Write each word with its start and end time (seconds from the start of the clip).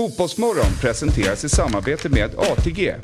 Fotbollsmorgon 0.00 0.72
presenteras 0.80 1.44
i 1.44 1.48
samarbete 1.48 2.08
med 2.08 2.30
ATG. 2.38 2.94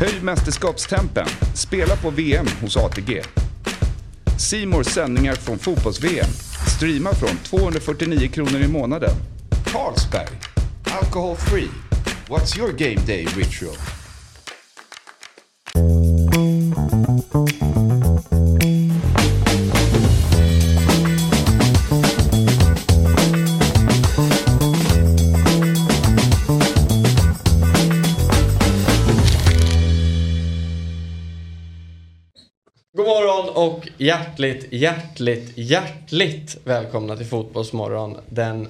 Höj 0.00 0.20
mästerskapstempen. 0.22 1.26
Spela 1.54 1.96
på 1.96 2.10
VM 2.10 2.46
hos 2.60 2.76
ATG. 2.76 3.22
Simors 4.38 4.86
sändningar 4.86 5.34
från 5.34 5.58
fotbolls-VM. 5.58 6.30
Streama 6.76 7.14
från 7.14 7.36
249 7.44 8.28
kronor 8.28 8.60
i 8.60 8.68
månaden. 8.68 9.10
Carlsberg. 9.64 10.38
Alcohol 11.02 11.36
free. 11.36 11.70
What's 12.28 12.58
your 12.58 12.72
game 12.72 13.06
day 13.06 13.24
ritual? 13.24 14.03
Hjärtligt, 33.98 34.66
hjärtligt, 34.72 35.52
hjärtligt 35.58 36.56
välkomna 36.64 37.16
till 37.16 37.26
Fotbollsmorgon 37.26 38.16
den, 38.28 38.68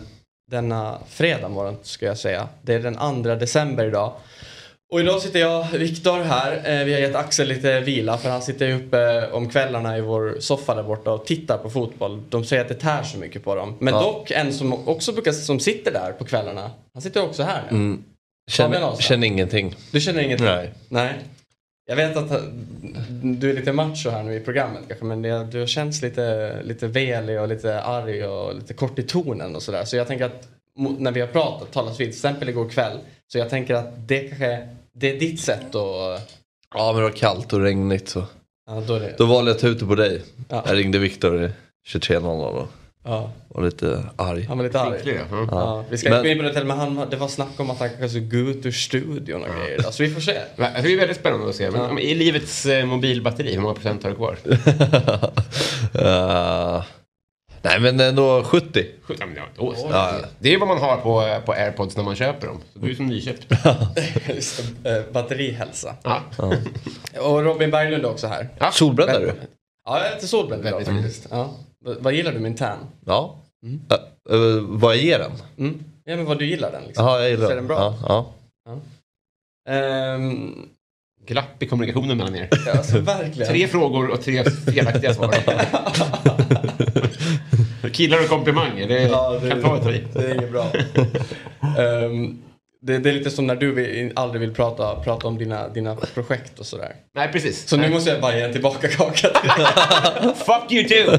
denna 0.51 0.99
fredag 1.09 1.49
morgon 1.49 1.77
ska 1.83 2.07
jag 2.07 2.19
säga. 2.19 2.49
Det 2.63 2.75
är 2.75 2.79
den 2.79 3.23
2 3.25 3.35
december 3.35 3.87
idag. 3.87 4.13
Och 4.93 5.01
idag 5.01 5.23
sitter 5.23 5.41
jag, 5.41 5.67
Viktor, 5.73 6.19
här. 6.23 6.53
Eh, 6.81 6.85
Vi 6.85 6.93
har 6.93 7.01
gett 7.01 7.15
Axel 7.15 7.49
lite 7.49 7.81
vila 7.81 8.19
för 8.19 8.31
han 8.31 8.43
sitter 8.43 8.73
uppe 8.75 9.31
om 9.31 9.49
kvällarna 9.51 9.99
i 9.99 10.01
vår 10.01 10.37
soffa 10.41 10.75
där 10.75 10.83
borta 10.83 11.11
och 11.11 11.27
tittar 11.27 11.59
på 11.59 11.71
fotboll. 11.71 12.23
De 12.29 12.45
säger 12.45 12.63
att 12.63 12.69
det 12.69 12.75
tär 12.75 13.03
så 13.03 13.19
mycket 13.19 13.45
på 13.45 13.55
dem. 13.55 13.77
Men 13.79 13.95
Ja. 13.95 14.01
dock 14.03 14.31
en 14.31 14.53
som 14.53 14.89
också 14.89 15.13
brukar, 15.13 15.33
som 15.33 15.61
sitter 15.61 15.93
där 15.93 16.13
på 16.13 16.25
kvällarna. 16.25 16.71
Han 16.95 17.03
sitter 17.03 17.23
också 17.23 17.43
här 17.43 17.63
nu. 17.71 17.77
Mm. 17.77 18.05
Känner, 18.51 18.97
känner 18.97 19.27
ingenting. 19.27 19.75
Du 19.93 20.01
känner 20.01 20.23
ingenting? 20.23 20.47
Nej. 20.47 20.73
Nej. 20.89 21.15
Jag 21.87 21.97
vet 21.97 22.17
att 22.17 22.31
du 23.23 23.51
är 23.51 23.55
lite 23.55 23.73
macho 23.73 24.11
här 24.11 24.23
nu 24.23 24.35
i 24.35 24.41
programmet 24.41 24.83
kanske 24.89 25.05
men 25.05 25.23
det, 25.23 25.45
du 25.45 25.67
känns 25.67 26.03
lite, 26.03 26.57
lite 26.63 26.87
velig 26.87 27.41
och 27.41 27.49
lite 27.49 27.81
arg 27.81 28.27
och 28.27 28.55
lite 28.55 28.75
kort 28.75 28.99
i 28.99 29.03
tonen 29.03 29.57
och 29.57 29.63
sådär. 29.63 29.85
Så 29.85 29.97
jag 29.97 30.07
tänker 30.07 30.25
att 30.25 30.49
när 30.99 31.13
vi 31.13 31.21
har 31.21 31.29
pratat, 31.29 31.73
talat 31.73 31.93
vid 31.93 31.97
till 31.97 32.09
exempel 32.09 32.49
igår 32.49 32.69
kväll. 32.69 32.99
Så 33.27 33.39
jag 33.39 33.51
tänker 33.51 33.75
att 33.75 34.09
det 34.09 34.21
kanske, 34.21 34.69
det 34.93 35.17
är 35.17 35.21
ditt 35.21 35.41
sätt 35.41 35.75
att... 35.75 36.41
Ja 36.75 36.93
men 36.93 36.97
det 36.97 37.03
var 37.03 37.17
kallt 37.17 37.53
och 37.53 37.61
regnigt 37.61 38.09
så. 38.09 38.25
Ja, 38.67 38.83
då 38.87 38.95
är 38.95 39.01
det, 39.01 39.15
Då 39.19 39.27
valde 39.27 39.51
jag 39.51 39.55
att 39.55 39.61
ta 39.61 39.69
ut 39.69 39.81
det 39.81 39.87
på 39.87 39.95
dig. 39.95 40.23
Ja. 40.49 40.63
Jag 40.67 40.77
ringde 40.77 40.99
Viktor 40.99 41.45
i 41.45 41.51
23.00 41.89 42.41
och 42.43 42.69
ja, 43.05 43.31
var 43.49 43.63
lite 43.65 44.05
arg. 44.17 44.45
han 44.45 44.59
var 44.59 44.65
lite 44.65 44.81
arg. 44.81 45.01
Ja. 45.31 45.47
Ja, 45.51 45.85
vi 45.91 45.99
ska 45.99 46.09
Men- 46.09 46.19
inte 46.19 46.29
gå 46.29 46.33
in 46.33 46.39
på 46.39 46.43
det 46.45 46.55
till, 46.55 46.65
men 46.67 46.79
han, 46.79 47.07
det 47.11 47.17
var 47.17 47.29
snack 47.29 47.61
om 47.61 47.71
att 47.71 47.79
han 47.79 47.89
kanske 47.89 48.09
skulle 48.09 48.27
gå 48.45 48.51
ut 48.51 48.67
ur 48.67 48.73
studion 48.73 49.43
och 49.43 49.49
grejer. 49.57 49.83
Så 49.91 50.03
vi 50.03 50.11
får 50.11 50.21
se. 50.21 50.41
Det 50.57 50.65
är 50.65 50.97
väldigt 50.97 51.17
spännande 51.17 51.49
att 51.49 51.55
se. 51.57 51.71
Men, 51.71 51.99
I 51.99 52.15
livets 52.15 52.67
eh, 52.67 52.87
mobilbatteri, 52.87 53.55
hur 53.55 53.61
många 53.61 53.75
procent 53.75 54.03
har 54.03 54.11
du 54.11 54.17
kvar? 54.17 54.37
Eh, 55.95 56.85
nej 57.63 57.81
men 57.81 58.01
ändå 58.01 58.45
70. 58.45 58.87
Ja, 59.09 59.15
men 59.27 59.37
ja, 59.37 59.43
då. 59.57 59.75
Ja. 59.91 60.13
Det 60.39 60.55
är 60.55 60.59
vad 60.59 60.69
man 60.69 60.79
har 60.79 60.97
på, 60.97 61.41
på 61.47 61.53
airpods 61.53 61.97
när 61.97 62.05
man 62.05 62.17
köper 62.17 62.47
dem. 62.47 62.61
Så 62.73 62.79
du 62.79 62.91
är 62.91 62.95
som 62.95 63.07
nyköpt. 63.07 63.47
Eh, 64.85 65.03
Batterihälsa. 65.13 65.95
Ja. 66.03 66.23
Och 67.21 67.43
Robin 67.43 67.71
Berglund 67.71 68.05
är 68.05 68.11
också 68.11 68.27
här. 68.27 68.49
Ja. 68.59 68.71
Solbränd 68.73 69.11
är 69.11 69.21
du? 69.21 69.33
Ja, 69.87 69.99
jag 69.99 70.07
är 70.11 70.15
lite 70.15 70.27
solbränd 70.29 70.67
idag 70.67 70.79
Väldigt 70.79 70.95
faktiskt. 70.95 71.27
Ja. 71.31 71.55
V- 71.85 71.95
Vad 72.01 72.13
gillar 72.13 72.33
du 72.33 72.39
min 72.39 72.55
tan? 72.55 72.79
Ja. 73.07 73.37
Eh, 73.91 74.35
eh, 74.37 74.61
vad 74.61 74.97
ger 74.97 75.19
den? 75.19 75.33
Mm. 75.59 75.85
Ja 76.05 76.17
men 76.17 76.25
vad 76.25 76.39
du 76.39 76.47
gillar 76.47 76.73
den 76.73 76.83
liksom. 76.85 77.07
Jaha 77.07 77.21
jag 77.21 77.31
gillar 77.31 77.49
Ser 77.49 77.57
den 77.57 77.67
bra? 77.67 77.95
Ja, 78.09 78.33
ja. 78.67 78.79
Ehm, 79.73 80.55
Glapp 81.27 81.63
i 81.63 81.67
kommunikationen 81.67 82.17
mellan 82.17 82.37
er. 82.37 82.49
ja, 82.67 82.73
alltså 82.73 82.99
verkligen. 83.01 83.53
Tre 83.53 83.69
frågor 83.69 84.11
och 84.11 84.23
tre 84.23 84.45
felaktiga 84.45 85.15
svar. 85.15 85.35
Killar 87.93 88.23
och 88.23 88.29
komplimanger, 88.29 88.89
det, 88.89 89.03
Ja, 89.03 89.39
det- 89.43 89.51
kan 89.51 89.63
ta 89.63 89.91
ett. 89.93 90.15
Det 90.15 90.31
är 90.31 90.35
inget 90.35 90.53
bra. 90.53 90.67
Ehm, 91.79 92.43
det, 92.87 92.99
det 92.99 93.11
är 93.11 93.13
lite 93.13 93.31
som 93.31 93.47
när 93.47 93.57
du 93.57 93.73
vill, 93.73 94.13
aldrig 94.17 94.41
vill 94.41 94.55
prata, 94.55 95.01
prata 95.01 95.27
om 95.27 95.39
dina, 95.39 95.69
dina 95.69 95.97
projekt 95.97 96.59
och 96.59 96.67
sådär. 96.67 96.95
Nej, 97.15 97.33
precis. 97.33 97.69
Så 97.69 97.77
nu 97.77 97.91
måste 97.91 98.11
jag 98.11 98.21
bara 98.21 98.37
ge 98.37 98.43
en 98.43 98.53
tillbaka 98.53 98.89
kaka 98.89 99.29
till. 99.29 99.51
Fuck 100.35 100.73
you 100.73 100.89
too! 100.89 101.19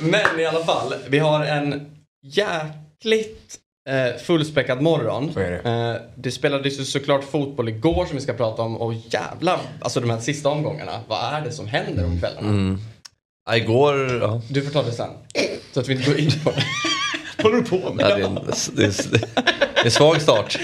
Men 0.00 0.40
i 0.40 0.44
alla 0.46 0.64
fall, 0.64 0.94
vi 1.08 1.18
har 1.18 1.44
en 1.44 1.90
jäkligt 2.22 3.58
eh, 3.88 4.20
fullspäckad 4.22 4.80
morgon. 4.80 5.32
Så 5.32 5.40
är 5.40 5.50
det. 5.50 5.70
Eh, 5.70 5.96
det 6.16 6.30
spelades 6.30 6.80
ju 6.80 6.84
såklart 6.84 7.24
fotboll 7.24 7.68
igår 7.68 8.06
som 8.06 8.16
vi 8.16 8.22
ska 8.22 8.32
prata 8.32 8.62
om 8.62 8.76
och 8.76 8.94
jävlar, 8.94 9.60
alltså 9.80 10.00
de 10.00 10.10
här 10.10 10.20
sista 10.20 10.48
omgångarna. 10.48 11.00
Vad 11.08 11.34
är 11.34 11.40
det 11.40 11.52
som 11.52 11.66
händer 11.66 12.04
om 12.04 12.18
kvällarna? 12.18 12.78
Ja, 13.46 13.56
Igår, 13.56 14.18
ja. 14.20 14.42
Du 14.48 14.62
får 14.62 14.70
ta 14.70 14.82
det 14.82 14.92
sen. 14.92 15.10
Så 15.72 15.80
att 15.80 15.88
vi 15.88 15.92
inte 15.94 16.10
går 16.10 16.20
in 16.20 16.30
på 16.44 16.50
det. 16.50 16.62
Håller 17.42 17.56
du 17.56 17.64
på 17.64 17.92
med? 17.92 18.10
Ja, 18.10 18.16
det, 18.16 18.22
är 18.22 18.26
en, 18.26 18.34
det, 18.72 18.84
är, 18.84 19.10
det 19.10 19.80
är 19.80 19.84
en 19.84 19.90
svag 19.90 20.22
start. 20.22 20.58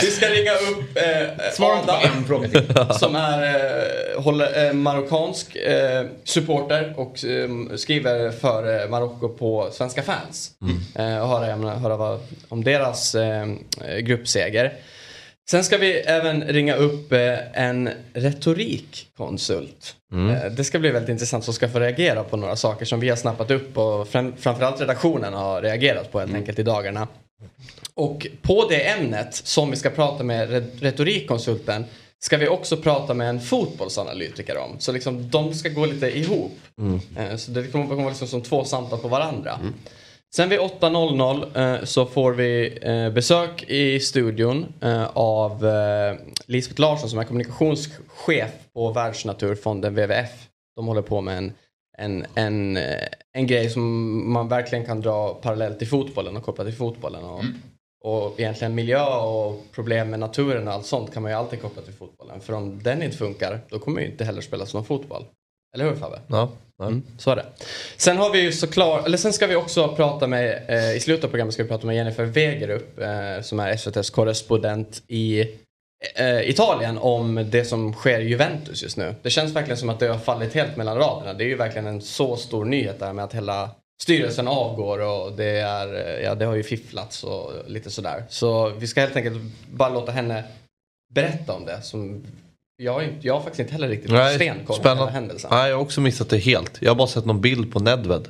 Vi 0.00 0.10
ska 0.10 0.26
ringa 0.26 0.52
upp 0.52 0.96
eh, 0.96 1.50
Svara 1.52 1.74
inte 1.78 1.86
på 1.86 1.92
Adam 1.92 2.18
en 2.18 2.24
fråga 2.24 2.48
till. 2.48 2.74
som 2.98 3.16
är 3.16 3.42
eh, 3.42 4.22
håller, 4.22 4.66
eh, 4.66 4.72
marockansk 4.72 5.56
eh, 5.56 6.06
supporter 6.24 6.94
och 6.96 7.24
eh, 7.24 7.76
skriver 7.76 8.30
för 8.30 8.82
eh, 8.82 8.88
Marocko 8.88 9.28
på 9.28 9.68
Svenska 9.72 10.02
fans. 10.02 10.50
Eh, 10.94 11.18
och 11.18 11.28
höra, 11.28 11.70
höra 11.74 11.96
vad, 11.96 12.20
om 12.48 12.64
deras 12.64 13.14
eh, 13.14 13.46
gruppseger. 14.00 14.72
Sen 15.50 15.64
ska 15.64 15.78
vi 15.78 15.92
även 15.94 16.42
ringa 16.44 16.74
upp 16.74 17.12
eh, 17.12 17.62
en 17.64 17.90
retorikkonsult. 18.14 19.96
Eh, 20.30 20.52
det 20.52 20.64
ska 20.64 20.78
bli 20.78 20.90
väldigt 20.90 21.08
intressant 21.10 21.44
som 21.44 21.54
ska 21.54 21.68
få 21.68 21.80
reagera 21.80 22.24
på 22.24 22.36
några 22.36 22.56
saker 22.56 22.84
som 22.84 23.00
vi 23.00 23.08
har 23.08 23.16
snappat 23.16 23.50
upp 23.50 23.78
och 23.78 24.08
fram, 24.08 24.36
framförallt 24.36 24.80
redaktionen 24.80 25.34
har 25.34 25.62
reagerat 25.62 26.12
på 26.12 26.20
helt 26.20 26.34
enkelt 26.34 26.58
i 26.58 26.62
dagarna. 26.62 27.08
Och 27.94 28.26
på 28.42 28.66
det 28.68 28.88
ämnet 28.90 29.34
som 29.34 29.70
vi 29.70 29.76
ska 29.76 29.90
prata 29.90 30.24
med 30.24 30.50
re- 30.50 30.70
retorikkonsulten 30.80 31.84
ska 32.18 32.36
vi 32.36 32.48
också 32.48 32.76
prata 32.76 33.14
med 33.14 33.28
en 33.28 33.40
fotbollsanalytiker 33.40 34.56
om. 34.56 34.76
Så 34.78 34.92
liksom 34.92 35.30
de 35.30 35.54
ska 35.54 35.68
gå 35.68 35.86
lite 35.86 36.18
ihop. 36.18 36.58
Eh, 37.16 37.36
Så 37.36 37.50
det 37.50 37.62
kommer 37.66 37.84
kommer 37.86 38.02
vara 38.02 38.08
liksom 38.08 38.28
som 38.28 38.42
två 38.42 38.64
samtal 38.64 38.98
på 38.98 39.08
varandra. 39.08 39.58
Sen 40.36 40.48
vid 40.48 40.58
8.00 40.58 41.78
eh, 41.78 41.84
så 41.84 42.06
får 42.06 42.32
vi 42.32 42.78
eh, 42.82 43.10
besök 43.10 43.62
i 43.62 44.00
studion 44.00 44.72
eh, 44.80 45.04
av 45.16 45.66
Lisbeth 46.46 46.80
Larsson 46.80 47.10
som 47.10 47.18
är 47.18 47.24
kommunikationschef 47.24 48.50
på 48.74 48.92
Världsnaturfonden 48.92 49.94
WWF. 49.94 50.48
De 50.76 50.86
håller 50.86 51.02
på 51.02 51.20
med 51.20 51.38
en, 51.38 51.52
en, 51.98 52.26
en, 52.34 52.78
en 53.32 53.46
grej 53.46 53.70
som 53.70 54.32
man 54.32 54.48
verkligen 54.48 54.84
kan 54.86 55.00
dra 55.00 55.34
parallellt 55.34 55.78
till 55.78 55.88
fotbollen 55.88 56.36
och 56.36 56.44
koppla 56.44 56.64
till 56.64 56.74
fotbollen. 56.74 57.24
Och, 57.24 57.44
och 58.04 58.40
egentligen 58.40 58.74
miljö 58.74 59.16
och 59.16 59.64
problem 59.72 60.10
med 60.10 60.20
naturen 60.20 60.68
och 60.68 60.74
allt 60.74 60.86
sånt 60.86 61.12
kan 61.12 61.22
man 61.22 61.32
ju 61.32 61.38
alltid 61.38 61.62
koppla 61.62 61.82
till 61.82 61.94
fotbollen. 61.94 62.40
För 62.40 62.52
om 62.52 62.82
den 62.82 63.02
inte 63.02 63.16
funkar 63.16 63.60
då 63.68 63.78
kommer 63.78 64.00
ju 64.00 64.06
inte 64.06 64.24
heller 64.24 64.40
spelas 64.40 64.74
någon 64.74 64.84
fotboll. 64.84 65.24
Eller 65.74 65.84
hur 65.84 65.96
Fabbe? 65.96 66.20
Ja. 66.26 66.48
Mm, 66.86 67.02
så 67.18 67.30
är 67.30 67.36
det. 67.36 67.46
Sen 67.96 68.16
har 68.16 68.30
vi 68.30 68.40
ju 68.40 68.52
såklart, 68.52 69.06
eller 69.06 69.18
sen 69.18 69.32
ska 69.32 69.46
vi 69.46 69.56
också 69.56 69.88
prata 69.88 70.26
med, 70.26 70.62
eh, 70.68 70.96
i 70.96 71.00
slutet 71.00 71.24
av 71.24 71.28
programmet 71.28 71.54
ska 71.54 71.62
vi 71.62 71.68
prata 71.68 71.86
med 71.86 71.96
Jennifer 71.96 72.24
Wegerup 72.24 72.98
eh, 72.98 73.42
som 73.42 73.60
är 73.60 73.70
SVTs 73.70 74.10
korrespondent 74.10 75.02
i 75.08 75.40
eh, 76.14 76.50
Italien 76.50 76.98
om 76.98 77.48
det 77.50 77.64
som 77.64 77.92
sker 77.92 78.20
i 78.20 78.28
Juventus 78.28 78.82
just 78.82 78.96
nu. 78.96 79.14
Det 79.22 79.30
känns 79.30 79.56
verkligen 79.56 79.78
som 79.78 79.88
att 79.88 80.00
det 80.00 80.06
har 80.06 80.18
fallit 80.18 80.54
helt 80.54 80.76
mellan 80.76 80.98
raderna. 80.98 81.34
Det 81.34 81.44
är 81.44 81.48
ju 81.48 81.56
verkligen 81.56 81.86
en 81.86 82.00
så 82.00 82.36
stor 82.36 82.64
nyhet 82.64 82.98
där 82.98 83.12
med 83.12 83.24
att 83.24 83.34
hela 83.34 83.70
styrelsen 84.02 84.48
avgår 84.48 84.98
och 84.98 85.32
det, 85.32 85.58
är, 85.60 85.94
eh, 85.94 86.24
ja, 86.24 86.34
det 86.34 86.44
har 86.44 86.54
ju 86.54 86.62
fifflats 86.62 87.24
och 87.24 87.52
lite 87.66 87.90
sådär. 87.90 88.24
Så 88.28 88.68
vi 88.68 88.86
ska 88.86 89.00
helt 89.00 89.16
enkelt 89.16 89.42
bara 89.70 89.88
låta 89.88 90.12
henne 90.12 90.44
berätta 91.14 91.52
om 91.52 91.64
det. 91.64 91.82
Som 91.82 92.24
jag, 92.76 92.92
har 92.92 93.02
inte- 93.02 93.26
jag 93.26 93.34
har 93.34 93.40
faktiskt 93.40 93.60
inte 93.60 93.72
heller 93.72 93.88
riktigt 93.88 94.10
Nej, 94.10 94.34
stenkoll 94.34 94.78
på 94.80 94.88
hela 94.88 95.06
händelsen. 95.06 95.50
Nej, 95.52 95.68
jag 95.70 95.76
har 95.76 95.82
också 95.82 96.00
missat 96.00 96.28
det 96.30 96.38
helt. 96.38 96.78
Jag 96.80 96.90
har 96.90 96.96
bara 96.96 97.08
sett 97.08 97.24
någon 97.24 97.40
bild 97.40 97.72
på 97.72 97.80
Nedved. 97.80 98.28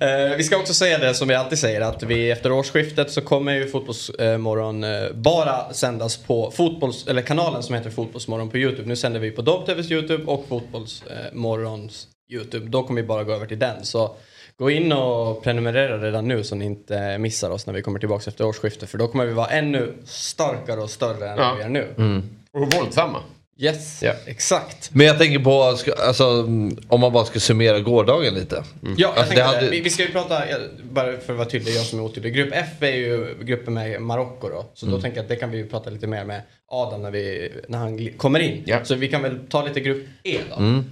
Eh, 0.00 0.36
vi 0.36 0.42
ska 0.44 0.56
också 0.56 0.74
säga 0.74 0.98
det 0.98 1.14
som 1.14 1.28
vi 1.28 1.34
alltid 1.34 1.58
säger 1.58 1.80
att 1.80 2.02
vi 2.02 2.30
efter 2.30 2.52
årsskiftet 2.52 3.10
så 3.10 3.20
kommer 3.20 3.52
ju 3.52 3.68
Fotbollsmorgon 3.68 4.84
eh, 4.84 5.10
bara 5.14 5.72
sändas 5.72 6.16
på 6.16 6.50
fotbolls, 6.50 7.06
eller 7.06 7.22
kanalen 7.22 7.62
som 7.62 7.74
heter 7.74 7.90
Fotbollsmorgon 7.90 8.50
på 8.50 8.58
Youtube. 8.58 8.88
Nu 8.88 8.96
sänder 8.96 9.20
vi 9.20 9.30
på 9.30 9.42
DobTVs 9.42 9.90
Youtube 9.90 10.24
och 10.24 10.44
Fotbollsmorgons 10.48 12.08
Youtube. 12.32 12.66
Då 12.66 12.82
kommer 12.82 13.02
vi 13.02 13.08
bara 13.08 13.24
gå 13.24 13.32
över 13.32 13.46
till 13.46 13.58
den. 13.58 13.84
Så 13.84 14.16
gå 14.58 14.70
in 14.70 14.92
och 14.92 15.42
prenumerera 15.42 15.98
redan 15.98 16.28
nu 16.28 16.44
så 16.44 16.54
ni 16.54 16.64
inte 16.64 17.18
missar 17.18 17.50
oss 17.50 17.66
när 17.66 17.74
vi 17.74 17.82
kommer 17.82 17.98
tillbaka 17.98 18.30
efter 18.30 18.46
årsskiftet. 18.46 18.88
För 18.90 18.98
då 18.98 19.08
kommer 19.08 19.26
vi 19.26 19.32
vara 19.32 19.46
ännu 19.48 19.92
starkare 20.04 20.80
och 20.80 20.90
större 20.90 21.28
än 21.28 21.38
Ja. 21.38 21.54
vi 21.58 21.62
är 21.64 21.68
nu. 21.68 21.86
Och 22.52 22.72
våldsamma. 22.74 23.18
Yes, 23.58 24.02
Ja. 24.02 24.12
exakt. 24.26 24.90
Men 24.92 25.06
jag 25.06 25.18
tänker 25.18 25.38
på, 25.38 25.62
alltså, 26.06 26.24
mm, 26.24 26.76
om 26.88 27.00
man 27.00 27.12
bara 27.12 27.24
ska 27.24 27.40
summera 27.40 27.80
gårdagen 27.80 28.34
lite. 28.34 28.64
Ja, 28.82 28.94
jag 28.96 29.18
Alltså, 29.18 29.40
hade- 29.42 29.70
vi, 29.70 29.80
vi 29.80 29.90
ska 29.90 30.02
ju 30.02 30.08
prata, 30.12 30.50
ja, 30.50 30.56
bara 30.92 31.16
för 31.18 31.32
att 31.32 31.38
vara 31.38 31.48
tydlig, 31.48 31.72
jag 31.76 31.84
som 31.84 31.98
är 31.98 32.02
otydlig. 32.02 32.34
Grupp 32.34 32.48
F 32.52 32.68
är 32.82 32.86
ju 32.96 33.34
gruppen 33.44 33.74
med 33.74 34.02
Marocko 34.02 34.48
då. 34.48 34.66
Så 34.74 34.86
Mm. 34.86 34.96
då 34.96 35.02
tänker 35.02 35.18
jag 35.18 35.22
att 35.22 35.28
det 35.28 35.36
kan 35.36 35.50
vi 35.50 35.58
ju 35.58 35.68
prata 35.68 35.90
lite 35.90 36.06
mer 36.06 36.24
med 36.24 36.42
Adam 36.72 37.02
när, 37.02 37.10
vi, 37.10 37.52
när 37.68 37.78
han 37.78 38.08
kommer 38.16 38.40
in. 38.40 38.62
Ja. 38.66 38.84
Så 38.84 38.94
vi 38.94 39.08
kan 39.08 39.22
väl 39.22 39.38
ta 39.48 39.62
lite 39.66 39.80
grupp 39.80 40.04
E 40.22 40.38
då. 40.50 40.56
Mm. 40.56 40.84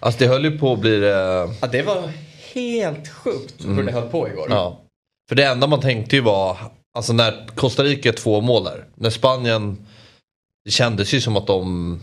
Alltså 0.00 0.18
det 0.24 0.26
höll 0.26 0.44
ju 0.44 0.58
på 0.58 0.72
att 0.72 0.78
bli 0.78 0.96
det... 1.00 1.08
Ja, 1.60 1.66
det 1.72 1.82
var 1.82 2.02
helt 2.54 3.08
sjukt 3.08 3.54
hur 3.66 3.82
det 3.82 3.92
höll 3.92 4.08
på 4.08 4.28
igår. 4.28 4.46
Mm. 4.46 4.58
Ja. 4.58 4.80
För 5.28 5.36
det 5.36 5.44
enda 5.44 5.66
man 5.66 5.80
tänkte 5.80 6.16
ju 6.16 6.22
var, 6.22 6.56
alltså 6.96 7.12
när 7.12 7.46
Costa 7.54 7.82
Rica 7.84 8.08
är 8.08 8.12
två 8.12 8.40
mål 8.40 8.64
där. 8.64 8.84
När 8.94 9.10
Spanien, 9.10 9.86
det 10.66 10.72
kändes 10.72 11.14
ju 11.14 11.20
som 11.20 11.36
att 11.36 11.46
de 11.46 12.00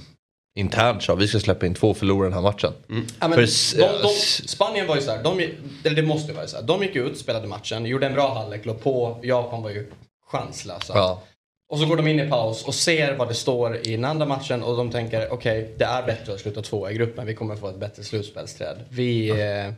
internt 0.56 1.04
sa 1.04 1.16
vi 1.16 1.28
ska 1.28 1.40
släppa 1.40 1.66
in 1.66 1.74
två 1.74 1.90
och 1.90 1.98
förlora 1.98 2.24
den 2.24 2.34
här 2.34 2.42
matchen. 2.42 2.74
Ja, 3.20 3.28
men 3.28 3.34
För 3.34 3.78
de, 3.78 4.02
de, 4.02 4.10
Spanien 4.48 4.88
var 4.88 4.96
ju 4.96 5.02
såhär, 5.02 5.24
de, 5.24 5.40
eller 5.84 5.96
det 5.96 6.02
måste 6.02 6.32
ju 6.32 6.36
vara 6.36 6.48
så 6.48 6.56
här. 6.56 6.64
De 6.64 6.84
gick 6.84 6.96
ut, 6.96 7.18
spelade 7.18 7.48
matchen, 7.48 7.86
gjorde 7.86 8.06
en 8.06 8.14
bra 8.14 8.34
halvlek, 8.34 8.66
låg 8.66 8.82
på. 8.82 9.20
Japan 9.24 9.64
var 9.64 9.70
ju 9.70 9.92
chanslösa. 10.32 10.94
Ja. 10.96 11.22
Och 11.72 11.80
så 11.80 11.86
går 11.86 11.98
de 11.98 12.08
in 12.08 12.20
i 12.20 12.30
paus 12.30 12.64
och 12.64 12.76
ser 12.76 13.16
vad 13.16 13.28
det 13.28 13.34
står 13.34 13.88
i 13.88 13.92
den 13.92 14.06
andra 14.06 14.26
matchen 14.26 14.64
och 14.64 14.78
de 14.78 14.92
tänker 14.92 15.34
okej, 15.34 15.76
det 15.78 15.86
är 15.86 16.04
bättre 16.04 16.34
att 16.34 16.40
sluta 16.40 16.62
tvåa 16.62 16.92
i 16.92 16.94
gruppen. 16.94 17.26
Vi 17.26 17.36
kommer 17.36 17.56
få 17.56 17.70
ett 17.70 17.80
bättre 17.80 18.04
slutspelsträd. 18.04 18.78
Vi, 18.90 19.30
eh, 19.30 19.74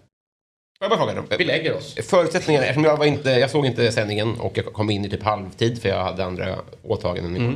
Får 0.80 0.90
jag 0.90 1.00
bara 1.00 1.38
vi 1.38 1.46
lägger 1.46 1.76
oss. 1.76 1.96
Förutsättningarna, 2.10 2.66
eftersom 2.66 2.84
jag, 2.84 2.98
var 2.98 3.06
inte, 3.06 3.30
jag 3.30 3.50
såg 3.50 3.66
inte 3.66 3.92
sändningen 3.92 4.40
och 4.40 4.58
jag 4.58 4.66
kom 4.66 4.90
in 4.90 5.06
i 5.06 5.10
typ 5.10 5.24
halvtid 5.24 5.82
för 5.82 5.90
jag 5.90 6.04
hade 6.04 6.26
andra 6.26 6.56
åtaganden. 6.84 7.36
igår. 7.36 7.56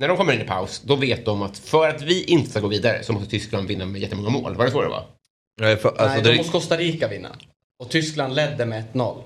När 0.00 0.08
de 0.08 0.16
kommer 0.16 0.32
in 0.32 0.40
i 0.40 0.44
paus, 0.44 0.82
då 0.84 0.96
vet 0.96 1.24
de 1.24 1.42
att 1.42 1.58
för 1.58 1.88
att 1.88 2.02
vi 2.02 2.24
inte 2.24 2.50
ska 2.50 2.60
gå 2.60 2.68
vidare 2.68 3.02
så 3.02 3.12
måste 3.12 3.30
Tyskland 3.30 3.68
vinna 3.68 3.86
med 3.86 4.00
jättemånga 4.00 4.30
mål. 4.30 4.54
Var 4.54 4.64
det 4.64 4.70
så 4.70 4.82
det 4.82 4.88
var? 4.88 5.04
Nej, 5.60 5.76
för, 5.76 5.88
alltså, 5.88 6.04
Nej, 6.06 6.22
det, 6.22 6.30
då 6.30 6.36
måste 6.36 6.52
Costa 6.52 6.76
Rica 6.76 7.08
vinna. 7.08 7.28
Och 7.78 7.88
Tyskland 7.90 8.34
ledde 8.34 8.66
med 8.66 8.84
1-0 8.92 9.18
i 9.18 9.22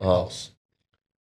Ja. 0.00 0.04
paus. 0.04 0.50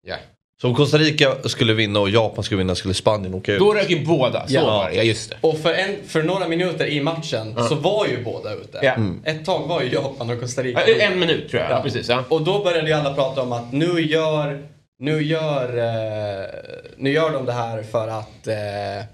Ja. 0.06 0.16
Så 0.60 0.68
om 0.68 0.74
Costa 0.74 0.98
Rica 0.98 1.48
skulle 1.48 1.74
vinna 1.74 2.00
och 2.00 2.10
Japan 2.10 2.44
skulle 2.44 2.58
vinna 2.58 2.74
skulle 2.74 2.94
Spanien 2.94 3.34
åka 3.34 3.52
ut. 3.52 3.58
Då 3.58 3.74
rök 3.74 3.90
ju 3.90 4.04
båda. 4.06 4.46
Så 4.48 4.54
Ja. 4.54 4.64
var 4.66 4.88
det, 4.90 4.96
ja 4.96 5.02
just 5.02 5.30
det. 5.30 5.36
Och 5.40 5.58
för, 5.58 5.74
en, 5.74 5.96
för 6.06 6.22
några 6.22 6.48
minuter 6.48 6.86
i 6.86 7.00
matchen 7.00 7.54
så 7.68 7.74
var 7.74 8.06
ju 8.06 8.24
båda 8.24 8.54
ute. 8.54 8.80
Ja. 8.82 8.92
Mm. 8.92 9.20
Ett 9.24 9.44
tag 9.44 9.66
var 9.68 9.82
ju 9.82 9.88
Japan 9.92 10.30
och 10.30 10.40
Costa 10.40 10.62
Rica 10.62 10.88
Ja, 10.88 10.94
En 10.94 11.20
minut 11.20 11.50
tror 11.50 11.62
jag. 11.62 11.70
Ja. 11.70 11.82
Precis, 11.82 12.08
ja. 12.08 12.24
Och 12.28 12.42
då 12.42 12.64
började 12.64 12.88
ju 12.88 12.94
alla 12.94 13.14
prata 13.14 13.42
om 13.42 13.52
att 13.52 13.72
nu 13.72 14.00
gör, 14.00 14.62
nu 14.98 15.22
gör, 15.22 15.68
eh, 15.78 16.50
nu 16.96 17.10
gör 17.10 17.30
de 17.32 17.46
det 17.46 17.52
här 17.52 17.82
för 17.82 18.08
att 18.08 18.46
eh, 18.46 19.04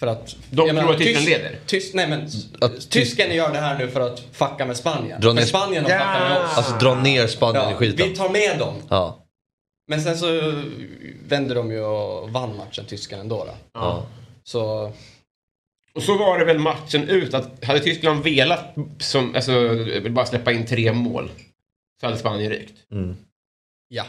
för 0.00 0.06
att... 0.06 0.36
De 0.50 0.68
tror 0.68 0.90
att 0.92 0.98
Tyskland 0.98 1.26
Tysk- 1.26 1.38
leder? 1.38 1.58
Tysk, 1.66 1.94
nej 1.94 2.08
men, 2.08 2.22
Att 2.60 2.72
Tysk- 2.74 2.90
tysken 2.90 3.34
gör 3.36 3.52
det 3.52 3.58
här 3.58 3.78
nu 3.78 3.88
för 3.88 4.00
att 4.00 4.20
fucka 4.32 4.66
med 4.66 4.76
Spanien. 4.76 5.20
Dra 5.20 5.28
För 5.30 5.34
ner- 5.34 5.42
Spanien 5.46 5.84
har 5.84 5.90
Ja. 5.90 5.98
fuckat 5.98 6.20
med 6.30 6.44
oss. 6.44 6.56
Alltså 6.56 6.76
dra 6.78 6.94
ner 6.94 7.26
Spanien 7.26 7.68
i 7.68 7.70
Ja, 7.72 7.76
skiten. 7.76 8.08
vi 8.08 8.16
tar 8.16 8.28
med 8.28 8.58
dem. 8.58 8.74
Ja. 8.88 9.18
Men 9.88 10.02
sen 10.02 10.18
så 10.18 10.26
vände 11.28 11.54
de 11.54 11.70
ju 11.72 11.80
och 11.80 12.30
vann 12.30 12.56
matchen, 12.56 12.84
tyskarna 12.84 13.22
ändå. 13.22 13.44
Då. 13.44 13.54
Ja. 13.72 14.06
Så 14.44 14.92
Och 15.94 16.02
så 16.02 16.18
var 16.18 16.38
det 16.38 16.44
väl 16.44 16.58
matchen 16.58 17.08
ut 17.08 17.34
att 17.34 17.64
hade 17.64 17.80
Tyskland 17.80 18.24
velat 18.24 18.74
som, 18.98 19.34
alltså, 19.34 19.52
bara 20.10 20.26
släppa 20.26 20.52
in 20.52 20.66
tre 20.66 20.92
mål 20.92 21.30
så 22.00 22.06
hade 22.06 22.18
Spanien 22.18 22.50
rykt. 22.50 22.74
Mm. 22.92 23.16
ja. 23.88 24.04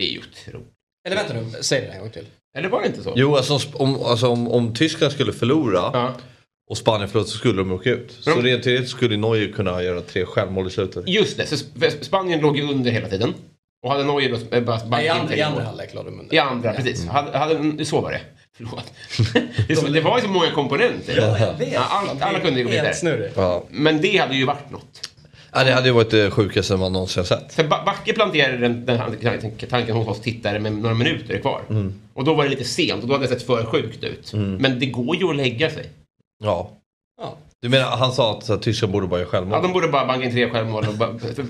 Det 0.00 0.06
är 0.06 0.12
ju 0.12 0.18
otroligt. 0.18 0.68
Eller 1.06 1.16
vänta 1.16 1.34
nu, 1.34 1.46
säg 1.60 1.80
det 1.80 1.86
en 1.86 2.00
gång 2.00 2.10
till. 2.10 2.26
Eller 2.58 2.68
var 2.68 2.80
det 2.80 2.86
inte 2.86 3.02
så? 3.02 3.12
Jo, 3.16 3.36
alltså, 3.36 3.58
om, 3.72 4.02
alltså 4.04 4.28
om, 4.28 4.48
om 4.48 4.74
Tyskland 4.74 5.12
skulle 5.12 5.32
förlora 5.32 5.90
Ja. 5.92 6.14
och 6.70 6.78
Spanien 6.78 7.08
förlorade 7.08 7.30
så 7.30 7.38
skulle 7.38 7.58
de 7.58 7.72
åka 7.72 7.90
ut. 7.90 8.16
Så 8.20 8.30
Mm. 8.30 8.44
rent 8.44 8.62
teoretiskt 8.62 8.96
skulle 8.96 9.16
Neuer 9.16 9.52
kunna 9.52 9.82
göra 9.82 10.00
tre 10.00 10.24
självmål 10.24 10.66
i 10.66 10.70
slutet. 10.70 11.08
Just 11.08 11.36
det, 11.36 11.46
så 11.46 11.54
Sp- 11.54 12.02
Spanien 12.02 12.40
låg 12.40 12.56
ju 12.56 12.62
under 12.70 12.90
hela 12.90 13.08
tiden. 13.08 13.34
Och 13.82 13.90
hade 13.92 14.04
Neuer 14.04 14.38
då 14.50 14.60
bara 14.60 14.80
Nej, 14.88 15.06
I 15.06 15.08
andra, 15.08 15.36
i 15.36 15.42
andra 15.42 15.62
halvlek 15.64 15.94
lade 15.94 16.10
de 16.10 16.20
under. 16.20 16.34
I 16.34 16.38
andra, 16.38 16.72
precis. 16.72 17.06
Hade, 17.06 17.38
hade, 17.38 17.84
så 17.84 18.00
var 18.00 18.10
det. 18.12 18.20
Förlåt. 18.56 18.92
det, 19.66 19.72
är 19.72 19.76
så, 19.76 19.86
det 19.86 20.00
var 20.00 20.18
ju 20.18 20.22
så 20.22 20.28
många 20.30 20.50
komponenter. 20.50 21.16
Ja, 21.16 21.38
jag 21.38 21.58
vet. 21.58 21.76
Allt- 21.76 22.22
alla 22.22 22.40
kunde 22.40 22.60
ju 22.60 22.64
gå 22.64 22.70
vidare. 22.70 23.30
Ja. 23.36 23.64
Men 23.70 24.00
det 24.00 24.16
hade 24.16 24.34
ju 24.36 24.44
varit 24.44 24.70
något. 24.70 25.09
Ja, 25.52 25.64
det 25.64 25.72
hade 25.72 25.86
ju 25.88 25.92
varit 25.94 26.10
det 26.10 26.30
sjukaste 26.30 26.76
man 26.76 26.92
någonsin 26.92 27.20
har 27.20 27.24
sett. 27.24 27.52
För 27.52 27.64
Ba- 27.64 27.84
Backe 27.86 28.12
planterade 28.12 28.58
den, 28.58 28.86
den 28.86 28.98
här 28.98 29.66
tanken 29.70 29.96
hos 29.96 30.08
oss 30.08 30.20
tittare 30.20 30.58
med 30.58 30.72
några 30.72 30.94
minuter 30.94 31.38
kvar. 31.38 31.60
Och 32.14 32.24
då 32.24 32.34
var 32.34 32.44
det 32.44 32.50
lite 32.50 32.64
sent 32.64 33.02
och 33.02 33.08
då 33.08 33.14
hade 33.14 33.24
det 33.26 33.28
sett 33.28 33.42
för 33.46 33.64
sjukt 33.64 34.04
ut. 34.04 34.32
Men 34.32 34.78
det 34.78 34.86
går 34.86 35.16
ju 35.16 35.30
att 35.30 35.36
lägga 35.36 35.70
sig. 35.70 35.86
Ja. 36.44 36.70
Ja. 37.22 37.36
Du 37.62 37.68
menar, 37.68 37.86
han 37.96 38.12
sa 38.12 38.38
att 38.38 38.48
här, 38.48 38.56
Tyskland 38.56 38.92
borde 38.92 39.06
bara 39.06 39.20
göra 39.20 39.30
självmål? 39.30 39.58
Ja, 39.58 39.62
de 39.62 39.72
borde 39.72 39.88
bara 39.88 40.06
banka 40.06 40.26
in 40.26 40.32
tre 40.32 40.50
självmål. 40.50 40.86
Bara, 40.98 41.18
för, 41.18 41.34
för, 41.34 41.44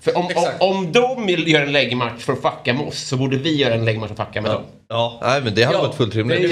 för 0.00 0.16
om, 0.18 0.24
om, 0.60 0.76
om 0.76 0.92
de 0.92 1.28
göra 1.28 1.62
en 1.62 1.72
läggmatch 1.72 2.22
för 2.22 2.32
att 2.32 2.42
fucka 2.42 2.74
med 2.74 2.86
oss 2.86 2.98
så 2.98 3.16
borde 3.16 3.36
vi 3.36 3.56
göra 3.56 3.74
en 3.74 3.84
läggmatch 3.84 4.12
för 4.12 4.22
att 4.22 4.28
fucka 4.28 4.42
med 4.42 4.50
dem. 4.50 4.62
Ja, 4.88 5.18
nej 5.22 5.42
men 5.44 5.54
det 5.54 5.62
hade 5.64 5.78
varit 5.78 5.94
fullt 5.94 6.14
rimligt. 6.14 6.50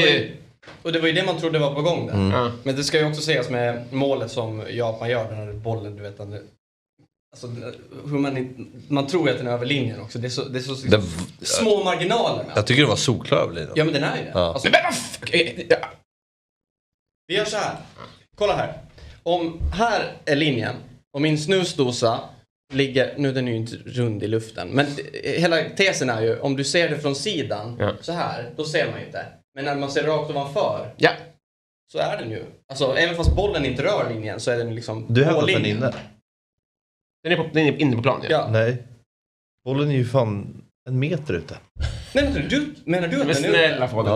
Det 0.67 0.89
och 0.89 0.93
det 0.93 0.99
var 1.01 1.07
ju 1.09 1.13
det 1.15 1.25
man 1.27 1.41
trodde 1.41 1.59
var 1.59 1.75
på 1.75 1.83
gång 1.83 2.07
där. 2.07 2.39
Ja. 2.39 2.53
Men 2.63 2.77
det 2.77 2.85
ska 2.85 2.99
ju 2.99 3.07
också 3.09 3.21
sägas 3.23 3.51
med 3.51 3.93
målet 3.93 4.31
som 4.31 4.63
Japan 4.71 5.09
gör, 5.11 5.25
den 5.31 5.37
här 5.37 5.53
bollen, 5.53 5.97
du 5.97 6.03
vet. 6.03 6.17
Den, 6.19 6.33
alltså, 7.33 7.47
hur 8.11 8.19
man, 8.19 8.67
man 8.89 9.07
tror 9.07 9.27
ju 9.29 9.33
att 9.33 9.39
den 9.39 9.47
är 9.47 9.53
över 9.53 9.67
linjen 9.67 10.01
också. 10.01 10.19
Det 10.19 10.27
är 10.27 10.31
så, 10.31 10.45
det 10.45 10.59
är 10.59 10.63
så 10.63 10.75
Den- 10.87 11.03
små 11.41 11.85
marginaler 11.85 12.45
med 12.45 12.53
Jag 12.57 12.67
tycker 12.67 12.83
det 12.83 12.89
var 12.89 12.97
solklar 12.97 13.39
över 13.39 13.55
linjen. 13.55 13.73
Ja 13.75 13.85
men 13.85 13.95
den 13.95 14.05
är 14.05 14.17
ju 14.19 14.25
det. 14.25 14.31
Ja. 14.35 14.53
Alltså, 14.53 14.69
ja. 15.69 15.77
vi 17.27 17.37
gör 17.37 17.45
så 17.45 17.57
här. 17.57 17.77
Kolla 18.37 18.57
här. 18.57 18.73
Om 19.23 19.61
här 19.73 20.13
är 20.25 20.37
linjen 20.37 20.75
och 21.13 21.23
min 21.23 21.39
snusdosa 21.39 22.21
ligger, 22.73 23.15
nu 23.19 23.29
är 23.29 23.33
den 23.33 23.47
ju 23.47 23.57
inte 23.57 23.77
rund 23.77 24.23
i 24.23 24.29
luften, 24.29 24.69
men 24.69 24.87
hela 25.25 25.63
tesen 25.77 26.11
är 26.11 26.23
ju 26.23 26.41
om 26.41 26.57
du 26.57 26.65
ser 26.65 26.89
det 26.89 26.99
från 26.99 27.15
sidan 27.15 27.77
Ja. 27.81 27.93
så 28.01 28.13
här, 28.13 28.51
då 28.57 28.65
ser 28.65 28.91
man 28.91 29.01
ju 29.01 29.07
inte. 29.07 29.27
Men 29.55 29.65
när 29.65 29.77
man 29.77 29.91
ser 29.91 30.05
rakt 30.07 30.31
ovanför 30.31 30.91
Ja. 30.97 31.11
så 31.93 31.99
är 31.99 32.17
den 32.19 32.31
ju. 32.31 32.45
Alltså 32.69 32.97
även 32.97 33.15
fast 33.15 33.37
bollen 33.37 33.65
inte 33.65 33.83
rör 33.85 34.11
linjen 34.11 34.41
så 34.41 34.51
är 34.51 34.57
den 34.59 34.75
liksom 34.75 35.07
Du 35.09 35.25
hävdar 35.25 35.41
att 35.43 35.47
den 35.47 35.65
är 35.65 35.69
inne? 35.71 35.93
Den 37.23 37.33
är, 37.33 37.37
på, 37.37 37.47
den 37.53 37.67
är 37.67 37.81
inne 37.81 37.97
på 37.97 38.03
plan. 38.03 38.21
Ja. 38.23 38.29
Ja. 38.31 38.49
Nej. 38.51 38.83
Bollen 39.65 39.91
är 39.91 39.95
ju 39.95 40.05
fan 40.05 40.63
en 40.89 40.99
meter 40.99 41.35
ute. 41.35 41.57
Nej, 42.15 42.31
men 42.35 42.49
du, 42.49 42.75
menar 42.85 43.09
du 43.09 43.21
att 43.21 43.27
Men 43.27 43.43
den 43.43 43.55
är 43.55 43.69
snälla 43.69 43.87
ute? 43.87 43.97
den 43.97 44.07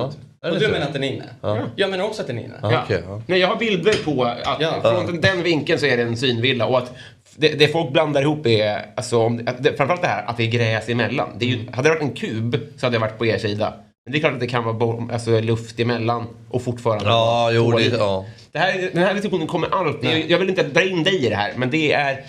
Ja. 0.41 0.51
Och 0.51 0.59
du 0.61 0.69
menar 0.69 0.87
att 0.87 0.93
den 0.93 1.05
är 1.05 1.09
inne? 1.13 1.25
Ja. 1.41 1.59
Jag 1.77 1.91
menar 1.91 2.05
också 2.05 2.21
att 2.23 2.27
den 2.29 2.39
är 2.39 2.45
inne. 2.45 2.59
Ja, 2.63 2.73
Ja. 2.73 2.83
okej, 2.85 3.03
ja. 3.07 3.23
Nej, 3.27 3.39
jag 3.41 3.49
har 3.49 3.57
bilder 3.57 4.05
på 4.05 4.25
att 4.25 4.61
Ja. 4.61 4.81
från 4.83 5.21
den 5.21 5.43
vinkeln 5.43 5.79
så 5.79 5.87
är 5.87 5.97
det 5.97 6.03
en 6.03 6.17
synvilla 6.17 6.67
och 6.67 6.79
att 6.79 6.95
det, 7.37 7.49
det 7.49 7.69
folk 7.69 7.93
blandar 7.93 8.23
ihop 8.23 8.47
är, 8.47 8.93
alltså, 8.97 9.19
om, 9.19 9.43
att 9.47 9.63
det, 9.63 9.77
framförallt 9.77 10.03
det 10.03 10.09
här 10.09 10.27
att 10.27 10.37
det 10.37 10.43
är 10.43 10.51
gräs 10.51 10.89
emellan. 10.89 11.29
Det 11.39 11.45
är 11.45 11.49
ju, 11.49 11.71
hade 11.73 11.89
det 11.89 11.95
varit 11.95 12.03
en 12.03 12.15
kub 12.15 12.57
så 12.77 12.87
hade 12.87 12.97
jag 12.97 13.01
varit 13.01 13.19
på 13.19 13.27
er 13.27 13.39
sida. 13.39 13.75
Men 14.09 14.13
det 14.13 14.19
är 14.19 14.21
klart 14.21 14.33
att 14.33 14.41
det 14.41 14.47
kan 14.47 14.65
vara 14.65 15.13
alltså, 15.13 15.41
luft 15.41 15.81
emellan 15.81 16.27
och 16.51 16.63
fortfarande 16.63 17.05
Ja, 17.05 17.51
jo, 17.53 17.73
det, 17.73 17.85
ja. 17.85 18.27
Det 18.53 18.59
här, 18.59 18.91
den 18.93 19.03
här 19.03 19.15
diskussionen 19.15 19.47
kommer 19.47 19.69
alltid, 19.75 20.31
jag 20.31 20.39
vill 20.39 20.49
inte 20.49 20.63
dra 20.63 20.83
in 20.83 21.05
dig 21.05 21.27
i 21.27 21.29
det 21.29 21.37
här, 21.37 21.53
men 21.57 21.71
det 21.71 21.93
är 21.93 22.21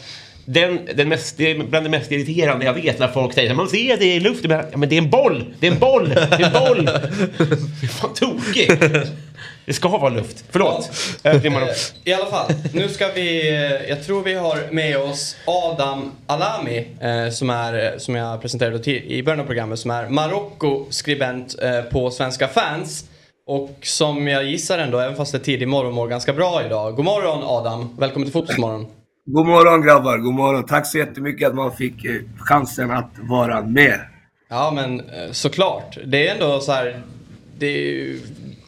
den, 0.46 0.80
den 0.96 1.10
mest, 1.10 1.38
det 1.38 1.52
är 1.52 1.64
bland 1.64 1.86
det 1.86 1.90
mest 1.90 2.12
irriterande 2.12 2.66
jag 2.66 2.74
vet 2.74 3.00
när 3.00 3.08
folk 3.08 3.34
säger 3.34 3.54
man 3.54 3.68
ser 3.68 3.98
det 3.98 4.06
i 4.06 4.20
luften, 4.20 4.52
men, 4.52 4.66
ja, 4.72 4.78
men 4.78 4.90
det 4.90 4.96
är 4.96 5.02
en 5.02 5.10
boll, 5.10 5.46
det 5.60 5.68
är 5.68 5.72
en 5.72 5.80
boll, 5.80 6.10
det 6.10 6.20
är 6.20 6.46
en 6.46 6.68
boll. 6.68 6.86
Det 6.86 6.92
är 7.84 7.88
fan 7.88 8.14
tokigt. 8.14 8.84
Det 9.70 9.74
ska 9.74 9.88
vara 9.90 10.10
luft. 10.10 10.46
Förlåt. 10.50 10.90
Eh, 11.24 11.52
man- 11.52 11.64
Eh, 11.64 11.70
I 12.04 12.14
alla 12.14 12.26
fall, 12.26 12.52
nu 12.74 12.88
ska 12.90 13.08
vi, 13.16 13.50
eh, 13.50 13.90
jag 13.90 14.04
tror 14.06 14.24
vi 14.24 14.34
har 14.34 14.58
med 14.72 14.98
oss 14.98 15.36
Adam 15.46 16.12
Alami 16.28 16.88
eh, 17.02 17.30
som, 17.32 17.50
är, 17.50 17.98
som 17.98 18.16
jag 18.16 18.42
presenterade 18.42 18.92
i 19.14 19.24
början 19.24 19.40
av 19.40 19.46
programmet 19.46 19.80
som 19.80 19.92
är 19.92 20.10
Marocko-skribent 20.10 21.56
eh, 21.64 21.82
på 21.82 22.12
Svenska 22.12 22.48
fans. 22.48 23.06
Och 23.48 23.78
som 23.82 24.28
jag 24.28 24.44
gissar 24.44 24.78
ändå, 24.78 25.00
även 25.00 25.16
fast 25.16 25.32
det 25.32 25.38
är 25.38 25.40
tidig 25.40 25.68
morgon, 25.68 25.94
mår 25.94 26.08
ganska 26.08 26.34
bra 26.34 26.62
idag. 26.66 26.96
God 26.96 27.06
morgon 27.06 27.44
Adam, 27.44 27.96
välkommen 28.00 28.26
till 28.26 28.34
Fotbollsmorgon. 28.34 28.86
God 29.26 29.46
morgon 29.48 29.82
grabbar, 29.82 30.18
god 30.18 30.34
morgon. 30.34 30.66
Tack 30.66 30.88
så 30.88 30.98
jättemycket 30.98 31.48
att 31.48 31.56
man 31.56 31.72
fick 31.76 32.06
eh, 32.06 32.12
chansen 32.40 32.92
att 32.92 33.12
vara 33.22 33.62
med. 33.62 34.00
Ja 34.50 34.72
men 34.76 35.00
eh, 35.00 35.32
såklart, 35.32 35.98
det 36.06 36.28
är 36.28 36.34
ändå 36.34 36.60
så 36.60 36.72
här, 36.72 37.02
det 37.58 37.68
är 37.68 37.72
ju, 37.82 38.20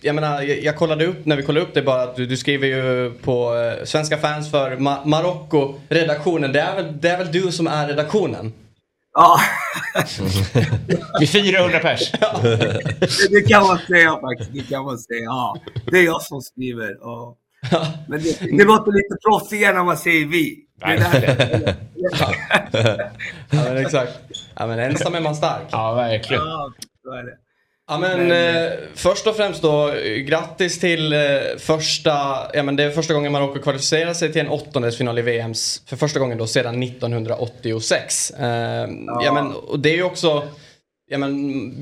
jag 0.01 0.15
menar, 0.15 0.41
jag, 0.41 0.63
jag 0.63 0.75
kollade 0.75 1.05
upp, 1.05 1.25
när 1.25 1.35
vi 1.35 1.43
kollade 1.43 1.65
upp 1.65 1.73
det 1.73 1.81
bara 1.81 2.01
att 2.03 2.15
du, 2.15 2.25
du 2.25 2.37
skriver 2.37 2.67
ju 2.67 3.11
på 3.23 3.55
eh, 3.55 3.85
Svenska 3.85 4.17
fans 4.17 4.51
för 4.51 4.71
Ma- 4.75 5.05
Marocko-redaktionen. 5.05 6.51
Det 6.51 6.59
är, 6.61 6.75
väl, 6.75 6.99
det 7.01 7.09
är 7.09 7.17
väl 7.17 7.31
du 7.31 7.51
som 7.51 7.67
är 7.67 7.87
redaktionen? 7.87 8.53
Ja, 9.13 9.39
Med 11.19 11.29
400 11.29 11.79
pers. 11.79 12.11
det, 12.11 13.29
det 13.29 13.41
kan 13.49 13.67
man 13.67 13.77
säga 13.87 14.19
faktiskt. 14.21 14.53
Det 14.53 14.69
kan 14.75 14.83
man 14.85 14.97
säga. 14.99 15.23
Ja, 15.23 15.57
det 15.91 15.97
är 15.97 16.03
jag 16.05 16.21
som 16.21 16.41
skriver. 16.41 16.97
Ja. 17.01 17.37
Men 18.07 18.21
det, 18.23 18.39
det 18.57 18.63
låter 18.63 18.91
lite 18.91 19.15
proffsigare 19.29 19.73
när 19.73 19.83
man 19.83 19.97
säger 19.97 20.25
vi. 20.25 20.57
Det 20.79 20.85
är 20.85 20.97
där- 20.97 21.75
Ja 23.51 23.63
men 23.63 23.77
exakt. 23.77 24.11
Ja 24.55 24.67
men 24.67 24.79
ensam 24.79 25.15
är 25.15 25.21
man 25.21 25.35
stark. 25.35 25.63
Ja, 25.71 25.93
verkligen. 25.93 26.43
Ja, 26.43 26.71
så 27.03 27.11
är 27.13 27.23
det. 27.23 27.37
Ja, 27.91 27.97
men, 27.97 28.27
men 28.27 28.65
eh, 28.65 28.71
först 28.95 29.27
och 29.27 29.35
främst 29.35 29.61
då, 29.61 29.91
grattis 30.25 30.79
till 30.79 31.13
eh, 31.13 31.19
första, 31.57 32.11
ja 32.53 32.63
men 32.63 32.75
det 32.75 32.83
är 32.83 32.91
första 32.91 33.13
gången 33.13 33.31
Marocko 33.31 33.59
kvalificerar 33.59 34.13
sig 34.13 34.31
till 34.31 34.41
en 34.41 34.49
åttondelsfinal 34.49 35.19
i 35.19 35.21
VM 35.21 35.53
för 35.85 35.95
första 35.95 36.19
gången 36.19 36.37
då 36.37 36.47
sedan 36.47 36.83
1986. 36.83 38.31
Eh, 38.31 38.47
ja. 38.47 39.21
ja. 39.23 39.33
men, 39.33 39.51
och 39.51 39.79
det 39.79 39.89
är 39.89 39.95
ju 39.95 40.03
också, 40.03 40.43
ja 41.09 41.17
men 41.17 41.75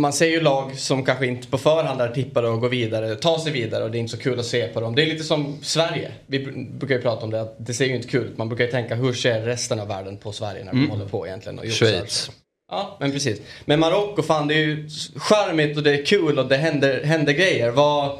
man 0.00 0.12
ser 0.12 0.26
ju 0.26 0.40
lag 0.40 0.78
som 0.78 1.04
kanske 1.04 1.26
inte 1.26 1.48
på 1.48 1.58
förhand 1.58 2.00
är 2.00 2.08
tippade 2.08 2.54
att 2.54 2.60
gå 2.60 2.68
vidare, 2.68 3.14
ta 3.14 3.38
sig 3.38 3.52
vidare 3.52 3.84
och 3.84 3.90
det 3.90 3.98
är 3.98 4.00
inte 4.00 4.16
så 4.16 4.22
kul 4.22 4.40
att 4.40 4.46
se 4.46 4.68
på 4.68 4.80
dem. 4.80 4.94
Det 4.94 5.02
är 5.02 5.06
lite 5.06 5.24
som 5.24 5.58
Sverige, 5.62 6.12
vi 6.26 6.38
brukar 6.78 6.94
ju 6.94 7.02
prata 7.02 7.24
om 7.24 7.30
det, 7.30 7.40
att 7.40 7.56
det 7.58 7.74
ser 7.74 7.86
ju 7.86 7.96
inte 7.96 8.08
kul 8.08 8.24
ut. 8.24 8.38
Man 8.38 8.48
brukar 8.48 8.64
ju 8.64 8.70
tänka 8.70 8.94
hur 8.94 9.12
ser 9.12 9.40
resten 9.40 9.80
av 9.80 9.88
världen 9.88 10.16
på 10.16 10.32
Sverige 10.32 10.64
när 10.64 10.72
de 10.72 10.78
mm. 10.78 10.90
håller 10.90 11.06
på 11.06 11.26
egentligen? 11.26 11.58
Och 11.58 11.66
Schweiz. 11.66 12.30
Ja, 12.68 12.96
men 13.00 13.12
precis. 13.12 13.40
Men 13.64 13.80
Marocko, 13.80 14.22
fan 14.22 14.48
det 14.48 14.54
är 14.54 14.66
ju 14.66 14.88
charmigt 15.16 15.76
och 15.76 15.82
det 15.82 16.00
är 16.00 16.04
kul 16.04 16.38
och 16.38 16.46
det 16.48 16.56
händer, 16.56 17.04
händer 17.04 17.32
grejer. 17.32 17.70
Vad, 17.70 18.18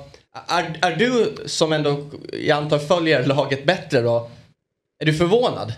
är, 0.49 0.79
är 0.83 0.97
du 0.97 1.37
som 1.47 1.73
ändå, 1.73 2.11
jag 2.33 2.59
antar 2.59 2.79
följer 2.79 3.27
laget 3.27 3.67
bättre 3.67 4.01
då, 4.01 4.31
är 4.99 5.07
du 5.07 5.15
förvånad? 5.15 5.73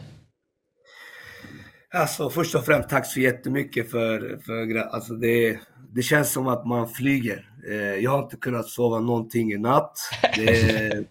Alltså 1.94 2.30
först 2.30 2.54
och 2.54 2.64
främst 2.64 2.88
tack 2.88 3.06
så 3.06 3.20
jättemycket 3.20 3.90
för, 3.90 4.40
för 4.46 4.76
alltså 4.78 5.14
det, 5.14 5.58
det 5.94 6.02
känns 6.02 6.32
som 6.32 6.48
att 6.48 6.66
man 6.66 6.88
flyger. 6.88 7.50
Eh, 7.70 7.76
jag 7.76 8.10
har 8.10 8.22
inte 8.22 8.36
kunnat 8.36 8.68
sova 8.68 8.98
någonting 9.00 9.52
i 9.52 9.58
natt. 9.58 9.98
Det, 10.36 11.04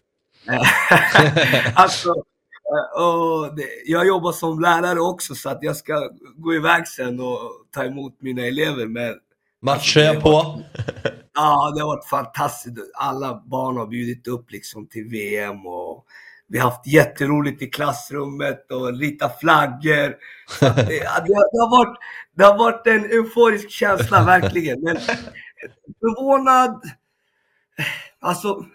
alltså, 1.76 2.14
och 2.96 3.56
det, 3.56 3.64
jag 3.86 4.08
jobbar 4.08 4.32
som 4.32 4.60
lärare 4.60 5.00
också 5.00 5.36
så 5.36 5.50
att 5.50 5.60
jag 5.62 5.76
ska 5.76 6.10
gå 6.36 6.54
iväg 6.56 6.88
sen 6.88 7.20
och 7.20 7.40
ta 7.72 7.84
emot 7.84 8.22
mina 8.22 8.46
elever. 8.46 8.86
Men, 8.86 9.16
Matcher 9.62 10.10
alltså, 10.10 10.22
på? 10.22 10.62
ja, 11.34 11.74
det 11.76 11.82
har 11.82 11.88
varit 11.88 12.10
fantastiskt. 12.10 12.78
Alla 12.94 13.44
barn 13.46 13.78
har 13.78 13.88
bjudit 13.88 14.28
upp 14.28 14.52
liksom 14.52 14.88
till 14.88 15.08
VM 15.10 15.66
och 15.66 16.06
vi 16.48 16.60
har 16.60 16.70
haft 16.70 16.88
jätteroligt 16.88 17.62
i 17.62 17.68
klassrummet 17.68 18.72
och 18.72 19.00
ritat 19.00 19.40
flaggor. 19.40 20.16
Det, 20.60 20.88
det, 20.88 21.00
det, 21.28 21.60
har 21.60 21.78
varit, 21.78 21.98
det 22.36 22.44
har 22.44 22.58
varit 22.58 22.88
en 22.88 23.06
euforisk 23.06 23.70
känsla, 23.70 24.24
verkligen. 24.24 24.82
Men 24.82 24.98
förvånad... 26.00 26.82
Alltså, 28.20 28.66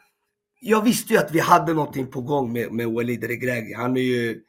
jag 0.65 0.83
visste 0.83 1.13
ju 1.13 1.19
att 1.19 1.33
vi 1.33 1.41
hade 1.41 1.75
någonting 1.75 2.07
på 2.07 2.21
gång 2.21 2.53
med, 2.53 2.73
med 2.73 2.89
Walid 2.89 3.25
Regragui. 3.25 3.75
Han 3.75 3.97
är 3.97 4.01
ju, 4.01 4.41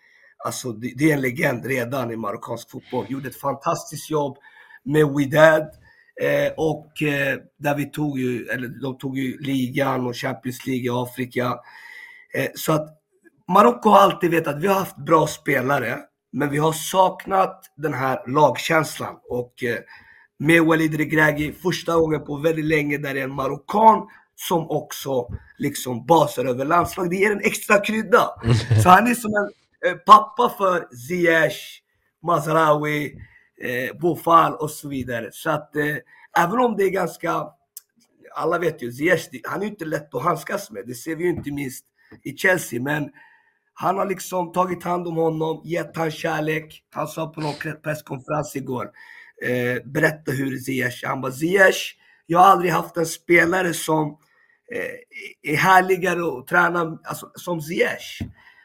alltså 0.46 0.72
det, 0.72 0.94
det, 0.98 1.12
är 1.12 1.14
en 1.14 1.22
legend 1.22 1.66
redan 1.66 2.12
i 2.12 2.16
marockansk 2.16 2.72
fotboll. 2.72 3.06
Gjorde 3.10 3.28
ett 3.28 3.40
fantastiskt 3.40 4.12
jobb 4.12 4.38
med 4.84 5.16
Widad. 5.16 5.68
Eh, 6.22 6.52
och 6.58 7.02
eh, 7.02 7.38
där 7.58 7.76
vi 7.76 7.86
tog 7.86 8.20
ju, 8.20 8.46
eller 8.46 8.68
de 8.68 8.98
tog 8.98 9.18
ju 9.18 9.38
ligan 9.38 10.08
och 10.08 10.16
Champions 10.16 10.68
League 10.68 10.86
i 10.86 10.90
Afrika. 10.90 11.60
Eh, 12.36 12.50
så 12.56 12.74
att 12.74 12.90
Marocko 13.54 13.90
har 13.90 14.00
alltid 14.00 14.32
vetat 14.32 14.56
att 14.56 14.62
vi 14.62 14.68
har 14.68 14.76
haft 14.76 14.98
bra 14.98 15.28
spelare, 15.28 16.00
men 16.32 16.50
vi 16.50 16.58
har 16.58 16.74
saknat 16.74 17.74
den 17.78 17.94
här 17.94 18.20
lagkänslan. 18.28 19.16
Och 19.30 19.64
eh, 19.64 19.78
med 20.40 20.64
Walid 20.64 20.96
Regragui, 20.96 21.54
första 21.54 21.96
gången 21.96 22.26
på 22.26 22.38
väldigt 22.38 22.66
länge 22.66 22.98
där 22.98 23.14
det 23.14 23.20
är 23.20 23.24
en 23.24 23.36
marockan 23.36 24.08
som 24.36 24.70
också 24.70 25.28
liksom 25.58 26.06
basar 26.06 26.46
över 26.46 26.66
landslaget. 26.66 27.12
Det 27.12 27.18
ger 27.18 27.32
en 27.32 27.42
extra 27.44 27.80
krydda. 27.80 28.30
Så 28.84 28.90
han 28.90 29.08
är 29.08 29.16
som 29.16 29.32
en 29.34 29.52
eh, 29.92 29.98
pappa 29.98 30.50
för 30.58 30.96
Ziyech, 30.96 31.82
Mazraoui, 32.24 33.14
eh, 33.62 33.98
Bofal 33.98 34.54
och 34.54 34.72
så 34.72 34.90
vidare. 34.90 35.30
Så 35.32 35.50
att 35.50 35.76
eh, 35.76 35.96
även 36.40 36.60
om 36.60 36.76
det 36.78 36.84
är 36.84 36.90
ganska, 36.90 37.48
alla 38.36 38.60
vet 38.60 38.84
ju 38.84 38.92
Ziyech, 38.92 39.30
han 39.44 39.62
är 39.62 39.66
inte 39.66 39.86
lätt 39.86 40.16
att 40.16 40.24
handskas 40.24 40.72
med. 40.72 40.84
Det 40.88 40.96
ser 40.96 41.16
vi 41.16 41.24
ju 41.24 41.30
inte 41.30 41.52
minst 41.52 41.86
i 42.24 42.38
Chelsea. 42.38 42.82
Men 42.82 43.10
han 43.74 43.98
har 43.98 44.06
liksom 44.06 44.52
tagit 44.52 44.84
hand 44.84 45.08
om 45.08 45.16
honom, 45.16 45.62
gett 45.66 45.98
han 45.98 46.12
kärlek. 46.12 46.84
Han 46.90 47.08
sa 47.08 47.28
på 47.28 47.42
någon 47.42 47.54
presskonferens 47.84 48.56
igår, 48.56 48.90
eh, 49.46 49.84
berätta 49.86 50.32
hur 50.32 50.58
Ziyech, 50.58 51.04
han 51.06 51.22
bara 51.22 51.32
Ziyech, 51.32 51.96
jag 52.34 52.40
har 52.40 52.52
aldrig 52.52 52.72
haft 52.72 52.98
en 52.98 53.06
spelare 53.06 53.74
som 53.74 54.18
Eh, 54.72 55.52
är 55.52 55.58
härligare 55.58 56.40
att 56.40 56.48
träna 56.48 57.00
alltså, 57.04 57.32
som 57.36 57.62
Ziyech. 57.62 58.20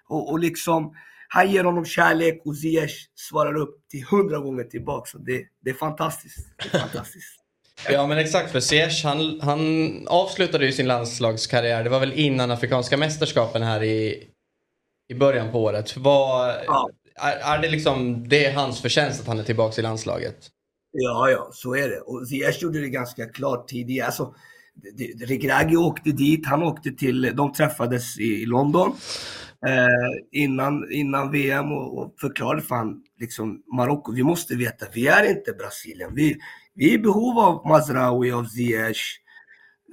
Och, 0.09 0.31
och 0.31 0.39
liksom, 0.39 0.95
han 1.29 1.51
ger 1.51 1.65
honom 1.65 1.85
kärlek 1.85 2.43
och 2.45 2.57
Ziyech 2.57 3.09
svarar 3.15 3.55
upp 3.55 3.89
till 3.91 4.05
hundra 4.05 4.39
gånger 4.39 4.65
tillbaka. 4.65 5.11
Så 5.11 5.19
det, 5.19 5.45
det 5.65 5.71
är 5.71 5.75
fantastiskt. 5.75 6.39
Det 6.57 6.79
är 6.79 6.81
fantastiskt. 6.81 7.35
Ja 7.91 8.07
men 8.07 8.19
exakt, 8.19 8.53
för 8.53 8.61
Ziyech 8.61 9.05
han, 9.05 9.41
han 9.41 10.05
avslutade 10.09 10.67
ju 10.67 10.73
sin 10.73 10.87
landslagskarriär, 10.87 11.85
det 11.85 11.91
var 11.91 12.01
väl 12.01 12.13
innan 12.13 12.51
Afrikanska 12.51 12.97
mästerskapen 12.97 13.63
här 13.63 13.83
i, 13.83 14.29
i 15.09 15.15
början 15.15 15.53
på 15.53 15.63
året. 15.63 15.97
Vad, 15.97 16.55
ja. 16.67 16.91
är, 17.15 17.37
är 17.37 17.63
det 17.63 17.69
liksom, 17.69 18.29
det 18.29 18.47
är 18.47 18.55
hans 18.55 18.83
förtjänst 18.83 19.21
att 19.21 19.27
han 19.27 19.39
är 19.39 19.45
tillbaka 19.45 19.81
i 19.81 19.83
landslaget? 19.83 20.51
Ja, 20.93 21.31
ja, 21.31 21.49
så 21.53 21.75
är 21.75 21.89
det. 21.89 22.01
Och 22.01 22.29
Ziyech 22.29 22.63
gjorde 22.63 22.81
det 22.81 22.89
ganska 22.89 23.29
klart 23.29 23.69
tidigare. 23.69 24.07
Alltså, 24.07 24.35
Regragui 25.21 25.77
åkte 25.77 26.11
dit, 26.11 26.47
han 26.47 26.63
åkte 26.63 26.91
till, 26.91 27.33
de 27.35 27.53
träffades 27.53 28.19
i 28.19 28.47
London 28.47 28.97
eh, 29.67 30.41
innan, 30.43 30.93
innan 30.93 31.31
VM 31.31 31.73
och, 31.73 31.99
och 31.99 32.15
förklarade 32.21 32.63
för 32.63 32.75
han, 32.75 33.03
liksom 33.21 33.63
Marocko, 33.77 34.13
vi 34.13 34.23
måste 34.23 34.55
veta, 34.55 34.87
vi 34.95 35.07
är 35.07 35.31
inte 35.31 35.53
Brasilien. 35.53 36.15
Vi, 36.15 36.39
vi 36.75 36.91
är 36.91 36.95
i 36.95 36.99
behov 36.99 37.39
av 37.39 37.67
Mazraoui, 37.67 38.33
av 38.33 38.45
Ziyech. 38.45 39.21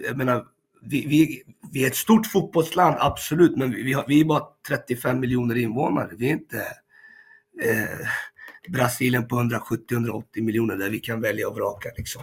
Jag 0.08 0.18
menar, 0.18 0.46
vi, 0.82 1.06
vi, 1.08 1.44
vi 1.72 1.84
är 1.84 1.88
ett 1.88 1.96
stort 1.96 2.28
fotbollsland, 2.28 2.96
absolut, 3.00 3.58
men 3.58 3.72
vi, 3.72 3.94
har, 3.94 4.06
vi 4.08 4.22
är 4.22 4.26
bara 4.26 4.44
35 4.68 5.20
miljoner 5.20 5.56
invånare. 5.58 6.10
Vi 6.18 6.28
är 6.28 6.34
inte 6.34 6.58
eh, 7.64 8.08
Brasilien 8.68 9.28
på 9.28 9.36
170-180 9.36 10.24
miljoner 10.42 10.76
där 10.76 10.90
vi 10.90 11.00
kan 11.00 11.22
välja 11.22 11.48
och 11.48 11.56
vraka. 11.56 11.90
Liksom. 11.98 12.22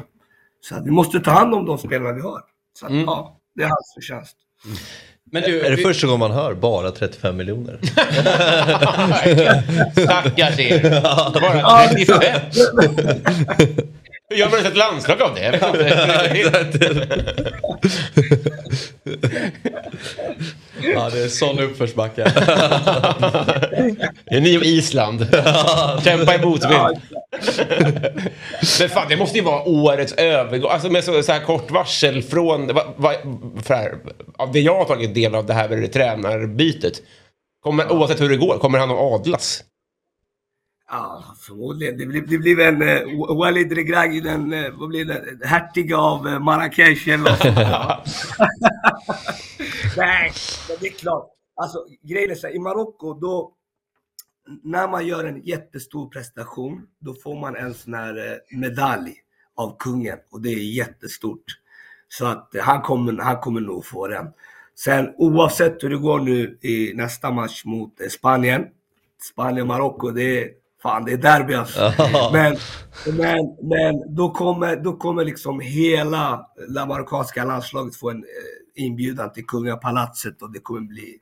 Så 0.61 0.83
vi 0.85 0.91
måste 0.91 1.21
ta 1.21 1.31
hand 1.31 1.55
om 1.55 1.67
de 1.67 1.79
spelarna 1.79 2.13
vi 2.13 2.21
har. 2.21 2.41
Så 2.79 2.87
att, 2.87 2.93
mm. 2.93 3.05
ja, 3.05 3.41
det 3.55 3.63
är 3.63 3.69
hans 3.69 3.93
förtjänst. 3.95 4.37
Mm. 4.65 4.77
Men 5.33 5.43
du, 5.43 5.61
är 5.61 5.71
det 5.71 5.77
vi... 5.77 5.83
första 5.83 6.07
gången 6.07 6.21
man 6.21 6.31
hör 6.31 6.55
bara 6.55 6.91
35 6.91 7.37
miljoner? 7.37 7.79
Stackars 9.93 10.59
er. 10.59 11.01
Bara 11.41 11.89
35. 11.89 12.41
Hur 14.29 14.37
gör 14.37 14.51
man 14.51 14.67
ett 14.67 14.77
landslag 14.77 15.23
av 15.23 15.35
det? 15.35 15.61
ja, 20.83 21.11
det 21.11 21.25
är 21.25 21.29
sån 21.29 21.59
uppförsbacke. 21.59 22.25
det 24.25 24.37
är 24.37 24.41
ni 24.41 24.59
och 24.59 24.63
Island. 24.63 25.27
Kämpa 26.05 26.35
i 26.35 26.39
motvind. 26.45 27.01
Men 28.81 28.89
fan, 28.89 29.07
det 29.09 29.17
måste 29.17 29.39
ju 29.39 29.45
vara 29.45 29.63
årets 29.63 30.13
övergång. 30.13 30.71
Alltså 30.71 30.91
med 30.91 31.05
så, 31.05 31.23
så 31.23 31.33
här 31.33 31.41
kort 31.41 31.71
varsel 31.71 32.23
från... 32.23 32.67
Va, 32.67 32.95
va, 32.97 33.15
för 33.63 33.75
här, 33.75 33.99
av 34.37 34.53
det 34.53 34.61
jag 34.61 34.75
har 34.75 34.85
tagit 34.85 35.15
del 35.15 35.35
av 35.35 35.47
det 35.47 35.55
här 35.55 35.69
med 35.69 35.79
det 35.79 35.89
tränarbytet. 35.89 37.03
Kommer, 37.63 37.93
oavsett 37.93 38.21
hur 38.21 38.29
det 38.29 38.37
går, 38.37 38.59
kommer 38.59 38.79
han 38.79 38.91
att 38.91 38.99
adlas? 38.99 39.65
Ja, 40.95 41.25
förmodligen. 41.41 41.99
Det 41.99 42.07
blir, 42.07 42.23
det 42.23 42.39
blir 42.39 42.61
en 42.61 42.83
uh, 42.83 43.37
Walid 43.37 43.73
Regragui, 43.73 44.21
den, 44.21 44.53
uh, 44.53 44.79
vad 44.79 44.89
blir 44.89 45.05
det, 45.05 45.47
hertig 45.47 45.93
av 45.93 46.27
uh, 46.27 46.39
Marrakesh 46.39 47.09
eller 47.09 47.31
något 47.31 47.45
Nej, 49.97 50.33
men 50.69 50.77
det 50.81 50.87
är 50.87 50.93
klart. 50.93 51.31
Alltså 51.57 51.87
grejen 52.03 52.31
är 52.31 52.35
så 52.35 52.47
här, 52.47 52.55
i 52.55 52.59
Marocko 52.59 53.15
då, 53.15 53.53
när 54.63 54.89
man 54.89 55.07
gör 55.07 55.25
en 55.25 55.43
jättestor 55.43 56.09
prestation, 56.09 56.87
då 56.99 57.15
får 57.15 57.41
man 57.41 57.57
en 57.57 57.75
sån 57.75 57.95
här 57.95 58.19
uh, 58.19 58.59
medalj 58.59 59.15
av 59.57 59.77
kungen 59.79 60.19
och 60.31 60.41
det 60.41 60.49
är 60.49 60.75
jättestort. 60.77 61.45
Så 62.09 62.27
att 62.27 62.51
uh, 62.55 62.61
han, 62.63 62.83
kommer, 62.83 63.23
han 63.23 63.41
kommer 63.41 63.61
nog 63.61 63.87
få 63.87 64.09
den. 64.09 64.27
Sen 64.75 65.15
oavsett 65.17 65.85
hur 65.85 65.91
det 65.91 65.97
går 65.99 66.21
nu 66.21 66.59
i 66.63 66.93
nästa 66.95 67.31
match 67.31 67.65
mot 67.65 67.93
Spanien, 68.11 68.67
Spanien-Marocko, 69.23 70.11
det 70.11 70.43
är 70.43 70.62
Fan, 70.83 71.05
det 71.05 71.13
är 71.13 71.17
derby 71.17 71.55
alltså. 71.55 71.93
men, 72.33 72.57
men, 73.17 73.57
men 73.63 74.15
då 74.15 74.31
kommer, 74.31 74.77
då 74.77 74.97
kommer 74.97 75.25
liksom 75.25 75.61
hela 75.61 76.47
det 76.69 76.87
marockanska 76.87 77.45
landslaget 77.45 77.97
få 77.97 78.11
en 78.11 78.17
eh, 78.17 78.85
inbjudan 78.85 79.33
till 79.33 79.47
kungapalatset 79.47 80.43
och 80.43 80.53
det 80.53 80.59
kommer 80.59 80.81
bli 80.81 81.19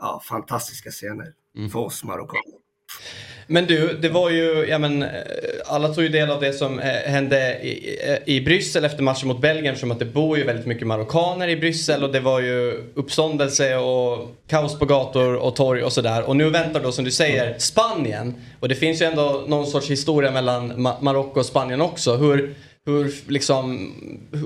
ja, 0.00 0.22
fantastiska 0.28 0.90
scener 0.90 1.32
mm. 1.56 1.70
för 1.70 1.78
oss 1.78 2.04
marockaner. 2.04 2.56
Men 3.46 3.66
du, 3.66 3.98
det 4.02 4.08
var 4.08 4.30
ju, 4.30 4.66
ja 4.68 4.78
men, 4.78 5.02
eh, 5.02 5.08
alla 5.66 5.88
tog 5.88 6.04
ju 6.04 6.08
del 6.08 6.30
av 6.30 6.40
det 6.40 6.52
som 6.52 6.78
eh, 6.78 6.86
hände 6.86 7.58
i, 7.62 7.98
eh, 8.08 8.34
i 8.34 8.40
Bryssel 8.40 8.84
efter 8.84 9.02
matchen 9.02 9.28
mot 9.28 9.40
Belgien 9.40 9.66
eftersom 9.66 9.90
att 9.90 9.98
det 9.98 10.04
bor 10.04 10.38
ju 10.38 10.44
väldigt 10.44 10.66
mycket 10.66 10.86
marockaner 10.86 11.48
i 11.48 11.56
Bryssel 11.56 12.04
och 12.04 12.12
det 12.12 12.20
var 12.20 12.40
ju 12.40 12.84
uppståndelse 12.94 13.76
och 13.76 14.28
kaos 14.46 14.78
på 14.78 14.84
gator 14.84 15.34
och 15.34 15.56
torg 15.56 15.82
och 15.82 15.92
sådär. 15.92 16.28
Och 16.28 16.36
nu 16.36 16.50
väntar 16.50 16.80
då 16.80 16.92
som 16.92 17.04
du 17.04 17.10
säger 17.10 17.58
Spanien 17.58 18.34
och 18.60 18.68
det 18.68 18.74
finns 18.74 19.02
ju 19.02 19.06
ändå 19.06 19.44
någon 19.46 19.66
sorts 19.66 19.90
historia 19.90 20.30
mellan 20.30 20.82
Marocko 21.00 21.40
och 21.40 21.46
Spanien 21.46 21.80
också. 21.80 22.16
Hur, 22.16 22.54
Hur, 22.86 23.30
liksom, 23.30 23.92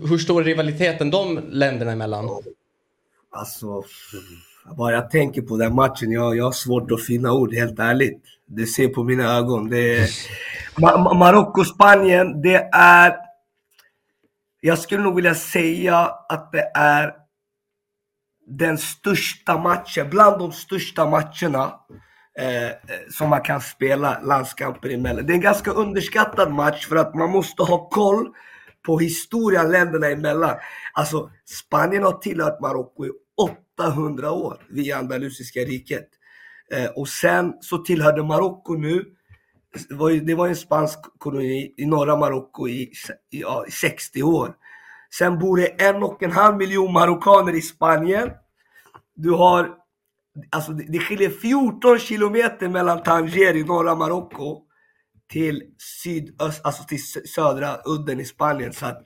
hur 0.09 0.19
stor 0.19 0.41
är 0.41 0.45
rivaliteten 0.45 1.11
de 1.11 1.41
länderna 1.51 1.93
emellan? 1.93 2.29
Alltså, 3.31 3.85
bara 4.77 4.95
jag 4.95 5.11
tänker 5.11 5.43
på 5.43 5.57
den 5.57 5.75
matchen, 5.75 6.13
jag, 6.13 6.37
jag 6.37 6.45
har 6.45 6.53
svårt 6.53 6.91
att 6.91 7.05
finna 7.05 7.33
ord, 7.33 7.55
helt 7.55 7.79
ärligt. 7.79 8.23
Det 8.53 8.67
ser 8.67 8.89
på 8.89 9.05
mina 9.05 9.37
ögon. 9.37 9.71
Det 9.71 9.99
är... 9.99 10.11
Ma 10.81 11.15
Marocko-Spanien, 11.15 12.43
det 12.43 12.69
är... 12.73 13.17
Jag 14.61 14.79
skulle 14.79 15.03
nog 15.03 15.15
vilja 15.15 15.35
säga 15.35 15.97
att 16.29 16.53
det 16.53 16.71
är 16.75 17.13
den 18.47 18.79
största 18.79 19.59
matchen, 19.59 20.11
bland 20.11 20.39
de 20.39 20.53
största 20.53 21.07
matcherna 21.07 21.75
eh, 22.39 22.67
eh 22.67 22.73
som 23.11 23.31
man 23.31 23.43
kan 23.43 23.61
spela 23.61 24.21
landskamper 24.21 24.89
emellan. 24.91 25.27
Det 25.27 25.33
är 25.33 25.35
en 25.35 25.41
ganska 25.41 25.71
underskattad 25.71 26.53
match 26.53 26.87
för 26.87 26.97
att 26.97 27.15
man 27.15 27.31
måste 27.31 27.63
ha 27.63 27.89
koll 27.89 28.29
på 28.87 28.99
historien 28.99 29.71
länderna 29.71 30.07
emellan. 30.07 30.57
Alltså, 30.93 31.31
Spanien 31.45 32.03
har 32.03 32.13
tillhört 32.13 32.61
Marocko 32.61 33.07
i 33.07 33.11
800 33.79 34.33
år 34.33 34.67
via 34.69 34.99
Andalusiska 34.99 35.61
riket. 35.61 36.09
Eh, 36.75 36.91
och 36.91 37.09
sen 37.09 37.53
så 37.61 37.79
tillhörde 37.79 38.23
Marocko 38.23 38.75
nu, 38.75 39.05
det 39.89 39.95
var, 39.95 40.11
ju, 40.11 40.21
det 40.21 40.35
var 40.35 40.49
en 40.49 40.57
spansk 40.57 40.99
koloni 41.19 41.75
i 41.77 41.87
norra 41.87 42.17
Marocko 42.17 42.69
i, 42.69 42.83
i, 42.83 42.93
ja, 43.31 43.65
i 43.69 43.71
60 43.71 44.23
år. 44.23 44.55
Sen 45.15 45.39
bor 45.39 45.57
det 45.57 45.83
en 45.83 46.03
och 46.03 46.23
en 46.23 46.33
halv 46.33 46.57
miljon 46.57 46.93
marockaner 46.93 47.53
i 47.53 47.61
Spanien. 47.61 48.31
Du 49.15 49.31
har, 49.31 49.71
alltså 50.51 50.73
det, 50.73 50.85
det 50.89 50.99
skiljer 50.99 51.31
14 51.31 51.99
kilometer 51.99 52.69
mellan 52.69 53.03
Tanger 53.03 53.57
i 53.57 53.65
norra 53.65 53.95
Marocko 53.95 54.63
till 55.29 55.63
sydöst, 56.03 56.65
alltså 56.65 56.85
till 56.85 56.99
södra 57.29 57.79
udden 57.85 58.21
i 58.21 58.25
Spanien. 58.25 58.73
Så 58.73 58.87
att 58.87 59.03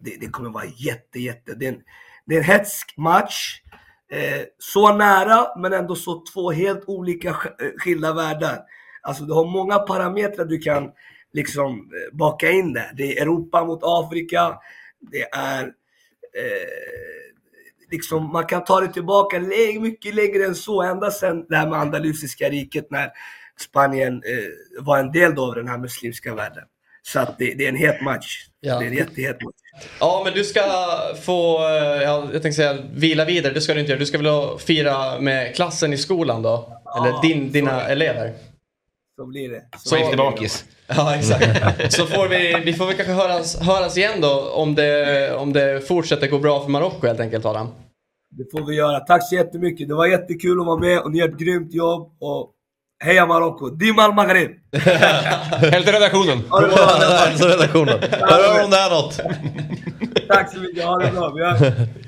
det, 0.00 0.16
det 0.20 0.28
kommer 0.28 0.50
vara 0.50 0.64
jätte, 0.64 1.20
jätte, 1.20 1.54
det 1.54 1.66
är 1.66 1.72
en, 1.72 1.80
det 2.26 2.34
är 2.34 2.38
en 2.38 2.44
hetsk 2.44 2.94
match. 2.96 3.62
Eh, 4.10 4.42
så 4.58 4.94
nära 4.94 5.58
men 5.58 5.72
ändå 5.72 5.94
så 5.94 6.24
två 6.32 6.50
helt 6.50 6.84
olika 6.86 7.28
eh, 7.28 7.34
skilda 7.76 8.12
världar. 8.12 8.58
Alltså 9.02 9.24
du 9.24 9.32
har 9.32 9.44
många 9.44 9.78
parametrar 9.78 10.44
du 10.44 10.58
kan 10.58 10.90
liksom 11.32 11.78
eh, 11.78 12.16
baka 12.16 12.50
in 12.50 12.72
där. 12.72 12.90
Det 12.96 13.18
är 13.18 13.22
Europa 13.22 13.64
mot 13.64 13.80
Afrika. 13.82 14.58
Det 15.00 15.22
är 15.32 15.62
eh, 15.62 17.28
liksom, 17.90 18.32
man 18.32 18.46
kan 18.46 18.64
ta 18.64 18.80
det 18.80 18.92
tillbaka 18.92 19.40
mycket 19.80 20.14
längre 20.14 20.44
än 20.44 20.54
så, 20.54 20.82
ända 20.82 21.10
sedan 21.10 21.46
det 21.48 21.56
här 21.56 21.70
med 21.70 21.78
Andalusiska 21.78 22.48
riket 22.48 22.90
när 22.90 23.10
Spanien 23.60 24.14
eh, 24.14 24.82
var 24.84 24.98
en 24.98 25.12
del 25.12 25.38
av 25.38 25.54
den 25.54 25.68
här 25.68 25.78
muslimska 25.78 26.34
världen. 26.34 26.64
Så 27.02 27.20
att 27.20 27.38
det, 27.38 27.54
det 27.54 27.64
är 27.64 27.68
en 27.68 27.76
het 27.76 28.02
match. 28.02 28.46
Ja. 28.60 28.78
Det 28.78 28.84
är 28.84 28.88
en 28.88 28.96
jättehet 28.96 29.42
match. 29.42 29.54
Ja, 30.00 30.22
men 30.24 30.34
du 30.34 30.44
ska 30.44 30.62
få, 31.22 31.58
eh, 31.58 32.02
ja, 32.02 32.28
jag 32.32 32.42
tänkte 32.42 32.52
säga 32.52 32.76
vila 32.94 33.24
vidare, 33.24 33.52
det 33.52 33.60
ska 33.60 33.74
du 33.74 33.80
inte 33.80 33.92
göra. 33.92 34.00
Du 34.00 34.06
ska 34.06 34.18
väl 34.18 34.58
fira 34.58 35.20
med 35.20 35.54
klassen 35.54 35.92
i 35.92 35.96
skolan 35.96 36.42
då? 36.42 36.80
Eller 36.98 37.08
ja, 37.08 37.20
din, 37.22 37.52
dina 37.52 37.80
så 37.80 37.86
elever? 37.86 38.32
Så 39.16 39.26
blir 39.26 39.48
det. 39.48 39.62
Så, 39.78 39.88
så 39.88 39.96
efter 39.96 40.16
bakis. 40.16 40.64
Ja, 40.86 41.16
exakt. 41.16 41.92
Så 41.94 42.06
får 42.06 42.28
vi, 42.28 42.62
vi 42.64 42.72
får 42.72 42.86
väl 42.86 42.96
kanske 42.96 43.12
höras, 43.12 43.60
höras 43.60 43.96
igen 43.96 44.20
då 44.20 44.50
om 44.50 44.74
det, 44.74 45.32
om 45.34 45.52
det 45.52 45.88
fortsätter 45.88 46.28
gå 46.28 46.38
bra 46.38 46.60
för 46.60 46.70
Marocko 46.70 47.06
helt 47.06 47.20
enkelt 47.20 47.44
Adam. 47.44 47.68
Det 48.30 48.44
får 48.52 48.66
vi 48.66 48.76
göra. 48.76 49.00
Tack 49.00 49.28
så 49.28 49.34
jättemycket. 49.34 49.88
Det 49.88 49.94
var 49.94 50.06
jättekul 50.06 50.60
att 50.60 50.66
vara 50.66 50.78
med 50.78 51.00
och 51.00 51.12
ni 51.12 51.18
gör 51.18 51.28
ett 51.28 51.38
grymt 51.38 51.74
jobb. 51.74 52.16
Och 52.20 52.52
Heja 53.00 53.26
Marocko! 53.26 53.70
Dimal 53.70 54.14
Maghreb! 54.14 54.50
Hälsa 55.72 55.92
redaktionen! 55.92 56.38
Hälsa 57.26 57.48
redaktionen! 57.48 57.98
Hör 58.10 58.64
om 58.64 58.70
det 58.70 58.76
är 58.76 58.90
något! 58.90 59.20
Tack 60.28 60.52
så 60.52 60.58
mycket, 60.58 60.84
ha 60.84 60.98
det 60.98 61.10
bra. 61.10 61.54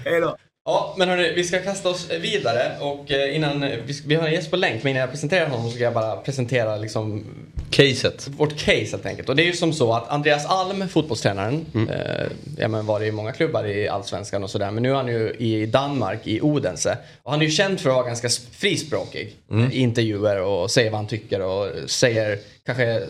Hej 0.04 0.20
då! 0.20 0.36
Ja, 0.70 0.94
men 0.96 1.08
hörni, 1.08 1.32
vi 1.34 1.44
ska 1.44 1.58
kasta 1.58 1.88
oss 1.88 2.10
vidare 2.10 2.72
och 2.80 3.10
eh, 3.10 3.36
innan 3.36 3.60
vi, 3.60 4.00
vi 4.06 4.14
har 4.14 4.26
en 4.26 4.32
gäst 4.32 4.50
på 4.50 4.56
länk, 4.56 4.82
men 4.82 4.90
innan 4.90 5.00
jag 5.00 5.10
presenterar 5.10 5.48
honom 5.48 5.66
så 5.66 5.74
ska 5.74 5.84
jag 5.84 5.94
bara 5.94 6.16
presentera 6.16 6.76
liksom 6.76 7.24
Caset. 7.70 8.28
Vårt 8.28 8.56
case 8.58 8.90
helt 8.90 9.06
enkelt. 9.06 9.28
Och 9.28 9.36
det 9.36 9.42
är 9.42 9.46
ju 9.46 9.52
som 9.52 9.72
så 9.72 9.92
att 9.92 10.08
Andreas 10.08 10.46
Alm, 10.46 10.88
fotbollstränaren, 10.88 11.66
mm. 11.74 11.88
eh, 11.88 12.26
ja, 12.58 12.68
men 12.68 12.86
var 12.86 13.02
i 13.02 13.12
många 13.12 13.32
klubbar 13.32 13.66
i 13.66 13.88
Allsvenskan 13.88 14.44
och 14.44 14.50
sådär. 14.50 14.70
Men 14.70 14.82
nu 14.82 14.90
är 14.90 14.94
han 14.94 15.08
ju 15.08 15.34
i 15.38 15.66
Danmark, 15.66 16.26
i 16.26 16.40
Odense. 16.40 16.98
Och 17.22 17.30
han 17.30 17.40
är 17.40 17.44
ju 17.44 17.50
känd 17.50 17.80
för 17.80 17.90
att 17.90 17.96
vara 17.96 18.06
ganska 18.06 18.28
frispråkig 18.52 19.36
mm. 19.50 19.72
i 19.72 19.78
intervjuer 19.78 20.42
och 20.42 20.70
säger 20.70 20.90
vad 20.90 20.98
han 20.98 21.08
tycker 21.08 21.40
och 21.40 21.90
säger 21.90 22.38
kanske 22.66 23.02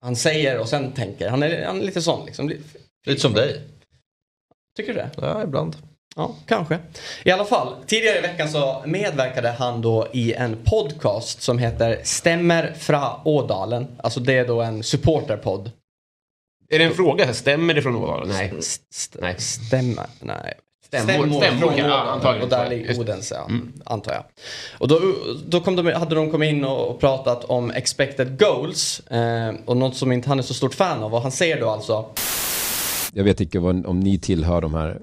han 0.00 0.16
säger 0.16 0.58
och 0.58 0.68
sen 0.68 0.92
tänker. 0.92 1.28
Han 1.28 1.42
är, 1.42 1.64
han 1.64 1.80
är 1.80 1.84
lite 1.84 2.02
sån 2.02 2.26
liksom. 2.26 2.52
Lite 3.06 3.20
som 3.20 3.32
dig. 3.32 3.60
Tycker 4.76 4.94
du 4.94 5.00
det? 5.00 5.10
Ja, 5.16 5.42
ibland. 5.42 5.76
Ja, 6.16 6.34
kanske. 6.46 6.78
I 7.24 7.30
alla 7.30 7.44
fall, 7.44 7.74
tidigare 7.86 8.18
i 8.18 8.20
veckan 8.20 8.48
så 8.48 8.82
medverkade 8.86 9.48
han 9.48 9.82
då 9.82 10.06
i 10.12 10.32
en 10.32 10.56
podcast 10.64 11.42
som 11.42 11.58
heter 11.58 12.00
Stämmer 12.04 12.74
fra 12.78 13.20
Ådalen. 13.24 13.86
Alltså 14.02 14.20
det 14.20 14.38
är 14.38 14.46
då 14.46 14.62
en 14.62 14.82
supporterpodd. 14.82 15.70
Är 16.68 16.78
det 16.78 16.84
en 16.84 16.94
fråga? 16.94 17.34
Stämmer 17.34 17.74
det 17.74 17.82
från 17.82 17.96
Ådalen? 17.96 18.28
Nej. 18.28 18.52
St 18.58 19.18
nej. 19.20 19.34
Stämmer? 19.38 20.06
Nej. 20.20 20.54
Stämmor, 20.86 21.40
stämmor 21.40 21.68
från 21.68 21.76
ja, 21.76 22.00
antagligen. 22.00 22.44
Och 22.44 22.50
där 22.50 22.70
ligger 22.70 23.00
Odense, 23.00 23.34
ja, 23.34 23.44
mm. 23.44 23.72
antar 23.84 24.12
jag. 24.12 24.24
Och 24.78 24.88
då, 24.88 25.00
då 25.46 25.60
kom 25.60 25.76
de, 25.76 25.86
hade 25.86 26.14
de 26.14 26.30
kommit 26.30 26.52
in 26.52 26.64
och 26.64 27.00
pratat 27.00 27.44
om 27.44 27.70
expected 27.70 28.38
goals. 28.38 29.00
Eh, 29.00 29.54
och 29.66 29.76
något 29.76 29.96
som 29.96 30.12
inte 30.12 30.28
han 30.28 30.38
är 30.38 30.42
så 30.42 30.54
stort 30.54 30.74
fan 30.74 31.02
av. 31.02 31.14
Och 31.14 31.22
han 31.22 31.32
säger 31.32 31.60
då 31.60 31.70
alltså... 31.70 32.06
Jag 33.12 33.24
vet 33.24 33.40
inte 33.40 33.58
vad, 33.58 33.86
om 33.86 34.00
ni 34.00 34.18
tillhör 34.18 34.60
de 34.60 34.74
här 34.74 35.00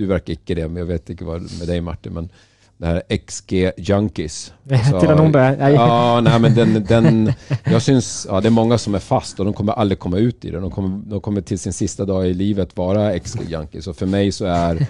du 0.00 0.06
verkar 0.06 0.32
icke 0.32 0.54
det, 0.54 0.68
men 0.68 0.76
jag 0.76 0.86
vet 0.86 1.10
inte 1.10 1.24
vad 1.24 1.40
med 1.40 1.68
dig 1.68 1.80
Martin, 1.80 2.12
men 2.12 2.28
det 2.80 2.86
här 2.86 3.02
XG 3.26 3.70
Junkies. 3.76 4.52
Alltså, 4.70 5.00
Till 5.00 5.08
Nordberg? 5.08 5.56
Nej. 5.58 5.74
Ja, 5.74 6.20
nej 6.20 6.40
men 6.40 6.54
den, 6.54 6.84
den, 6.84 7.32
jag 7.64 7.82
syns, 7.82 8.26
ja 8.30 8.40
det 8.40 8.48
är 8.48 8.50
många 8.50 8.78
som 8.78 8.94
är 8.94 8.98
fast 8.98 9.38
och 9.38 9.44
de 9.44 9.54
kommer 9.54 9.72
aldrig 9.72 9.98
komma 9.98 10.18
ut 10.18 10.44
i 10.44 10.50
det. 10.50 10.60
De 10.60 10.70
kommer, 10.70 11.10
de 11.10 11.20
kommer 11.20 11.40
till 11.40 11.58
sin 11.58 11.72
sista 11.72 12.04
dag 12.04 12.28
i 12.28 12.34
livet 12.34 12.76
vara 12.76 13.18
XG 13.18 13.40
Junkies. 13.48 13.86
Och 13.86 13.96
för 13.96 14.06
mig 14.06 14.32
så 14.32 14.44
är 14.44 14.86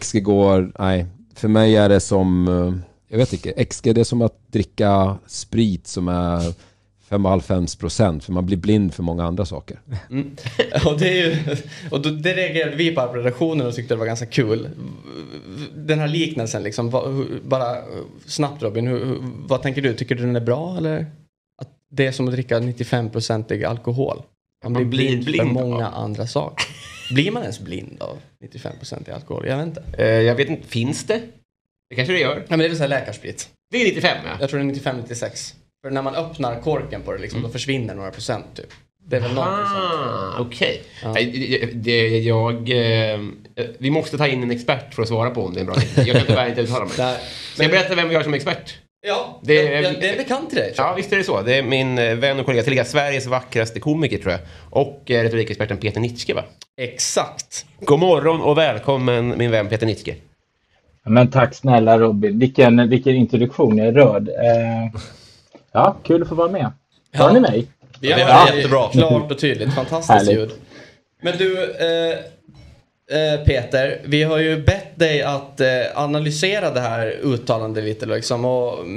XG 0.00 0.22
går, 0.22 0.72
nej, 0.78 1.06
för 1.34 1.48
mig 1.48 1.76
är 1.76 1.88
det 1.88 2.00
som, 2.00 2.48
eh, 2.48 2.74
jag 3.08 3.18
vet 3.18 3.32
inte, 3.32 3.64
XG 3.64 3.94
det 3.94 4.00
är 4.00 4.04
som 4.04 4.22
att 4.22 4.52
dricka 4.52 5.16
sprit 5.26 5.86
som 5.86 6.08
är 6.08 6.54
5,5 7.10 7.80
procent 7.80 8.24
för 8.24 8.32
man 8.32 8.46
blir 8.46 8.56
blind 8.56 8.94
för 8.94 9.02
många 9.02 9.24
andra 9.24 9.44
saker. 9.44 9.80
Mm. 10.10 10.36
Och, 10.86 10.98
det, 10.98 11.08
är 11.08 11.26
ju, 11.26 11.56
och 11.90 12.02
då, 12.02 12.10
det 12.10 12.34
reagerade 12.34 12.76
vi 12.76 12.94
på 12.94 13.06
på 13.06 13.12
redaktionen 13.12 13.66
och 13.66 13.74
tyckte 13.74 13.94
det 13.94 13.98
var 13.98 14.06
ganska 14.06 14.26
kul. 14.26 14.68
Den 15.74 15.98
här 15.98 16.08
liknelsen 16.08 16.62
liksom, 16.62 16.90
bara 17.42 17.76
snabbt 18.26 18.62
Robin, 18.62 18.86
hur, 18.86 19.18
vad 19.22 19.62
tänker 19.62 19.82
du? 19.82 19.94
Tycker 19.94 20.14
du 20.14 20.22
den 20.22 20.36
är 20.36 20.40
bra 20.40 20.76
eller? 20.76 21.06
Att 21.62 21.68
det 21.90 22.06
är 22.06 22.12
som 22.12 22.28
att 22.28 22.34
dricka 22.34 22.58
95-procentig 22.58 23.64
alkohol. 23.64 24.22
Man 24.64 24.72
blir 24.72 24.84
blind, 24.84 25.24
blind 25.24 25.48
för 25.48 25.54
många 25.54 25.88
av. 25.88 25.94
andra 25.94 26.26
saker. 26.26 26.66
Blir 27.14 27.30
man 27.30 27.42
ens 27.42 27.60
blind 27.60 27.96
av 28.00 28.18
95-procentig 28.44 29.10
alkohol? 29.10 29.46
Jag 29.46 29.56
vet 29.56 29.66
inte. 29.66 29.82
Uh, 29.98 30.06
jag 30.06 30.34
vet 30.34 30.48
inte, 30.48 30.68
finns 30.68 31.04
det? 31.04 31.22
Det 31.90 31.96
kanske 31.96 32.12
det 32.12 32.20
gör. 32.20 32.36
Ja, 32.36 32.44
men 32.48 32.58
det 32.58 32.64
är 32.64 32.68
väl 32.68 32.78
så 32.78 32.86
läkarsprit. 32.86 33.50
Det 33.70 33.82
är 33.82 33.84
95 33.84 34.16
ja. 34.24 34.36
Jag 34.40 34.50
tror 34.50 34.60
det 34.60 34.66
är 34.66 34.92
95-96. 34.92 35.54
För 35.82 35.90
när 35.90 36.02
man 36.02 36.14
öppnar 36.14 36.60
korken 36.60 37.02
på 37.02 37.12
det 37.12 37.18
liksom, 37.18 37.38
mm. 37.38 37.48
då 37.48 37.52
försvinner 37.52 37.94
några 37.94 38.10
procent 38.10 38.46
typ. 38.54 38.72
Det 39.06 39.16
är 39.16 39.20
väl 39.20 39.34
någonting 39.34 39.66
sånt. 39.66 40.46
Okej. 40.46 40.82
Okay. 41.00 41.24
Ja. 41.84 42.00
Jag, 42.18 42.70
eh, 43.14 43.20
vi 43.78 43.90
måste 43.90 44.18
ta 44.18 44.26
in 44.26 44.42
en 44.42 44.50
expert 44.50 44.94
för 44.94 45.02
att 45.02 45.08
svara 45.08 45.30
på 45.30 45.44
om 45.44 45.54
det 45.54 45.58
är 45.58 45.60
en 45.60 45.66
bra 45.66 45.76
Jag 45.96 46.16
kan 46.16 46.26
tyvärr 46.26 46.48
inte 46.48 46.60
uttala 46.60 46.84
mig. 46.84 46.94
Där. 46.96 47.16
Ska 47.54 47.62
jag 47.62 47.70
berätta 47.70 47.94
vem 47.94 48.08
vi 48.08 48.14
har 48.14 48.22
som 48.22 48.34
expert? 48.34 48.78
Ja, 49.06 49.40
det 49.42 49.74
är, 49.74 49.82
det 49.82 50.08
är 50.08 50.12
en 50.12 50.18
bekant 50.18 50.50
till 50.50 50.58
dig. 50.58 50.74
Ja, 50.76 50.94
visst 50.96 51.12
är 51.12 51.16
det 51.16 51.24
så. 51.24 51.42
Det 51.42 51.54
är 51.54 51.62
min 51.62 51.98
eh, 51.98 52.14
vän 52.14 52.40
och 52.40 52.46
kollega, 52.46 52.62
tillika 52.62 52.84
Sveriges 52.84 53.26
vackraste 53.26 53.80
komiker 53.80 54.18
tror 54.18 54.32
jag. 54.32 54.40
Och 54.70 55.10
eh, 55.10 55.22
retorikexperten 55.22 55.76
Peter 55.76 56.00
Nitschke 56.00 56.34
va? 56.34 56.44
Exakt. 56.76 57.66
God 57.80 57.98
morgon 57.98 58.40
och 58.40 58.58
välkommen 58.58 59.34
min 59.38 59.50
vän 59.50 59.68
Peter 59.68 59.86
Nitschke. 59.86 60.14
Men 61.06 61.30
tack 61.30 61.54
snälla 61.54 61.98
Robin. 61.98 62.38
Vilken, 62.38 62.88
vilken 62.88 63.16
introduktion. 63.16 63.78
Jag 63.78 63.86
är 63.86 63.92
rörd. 63.92 64.28
Eh, 64.28 65.00
Ja, 65.72 65.96
kul 66.04 66.22
att 66.22 66.28
få 66.28 66.34
vara 66.34 66.50
med. 66.50 66.72
Hör 67.12 67.26
ja. 67.26 67.32
ni 67.32 67.40
mig? 67.40 67.66
Ja, 68.00 68.18
ja, 68.18 68.54
jättebra. 68.54 68.88
Klart 68.88 69.30
och 69.30 69.38
tydligt. 69.38 69.74
Fantastiskt 69.74 70.32
ljud. 70.32 70.50
Men 71.22 71.36
du, 71.38 71.62
eh, 71.62 72.18
eh, 73.18 73.40
Peter, 73.44 74.00
vi 74.04 74.22
har 74.22 74.38
ju 74.38 74.62
bett 74.62 74.98
dig 74.98 75.22
att 75.22 75.60
eh, 75.60 75.68
analysera 75.94 76.70
det 76.70 76.80
här 76.80 77.16
uttalandet 77.22 77.84
lite. 77.84 78.06
Liksom. 78.06 78.44
Och 78.44 78.88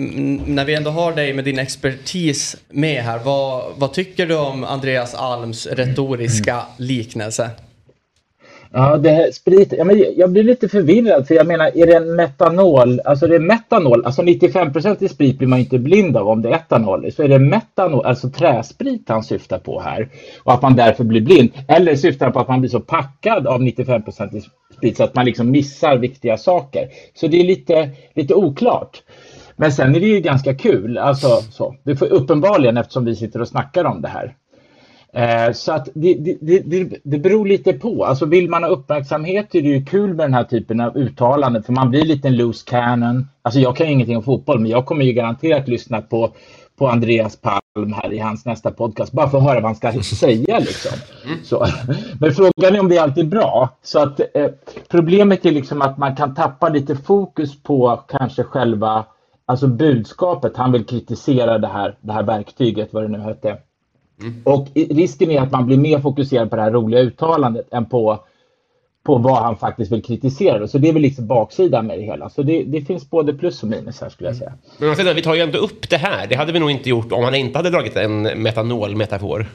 när 0.45 0.65
vi 0.65 0.75
ändå 0.75 0.91
har 0.91 1.13
dig 1.13 1.33
med 1.33 1.45
din 1.45 1.59
expertis 1.59 2.57
med 2.69 3.03
här, 3.03 3.19
vad, 3.19 3.63
vad 3.75 3.93
tycker 3.93 4.25
du 4.25 4.35
om 4.35 4.63
Andreas 4.63 5.15
Alms 5.15 5.67
retoriska 5.67 6.61
liknelse? 6.77 7.49
Ja, 8.73 8.97
det 8.97 9.09
här 9.09 9.31
sprit, 9.31 9.73
ja, 9.77 9.83
men 9.83 10.05
jag 10.17 10.31
blir 10.31 10.43
lite 10.43 10.69
förvirrad 10.69 11.27
för 11.27 11.35
jag 11.35 11.47
menar, 11.47 11.77
är 11.77 11.85
det 11.85 11.95
en 11.95 12.15
metanol, 12.15 12.99
alltså 13.05 13.27
det 13.27 13.35
är 13.35 13.39
metanol, 13.39 14.05
alltså 14.05 14.21
95 14.21 14.71
i 14.99 15.09
sprit 15.09 15.37
blir 15.37 15.47
man 15.47 15.59
inte 15.59 15.79
blind 15.79 16.17
av 16.17 16.27
om 16.27 16.41
det 16.41 16.49
är 16.49 16.55
etanol 16.55 17.11
så 17.11 17.23
är 17.23 17.27
det 17.27 17.39
metanol, 17.39 18.05
alltså 18.05 18.29
träsprit 18.29 19.09
han 19.09 19.23
syftar 19.23 19.59
på 19.59 19.81
här 19.81 20.09
och 20.43 20.53
att 20.53 20.61
man 20.61 20.75
därför 20.75 21.03
blir 21.03 21.21
blind. 21.21 21.49
Eller 21.67 21.95
syftar 21.95 22.25
han 22.25 22.33
på 22.33 22.39
att 22.39 22.47
man 22.47 22.59
blir 22.59 22.69
så 22.69 22.79
packad 22.79 23.47
av 23.47 23.63
95 23.63 24.01
i 24.33 24.41
sprit 24.73 24.97
så 24.97 25.03
att 25.03 25.15
man 25.15 25.25
liksom 25.25 25.51
missar 25.51 25.97
viktiga 25.97 26.37
saker. 26.37 26.89
Så 27.13 27.27
det 27.27 27.39
är 27.39 27.43
lite, 27.43 27.89
lite 28.13 28.33
oklart. 28.33 29.03
Men 29.55 29.71
sen 29.71 29.95
är 29.95 29.99
det 29.99 30.07
ju 30.07 30.19
ganska 30.19 30.53
kul, 30.53 30.97
alltså 30.97 31.27
så. 31.27 31.75
Det 31.83 31.95
får 31.95 32.05
uppenbarligen 32.05 32.77
eftersom 32.77 33.05
vi 33.05 33.15
sitter 33.15 33.41
och 33.41 33.47
snackar 33.47 33.85
om 33.85 34.01
det 34.01 34.07
här. 34.07 34.35
Eh, 35.13 35.51
så 35.53 35.71
att 35.71 35.89
det, 35.93 36.13
det, 36.13 36.59
det, 36.59 36.97
det 37.03 37.17
beror 37.17 37.45
lite 37.45 37.73
på. 37.73 38.05
Alltså 38.05 38.25
vill 38.25 38.49
man 38.49 38.63
ha 38.63 38.69
uppmärksamhet 38.69 39.55
är 39.55 39.61
det 39.61 39.67
ju 39.67 39.85
kul 39.85 40.13
med 40.13 40.25
den 40.25 40.33
här 40.33 40.43
typen 40.43 40.81
av 40.81 40.97
uttalanden 40.97 41.63
för 41.63 41.73
man 41.73 41.89
blir 41.89 42.05
lite 42.05 42.27
en 42.27 42.37
loose 42.37 42.65
cannon. 42.69 43.27
Alltså 43.41 43.59
jag 43.59 43.75
kan 43.75 43.87
ju 43.87 43.93
ingenting 43.93 44.17
om 44.17 44.23
fotboll 44.23 44.59
men 44.59 44.71
jag 44.71 44.85
kommer 44.85 45.05
ju 45.05 45.13
garanterat 45.13 45.67
lyssna 45.67 46.01
på, 46.01 46.31
på 46.77 46.87
Andreas 46.87 47.35
Palm 47.35 47.93
här 47.93 48.13
i 48.13 48.19
hans 48.19 48.45
nästa 48.45 48.71
podcast 48.71 49.11
bara 49.11 49.29
för 49.29 49.37
att 49.37 49.43
höra 49.43 49.59
vad 49.59 49.63
han 49.63 49.75
ska 49.75 49.91
säga. 50.03 50.59
Liksom. 50.59 50.91
Så. 51.43 51.67
Men 52.19 52.31
frågan 52.31 52.75
är 52.75 52.79
om 52.79 52.89
det 52.89 52.97
alltid 52.97 53.25
är 53.25 53.29
bra. 53.29 53.69
Så 53.83 53.99
att, 53.99 54.19
eh, 54.19 54.47
problemet 54.89 55.45
är 55.45 55.51
liksom 55.51 55.81
att 55.81 55.97
man 55.97 56.15
kan 56.15 56.35
tappa 56.35 56.69
lite 56.69 56.95
fokus 56.95 57.63
på 57.63 58.03
kanske 58.07 58.43
själva 58.43 59.05
alltså 59.45 59.67
budskapet. 59.67 60.57
Han 60.57 60.71
vill 60.71 60.85
kritisera 60.85 61.57
det 61.57 61.67
här, 61.67 61.97
det 62.01 62.13
här 62.13 62.23
verktyget, 62.23 62.93
vad 62.93 63.03
det 63.03 63.07
nu 63.07 63.19
hette. 63.19 63.57
Mm. 64.21 64.41
Och 64.43 64.67
risken 64.73 65.31
är 65.31 65.41
att 65.41 65.51
man 65.51 65.65
blir 65.65 65.77
mer 65.77 65.99
fokuserad 65.99 66.49
på 66.49 66.55
det 66.55 66.61
här 66.61 66.71
roliga 66.71 67.01
uttalandet 67.01 67.73
än 67.73 67.85
på, 67.85 68.23
på 69.05 69.17
vad 69.17 69.43
han 69.43 69.57
faktiskt 69.57 69.91
vill 69.91 70.03
kritisera. 70.03 70.67
Så 70.67 70.77
det 70.77 70.89
är 70.89 70.93
väl 70.93 71.01
liksom 71.01 71.27
baksidan 71.27 71.87
med 71.87 71.99
det 71.99 72.05
hela. 72.05 72.29
Så 72.29 72.43
det, 72.43 72.63
det 72.63 72.81
finns 72.81 73.09
både 73.09 73.33
plus 73.33 73.63
och 73.63 73.69
minus 73.69 74.01
här 74.01 74.09
skulle 74.09 74.29
jag 74.29 74.35
säga. 74.35 74.53
Men 74.77 75.15
vi 75.15 75.21
tar 75.21 75.35
ju 75.35 75.41
ändå 75.41 75.59
upp 75.59 75.89
det 75.89 75.97
här. 75.97 76.27
Det 76.27 76.35
hade 76.35 76.51
vi 76.51 76.59
nog 76.59 76.71
inte 76.71 76.89
gjort 76.89 77.11
om 77.11 77.23
han 77.23 77.35
inte 77.35 77.59
hade 77.59 77.69
dragit 77.69 77.95
en 77.95 78.21
metanolmetafor. 78.21 79.45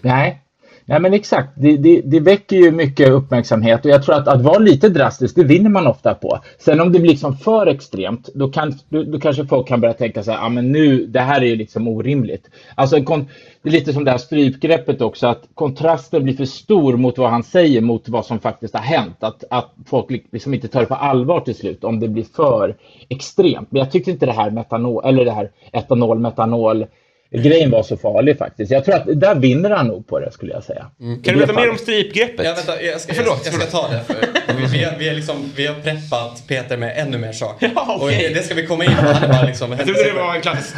Nej, 0.00 0.42
Nej 0.88 1.00
men 1.00 1.14
exakt, 1.14 1.48
det, 1.56 1.76
det, 1.76 2.00
det, 2.04 2.20
väcker 2.20 2.56
ju 2.56 2.70
mycket 2.70 3.08
uppmärksamhet 3.08 3.84
och 3.84 3.90
jag 3.90 4.02
tror 4.02 4.14
att 4.14 4.28
att 4.28 4.42
vara 4.42 4.58
lite 4.58 4.88
drastisk, 4.88 5.36
det 5.36 5.44
vinner 5.44 5.70
man 5.70 5.86
ofta 5.86 6.14
på. 6.14 6.38
Sen 6.58 6.80
om 6.80 6.92
det 6.92 6.98
blir 6.98 7.10
liksom 7.10 7.36
för 7.36 7.66
extremt, 7.66 8.28
då, 8.34 8.48
kan, 8.48 8.74
då, 8.88 9.02
då 9.02 9.20
kanske 9.20 9.46
folk 9.46 9.68
kan 9.68 9.80
börja 9.80 9.94
tänka 9.94 10.22
så 10.22 10.30
här, 10.30 10.38
ja 10.38 10.48
men 10.48 10.72
nu, 10.72 11.06
det 11.06 11.20
här 11.20 11.40
är 11.40 11.46
ju 11.46 11.56
liksom 11.56 11.88
orimligt. 11.88 12.50
Alltså 12.74 12.96
det 12.96 13.68
är 13.68 13.70
lite 13.70 13.92
som 13.92 14.04
det 14.04 14.10
här 14.10 14.18
strypgreppet 14.18 15.00
också, 15.00 15.26
att 15.26 15.48
kontrasten 15.54 16.24
blir 16.24 16.34
för 16.34 16.44
stor 16.44 16.96
mot 16.96 17.18
vad 17.18 17.30
han 17.30 17.42
säger, 17.42 17.80
mot 17.80 18.08
vad 18.08 18.26
som 18.26 18.38
faktiskt 18.38 18.74
har 18.74 18.82
hänt. 18.82 19.16
Att, 19.20 19.44
att 19.50 19.74
folk 19.86 20.10
liksom 20.32 20.54
inte 20.54 20.68
tar 20.68 20.80
det 20.80 20.86
på 20.86 20.94
allvar 20.94 21.40
till 21.40 21.54
slut 21.54 21.84
om 21.84 22.00
det 22.00 22.08
blir 22.08 22.26
för 22.36 22.76
extremt. 23.08 23.72
Men 23.72 23.78
jag 23.78 23.90
tyckte 23.90 24.10
inte 24.10 24.26
det 24.26 24.32
här 24.32 24.50
metanol, 24.50 25.04
eller 25.04 25.24
det 25.24 25.32
här 25.32 25.50
etanol, 25.72 26.18
metanol, 26.18 26.86
grejen 27.30 27.70
var 27.70 27.82
så 27.82 27.96
farlig 27.96 28.38
faktiskt. 28.38 28.72
Jag 28.72 28.84
tror 28.84 28.94
att 28.94 29.20
där 29.20 29.34
vinner 29.34 29.70
han 29.70 29.86
nog 29.86 30.06
på 30.06 30.20
det 30.20 30.32
skulle 30.32 30.52
jag 30.52 30.64
säga. 30.64 30.86
Mm. 31.00 31.22
Kan 31.22 31.34
du 31.34 31.40
berätta 31.40 31.60
mer 31.60 31.70
om 31.70 31.78
strypgreppet? 31.78 32.46
Ja, 32.46 32.54
vänta, 32.54 32.82
jag, 32.82 33.00
ska, 33.00 33.14
jag, 33.14 33.26
jag 33.44 33.54
ska 33.54 33.66
ta 33.66 33.88
det. 33.88 34.00
För 34.06 34.14
vi, 34.56 34.78
vi, 34.78 34.84
har, 34.84 34.94
vi, 34.98 35.08
har 35.08 35.14
liksom, 35.14 35.52
vi 35.56 35.66
har 35.66 35.74
preppat 35.74 36.42
Peter 36.48 36.76
med 36.76 36.92
ännu 36.96 37.18
mer 37.18 37.32
saker. 37.32 37.72
Ja, 37.74 37.96
okay. 37.96 38.28
Och 38.28 38.34
det 38.34 38.44
ska 38.44 38.54
vi 38.54 38.66
komma 38.66 38.84
in 38.84 38.90
på. 38.90 39.06
Han 39.06 39.30
bara 39.30 39.42
liksom, 39.42 39.70
jag 39.70 39.80
trodde 39.80 40.04
det 40.04 40.12
var 40.12 40.34
en 40.34 40.40
klassisk 40.40 40.76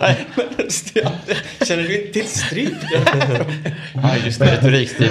eh, 0.00 0.16
liknelse. 0.70 1.10
Känner 1.66 1.82
du 1.82 2.00
inte 2.00 2.12
till 2.12 2.28
stryp? 2.28 2.72
ja, 3.94 4.16
just 4.24 4.38
det. 4.38 4.56
Retorikstryp. 4.56 5.10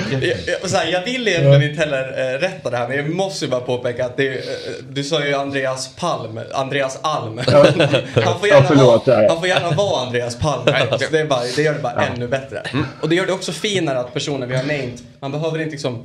Jag, 0.72 0.92
jag 0.92 1.06
vill 1.06 1.28
egentligen 1.28 1.64
inte 1.64 1.80
heller 1.80 2.34
äh, 2.34 2.40
rätta 2.40 2.70
det 2.70 2.78
här, 2.78 2.88
men 2.88 2.98
jag 2.98 3.10
måste 3.10 3.46
ju 3.46 3.52
bara 3.52 3.62
påpeka 3.62 4.06
att 4.06 4.18
det, 4.18 4.28
äh, 4.28 4.44
du 4.90 5.04
sa 5.04 5.26
ju 5.26 5.34
Andreas 5.34 5.96
Palm. 5.96 6.40
Andreas 6.54 7.00
Alm. 7.02 7.42
han, 7.46 8.40
får 8.40 8.48
gärna 8.48 8.68
förlåt, 8.68 9.08
vara, 9.08 9.28
han 9.30 9.40
får 9.40 9.48
gärna 9.48 9.72
vara 9.72 10.06
Andreas 10.06 10.40
Palm. 10.40 10.64
Alltså, 10.92 11.12
det, 11.12 11.20
är 11.20 11.26
bara, 11.26 11.42
det 11.56 11.62
gör 11.62 11.74
det 11.74 11.80
bara 11.80 12.06
ännu 12.06 12.28
bättre. 12.28 12.60
Mm. 12.60 12.86
Och 13.02 13.10
det 13.10 13.16
gör 13.16 13.26
det 13.26 13.34
också 13.34 13.52
finare 13.52 14.00
att 14.00 14.14
personer 14.14 14.48
vi 14.48 14.56
har 14.56 14.64
nämnt, 14.64 15.04
man 15.20 15.32
behöver 15.32 15.60
inte 15.60 15.72
liksom 15.72 16.04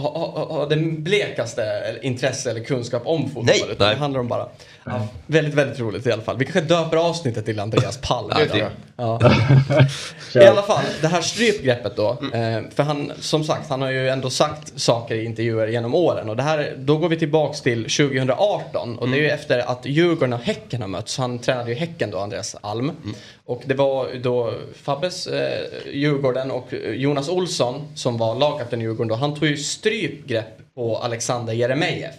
ha, 0.00 0.32
ha, 0.34 0.46
ha 0.54 0.66
den 0.66 1.02
blekaste 1.02 1.62
intresse 2.02 2.50
eller 2.50 2.64
kunskap 2.64 3.02
om 3.06 3.22
fotboll. 3.22 3.44
Nej, 3.44 3.62
utan 3.70 3.88
det 3.88 3.96
handlar 3.96 4.20
om 4.20 4.28
bara 4.28 4.48
Ja, 4.84 5.08
väldigt, 5.26 5.54
väldigt 5.54 5.80
roligt 5.80 6.06
i 6.06 6.12
alla 6.12 6.22
fall. 6.22 6.38
Vi 6.38 6.44
kanske 6.44 6.60
döper 6.60 6.96
avsnittet 6.96 7.44
till 7.44 7.60
Andreas 7.60 7.98
Palm. 8.00 8.30
ja. 8.54 8.68
I 10.34 10.38
alla 10.38 10.62
fall, 10.62 10.84
det 11.00 11.08
här 11.08 11.20
strypgreppet 11.20 11.96
då. 11.96 12.10
Eh, 12.10 12.60
för 12.74 12.82
han, 12.82 13.12
som 13.20 13.44
sagt, 13.44 13.70
han 13.70 13.82
har 13.82 13.90
ju 13.90 14.08
ändå 14.08 14.30
sagt 14.30 14.80
saker 14.80 15.14
i 15.14 15.24
intervjuer 15.24 15.66
genom 15.66 15.94
åren. 15.94 16.28
Och 16.28 16.36
det 16.36 16.42
här, 16.42 16.74
då 16.78 16.96
går 16.96 17.08
vi 17.08 17.18
tillbaks 17.18 17.60
till 17.60 17.82
2018. 17.82 18.98
Och 18.98 19.08
det 19.08 19.16
är 19.16 19.20
ju 19.20 19.30
efter 19.30 19.58
att 19.58 19.86
Djurgården 19.86 20.32
och 20.32 20.40
Häcken 20.40 20.80
har 20.80 20.88
mötts. 20.88 21.18
Han 21.18 21.38
tränade 21.38 21.70
ju 21.70 21.76
Häcken 21.76 22.10
då, 22.10 22.18
Andreas 22.18 22.56
Alm. 22.60 22.90
Mm. 23.04 23.16
Och 23.44 23.62
det 23.66 23.74
var 23.74 24.08
då 24.22 24.52
Fabbes 24.82 25.26
eh, 25.26 25.60
Djurgården 25.92 26.50
och 26.50 26.72
Jonas 26.94 27.28
Olsson 27.28 27.82
som 27.94 28.18
var 28.18 28.34
lagkapten 28.34 28.80
i 28.80 28.84
Djurgården 28.84 29.08
då. 29.08 29.14
Han 29.14 29.34
tog 29.34 29.48
ju 29.48 29.56
strypgrepp 29.56 30.74
på 30.74 30.96
Alexander 30.96 31.52
Jeremejeff 31.52 32.14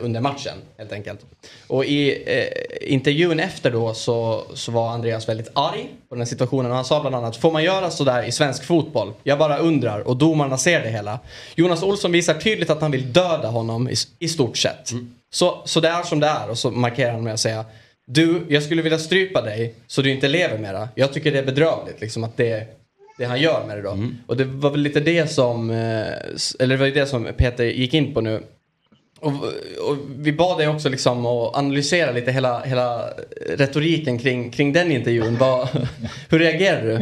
under 0.00 0.20
matchen 0.20 0.58
helt 0.78 0.92
enkelt. 0.92 1.20
Och 1.66 1.84
i 1.84 2.24
eh, 2.26 2.92
intervjun 2.92 3.40
efter 3.40 3.70
då 3.70 3.94
så, 3.94 4.44
så 4.54 4.72
var 4.72 4.90
Andreas 4.90 5.28
väldigt 5.28 5.50
arg 5.52 5.88
på 6.08 6.14
den 6.14 6.26
situationen 6.26 6.70
och 6.70 6.76
han 6.76 6.84
sa 6.84 7.00
bland 7.00 7.16
annat 7.16 7.36
Får 7.36 7.52
man 7.52 7.64
göra 7.64 7.90
sådär 7.90 8.22
i 8.22 8.32
svensk 8.32 8.64
fotboll? 8.64 9.12
Jag 9.22 9.38
bara 9.38 9.58
undrar 9.58 10.00
och 10.00 10.16
domarna 10.16 10.58
ser 10.58 10.80
det 10.80 10.90
hela. 10.90 11.18
Jonas 11.54 11.82
Olsson 11.82 12.12
visar 12.12 12.34
tydligt 12.34 12.70
att 12.70 12.80
han 12.80 12.90
vill 12.90 13.12
döda 13.12 13.48
honom 13.48 13.88
i, 13.88 13.94
i 14.18 14.28
stort 14.28 14.56
sett. 14.56 14.90
Mm. 14.90 15.14
Så, 15.30 15.62
så 15.64 15.80
det 15.80 15.88
är 15.88 16.02
som 16.02 16.20
det 16.20 16.26
är 16.26 16.50
och 16.50 16.58
så 16.58 16.70
markerar 16.70 17.12
han 17.12 17.24
med 17.24 17.34
att 17.34 17.40
säga 17.40 17.64
Du, 18.06 18.46
jag 18.48 18.62
skulle 18.62 18.82
vilja 18.82 18.98
strypa 18.98 19.42
dig 19.42 19.74
så 19.86 20.02
du 20.02 20.10
inte 20.10 20.28
lever 20.28 20.58
mera. 20.58 20.88
Jag 20.94 21.12
tycker 21.12 21.32
det 21.32 21.38
är 21.38 21.46
bedrövligt 21.46 22.00
liksom 22.00 22.24
att 22.24 22.36
det 22.36 22.76
det 23.18 23.24
han 23.24 23.40
gör 23.40 23.66
med 23.66 23.76
det 23.76 23.82
då. 23.82 23.90
Mm. 23.90 24.14
Och 24.26 24.36
det 24.36 24.44
var 24.44 24.70
väl 24.70 24.80
lite 24.80 25.00
det 25.00 25.30
som, 25.30 25.70
eh, 25.70 25.76
eller 26.58 26.68
det 26.68 26.76
var 26.76 26.86
det 26.86 27.06
som 27.06 27.28
Peter 27.36 27.64
gick 27.64 27.94
in 27.94 28.14
på 28.14 28.20
nu. 28.20 28.42
Och, 29.20 29.32
och, 29.88 29.96
vi 30.18 30.32
bad 30.32 30.58
dig 30.58 30.68
också 30.68 30.88
liksom 30.88 31.26
att 31.26 31.56
analysera 31.56 32.12
lite 32.12 32.32
hela, 32.32 32.60
hela 32.60 33.10
retoriken 33.56 34.18
kring, 34.18 34.50
kring 34.50 34.72
den 34.72 34.92
intervjun. 34.92 35.36
Vad, 35.40 35.68
hur 36.30 36.38
reagerar 36.38 36.82
du? 36.82 36.98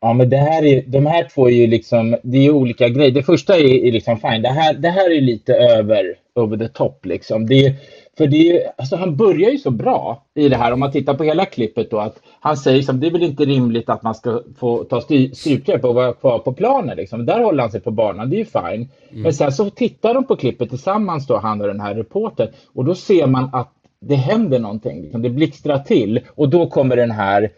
Ja, 0.00 0.12
men 0.12 0.30
det 0.30 0.36
här 0.36 0.64
är, 0.64 0.82
de 0.86 1.06
här 1.06 1.28
två 1.34 1.48
är 1.48 1.54
ju 1.54 1.66
liksom, 1.66 2.16
det 2.22 2.46
är 2.46 2.50
olika 2.50 2.88
grejer. 2.88 3.10
Det 3.10 3.22
första 3.22 3.56
är, 3.56 3.86
är 3.86 3.92
liksom 3.92 4.20
fine. 4.20 4.42
Det 4.42 4.48
här, 4.48 4.74
det 4.74 4.90
här 4.90 5.16
är 5.16 5.20
lite 5.20 5.54
över, 5.54 6.14
over 6.34 6.56
the 6.56 6.68
top 6.68 7.06
liksom. 7.06 7.46
Det 7.46 7.66
är, 7.66 7.74
för 8.20 8.26
det 8.26 8.50
är, 8.50 8.72
alltså 8.76 8.96
han 8.96 9.16
börjar 9.16 9.50
ju 9.50 9.58
så 9.58 9.70
bra 9.70 10.24
i 10.34 10.48
det 10.48 10.56
här 10.56 10.72
om 10.72 10.80
man 10.80 10.92
tittar 10.92 11.14
på 11.14 11.24
hela 11.24 11.44
klippet 11.44 11.90
då 11.90 11.98
att 11.98 12.16
han 12.40 12.56
säger 12.56 12.76
liksom, 12.76 13.00
det 13.00 13.06
är 13.06 13.10
väl 13.10 13.22
inte 13.22 13.44
rimligt 13.44 13.88
att 13.88 14.02
man 14.02 14.14
ska 14.14 14.42
få 14.58 14.84
ta 14.84 15.00
strypgrepp 15.00 15.84
och 15.84 15.94
vara 15.94 16.12
kvar 16.12 16.38
på 16.38 16.52
planen 16.52 16.96
liksom. 16.96 17.26
Där 17.26 17.42
håller 17.42 17.62
han 17.62 17.70
sig 17.70 17.80
på 17.80 17.90
banan, 17.90 18.30
det 18.30 18.36
är 18.36 18.38
ju 18.38 18.44
fine. 18.44 18.88
Mm. 19.10 19.22
Men 19.22 19.34
sen 19.34 19.52
så 19.52 19.70
tittar 19.70 20.14
de 20.14 20.24
på 20.24 20.36
klippet 20.36 20.68
tillsammans 20.68 21.26
då, 21.26 21.36
han 21.36 21.60
och 21.60 21.66
den 21.66 21.80
här 21.80 21.94
reportern 21.94 22.48
och 22.74 22.84
då 22.84 22.94
ser 22.94 23.26
man 23.26 23.50
att 23.52 23.72
det 24.00 24.14
händer 24.14 24.58
någonting, 24.58 25.02
liksom. 25.02 25.22
det 25.22 25.30
blixtrar 25.30 25.78
till 25.78 26.20
och 26.34 26.48
då 26.48 26.66
kommer 26.66 26.96
den 26.96 27.10
här 27.10 27.50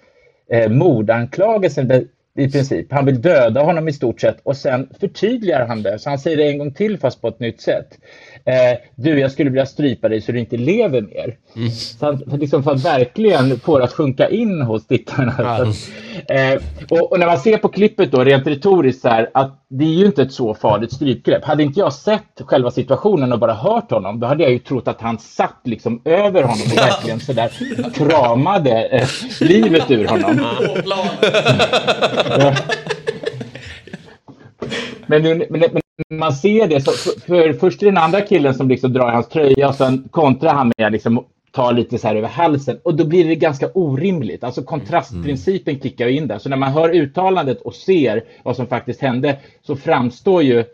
eh, 0.50 0.70
mordanklagelsen 0.70 2.08
i 2.34 2.50
princip. 2.50 2.92
Han 2.92 3.06
vill 3.06 3.22
döda 3.22 3.62
honom 3.62 3.88
i 3.88 3.92
stort 3.92 4.20
sett 4.20 4.40
och 4.42 4.56
sen 4.56 4.88
förtydligar 5.00 5.66
han 5.66 5.82
det 5.82 5.98
så 5.98 6.08
han 6.08 6.18
säger 6.18 6.36
det 6.36 6.48
en 6.48 6.58
gång 6.58 6.74
till 6.74 6.98
fast 6.98 7.20
på 7.20 7.28
ett 7.28 7.40
nytt 7.40 7.60
sätt 7.60 7.98
eh, 8.44 8.78
du, 8.94 9.20
jag 9.20 9.32
skulle 9.32 9.50
vilja 9.50 9.66
strypa 9.66 10.08
dig 10.08 10.20
så 10.20 10.32
du 10.32 10.38
inte 10.38 10.56
lever 10.56 11.02
mer. 11.02 11.36
Mm. 11.56 11.70
Så 11.70 12.06
att, 12.06 12.40
liksom 12.40 12.62
för 12.62 12.72
att 12.72 12.84
verkligen 12.84 13.58
få 13.58 13.78
det 13.78 13.84
att 13.84 13.92
sjunka 13.92 14.28
in 14.28 14.62
hos 14.62 14.86
tittarna. 14.86 15.56
Mm. 15.56 15.72
eh, 16.28 16.62
och, 16.90 17.12
och, 17.12 17.18
när 17.18 17.26
man 17.26 17.38
ser 17.38 17.58
på 17.58 17.68
klippet 17.68 18.12
då, 18.12 18.24
rent 18.24 18.46
retoriskt 18.46 19.02
så 19.02 19.08
här, 19.08 19.30
att 19.34 19.64
det 19.68 19.84
är 19.84 19.88
ju 19.88 20.06
inte 20.06 20.22
ett 20.22 20.32
så 20.32 20.54
farligt 20.54 20.92
strypgrepp. 20.92 21.44
Hade 21.44 21.62
inte 21.62 21.80
jag 21.80 21.92
sett 21.92 22.40
själva 22.40 22.70
situationen 22.70 23.32
och 23.32 23.38
bara 23.38 23.54
hört 23.54 23.90
honom, 23.90 24.20
då 24.20 24.26
hade 24.26 24.42
jag 24.42 24.52
ju 24.52 24.58
trott 24.58 24.88
att 24.88 25.00
han 25.00 25.18
satt 25.18 25.60
liksom 25.64 26.02
över 26.04 26.42
honom 26.42 26.66
och 26.72 26.76
verkligen 26.76 27.20
så 27.20 27.32
där 27.32 27.50
kramade 27.94 28.88
eh, 28.88 29.08
livet 29.40 29.90
ur 29.90 30.04
honom. 30.08 30.46
men, 35.06 35.22
men, 35.22 35.44
men, 35.50 35.81
man 36.10 36.32
ser 36.32 36.68
det, 36.68 36.80
så 36.80 36.90
för, 36.90 37.20
för 37.20 37.52
först 37.52 37.82
är 37.82 37.86
det 37.86 37.90
den 37.92 38.02
andra 38.02 38.20
killen 38.20 38.54
som 38.54 38.68
liksom 38.68 38.92
drar 38.92 39.10
hans 39.10 39.28
tröja 39.28 39.68
och 39.68 39.74
sen 39.74 40.08
kontrar 40.10 40.54
han 40.54 40.72
med 40.78 40.92
liksom 40.92 41.24
tar 41.52 41.72
lite 41.72 41.98
så 41.98 42.08
här 42.08 42.16
över 42.16 42.28
halsen 42.28 42.78
och 42.82 42.96
då 42.96 43.04
blir 43.04 43.28
det 43.28 43.34
ganska 43.34 43.70
orimligt. 43.74 44.44
Alltså 44.44 44.62
kontrastprincipen 44.62 45.74
mm. 45.74 45.82
kickar 45.82 46.08
in 46.08 46.28
där. 46.28 46.38
Så 46.38 46.48
när 46.48 46.56
man 46.56 46.72
hör 46.72 46.94
uttalandet 46.94 47.60
och 47.60 47.74
ser 47.74 48.24
vad 48.42 48.56
som 48.56 48.66
faktiskt 48.66 49.00
hände 49.00 49.38
så 49.62 49.76
framstår 49.76 50.42
ju 50.42 50.64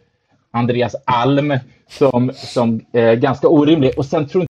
Andreas 0.51 0.97
Alm 1.05 1.59
som, 1.89 2.31
som 2.35 2.81
eh, 2.93 3.13
ganska 3.13 3.49
orimlig. 3.49 3.93
Och 3.97 4.07
sen 4.07 4.29
tror 4.29 4.47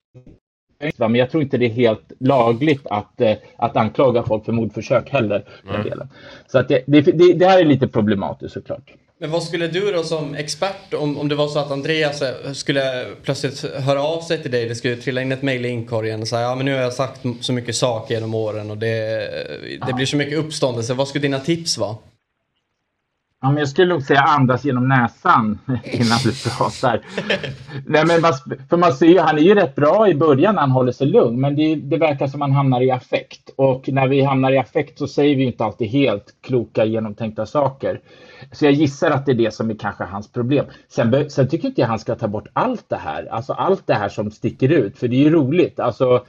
Men 0.97 1.15
jag 1.15 1.31
tror 1.31 1.43
inte 1.43 1.59
det 1.59 1.67
är 1.67 1.71
helt 1.71 2.13
lagligt 2.21 2.87
att, 2.87 3.21
eh, 3.21 3.37
att 3.57 3.77
anklaga 3.77 4.23
folk 4.23 4.45
för 4.45 4.53
mordförsök 4.53 5.11
heller. 5.11 5.45
Delen. 5.85 6.09
Så 6.47 6.59
att 6.59 6.69
det, 6.69 6.83
det, 6.87 7.01
det, 7.01 7.33
det 7.33 7.47
här 7.47 7.61
är 7.61 7.65
lite 7.65 7.89
problematiskt 7.89 8.55
såklart. 8.55 8.93
Men 9.21 9.31
vad 9.31 9.43
skulle 9.43 9.69
du 9.69 9.93
då 9.93 10.03
som 10.03 10.35
expert, 10.35 10.95
om, 10.95 11.19
om 11.19 11.29
det 11.29 11.35
var 11.35 11.49
så 11.49 11.59
att 11.59 11.71
Andreas 11.71 12.23
eh, 12.23 12.53
skulle 12.53 13.07
plötsligt 13.23 13.65
höra 13.65 14.03
av 14.03 14.21
sig 14.21 14.43
till 14.43 14.51
dig, 14.51 14.69
det 14.69 14.75
skulle 14.75 14.97
trilla 14.97 15.23
in 15.23 15.33
ett 15.33 15.43
mejl 15.43 15.67
i 15.67 15.69
inkorgen 15.69 16.21
och 16.23 16.29
säga 16.29 16.43
ja 16.43 16.55
men 16.55 16.65
nu 16.65 16.75
har 16.75 16.81
jag 16.81 16.93
sagt 16.93 17.21
så 17.41 17.53
mycket 17.53 17.77
saker 17.77 18.15
genom 18.15 18.35
åren 18.35 18.71
och 18.71 18.79
det, 18.79 18.89
det 19.87 19.93
blir 19.93 20.07
så 20.07 20.17
mycket 20.17 20.39
uppståndelse. 20.39 20.95
Vad 20.95 21.09
skulle 21.09 21.23
dina 21.23 21.41
tips 21.41 21.79
vara? 21.79 21.97
Ja, 23.41 23.49
men 23.49 23.57
jag 23.57 23.69
skulle 23.69 23.95
nog 23.95 24.03
säga 24.03 24.21
andas 24.21 24.65
genom 24.65 24.89
näsan 24.89 25.59
innan 25.85 26.19
du 26.25 26.33
pratar. 26.33 27.01
Nej, 27.87 28.05
men 28.07 28.21
man, 28.21 28.33
för 28.71 28.77
man 28.77 28.93
ser 28.93 29.07
ju, 29.07 29.19
han 29.19 29.39
är 29.39 29.43
ju 29.43 29.55
rätt 29.55 29.75
bra 29.75 30.09
i 30.09 30.15
början 30.15 30.55
när 30.55 30.61
han 30.61 30.71
håller 30.71 30.93
sig 30.93 31.07
lugn, 31.07 31.41
men 31.41 31.57
det, 31.57 31.75
det 31.75 31.97
verkar 31.97 32.27
som 32.27 32.41
han 32.41 32.53
hamnar 32.53 32.81
i 32.81 32.91
affekt. 32.91 33.51
Och 33.57 33.89
när 33.89 34.09
vi 34.09 34.23
hamnar 34.23 34.53
i 34.53 34.59
affekt 34.59 34.99
så 34.99 35.09
säger 35.09 35.37
vi 35.37 35.45
inte 35.45 35.65
alltid 35.65 35.89
helt 35.89 36.35
kloka, 36.41 36.85
genomtänkta 36.85 37.47
saker. 37.47 38.01
Så 38.53 38.65
jag 38.65 38.73
gissar 38.73 39.11
att 39.11 39.27
det 39.27 39.33
är 39.33 39.37
det 39.37 39.55
som 39.55 39.71
är 39.71 39.75
kanske 39.75 40.05
hans 40.05 40.33
problem. 40.33 40.67
Sen, 40.89 41.31
sen 41.31 41.49
tycker 41.49 41.69
inte 41.69 41.81
jag 41.81 41.89
han 41.89 41.99
ska 41.99 42.15
ta 42.15 42.29
bort 42.29 42.49
allt 42.53 42.89
det 42.89 42.97
här, 42.97 43.27
alltså 43.31 43.53
allt 43.53 43.87
det 43.87 43.95
här 43.95 44.09
som 44.09 44.31
sticker 44.31 44.69
ut, 44.69 44.99
för 44.99 45.09
det 45.09 45.17
är 45.17 45.25
ju 45.25 45.31
roligt. 45.31 45.81
Alltså, 45.81 46.25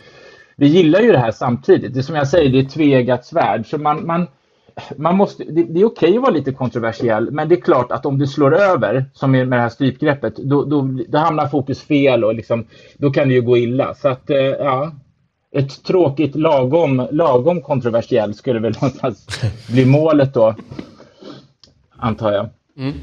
vi 0.56 0.68
gillar 0.68 1.00
ju 1.00 1.12
det 1.12 1.20
här 1.20 1.32
samtidigt. 1.32 1.94
Det 1.94 2.00
är 2.00 2.04
som 2.04 2.16
jag 2.16 2.28
säger, 2.28 2.50
det 2.50 2.58
är 2.60 2.64
ett 2.64 2.74
tveeggat 2.74 3.26
svärd. 3.26 3.66
Så 3.66 3.78
man, 3.78 4.06
man, 4.06 4.28
man 4.98 5.16
måste, 5.18 5.44
det, 5.44 5.64
det 5.64 5.82
är 5.82 5.86
okej 5.86 6.16
att 6.16 6.22
vara 6.22 6.32
lite 6.32 6.52
kontroversiell, 6.52 7.32
men 7.32 7.50
det 7.50 7.56
är 7.56 7.62
klart 7.62 7.92
att 7.92 8.06
om 8.06 8.20
du 8.20 8.28
slår 8.28 8.56
över, 8.56 9.06
som 9.14 9.32
med 9.32 9.52
det 9.52 9.56
här 9.56 9.70
strypgreppet, 9.70 10.36
då, 10.36 10.66
då, 10.66 11.00
då 11.08 11.18
hamnar 11.18 11.48
fokus 11.48 11.82
fel 11.82 12.24
och 12.24 12.36
liksom, 12.36 12.66
då 12.98 13.12
kan 13.12 13.28
det 13.28 13.34
ju 13.34 13.42
gå 13.42 13.58
illa. 13.58 13.94
Så 13.94 14.10
att, 14.10 14.30
eh, 14.30 14.38
ja, 14.38 14.92
ett 15.52 15.84
tråkigt 15.84 16.36
lagom, 16.36 17.08
lagom 17.12 17.62
kontroversiell 17.62 18.34
skulle 18.34 18.60
väl 18.60 18.74
någonstans 18.74 19.28
bli 19.70 19.86
målet 19.86 20.34
då, 20.34 20.56
antar 21.98 22.32
jag. 22.32 22.50
Mm. 22.80 22.94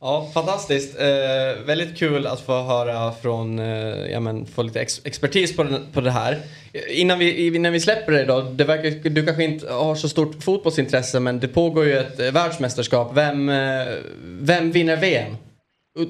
Ja, 0.00 0.30
fantastiskt. 0.34 1.00
Eh, 1.00 1.64
väldigt 1.66 1.98
kul 1.98 2.26
att 2.26 2.40
få 2.40 2.62
höra 2.62 3.12
från, 3.22 3.58
eh, 3.58 3.66
ja 4.10 4.20
men 4.20 4.46
få 4.46 4.62
lite 4.62 4.80
ex 4.80 5.00
expertis 5.04 5.56
på, 5.56 5.62
den, 5.62 5.86
på 5.92 6.00
det 6.00 6.10
här. 6.10 6.40
Innan 6.88 7.18
vi, 7.18 7.46
innan 7.56 7.72
vi 7.72 7.80
släpper 7.80 8.12
det 8.12 8.24
då, 8.24 8.40
det 8.40 8.64
verkar, 8.64 9.10
du 9.10 9.26
kanske 9.26 9.44
inte 9.44 9.72
har 9.72 9.94
så 9.94 10.08
stort 10.08 10.42
fotbollsintresse 10.42 11.20
men 11.20 11.40
det 11.40 11.48
pågår 11.48 11.84
ju 11.84 11.98
ett 11.98 12.20
eh, 12.20 12.32
världsmästerskap. 12.32 13.10
Vem, 13.14 13.48
eh, 13.48 13.86
vem 14.24 14.72
vinner 14.72 14.96
VM? 14.96 15.36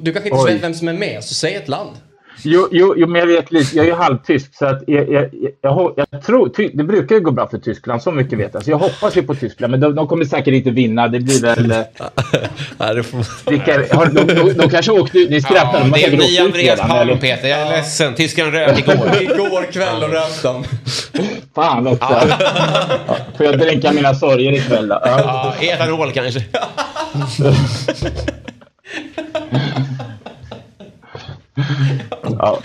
Du 0.02 0.12
kanske 0.12 0.28
inte 0.28 0.42
Oj. 0.42 0.52
vet 0.52 0.62
vem 0.62 0.74
som 0.74 0.88
är 0.88 0.92
med, 0.92 1.24
så 1.24 1.34
säg 1.34 1.54
ett 1.54 1.68
land. 1.68 1.96
Jo, 2.44 2.68
jo, 2.70 2.94
jo, 2.96 3.06
men 3.06 3.20
jag 3.20 3.26
vet 3.26 3.52
lite. 3.52 3.76
Jag 3.76 3.86
är 3.86 3.90
ju 3.90 3.96
halvtysk 3.96 4.54
så 4.54 4.66
att 4.66 4.82
jag, 4.86 5.12
jag, 5.12 5.28
jag, 5.62 6.06
jag, 6.10 6.22
tror, 6.22 6.48
ty, 6.48 6.70
det 6.74 6.84
brukar 6.84 7.14
ju 7.14 7.20
gå 7.20 7.30
bra 7.30 7.48
för 7.48 7.58
Tyskland, 7.58 8.02
så 8.02 8.12
mycket 8.12 8.38
vet 8.38 8.54
jag. 8.54 8.64
Så 8.64 8.70
jag 8.70 8.78
hoppas 8.78 9.16
ju 9.16 9.22
på 9.22 9.34
Tyskland, 9.34 9.70
men 9.70 9.80
de, 9.80 9.94
de 9.94 10.06
kommer 10.06 10.24
säkert 10.24 10.54
inte 10.54 10.70
vinna. 10.70 11.08
Det 11.08 11.20
blir 11.20 11.42
väl... 11.42 11.70
eh, 11.70 11.78
Nej, 12.78 12.94
det 12.94 13.02
får... 13.02 13.50
Vilka, 13.50 13.96
har, 13.96 14.06
de, 14.06 14.34
de, 14.34 14.52
de 14.52 14.70
kanske 14.70 14.92
åkte 14.92 15.18
ut, 15.18 15.30
ni 15.30 15.42
skrattar. 15.42 15.80
Ja, 15.80 15.86
det 15.94 16.04
är 16.04 16.12
ut 16.14 16.40
Andreas 16.40 16.80
Palm? 16.80 17.18
Peter. 17.18 17.48
Jag 17.48 17.60
är 17.60 17.70
ledsen. 17.70 18.14
Tyskarna 18.14 18.52
rök 18.52 18.78
igår. 18.78 18.94
Igår 19.22 19.72
kväll 19.72 20.02
och 20.02 20.10
rökt 20.10 20.42
dem. 20.42 20.64
Fan 21.54 21.86
också. 21.86 22.06
Ja. 22.10 23.16
Får 23.36 23.46
jag 23.46 23.58
dränka 23.58 23.92
mina 23.92 24.14
sorger 24.14 24.52
ikväll 24.52 24.88
då? 24.88 25.00
Ja. 25.04 25.54
Ja, 25.60 25.66
etanol 25.66 26.12
kanske. 26.12 26.44
Ja. 32.42 32.62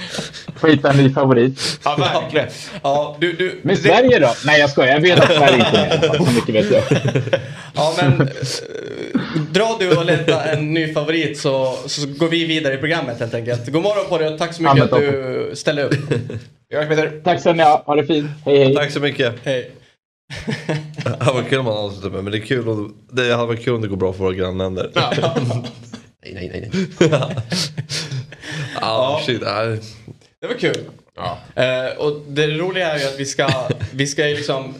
Hitta 0.67 0.91
en 0.91 0.97
ny 0.97 1.09
favorit. 1.13 1.79
Ja, 1.83 1.95
verkligen. 1.95 2.47
Ja, 2.83 3.17
du, 3.19 3.33
du, 3.33 3.59
Men 3.63 3.75
det- 3.75 3.81
Sverige 3.81 4.19
då? 4.19 4.33
Nej, 4.45 4.59
jag 4.59 4.69
skojar. 4.69 4.93
Jag 4.93 5.01
vet 5.01 5.19
att 5.19 5.35
Sverige 5.35 5.55
inte 5.55 5.77
är. 5.77 6.17
Så 6.17 6.31
mycket 6.31 6.55
vet 6.55 6.71
jag. 6.71 6.83
Ja, 7.75 7.93
men 7.97 8.21
eh, 8.21 8.27
dra 9.51 9.75
du 9.79 9.97
och 9.97 10.05
leta 10.05 10.43
en 10.43 10.73
ny 10.73 10.93
favorit 10.93 11.39
så, 11.39 11.75
så 11.85 12.07
går 12.07 12.27
vi 12.27 12.45
vidare 12.45 12.73
i 12.73 12.77
programmet 12.77 13.19
helt 13.19 13.33
enkelt. 13.33 13.67
God 13.67 13.83
morgon 13.83 14.05
på 14.09 14.17
dig 14.17 14.27
och 14.27 14.39
tack 14.39 14.53
så 14.53 14.61
mycket 14.63 14.77
Ja, 14.77 14.83
att 14.83 14.91
du 15.01 15.51
ställde 15.55 15.83
upp. 15.83 15.93
Jag 16.69 16.79
hörs 16.79 16.89
Peter. 16.89 17.21
Tack 17.23 17.41
så 17.41 17.51
mycket. 17.51 17.67
Ha 17.67 17.95
det 17.95 18.05
fint. 18.05 18.31
Hej, 18.45 18.57
hej. 18.65 18.75
Tack 18.75 18.91
så 18.91 18.99
mycket. 18.99 19.33
Hej. 19.43 19.71
Det 21.03 21.09
hade 21.23 21.33
varit 21.33 21.49
kul 21.49 21.59
om 21.59 21.65
man 21.65 21.77
avslutar 21.77 22.09
med, 22.09 22.23
men 22.23 22.31
det, 22.31 22.37
är 22.37 22.45
kul 22.45 22.69
om, 22.69 22.95
det 23.11 23.31
hade 23.33 23.45
varit 23.47 23.63
kul 23.63 23.73
om 23.75 23.81
det 23.81 23.87
går 23.87 23.97
bra 23.97 24.13
för 24.13 24.19
våra 24.23 24.33
grannländer. 24.33 24.91
Ja, 24.93 25.11
Nej, 26.25 26.49
nej, 26.53 26.71
nej. 26.99 27.09
nej. 28.81 29.23
shit. 29.25 29.41
nej. 29.41 29.79
Det 30.41 30.47
var 30.47 30.53
kul. 30.53 30.83
Ja. 31.15 31.37
Eh, 31.63 31.97
och 31.97 32.21
det 32.27 32.47
roliga 32.47 32.91
är 32.91 32.99
ju 32.99 33.05
att 33.05 33.19
vi 33.19 33.25
ska, 33.25 33.47
vi 33.93 34.07
ska 34.07 34.23
liksom 34.23 34.73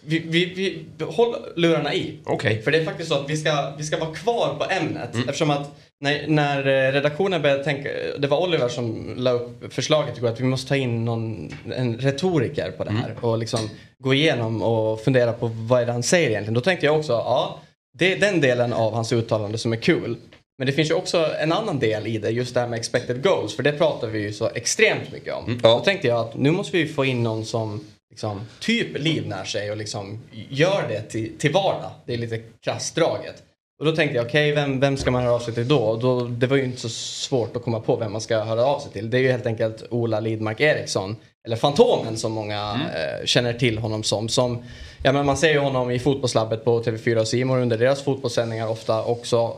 vi, 0.00 0.18
vi, 0.18 0.44
vi, 0.44 1.04
håll 1.04 1.36
lurarna 1.56 1.94
i. 1.94 2.18
Okej. 2.24 2.62
För 2.62 2.70
det 2.70 2.78
är 2.78 2.84
faktiskt 2.84 3.08
så 3.08 3.14
att 3.14 3.30
vi 3.30 3.36
ska, 3.36 3.72
vi 3.78 3.84
ska 3.84 3.98
vara 3.98 4.14
kvar 4.14 4.54
på 4.58 4.64
ämnet. 4.70 5.10
Eftersom 5.14 5.50
att 5.50 5.80
när, 6.00 6.26
när 6.26 6.58
eh, 6.58 6.92
redaktionen 6.92 7.42
började 7.42 7.64
tänka, 7.64 7.88
det 8.18 8.28
var 8.28 8.42
Oliver 8.42 8.68
som 8.68 9.14
la 9.16 9.30
upp 9.30 9.74
förslaget 9.74 10.18
igår 10.18 10.28
att 10.28 10.40
vi 10.40 10.44
måste 10.44 10.68
ta 10.68 10.76
in 10.76 11.04
någon, 11.04 11.52
en 11.76 11.98
retoriker 11.98 12.70
på 12.70 12.84
det 12.84 12.90
här. 12.90 13.14
Och 13.20 13.38
liksom 13.38 13.70
gå 13.98 14.14
igenom 14.14 14.62
och 14.62 15.00
fundera 15.00 15.32
på 15.32 15.46
vad 15.46 15.82
är 15.82 15.86
det 15.86 15.92
han 15.92 16.02
säger 16.02 16.30
egentligen. 16.30 16.54
Då 16.54 16.60
tänkte 16.60 16.86
jag 16.86 16.98
också, 16.98 17.12
ja 17.12 17.58
det 17.98 18.12
är 18.12 18.18
den 18.18 18.40
delen 18.40 18.72
av 18.72 18.94
hans 18.94 19.12
uttalande 19.12 19.58
som 19.58 19.72
är 19.72 19.76
kul. 19.76 20.16
Men 20.58 20.66
det 20.66 20.72
finns 20.72 20.90
ju 20.90 20.94
också 20.94 21.34
en 21.40 21.52
annan 21.52 21.78
del 21.78 22.06
i 22.06 22.18
det, 22.18 22.30
just 22.30 22.54
det 22.54 22.60
här 22.60 22.68
med 22.68 22.78
expected 22.78 23.22
goals. 23.22 23.56
För 23.56 23.62
det 23.62 23.72
pratar 23.72 24.08
vi 24.08 24.18
ju 24.18 24.32
så 24.32 24.50
extremt 24.54 25.12
mycket 25.12 25.34
om. 25.34 25.60
Ja. 25.62 25.68
Då 25.68 25.80
tänkte 25.80 26.08
jag 26.08 26.20
att 26.20 26.36
nu 26.36 26.50
måste 26.50 26.76
vi 26.76 26.88
få 26.88 27.04
in 27.04 27.22
någon 27.22 27.44
som 27.44 27.84
liksom, 28.10 28.40
typ 28.60 28.98
livnär 28.98 29.44
sig 29.44 29.70
och 29.70 29.76
liksom 29.76 30.20
gör 30.48 30.88
det 30.88 31.02
till, 31.02 31.38
till 31.38 31.52
vardag. 31.52 31.90
Det 32.06 32.14
är 32.14 32.18
lite 32.18 32.40
krasst 32.60 32.94
draget. 32.94 33.42
Och 33.78 33.84
då 33.84 33.92
tänkte 33.96 34.16
jag, 34.16 34.26
okej, 34.26 34.52
vem, 34.52 34.80
vem 34.80 34.96
ska 34.96 35.10
man 35.10 35.22
höra 35.22 35.34
av 35.34 35.40
sig 35.40 35.54
till 35.54 35.68
då? 35.68 35.78
Och 35.78 35.98
då? 35.98 36.20
Det 36.20 36.46
var 36.46 36.56
ju 36.56 36.64
inte 36.64 36.80
så 36.80 36.88
svårt 36.88 37.56
att 37.56 37.62
komma 37.62 37.80
på 37.80 37.96
vem 37.96 38.12
man 38.12 38.20
ska 38.20 38.40
höra 38.40 38.64
av 38.64 38.80
sig 38.80 38.92
till. 38.92 39.10
Det 39.10 39.18
är 39.18 39.20
ju 39.20 39.30
helt 39.30 39.46
enkelt 39.46 39.84
Ola 39.90 40.20
Lidmark 40.20 40.60
Eriksson, 40.60 41.16
eller 41.46 41.56
Fantomen 41.56 42.16
som 42.16 42.32
många 42.32 42.80
eh, 42.94 43.26
känner 43.26 43.52
till 43.52 43.78
honom 43.78 44.02
som. 44.02 44.28
som 44.28 44.62
ja, 45.02 45.12
men 45.12 45.26
man 45.26 45.36
ser 45.36 45.52
ju 45.52 45.58
honom 45.58 45.90
i 45.90 45.98
Fotbollslabbet 45.98 46.64
på 46.64 46.82
TV4 46.82 47.16
och 47.16 47.28
Simor 47.28 47.60
under 47.60 47.78
deras 47.78 48.02
fotbollssändningar 48.02 48.68
ofta 48.68 49.04
också 49.04 49.56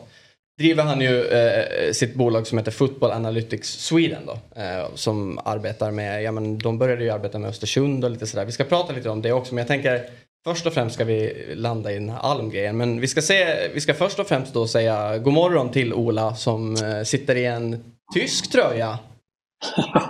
driver 0.60 0.82
han 0.82 1.00
ju 1.00 1.24
eh, 1.24 1.92
sitt 1.92 2.14
bolag 2.14 2.46
som 2.46 2.58
heter 2.58 2.70
Football 2.70 3.10
Analytics 3.10 3.68
Sweden 3.68 4.22
då. 4.26 4.32
Eh, 4.32 4.94
som 4.94 5.38
arbetar 5.44 5.90
med, 5.90 6.22
ja 6.22 6.32
men 6.32 6.58
de 6.58 6.78
började 6.78 7.04
ju 7.04 7.10
arbeta 7.10 7.38
med 7.38 7.50
Östersund 7.50 8.04
och 8.04 8.10
lite 8.10 8.26
sådär. 8.26 8.44
Vi 8.44 8.52
ska 8.52 8.64
prata 8.64 8.92
lite 8.92 9.10
om 9.10 9.22
det 9.22 9.32
också 9.32 9.54
men 9.54 9.62
jag 9.62 9.68
tänker 9.68 10.00
först 10.44 10.66
och 10.66 10.72
främst 10.72 10.94
ska 10.94 11.04
vi 11.04 11.46
landa 11.54 11.92
i 11.92 11.94
den 11.94 12.08
här 12.08 12.18
almgrejen 12.18 12.76
Men 12.76 13.00
vi 13.00 13.06
ska, 13.06 13.22
se, 13.22 13.68
vi 13.74 13.80
ska 13.80 13.94
först 13.94 14.18
och 14.18 14.26
främst 14.26 14.54
då 14.54 14.66
säga 14.66 15.18
god 15.18 15.32
morgon 15.32 15.70
till 15.70 15.94
Ola 15.94 16.34
som 16.34 16.74
eh, 16.74 17.02
sitter 17.04 17.36
i 17.36 17.46
en 17.46 17.84
tysk 18.14 18.52
tröja. 18.52 18.98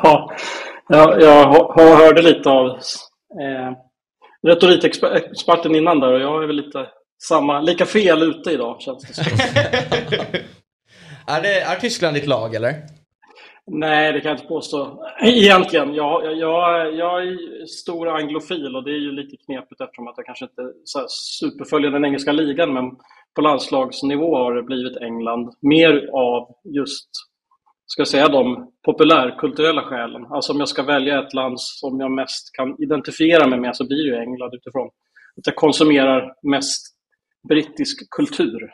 Ja, 0.03 0.33
jag, 0.89 1.23
jag 1.23 1.97
hörde 1.97 2.23
lite 2.23 2.51
av 2.51 2.67
eh, 3.41 3.73
retorikexperten 4.47 5.75
innan 5.75 6.01
där 6.01 6.13
och 6.13 6.21
jag 6.21 6.43
är 6.43 6.47
väl 6.47 6.57
lite 6.57 6.87
samma, 7.22 7.61
lika 7.61 7.87
fel 7.87 8.22
ute 8.22 8.50
idag 8.50 8.80
känns 8.80 9.04
det 9.04 9.14
som. 9.14 9.24
är, 11.26 11.42
det, 11.42 11.61
är 11.61 11.76
Tyskland 11.76 12.16
ditt 12.16 12.26
lag 12.26 12.54
eller? 12.54 12.74
Nej, 13.72 14.12
det 14.12 14.20
kan 14.20 14.28
jag 14.28 14.37
inte 14.37 14.48
påstå. 14.48 15.04
Egentligen, 15.22 15.94
jag, 15.94 16.37
jag, 16.38 16.94
jag, 16.94 17.22
är 17.22 17.66
stor 17.66 18.09
anglofil 18.09 18.76
och 18.76 18.85
det 18.85 18.90
är 18.90 18.98
ju 18.98 19.12
lite 19.12 19.37
knepigt 19.37 19.80
eftersom 19.80 20.09
att 20.09 20.14
jag 20.16 20.26
kanske 20.26 20.44
inte 20.44 20.62
så 20.85 21.06
superföljer 21.09 21.90
den 21.90 22.04
engelska 22.04 22.33
ligan 22.33 22.74
men 22.74 22.90
på 23.35 23.40
landslagsnivå 23.40 24.37
har 24.37 24.54
det 24.54 24.62
blivit 24.62 24.96
England. 24.96 25.54
Mer 25.61 26.11
av 26.12 26.54
just, 26.64 27.11
ska 27.87 28.00
jag 28.00 28.09
säga 28.09 28.28
de 28.28 28.70
populärkulturella 28.85 29.83
skälen. 29.83 30.26
Alltså 30.26 30.52
om 30.52 30.59
jag 30.59 30.68
ska 30.68 30.83
välja 30.83 31.22
ett 31.26 31.35
land 31.35 31.61
som 31.61 32.00
jag 32.00 32.11
mest 32.11 32.56
kan 32.56 32.83
identifiera 32.83 33.46
mig 33.46 33.61
med 33.61 33.76
så 33.76 33.87
blir 33.87 33.96
det 33.96 34.16
ju 34.16 34.22
England 34.22 34.54
utifrån 34.54 34.87
att 35.37 35.46
jag 35.46 35.56
konsumerar 35.56 36.35
mest 36.42 36.89
brittisk 37.48 38.11
kultur. 38.11 38.70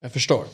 Jag 0.00 0.12
förstår. 0.12 0.44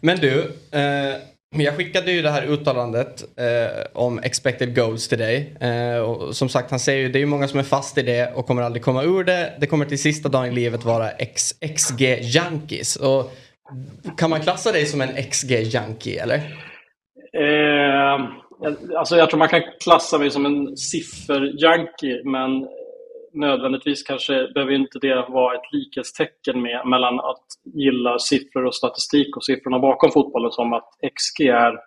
Men 0.00 0.18
du, 0.18 0.40
eh, 0.72 1.16
jag 1.56 1.76
skickade 1.76 2.12
ju 2.12 2.22
det 2.22 2.30
här 2.30 2.46
uttalandet 2.46 3.22
eh, 3.38 3.86
om 3.92 4.18
expected 4.18 4.76
goals 4.76 5.08
till 5.08 5.18
dig. 5.18 5.56
Eh, 5.60 5.98
och 5.98 6.36
som 6.36 6.48
sagt, 6.48 6.70
han 6.70 6.80
säger 6.80 7.00
ju 7.00 7.08
det 7.08 7.18
är 7.18 7.20
ju 7.20 7.26
många 7.26 7.48
som 7.48 7.58
är 7.58 7.64
fast 7.64 7.98
i 7.98 8.02
det 8.02 8.32
och 8.34 8.46
kommer 8.46 8.62
aldrig 8.62 8.82
komma 8.82 9.02
ur 9.02 9.24
det. 9.24 9.52
Det 9.60 9.66
kommer 9.66 9.84
till 9.84 10.02
sista 10.02 10.28
dagen 10.28 10.46
i 10.46 10.54
livet 10.54 10.84
vara 10.84 11.10
X, 11.10 11.54
XG 11.76 12.02
Yankees. 12.20 12.96
Och 12.96 13.32
kan 14.16 14.30
man 14.30 14.40
klassa 14.40 14.72
dig 14.72 14.86
som 14.86 15.00
en 15.00 15.30
XG 15.30 15.50
Yankee 15.50 16.22
eller? 16.22 16.36
Eh, 17.38 18.20
alltså 18.98 19.16
jag 19.16 19.30
tror 19.30 19.38
man 19.38 19.48
kan 19.48 19.62
klassa 19.84 20.18
mig 20.18 20.30
som 20.30 20.46
en 20.46 20.76
sifferjunkie, 20.76 22.22
men 22.24 22.68
nödvändigtvis 23.32 24.02
kanske 24.02 24.48
behöver 24.54 24.72
inte 24.72 24.98
det 24.98 25.26
vara 25.28 25.54
ett 25.54 25.72
likhetstecken 25.72 26.62
med, 26.62 26.86
mellan 26.86 27.20
att 27.20 27.46
gilla 27.64 28.18
siffror 28.18 28.64
och 28.64 28.74
statistik 28.74 29.36
och 29.36 29.44
siffrorna 29.44 29.78
bakom 29.78 30.10
fotbollen 30.10 30.52
som 30.52 30.72
att 30.72 30.88
XG 31.18 31.40
är 31.46 31.78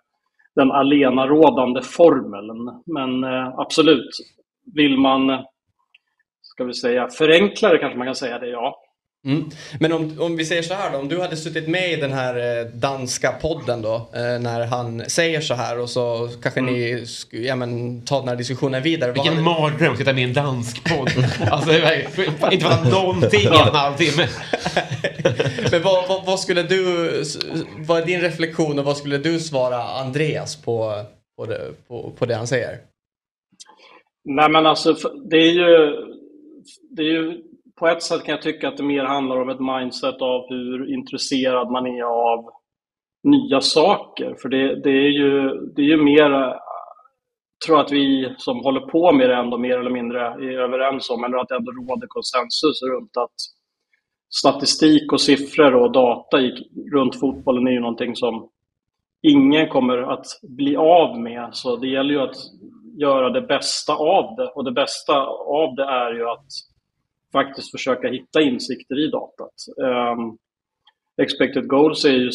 den 0.54 0.72
allenarådande 0.72 1.82
formeln. 1.82 2.82
Men 2.86 3.24
eh, 3.24 3.58
absolut, 3.58 4.10
vill 4.74 4.98
man, 4.98 5.44
ska 6.42 6.64
vi 6.64 6.74
säga, 6.74 7.08
förenkla 7.08 7.68
det 7.68 7.78
kanske 7.78 7.98
man 7.98 8.06
kan 8.06 8.14
säga 8.14 8.38
det, 8.38 8.48
ja. 8.48 8.85
Mm. 9.26 9.44
Men 9.80 9.92
om, 9.92 10.20
om 10.20 10.36
vi 10.36 10.44
säger 10.44 10.62
så 10.62 10.74
här 10.74 10.92
då, 10.92 10.98
om 10.98 11.08
du 11.08 11.20
hade 11.20 11.36
suttit 11.36 11.68
med 11.68 11.92
i 11.92 11.96
den 11.96 12.12
här 12.12 12.60
eh, 12.60 12.66
danska 12.66 13.32
podden 13.32 13.82
då, 13.82 13.94
eh, 13.94 14.40
när 14.40 14.66
han 14.66 15.10
säger 15.10 15.40
så 15.40 15.54
här 15.54 15.80
och 15.80 15.90
så 15.90 16.28
kanske 16.42 16.60
mm. 16.60 16.74
ni 16.74 17.04
ja, 17.30 17.56
men, 17.56 18.00
tar 18.02 18.18
den 18.18 18.28
här 18.28 18.36
diskussionen 18.36 18.82
vidare. 18.82 19.12
Vilken 19.12 19.32
hade... 19.32 19.44
mardröm 19.44 19.92
att 19.92 19.98
sitta 19.98 20.12
med 20.12 20.22
i 20.22 20.24
en 20.24 20.32
dansk 20.32 20.84
podd. 20.84 21.10
alltså, 21.50 21.70
inte 22.52 22.64
fatta 22.64 22.88
någonting 22.88 23.40
i 23.40 23.46
en 23.46 23.74
halvtimme. 23.74 24.28
men 25.70 25.82
vad, 25.82 26.08
vad, 26.08 26.26
vad, 26.26 26.40
skulle 26.40 26.62
du, 26.62 27.10
vad 27.78 28.02
är 28.02 28.06
din 28.06 28.20
reflektion 28.20 28.78
och 28.78 28.84
vad 28.84 28.96
skulle 28.96 29.18
du 29.18 29.40
svara 29.40 29.82
Andreas 29.82 30.56
på, 30.56 31.02
på, 31.36 31.46
det, 31.46 31.72
på, 31.88 32.12
på 32.18 32.26
det 32.26 32.34
han 32.34 32.46
säger? 32.46 32.78
Nej 34.24 34.50
men 34.50 34.66
alltså, 34.66 34.92
det 35.30 35.36
är 35.36 35.52
ju, 35.52 35.96
det 36.90 37.02
är 37.02 37.06
ju 37.06 37.42
på 37.78 37.86
ett 37.88 38.02
sätt 38.02 38.24
kan 38.24 38.32
jag 38.32 38.42
tycka 38.42 38.68
att 38.68 38.76
det 38.76 38.82
mer 38.82 39.04
handlar 39.04 39.40
om 39.40 39.48
ett 39.48 39.60
mindset 39.60 40.22
av 40.22 40.48
hur 40.48 40.94
intresserad 40.94 41.70
man 41.70 41.86
är 41.86 42.02
av 42.02 42.50
nya 43.22 43.60
saker. 43.60 44.36
För 44.42 44.48
det, 44.48 44.82
det 44.82 44.90
är, 44.90 45.10
ju, 45.10 45.50
det 45.76 45.82
är 45.82 45.86
ju 45.86 46.02
mer, 46.02 46.30
jag 46.30 46.60
tror 47.66 47.80
att 47.80 47.92
vi 47.92 48.34
som 48.38 48.60
håller 48.60 48.80
på 48.80 49.12
med 49.12 49.30
det 49.30 49.36
ändå 49.36 49.58
mer 49.58 49.78
eller 49.78 49.90
mindre 49.90 50.20
är 50.20 50.58
överens 50.58 51.10
om, 51.10 51.24
eller 51.24 51.36
att 51.36 51.48
det 51.48 51.56
ändå 51.56 51.72
råder 51.72 52.06
konsensus 52.06 52.82
runt 52.82 53.16
att 53.16 53.34
statistik 54.34 55.12
och 55.12 55.20
siffror 55.20 55.74
och 55.74 55.92
data 55.92 56.40
i, 56.40 56.52
runt 56.92 57.20
fotbollen 57.20 57.66
är 57.66 57.72
ju 57.72 57.80
någonting 57.80 58.16
som 58.16 58.48
ingen 59.22 59.68
kommer 59.68 59.98
att 59.98 60.26
bli 60.42 60.76
av 60.76 61.20
med. 61.20 61.48
Så 61.52 61.76
det 61.76 61.88
gäller 61.88 62.14
ju 62.14 62.20
att 62.20 62.36
göra 62.98 63.30
det 63.30 63.40
bästa 63.40 63.94
av 63.94 64.36
det. 64.36 64.48
Och 64.48 64.64
det 64.64 64.72
bästa 64.72 65.26
av 65.26 65.74
det 65.74 65.84
är 65.84 66.12
ju 66.12 66.28
att 66.28 66.46
faktiskt 67.32 67.70
försöka 67.70 68.08
hitta 68.08 68.40
insikter 68.40 69.06
i 69.06 69.10
datat. 69.10 69.54
Um, 69.76 70.38
expected 71.22 71.68
goals 71.68 72.04
är 72.04 72.10
ju 72.10 72.30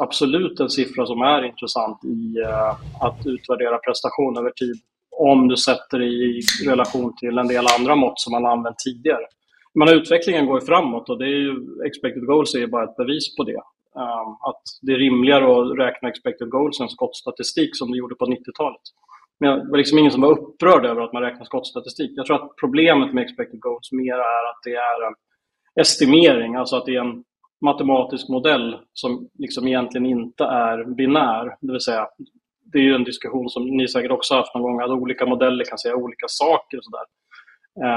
absolut 0.00 0.60
en 0.60 0.70
siffra 0.70 1.06
som 1.06 1.22
är 1.22 1.42
intressant 1.42 2.04
i 2.04 2.40
uh, 2.40 3.04
att 3.04 3.26
utvärdera 3.26 3.78
prestation 3.78 4.38
över 4.38 4.50
tid 4.50 4.76
om 5.18 5.48
du 5.48 5.56
sätter 5.56 5.98
det 5.98 6.04
i 6.04 6.40
relation 6.66 7.16
till 7.16 7.38
en 7.38 7.48
del 7.48 7.66
andra 7.78 7.96
mått 7.96 8.20
som 8.20 8.30
man 8.30 8.46
använt 8.46 8.78
tidigare. 8.78 9.26
Men 9.74 9.88
utvecklingen 9.88 10.46
går 10.46 10.60
framåt 10.60 11.08
och 11.10 11.18
det 11.18 11.24
är 11.24 11.38
ju, 11.46 11.54
expected 11.86 12.26
goals 12.26 12.54
är 12.54 12.58
ju 12.58 12.66
bara 12.66 12.84
ett 12.84 12.96
bevis 12.96 13.36
på 13.36 13.44
det. 13.44 13.62
Um, 13.94 14.30
att 14.40 14.62
det 14.82 14.92
är 14.92 14.98
rimligare 14.98 15.44
att 15.44 15.78
räkna 15.78 16.08
expected 16.08 16.50
goals 16.50 16.80
än 16.80 16.88
skottstatistik 16.88 17.76
som 17.76 17.90
det 17.90 17.98
gjorde 17.98 18.14
på 18.14 18.26
90-talet. 18.26 18.80
Men 19.40 19.58
det 19.58 19.70
var 19.70 19.78
liksom 19.78 19.98
ingen 19.98 20.10
som 20.10 20.20
var 20.20 20.38
upprörd 20.38 20.86
över 20.86 21.02
att 21.02 21.12
man 21.12 21.22
räknar 21.22 21.44
skottstatistik. 21.44 22.10
Jag 22.14 22.26
tror 22.26 22.36
att 22.36 22.56
problemet 22.60 23.14
med 23.14 23.24
expected 23.24 23.60
goals 23.60 23.92
mer 23.92 24.14
är 24.14 24.50
att 24.50 24.60
det 24.64 24.74
är 24.74 25.06
en 25.06 25.14
estimering, 25.80 26.54
alltså 26.54 26.76
att 26.76 26.86
det 26.86 26.96
är 26.96 27.00
en 27.00 27.24
matematisk 27.64 28.28
modell 28.28 28.76
som 28.92 29.28
liksom 29.38 29.68
egentligen 29.68 30.06
inte 30.06 30.44
är 30.44 30.84
binär. 30.84 31.56
Det 31.60 31.72
vill 31.72 31.80
säga, 31.80 32.08
det 32.72 32.78
är 32.78 32.82
ju 32.82 32.94
en 32.94 33.04
diskussion 33.04 33.48
som 33.48 33.64
ni 33.64 33.88
säkert 33.88 34.10
också 34.10 34.34
haft 34.34 34.54
någon 34.54 34.62
gång, 34.62 34.80
att 34.80 34.90
olika 34.90 35.26
modeller 35.26 35.64
kan 35.64 35.78
säga 35.78 35.96
olika 35.96 36.26
saker 36.28 36.78
och 36.78 36.84
sådär. 36.84 37.06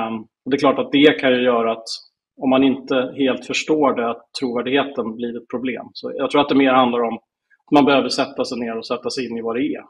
Um, 0.08 0.22
och 0.22 0.52
det 0.52 0.58
är 0.58 0.60
klart 0.60 0.80
att 0.80 0.92
det 0.92 1.20
kan 1.20 1.32
ju 1.32 1.44
göra 1.44 1.72
att 1.72 1.88
om 2.42 2.50
man 2.50 2.64
inte 2.64 3.14
helt 3.18 3.46
förstår 3.46 3.94
det, 3.94 4.10
att 4.10 4.34
trovärdigheten 4.40 5.16
blir 5.16 5.38
ett 5.38 5.48
problem. 5.48 5.86
Så 5.94 6.12
jag 6.16 6.32
tror 6.32 6.42
att 6.42 6.50
det 6.50 6.56
mer 6.56 6.74
handlar 6.74 7.02
om 7.02 7.16
att 7.16 7.72
man 7.72 7.86
behöver 7.86 8.10
sätta 8.10 8.46
sig 8.46 8.60
ner 8.60 8.78
och 8.78 8.88
sätta 8.88 9.10
sig 9.10 9.30
in 9.30 9.38
i 9.38 9.42
vad 9.42 9.56
det 9.56 9.66
är. 9.66 9.82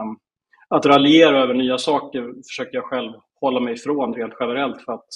Um, 0.00 0.18
att 0.68 0.86
raljera 0.86 1.42
över 1.42 1.54
nya 1.54 1.78
saker 1.78 2.32
försöker 2.48 2.74
jag 2.76 2.84
själv 2.84 3.12
hålla 3.40 3.60
mig 3.60 3.74
ifrån 3.74 4.14
rent 4.14 4.34
generellt 4.40 4.82
för 4.84 4.92
att 4.92 5.06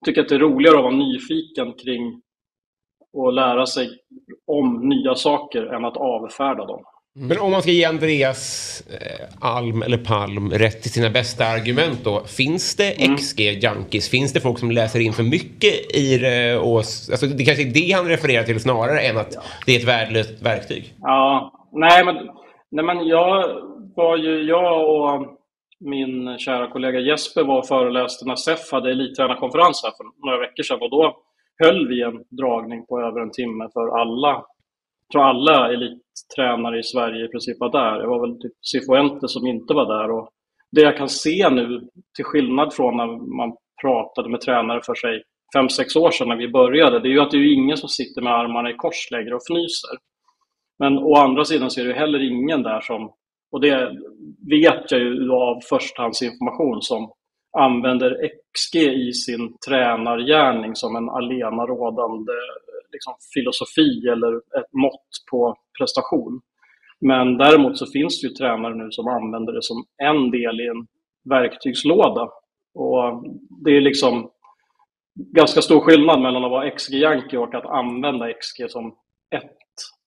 jag 0.00 0.06
tycker 0.06 0.20
att 0.20 0.28
det 0.28 0.34
är 0.34 0.38
roligare 0.38 0.76
att 0.76 0.82
vara 0.82 0.94
nyfiken 0.94 1.72
kring 1.72 2.22
och 3.12 3.32
lära 3.32 3.66
sig 3.66 3.88
om 4.46 4.88
nya 4.88 5.14
saker 5.14 5.62
än 5.62 5.84
att 5.84 5.96
avfärda 5.96 6.66
dem. 6.66 6.84
Mm. 7.16 7.28
Men 7.28 7.38
om 7.38 7.50
man 7.50 7.62
ska 7.62 7.70
ge 7.70 7.84
Andreas 7.84 8.82
eh, 8.90 9.26
Alm 9.40 9.82
eller 9.82 9.98
Palm 9.98 10.50
rätt 10.50 10.82
till 10.82 10.92
sina 10.92 11.10
bästa 11.10 11.46
argument 11.46 11.98
då. 12.04 12.24
Finns 12.24 12.76
det 12.76 13.04
mm. 13.04 13.16
XG-junkies? 13.16 14.10
Finns 14.10 14.32
det 14.32 14.40
folk 14.40 14.58
som 14.58 14.70
läser 14.70 15.00
in 15.00 15.12
för 15.12 15.22
mycket 15.22 15.96
i 15.96 16.18
det? 16.18 16.56
Och, 16.56 16.76
alltså, 16.76 17.26
det 17.26 17.44
kanske 17.44 17.62
är 17.62 17.74
det 17.74 17.92
han 17.92 18.08
refererar 18.08 18.44
till 18.44 18.60
snarare 18.60 19.00
än 19.00 19.16
att 19.16 19.34
ja. 19.34 19.40
det 19.66 19.74
är 19.74 19.78
ett 19.78 19.88
värdelöst 19.88 20.42
verktyg. 20.42 20.94
Ja, 21.00 21.52
nej 21.72 22.04
men, 22.04 22.16
nej, 22.70 22.84
men 22.84 23.06
jag 23.06 23.44
var 23.98 24.16
ju 24.16 24.42
jag 24.42 24.90
och 24.90 25.38
min 25.80 26.38
kära 26.38 26.70
kollega 26.70 27.00
Jesper 27.00 27.44
var 27.44 27.58
och 27.58 27.66
föreläste 27.66 28.26
när 28.26 28.36
SEF 28.36 28.72
hade 28.72 28.90
elittränarkonferens 28.90 29.82
här 29.84 29.92
för 29.96 30.26
några 30.26 30.38
veckor 30.38 30.62
sedan 30.62 30.80
och 30.80 30.90
då 30.90 31.16
höll 31.64 31.88
vi 31.88 32.02
en 32.02 32.24
dragning 32.40 32.86
på 32.86 33.00
över 33.00 33.20
en 33.20 33.30
timme 33.30 33.68
för 33.72 34.00
alla. 34.00 34.28
Jag 34.28 35.12
tror 35.12 35.22
alla 35.22 35.72
elittränare 35.72 36.78
i 36.78 36.82
Sverige 36.82 37.24
i 37.24 37.28
princip 37.28 37.56
var 37.60 37.72
där. 37.72 37.98
Det 37.98 38.06
var 38.06 38.20
väl 38.20 38.40
typ 38.40 38.52
Cifuente 38.72 39.28
som 39.28 39.46
inte 39.46 39.74
var 39.74 39.86
där. 39.98 40.10
Och 40.10 40.28
det 40.70 40.80
jag 40.80 40.96
kan 40.96 41.08
se 41.08 41.50
nu, 41.50 41.80
till 42.16 42.24
skillnad 42.24 42.74
från 42.74 42.96
när 42.96 43.06
man 43.36 43.56
pratade 43.82 44.28
med 44.28 44.40
tränare 44.40 44.80
för 44.82 44.94
sig 44.94 45.22
fem 45.54 45.68
sex 45.68 45.96
år 45.96 46.10
sedan 46.10 46.28
när 46.28 46.36
vi 46.36 46.48
började, 46.48 47.00
det 47.00 47.08
är 47.08 47.12
ju 47.12 47.20
att 47.20 47.30
det 47.30 47.36
är 47.36 47.52
ingen 47.52 47.76
som 47.76 47.88
sitter 47.88 48.22
med 48.22 48.32
armarna 48.32 48.70
i 48.70 48.74
kors 48.74 49.10
längre 49.10 49.34
och 49.34 49.42
fnyser. 49.50 49.94
Men 50.78 50.98
å 50.98 51.14
andra 51.14 51.44
sidan 51.44 51.70
så 51.70 51.80
är 51.80 51.84
det 51.84 51.94
heller 51.94 52.22
ingen 52.32 52.62
där 52.62 52.80
som 52.80 53.12
och 53.50 53.60
det 53.60 53.96
vet 54.50 54.90
jag 54.90 55.00
ju 55.00 55.32
av 55.32 55.60
förstahandsinformation 55.60 56.82
som 56.82 57.12
använder 57.58 58.30
XG 58.54 58.76
i 58.76 59.12
sin 59.12 59.56
tränargärning 59.68 60.76
som 60.76 60.96
en 60.96 61.08
allenarådande 61.08 62.32
liksom, 62.92 63.14
filosofi 63.34 64.08
eller 64.08 64.36
ett 64.36 64.72
mått 64.72 65.10
på 65.30 65.56
prestation. 65.78 66.40
Men 67.00 67.38
däremot 67.38 67.78
så 67.78 67.86
finns 67.86 68.20
det 68.20 68.28
ju 68.28 68.34
tränare 68.34 68.74
nu 68.74 68.90
som 68.90 69.08
använder 69.08 69.52
det 69.52 69.62
som 69.62 69.84
en 69.96 70.30
del 70.30 70.60
i 70.60 70.66
en 70.66 70.86
verktygslåda. 71.24 72.30
Och 72.74 73.24
det 73.64 73.76
är 73.76 73.80
liksom 73.80 74.30
ganska 75.14 75.62
stor 75.62 75.80
skillnad 75.80 76.20
mellan 76.20 76.44
att 76.44 76.50
vara 76.50 76.70
XG-janky 76.70 77.36
och 77.36 77.54
att 77.54 77.66
använda 77.66 78.32
XG 78.32 78.70
som 78.70 78.94
ett 79.30 79.56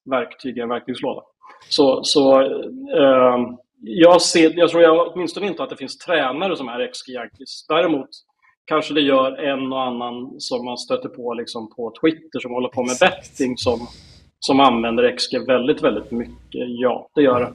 verktyg 0.06 0.58
i 0.58 0.62
en 0.62 0.69
verktygslåda. 0.69 1.21
Så, 1.69 2.04
så 2.04 2.41
eh, 2.41 3.38
jag, 3.82 4.21
ser, 4.21 4.54
jag 4.56 4.69
tror 4.69 4.84
jag 4.84 5.08
åtminstone 5.08 5.47
inte 5.47 5.63
att 5.63 5.69
det 5.69 5.78
finns 5.78 5.97
tränare 5.97 6.58
som 6.58 6.67
är 6.67 6.91
XG 6.93 7.10
Yankees. 7.10 7.65
Däremot 7.67 8.10
kanske 8.65 8.93
det 8.93 9.02
gör 9.02 9.32
en 9.38 9.74
och 9.74 9.82
annan 9.82 10.36
som 10.38 10.65
man 10.65 10.78
stöter 10.78 11.10
på 11.10 11.34
liksom 11.34 11.76
på 11.76 11.93
Twitter 12.02 12.39
som 12.39 12.52
håller 12.52 12.69
på 12.69 12.84
med 12.84 12.97
betting 13.00 13.58
som, 13.58 13.88
som 14.39 14.60
använder 14.60 15.17
XG 15.17 15.47
väldigt, 15.47 15.82
väldigt 15.84 16.12
mycket. 16.12 16.65
Ja, 16.67 17.10
det 17.15 17.21
gör 17.21 17.39
det. 17.39 17.54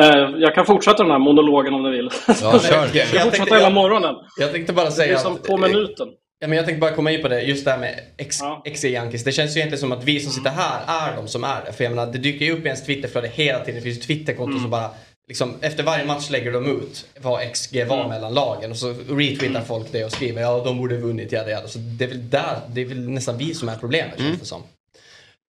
Eh, 0.00 0.30
jag 0.38 0.54
kan 0.54 0.66
fortsätta 0.66 1.02
den 1.02 1.12
här 1.12 1.18
monologen 1.18 1.74
om 1.74 1.82
du 1.82 1.90
vill. 1.90 2.10
Ja, 2.28 2.34
kör. 2.34 2.90
jag, 2.94 3.06
jag 3.14 3.22
fortsätter 3.22 3.56
hela 3.56 3.70
morgonen. 3.70 4.14
Jag 4.40 4.52
tänkte 4.52 4.72
bara 4.72 4.90
säga 4.90 5.08
det 5.08 5.14
är 5.14 5.18
som 5.18 5.36
på 5.48 5.56
minuten. 5.56 6.08
Ja, 6.38 6.48
men 6.48 6.56
jag 6.56 6.66
tänkte 6.66 6.80
bara 6.80 6.94
komma 6.94 7.10
in 7.10 7.22
på 7.22 7.28
det, 7.28 7.42
just 7.42 7.64
det 7.64 7.70
här 7.70 7.78
med 7.78 8.00
X, 8.16 8.38
ja. 8.40 8.62
Yankees. 8.88 9.24
Det 9.24 9.32
känns 9.32 9.56
ju 9.56 9.60
egentligen 9.60 9.80
som 9.80 9.92
att 9.92 10.04
vi 10.04 10.20
som 10.20 10.32
sitter 10.32 10.50
här 10.50 11.10
är 11.10 11.16
de 11.16 11.28
som 11.28 11.44
är 11.44 11.64
det. 11.66 11.72
För 11.72 11.84
jag 11.84 11.90
menar, 11.94 12.12
det 12.12 12.18
dyker 12.18 12.44
ju 12.44 12.52
upp 12.52 12.64
i 12.64 12.66
ens 12.66 12.86
Twitterflöde 12.86 13.28
hela 13.28 13.58
tiden. 13.58 13.74
Det 13.74 13.80
finns 13.80 13.98
ju 13.98 14.02
Twitterkonton 14.02 14.52
mm. 14.52 14.62
som 14.62 14.70
bara 14.70 14.90
Liksom, 15.28 15.54
efter 15.60 15.82
varje 15.82 16.04
match 16.04 16.30
lägger 16.30 16.52
de 16.52 16.66
ut 16.66 17.06
vad 17.22 17.52
XG 17.52 17.86
var 17.88 17.96
mm. 17.96 18.08
mellan 18.08 18.34
lagen 18.34 18.70
och 18.70 18.76
så 18.76 18.88
retweetar 18.88 19.46
mm. 19.46 19.64
folk 19.64 19.92
det 19.92 20.04
och 20.04 20.12
skriver 20.12 20.42
ja 20.42 20.62
de 20.64 20.78
borde 20.78 20.96
vunnit, 20.96 21.32
jada 21.32 21.50
jada. 21.50 21.68
Så 21.68 21.78
det 21.78 22.04
är 22.04 22.08
väl 22.08 22.30
där, 22.30 22.56
det 22.74 22.80
är 22.80 22.84
väl 22.84 23.08
nästan 23.08 23.38
vi 23.38 23.54
som 23.54 23.68
är 23.68 23.76
problemet 23.76 24.18
mm. 24.18 24.30
känns 24.30 24.40
det 24.40 24.46
som. 24.46 24.62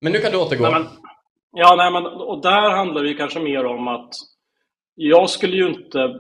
Men 0.02 0.12
nu 0.12 0.20
kan 0.20 0.32
du 0.32 0.38
återgå. 0.38 0.64
Nej, 0.64 0.72
men, 0.72 0.88
ja, 1.52 1.76
nej, 1.76 1.92
men, 1.92 2.06
och 2.06 2.42
där 2.42 2.70
handlar 2.70 3.04
det 3.04 3.10
ju 3.10 3.18
kanske 3.18 3.40
mer 3.40 3.66
om 3.66 3.88
att 3.88 4.14
jag 4.96 5.30
skulle 5.30 5.56
ju 5.56 5.68
inte 5.68 6.20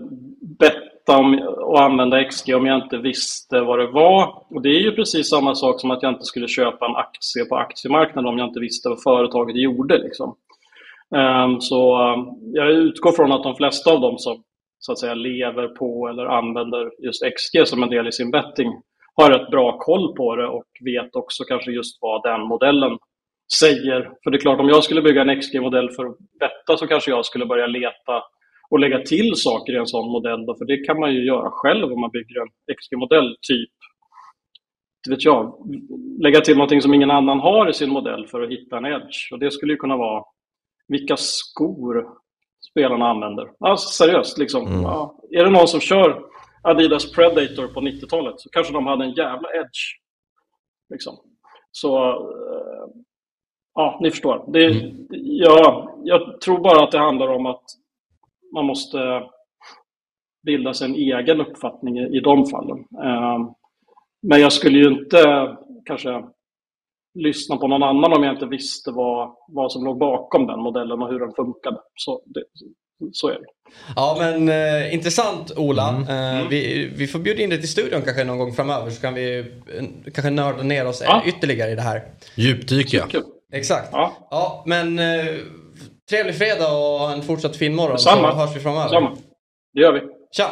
bett 0.60 0.95
testa 1.06 1.20
om, 1.20 1.40
och 1.58 1.82
använda 1.82 2.24
XG 2.24 2.56
om 2.56 2.66
jag 2.66 2.84
inte 2.84 2.98
visste 2.98 3.62
vad 3.62 3.80
det 3.80 3.88
var. 3.88 4.44
Och 4.50 4.62
det 4.62 4.70
är 4.70 4.80
ju 4.80 4.92
precis 4.92 5.30
samma 5.30 5.56
sak 5.56 5.82
som 5.82 5.92
att 5.92 6.04
jag 6.04 6.14
inte 6.14 6.26
skulle 6.26 6.48
köpa 6.48 6.86
en 6.86 6.96
aktie 6.96 7.46
på 7.46 7.56
aktiemarknaden 7.58 8.30
om 8.30 8.38
jag 8.38 8.48
inte 8.48 8.60
visste 8.60 8.90
vad 8.90 9.04
företaget 9.04 9.56
gjorde. 9.56 9.98
Liksom. 9.98 10.36
Ehm, 11.16 11.62
så 11.62 12.02
eh, 12.02 12.18
jag 12.54 12.72
utgår 12.72 13.12
från 13.12 13.32
att 13.32 13.44
de 13.44 13.56
flesta 13.56 13.92
av 13.92 14.02
dem 14.02 14.18
som 14.18 14.44
så 14.80 14.92
att 14.92 15.00
säga 15.00 15.14
lever 15.14 15.68
på 15.68 16.08
eller 16.08 16.26
använder 16.26 16.92
just 17.06 17.24
XG 17.24 17.68
som 17.68 17.84
en 17.84 17.90
del 17.90 18.08
i 18.08 18.12
sin 18.12 18.32
betting 18.32 18.72
har 19.16 19.32
rätt 19.32 19.52
bra 19.52 19.78
koll 19.78 20.16
på 20.16 20.36
det 20.36 20.48
och 20.48 20.66
vet 20.86 21.16
också 21.16 21.44
kanske 21.44 21.72
just 21.72 21.98
vad 22.02 22.24
den 22.24 22.42
modellen 22.42 22.98
säger. 23.60 24.10
För 24.24 24.32
det 24.32 24.38
är 24.38 24.42
klart, 24.42 24.60
om 24.60 24.70
jag 24.70 24.84
skulle 24.84 25.02
bygga 25.02 25.22
en 25.22 25.42
XG-modell 25.42 25.90
för 25.90 26.06
att 26.06 26.18
betta 26.40 26.78
så 26.78 26.88
kanske 26.88 27.12
jag 27.12 27.26
skulle 27.26 27.46
börja 27.46 27.68
leta 27.68 28.24
och 28.70 28.80
lägga 28.80 29.00
till 29.00 29.32
saker 29.36 29.74
i 29.74 29.78
en 29.78 29.88
sån 29.88 30.12
modell. 30.12 30.46
Då, 30.46 30.56
för 30.56 30.66
det 30.66 30.78
kan 30.78 31.00
man 31.00 31.14
ju 31.14 31.26
göra 31.26 31.50
själv 31.52 31.94
om 31.94 32.02
man 32.02 32.12
bygger 32.12 32.42
en 32.42 32.76
XG-modell. 32.76 33.38
Typ, 33.48 33.70
vet 35.10 35.26
jag, 35.26 35.56
lägga 36.20 36.42
till 36.42 36.58
någonting 36.58 36.82
som 36.82 36.94
ingen 36.94 37.12
annan 37.12 37.40
har 37.40 37.70
i 37.70 37.74
sin 37.74 37.90
modell 37.90 38.28
för 38.28 38.42
att 38.42 38.50
hitta 38.50 38.78
en 38.78 38.86
edge. 38.86 39.32
Och 39.32 39.40
det 39.40 39.52
skulle 39.52 39.74
ju 39.74 39.78
kunna 39.78 39.98
vara 39.98 40.24
vilka 40.88 41.18
skor 41.18 42.08
spelarna 42.72 43.08
använder. 43.08 43.52
Alltså 43.60 44.06
seriöst, 44.06 44.38
liksom. 44.38 44.68
Mm. 44.68 44.82
Ja, 44.82 45.20
är 45.32 45.44
det 45.44 45.50
någon 45.50 45.68
som 45.68 45.80
kör 45.80 46.26
Adidas 46.62 47.12
Predator 47.12 47.68
på 47.68 47.82
90-talet 47.82 48.40
så 48.40 48.50
kanske 48.50 48.74
de 48.74 48.88
hade 48.88 49.06
en 49.06 49.14
jävla 49.14 49.50
edge. 49.54 50.00
Liksom. 50.90 51.18
Så, 51.72 52.10
eh, 52.10 52.88
ja, 53.74 54.00
ni 54.02 54.12
förstår. 54.12 54.46
Det, 54.48 54.66
mm. 54.66 55.08
ja, 55.10 55.96
jag 56.04 56.42
tror 56.42 56.60
bara 56.60 56.84
att 56.84 56.92
det 56.92 57.00
handlar 57.00 57.28
om 57.28 57.46
att 57.46 57.64
man 58.56 58.66
måste 58.66 58.98
bilda 60.46 60.74
sig 60.74 60.88
en 60.88 60.96
egen 60.96 61.42
uppfattning 61.42 62.00
i, 62.00 62.18
i 62.18 62.20
de 62.20 62.46
fallen. 62.46 62.78
Eh, 62.80 63.40
men 64.22 64.42
jag 64.42 64.54
skulle 64.54 64.78
ju 64.78 64.88
inte 64.88 65.18
kanske 65.86 66.24
lyssna 67.16 67.58
på 67.58 67.68
någon 67.68 67.84
annan 67.84 68.14
om 68.14 68.24
jag 68.24 68.34
inte 68.34 68.46
visste 68.46 68.92
vad, 68.92 69.36
vad 69.48 69.72
som 69.72 69.86
låg 69.86 69.98
bakom 69.98 70.48
den 70.48 70.60
modellen 70.60 71.02
och 71.02 71.10
hur 71.10 71.20
den 71.20 71.32
funkade. 71.36 71.78
Så, 71.96 72.22
det, 72.26 72.44
så 73.12 73.28
är 73.28 73.34
det. 73.34 73.46
Ja 73.96 74.18
men 74.20 74.50
eh, 74.50 74.94
intressant 74.94 75.52
Ola. 75.58 75.90
Mm. 75.90 76.02
Eh, 76.02 76.38
mm. 76.38 76.50
vi, 76.50 76.92
vi 76.96 77.08
får 77.08 77.20
bjuda 77.20 77.42
in 77.42 77.50
dig 77.50 77.60
till 77.60 77.70
studion 77.70 78.02
kanske 78.02 78.24
någon 78.24 78.38
gång 78.38 78.54
framöver 78.54 78.90
så 78.90 79.02
kan 79.02 79.14
vi 79.14 79.40
eh, 79.40 79.86
kanske 80.14 80.30
nörda 80.30 80.64
ner 80.64 80.88
oss 80.88 81.04
ja. 81.06 81.24
ytterligare 81.26 81.72
i 81.72 81.76
det 81.76 81.82
här. 81.82 82.02
Djupdyka. 82.36 83.08
Exakt. 83.54 83.90
Ja. 83.92 84.28
ja 84.32 84.64
men 84.66 85.00
eh, 85.00 85.26
trevlig 86.10 86.38
fredag 86.38 86.72
och 86.72 87.12
en 87.12 87.22
fortsatt 87.22 87.56
fin 87.56 87.76
morgon. 87.76 88.00
Samma. 88.00 88.32
Så 88.32 88.38
hörs 88.38 88.56
vi 88.56 88.60
framöver. 88.60 88.90
Samma. 88.90 89.18
Det 89.74 89.82
gör 89.82 89.94
vi. 89.94 90.02
Tja! 90.38 90.50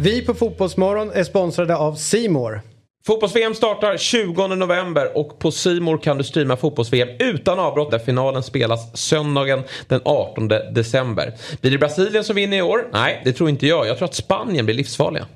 Vi 0.00 0.24
på 0.24 0.34
Fotbollsmorgon 0.34 1.10
är 1.10 1.24
sponsrade 1.24 1.76
av 1.76 1.94
Simor. 1.94 2.60
Fotbolls-VM 3.06 3.54
startar 3.54 3.96
20 3.96 4.46
november 4.46 5.16
och 5.16 5.38
på 5.38 5.50
Simor 5.50 5.98
kan 5.98 6.18
du 6.18 6.24
streama 6.24 6.56
fotbolls-VM 6.56 7.08
utan 7.18 7.58
avbrott 7.58 7.90
där 7.90 7.98
finalen 7.98 8.42
spelas 8.42 8.96
söndagen 8.96 9.62
den 9.88 10.00
18 10.04 10.48
december. 10.48 11.34
Blir 11.60 11.70
det 11.70 11.78
Brasilien 11.78 12.24
som 12.24 12.36
vinner 12.36 12.56
i 12.56 12.62
år? 12.62 12.88
Nej, 12.92 13.22
det 13.24 13.32
tror 13.32 13.48
inte 13.48 13.66
jag. 13.66 13.86
Jag 13.86 13.98
tror 13.98 14.08
att 14.08 14.14
Spanien 14.14 14.64
blir 14.64 14.74
livsfarliga. 14.74 15.26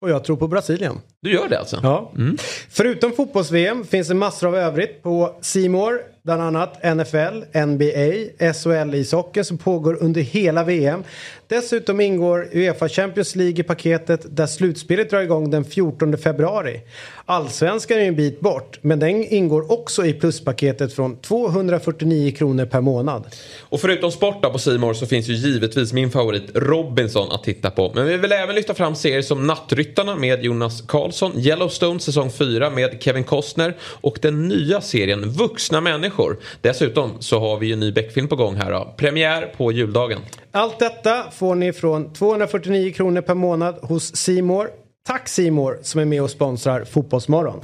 Och 0.00 0.10
jag 0.10 0.24
tror 0.24 0.36
på 0.36 0.48
Brasilien. 0.48 1.00
Du 1.22 1.32
gör 1.32 1.48
det 1.48 1.58
alltså? 1.58 1.80
Ja. 1.82 2.12
Mm. 2.16 2.36
Förutom 2.70 3.12
fotbolls-VM 3.12 3.84
finns 3.84 4.08
det 4.08 4.14
massor 4.14 4.46
av 4.46 4.56
övrigt 4.56 5.02
på 5.02 5.38
Simor 5.40 6.00
bland 6.24 6.42
annat 6.42 6.96
NFL, 6.96 7.58
NBA, 7.66 8.12
SHL-ishockey 8.52 9.42
som 9.42 9.58
pågår 9.58 10.02
under 10.02 10.20
hela 10.20 10.64
VM. 10.64 11.04
Dessutom 11.52 12.00
ingår 12.00 12.48
Uefa 12.52 12.88
Champions 12.88 13.36
League 13.36 13.60
i 13.60 13.62
paketet 13.62 14.36
där 14.36 14.46
slutspelet 14.46 15.10
drar 15.10 15.20
igång 15.20 15.50
den 15.50 15.64
14 15.64 16.18
februari. 16.18 16.80
Allsvenskan 17.24 17.98
är 17.98 18.02
en 18.02 18.16
bit 18.16 18.40
bort 18.40 18.78
men 18.80 18.98
den 18.98 19.24
ingår 19.24 19.72
också 19.72 20.06
i 20.06 20.12
pluspaketet 20.12 20.92
från 20.92 21.16
249 21.16 22.32
kronor 22.32 22.64
per 22.64 22.80
månad. 22.80 23.26
Och 23.60 23.80
förutom 23.80 24.12
sport 24.12 24.42
på 24.42 24.58
Simor 24.58 24.94
så 24.94 25.06
finns 25.06 25.28
ju 25.28 25.32
givetvis 25.32 25.92
min 25.92 26.10
favorit 26.10 26.50
Robinson 26.54 27.32
att 27.32 27.44
titta 27.44 27.70
på. 27.70 27.92
Men 27.94 28.06
vi 28.06 28.16
vill 28.16 28.32
även 28.32 28.54
lyfta 28.54 28.74
fram 28.74 28.94
serier 28.94 29.22
som 29.22 29.46
Nattryttarna 29.46 30.16
med 30.16 30.44
Jonas 30.44 30.82
Karlsson, 30.88 31.38
Yellowstone 31.38 32.00
säsong 32.00 32.30
4 32.30 32.70
med 32.70 33.02
Kevin 33.02 33.24
Costner 33.24 33.76
och 33.80 34.18
den 34.22 34.48
nya 34.48 34.80
serien 34.80 35.30
Vuxna 35.30 35.80
människor. 35.80 36.38
Dessutom 36.60 37.10
så 37.20 37.40
har 37.40 37.58
vi 37.58 37.66
ju 37.66 37.72
en 37.72 37.80
ny 37.80 37.92
Beck-film 37.92 38.28
på 38.28 38.36
gång 38.36 38.56
här 38.56 38.72
då. 38.72 38.94
Premiär 38.96 39.54
på 39.56 39.72
juldagen. 39.72 40.20
Allt 40.54 40.78
detta 40.78 41.30
får 41.42 41.54
ni 41.54 41.72
från 41.72 42.12
249 42.12 42.92
kronor 42.92 43.20
per 43.20 43.34
månad 43.34 43.78
hos 43.82 44.16
Simor. 44.16 44.70
Tack 45.06 45.28
Simor 45.28 45.78
som 45.82 46.00
är 46.00 46.04
med 46.04 46.22
och 46.22 46.30
sponsrar 46.30 46.84
Fotbollsmorgon. 46.84 47.60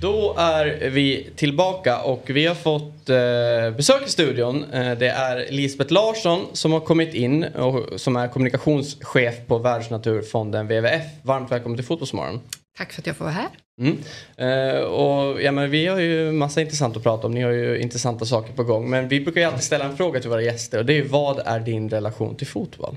Då 0.00 0.34
är 0.38 0.90
vi 0.90 1.30
tillbaka 1.36 2.02
och 2.02 2.22
vi 2.26 2.46
har 2.46 2.54
fått 2.54 3.08
eh, 3.10 3.76
besök 3.76 4.06
i 4.06 4.10
studion. 4.10 4.64
Eh, 4.72 4.98
det 4.98 5.08
är 5.08 5.52
Lisbeth 5.52 5.92
Larsson 5.92 6.40
som 6.52 6.72
har 6.72 6.80
kommit 6.80 7.14
in 7.14 7.44
och 7.44 8.00
som 8.00 8.16
är 8.16 8.28
kommunikationschef 8.28 9.34
på 9.46 9.58
Världsnaturfonden 9.58 10.66
WWF. 10.66 11.02
Varmt 11.22 11.52
välkommen 11.52 11.78
till 11.78 11.86
Fotbollsmorgon. 11.86 12.40
Tack 12.76 12.92
för 12.92 13.02
att 13.02 13.06
jag 13.06 13.16
får 13.16 13.24
vara 13.24 13.34
här. 13.34 13.48
Mm. 13.80 13.98
Eh, 14.36 14.80
och, 14.80 15.42
ja, 15.42 15.52
men 15.52 15.70
vi 15.70 15.86
har 15.86 16.00
ju 16.00 16.32
massa 16.32 16.60
intressant 16.60 16.96
att 16.96 17.02
prata 17.02 17.26
om. 17.26 17.32
Ni 17.32 17.42
har 17.42 17.50
ju 17.50 17.78
intressanta 17.78 18.24
saker 18.24 18.52
på 18.52 18.64
gång. 18.64 18.90
Men 18.90 19.08
vi 19.08 19.20
brukar 19.20 19.40
ju 19.40 19.46
alltid 19.46 19.62
ställa 19.62 19.84
en 19.84 19.96
fråga 19.96 20.20
till 20.20 20.30
våra 20.30 20.42
gäster 20.42 20.78
och 20.78 20.86
det 20.86 20.98
är 20.98 21.04
vad 21.04 21.38
är 21.38 21.60
din 21.60 21.88
relation 21.88 22.36
till 22.36 22.46
fotboll? 22.46 22.96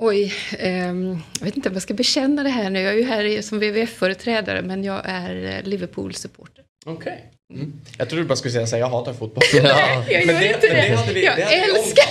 Oj, 0.00 0.32
eh, 0.58 0.86
jag 0.86 1.44
vet 1.44 1.56
inte 1.56 1.68
om 1.68 1.74
jag 1.74 1.82
ska 1.82 1.94
bekänna 1.94 2.42
det 2.42 2.48
här 2.48 2.70
nu. 2.70 2.80
Jag 2.80 2.92
är 2.92 2.96
ju 2.96 3.04
här 3.04 3.42
som 3.42 3.58
WWF-företrädare 3.58 4.62
men 4.62 4.84
jag 4.84 5.00
är 5.04 5.44
eh, 5.44 5.68
Liverpool-supporter. 5.68 6.64
Okej. 6.86 6.96
Okay. 6.96 7.31
Mm. 7.54 7.72
Jag 7.98 8.08
trodde 8.08 8.24
du 8.24 8.28
bara 8.28 8.36
skulle 8.36 8.52
säga 8.52 8.64
att 8.64 8.80
jag 8.80 8.88
hatar 8.88 9.12
fotboll. 9.12 9.44
Nej, 9.62 10.06
jag 10.10 10.24
gör 10.24 10.54
inte 10.54 10.68
det. 10.68 10.98
det, 11.06 11.12
vi, 11.12 11.24
jag 11.24 11.52
älskar... 11.52 12.08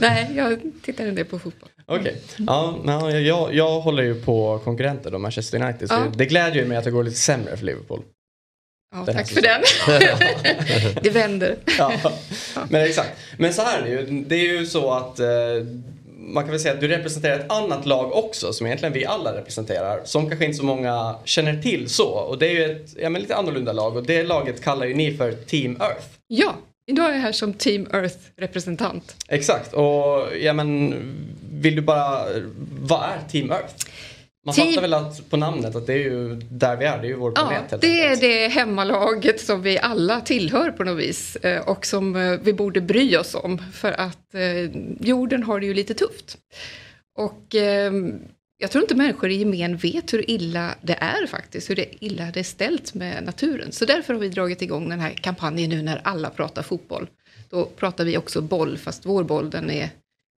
Nej, 0.00 0.30
jag 0.36 0.60
tittar 0.82 1.06
en 1.06 1.14
del 1.14 1.24
på 1.24 1.38
fotboll. 1.38 1.68
Okej. 1.86 2.00
Okay. 2.00 2.14
Ja, 2.46 2.78
ja, 2.86 3.10
jag, 3.10 3.54
jag 3.54 3.80
håller 3.80 4.02
ju 4.02 4.22
på 4.22 4.60
konkurrenter 4.64 5.10
då, 5.10 5.18
Manchester 5.18 5.62
United. 5.62 5.88
Så 5.88 5.94
ja. 5.94 6.12
det 6.16 6.26
glädjer 6.26 6.64
mig 6.64 6.76
att 6.76 6.84
det 6.84 6.90
går 6.90 7.04
lite 7.04 7.16
sämre 7.16 7.56
för 7.56 7.66
Liverpool. 7.66 8.02
Ja, 8.94 9.06
tack 9.12 9.28
för 9.28 9.42
den. 9.42 9.62
det 11.02 11.10
vänder. 11.10 11.56
ja, 11.78 11.92
men 12.68 12.82
exakt. 12.82 13.10
Men 13.38 13.54
så 13.54 13.62
här 13.62 13.78
är 13.78 13.82
det 13.82 13.90
ju. 13.90 14.24
Det 14.24 14.34
är 14.34 14.58
ju 14.58 14.66
så 14.66 14.90
att 14.90 15.20
eh, 15.20 15.26
man 16.26 16.42
kan 16.42 16.50
väl 16.50 16.60
säga 16.60 16.74
att 16.74 16.80
du 16.80 16.88
representerar 16.88 17.38
ett 17.38 17.52
annat 17.52 17.86
lag 17.86 18.12
också 18.12 18.52
som 18.52 18.66
egentligen 18.66 18.92
vi 18.92 19.06
alla 19.06 19.36
representerar. 19.36 20.00
Som 20.04 20.28
kanske 20.28 20.44
inte 20.44 20.58
så 20.58 20.64
många 20.64 21.16
känner 21.24 21.62
till 21.62 21.88
så. 21.88 22.08
Och 22.08 22.38
det 22.38 22.46
är 22.46 22.52
ju 22.52 22.64
ett 22.64 22.96
ja, 23.00 23.10
men 23.10 23.22
lite 23.22 23.36
annorlunda 23.36 23.72
lag 23.72 23.96
och 23.96 24.06
det 24.06 24.22
laget 24.22 24.62
kallar 24.62 24.86
ju 24.86 24.94
ni 24.94 25.16
för 25.16 25.32
Team 25.32 25.76
Earth. 25.80 26.06
Ja, 26.26 26.54
idag 26.86 27.10
är 27.10 27.12
jag 27.12 27.20
här 27.20 27.32
som 27.32 27.52
Team 27.52 27.86
Earth-representant. 27.92 29.16
Exakt, 29.28 29.72
och 29.72 30.26
ja 30.40 30.52
men 30.52 30.94
vill 31.52 31.76
du 31.76 31.82
bara, 31.82 32.24
vad 32.80 33.02
är 33.02 33.30
Team 33.30 33.50
Earth? 33.50 33.74
Man 34.44 34.54
Team... 34.54 34.66
fattar 34.66 34.82
väl 34.82 34.94
att, 34.94 35.30
på 35.30 35.36
namnet 35.36 35.76
att 35.76 35.86
det 35.86 35.92
är 35.92 35.98
ju 35.98 36.34
där 36.34 36.76
vi 36.76 36.84
är, 36.84 36.98
det 36.98 37.06
är 37.06 37.08
ju 37.08 37.16
vår 37.16 37.32
planet. 37.32 37.64
Ja, 37.70 37.76
det 37.76 38.00
är 38.00 38.16
det 38.16 38.48
hemmalaget 38.48 39.40
som 39.40 39.62
vi 39.62 39.78
alla 39.78 40.20
tillhör 40.20 40.70
på 40.70 40.84
något 40.84 40.98
vis 40.98 41.36
eh, 41.36 41.68
och 41.68 41.86
som 41.86 42.16
eh, 42.16 42.40
vi 42.42 42.52
borde 42.52 42.80
bry 42.80 43.16
oss 43.16 43.34
om 43.34 43.58
för 43.58 43.92
att 43.92 44.34
eh, 44.34 44.70
jorden 45.00 45.42
har 45.42 45.60
det 45.60 45.66
ju 45.66 45.74
lite 45.74 45.94
tufft. 45.94 46.38
Och 47.18 47.54
ehm, 47.54 48.18
jag 48.58 48.70
tror 48.70 48.84
inte 48.84 48.94
människor 48.94 49.30
i 49.30 49.34
gemen 49.34 49.76
vet 49.76 50.12
hur 50.12 50.30
illa 50.30 50.74
det 50.80 50.96
är 51.00 51.26
faktiskt, 51.26 51.70
hur 51.70 51.76
det 51.76 52.04
illa 52.04 52.30
det 52.34 52.40
är 52.40 52.44
ställt 52.44 52.94
med 52.94 53.24
naturen. 53.24 53.72
Så 53.72 53.84
därför 53.84 54.14
har 54.14 54.20
vi 54.20 54.28
dragit 54.28 54.62
igång 54.62 54.88
den 54.88 55.00
här 55.00 55.10
kampanjen 55.10 55.70
nu 55.70 55.82
när 55.82 56.00
alla 56.04 56.30
pratar 56.30 56.62
fotboll. 56.62 57.06
Då 57.50 57.64
pratar 57.64 58.04
vi 58.04 58.16
också 58.16 58.40
boll, 58.40 58.78
fast 58.78 59.06
vår 59.06 59.24
boll 59.24 59.50
den 59.50 59.70
är 59.70 59.90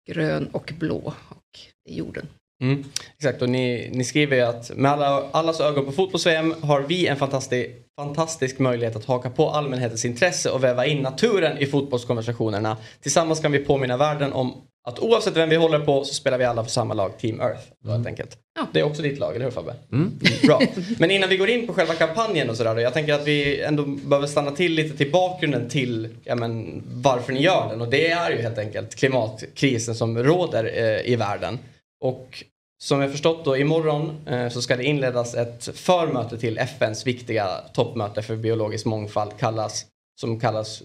grön 0.09 0.49
och 0.53 0.73
blå 0.79 1.15
och 1.29 1.59
det 1.85 1.93
är 1.93 1.97
jorden. 1.97 2.27
Mm, 2.63 2.85
exakt, 3.17 3.43
och 3.43 3.49
ni, 3.49 3.91
ni 3.93 4.05
skriver 4.05 4.37
ju 4.37 4.43
att 4.43 4.71
med 4.77 4.93
alla, 4.93 5.23
allas 5.31 5.61
ögon 5.61 5.85
på 5.85 5.93
fotbolls-VM 5.93 6.55
har 6.61 6.81
vi 6.81 7.07
en 7.07 7.17
fantastisk, 7.17 7.71
fantastisk 7.97 8.59
möjlighet 8.59 8.97
att 8.97 9.05
haka 9.05 9.31
på 9.31 9.51
allmänhetens 9.51 10.05
intresse 10.05 10.51
och 10.51 10.65
väva 10.65 10.87
in 10.87 11.03
naturen 11.03 11.59
i 11.59 11.67
fotbollskonversationerna. 11.67 12.77
Tillsammans 13.01 13.41
kan 13.41 13.53
vi 13.53 13.59
påminna 13.59 13.97
världen 13.97 14.33
om 14.33 14.55
att 14.87 14.99
oavsett 14.99 15.37
vem 15.37 15.49
vi 15.49 15.57
håller 15.57 15.79
på 15.79 16.05
så 16.05 16.15
spelar 16.15 16.39
vi 16.39 16.45
alla 16.45 16.65
för 16.65 16.71
samma 16.71 16.95
lag, 16.95 17.19
Team 17.19 17.41
Earth. 17.41 17.63
Mm. 17.85 17.97
Helt 17.97 18.07
enkelt. 18.07 18.39
Ja. 18.57 18.67
Det 18.73 18.81
är 18.81 18.85
också 18.85 19.03
ditt 19.03 19.19
lag, 19.19 19.35
eller 19.35 19.45
hur 19.45 19.53
Fabbe? 19.53 19.75
Mm. 19.93 20.19
Bra. 20.43 20.61
Men 20.99 21.11
innan 21.11 21.29
vi 21.29 21.37
går 21.37 21.51
in 21.51 21.67
på 21.67 21.73
själva 21.73 21.95
kampanjen 21.95 22.51
och 22.51 22.57
sådär, 22.57 22.77
jag 22.77 22.93
tänker 22.93 23.15
att 23.15 23.27
vi 23.27 23.61
ändå 23.61 23.83
behöver 23.85 24.27
stanna 24.27 24.51
till 24.51 24.73
lite 24.73 24.97
till 24.97 25.11
bakgrunden 25.11 25.69
till 25.69 26.09
ja, 26.25 26.35
men, 26.35 26.83
varför 26.87 27.33
ni 27.33 27.43
gör 27.43 27.69
den. 27.69 27.81
Och 27.81 27.89
det 27.89 28.11
är 28.11 28.31
ju 28.31 28.43
helt 28.43 28.59
enkelt 28.59 28.95
klimatkrisen 28.95 29.95
som 29.95 30.19
råder 30.19 30.65
eh, 30.65 31.13
i 31.13 31.17
världen. 31.17 31.59
Och 32.05 32.45
som 32.83 33.01
jag 33.01 33.11
förstått 33.11 33.45
då 33.45 33.57
imorgon 33.57 34.27
eh, 34.27 34.49
så 34.49 34.63
ska 34.63 34.77
det 34.77 34.85
inledas 34.85 35.35
ett 35.35 35.65
förmöte 35.65 36.39
till 36.39 36.59
FNs 36.59 37.07
viktiga 37.07 37.47
toppmöte 37.75 38.23
för 38.23 38.37
biologisk 38.37 38.87
mångfald 38.87 39.39
kallas, 39.39 39.87
som 40.21 40.41
kallas 40.41 40.83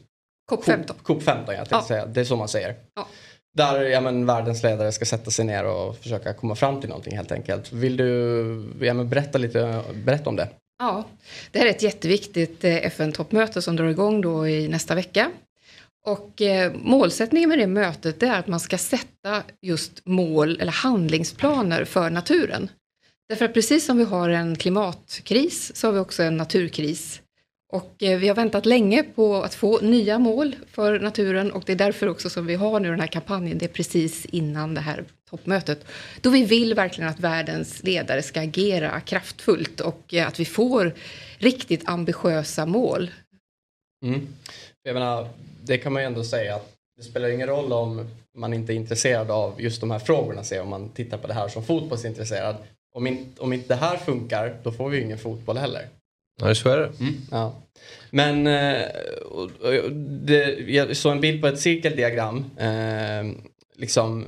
COP15. 0.51 0.91
COP15 1.03 1.53
ja, 1.53 1.65
ja. 1.69 1.81
Säga. 1.81 2.05
det 2.05 2.19
är 2.19 2.25
så 2.25 2.35
man 2.35 2.47
säger. 2.47 2.75
Ja. 2.95 3.07
Där 3.57 3.81
ja, 3.81 4.01
men, 4.01 4.25
världens 4.25 4.63
ledare 4.63 4.91
ska 4.91 5.05
sätta 5.05 5.31
sig 5.31 5.45
ner 5.45 5.65
och 5.65 5.97
försöka 5.97 6.33
komma 6.33 6.55
fram 6.55 6.81
till 6.81 6.89
någonting 6.89 7.15
helt 7.15 7.31
enkelt. 7.31 7.71
Vill 7.71 7.97
du 7.97 8.05
ja, 8.81 8.93
men, 8.93 9.09
berätta 9.09 9.37
lite 9.37 9.83
berätta 10.05 10.29
om 10.29 10.35
det? 10.35 10.49
Ja, 10.79 11.03
det 11.51 11.59
här 11.59 11.65
är 11.65 11.69
ett 11.69 11.83
jätteviktigt 11.83 12.63
eh, 12.63 12.85
FN-toppmöte 12.85 13.61
som 13.61 13.75
drar 13.75 13.87
igång 13.87 14.21
då 14.21 14.47
i 14.47 14.67
nästa 14.67 14.95
vecka. 14.95 15.31
Och 16.05 16.41
eh, 16.41 16.73
målsättningen 16.73 17.49
med 17.49 17.59
det 17.59 17.67
mötet 17.67 18.23
är 18.23 18.39
att 18.39 18.47
man 18.47 18.59
ska 18.59 18.77
sätta 18.77 19.43
just 19.61 20.05
mål 20.05 20.57
eller 20.61 20.71
handlingsplaner 20.71 21.85
för 21.85 22.09
naturen. 22.09 22.69
Därför 23.29 23.45
att 23.45 23.53
precis 23.53 23.85
som 23.85 23.97
vi 23.97 24.03
har 24.03 24.29
en 24.29 24.55
klimatkris 24.55 25.75
så 25.75 25.87
har 25.87 25.91
vi 25.91 25.99
också 25.99 26.23
en 26.23 26.37
naturkris. 26.37 27.21
Och 27.71 28.03
eh, 28.03 28.19
vi 28.19 28.27
har 28.27 28.35
väntat 28.35 28.65
länge 28.65 29.03
på 29.03 29.35
att 29.35 29.55
få 29.55 29.79
nya 29.79 30.19
mål 30.19 30.55
för 30.71 30.99
naturen 30.99 31.51
och 31.51 31.63
det 31.65 31.71
är 31.71 31.77
därför 31.77 32.07
också 32.07 32.29
som 32.29 32.45
vi 32.45 32.55
har 32.55 32.79
nu 32.79 32.89
den 32.89 32.99
här 32.99 33.07
kampanjen. 33.07 33.57
Det 33.57 33.65
är 33.65 33.69
precis 33.69 34.25
innan 34.25 34.73
det 34.73 34.81
här 34.81 35.03
toppmötet. 35.29 35.85
Då 36.21 36.29
vi 36.29 36.45
vill 36.45 36.73
verkligen 36.73 37.09
att 37.09 37.19
världens 37.19 37.83
ledare 37.83 38.21
ska 38.21 38.41
agera 38.41 39.01
kraftfullt 39.01 39.79
och 39.79 40.13
eh, 40.13 40.27
att 40.27 40.39
vi 40.39 40.45
får 40.45 40.93
riktigt 41.37 41.89
ambitiösa 41.89 42.65
mål. 42.65 43.11
Mm. 44.03 44.27
Jag 44.83 44.93
menar, 44.93 45.27
det 45.63 45.77
kan 45.77 45.93
man 45.93 46.01
ju 46.01 46.05
ändå 46.05 46.23
säga 46.23 46.55
att 46.55 46.73
det 46.97 47.03
spelar 47.03 47.29
ingen 47.29 47.47
roll 47.47 47.73
om 47.73 48.07
man 48.37 48.53
inte 48.53 48.73
är 48.73 48.75
intresserad 48.75 49.31
av 49.31 49.61
just 49.61 49.81
de 49.81 49.91
här 49.91 49.99
frågorna, 49.99 50.43
se 50.43 50.59
om 50.59 50.69
man 50.69 50.89
tittar 50.89 51.17
på 51.17 51.27
det 51.27 51.33
här 51.33 51.47
som 51.47 51.63
fotbollsintresserad. 51.63 52.55
Om, 52.93 53.07
in, 53.07 53.35
om 53.37 53.53
inte 53.53 53.67
det 53.67 53.75
här 53.75 53.97
funkar, 53.97 54.55
då 54.63 54.71
får 54.71 54.89
vi 54.89 54.97
ju 54.97 55.03
ingen 55.03 55.17
fotboll 55.17 55.57
heller. 55.57 55.87
Nej, 56.41 56.55
så 56.55 56.69
är 56.69 56.77
det. 56.77 56.91
Ja. 57.31 57.55
Men 58.09 58.47
eh, 58.47 58.85
det, 59.99 60.43
jag 60.67 60.97
såg 60.97 61.11
en 61.11 61.21
bild 61.21 61.41
på 61.41 61.47
ett 61.47 61.59
cirkeldiagram. 61.59 62.45
Eh, 62.57 63.31
liksom, 63.75 64.25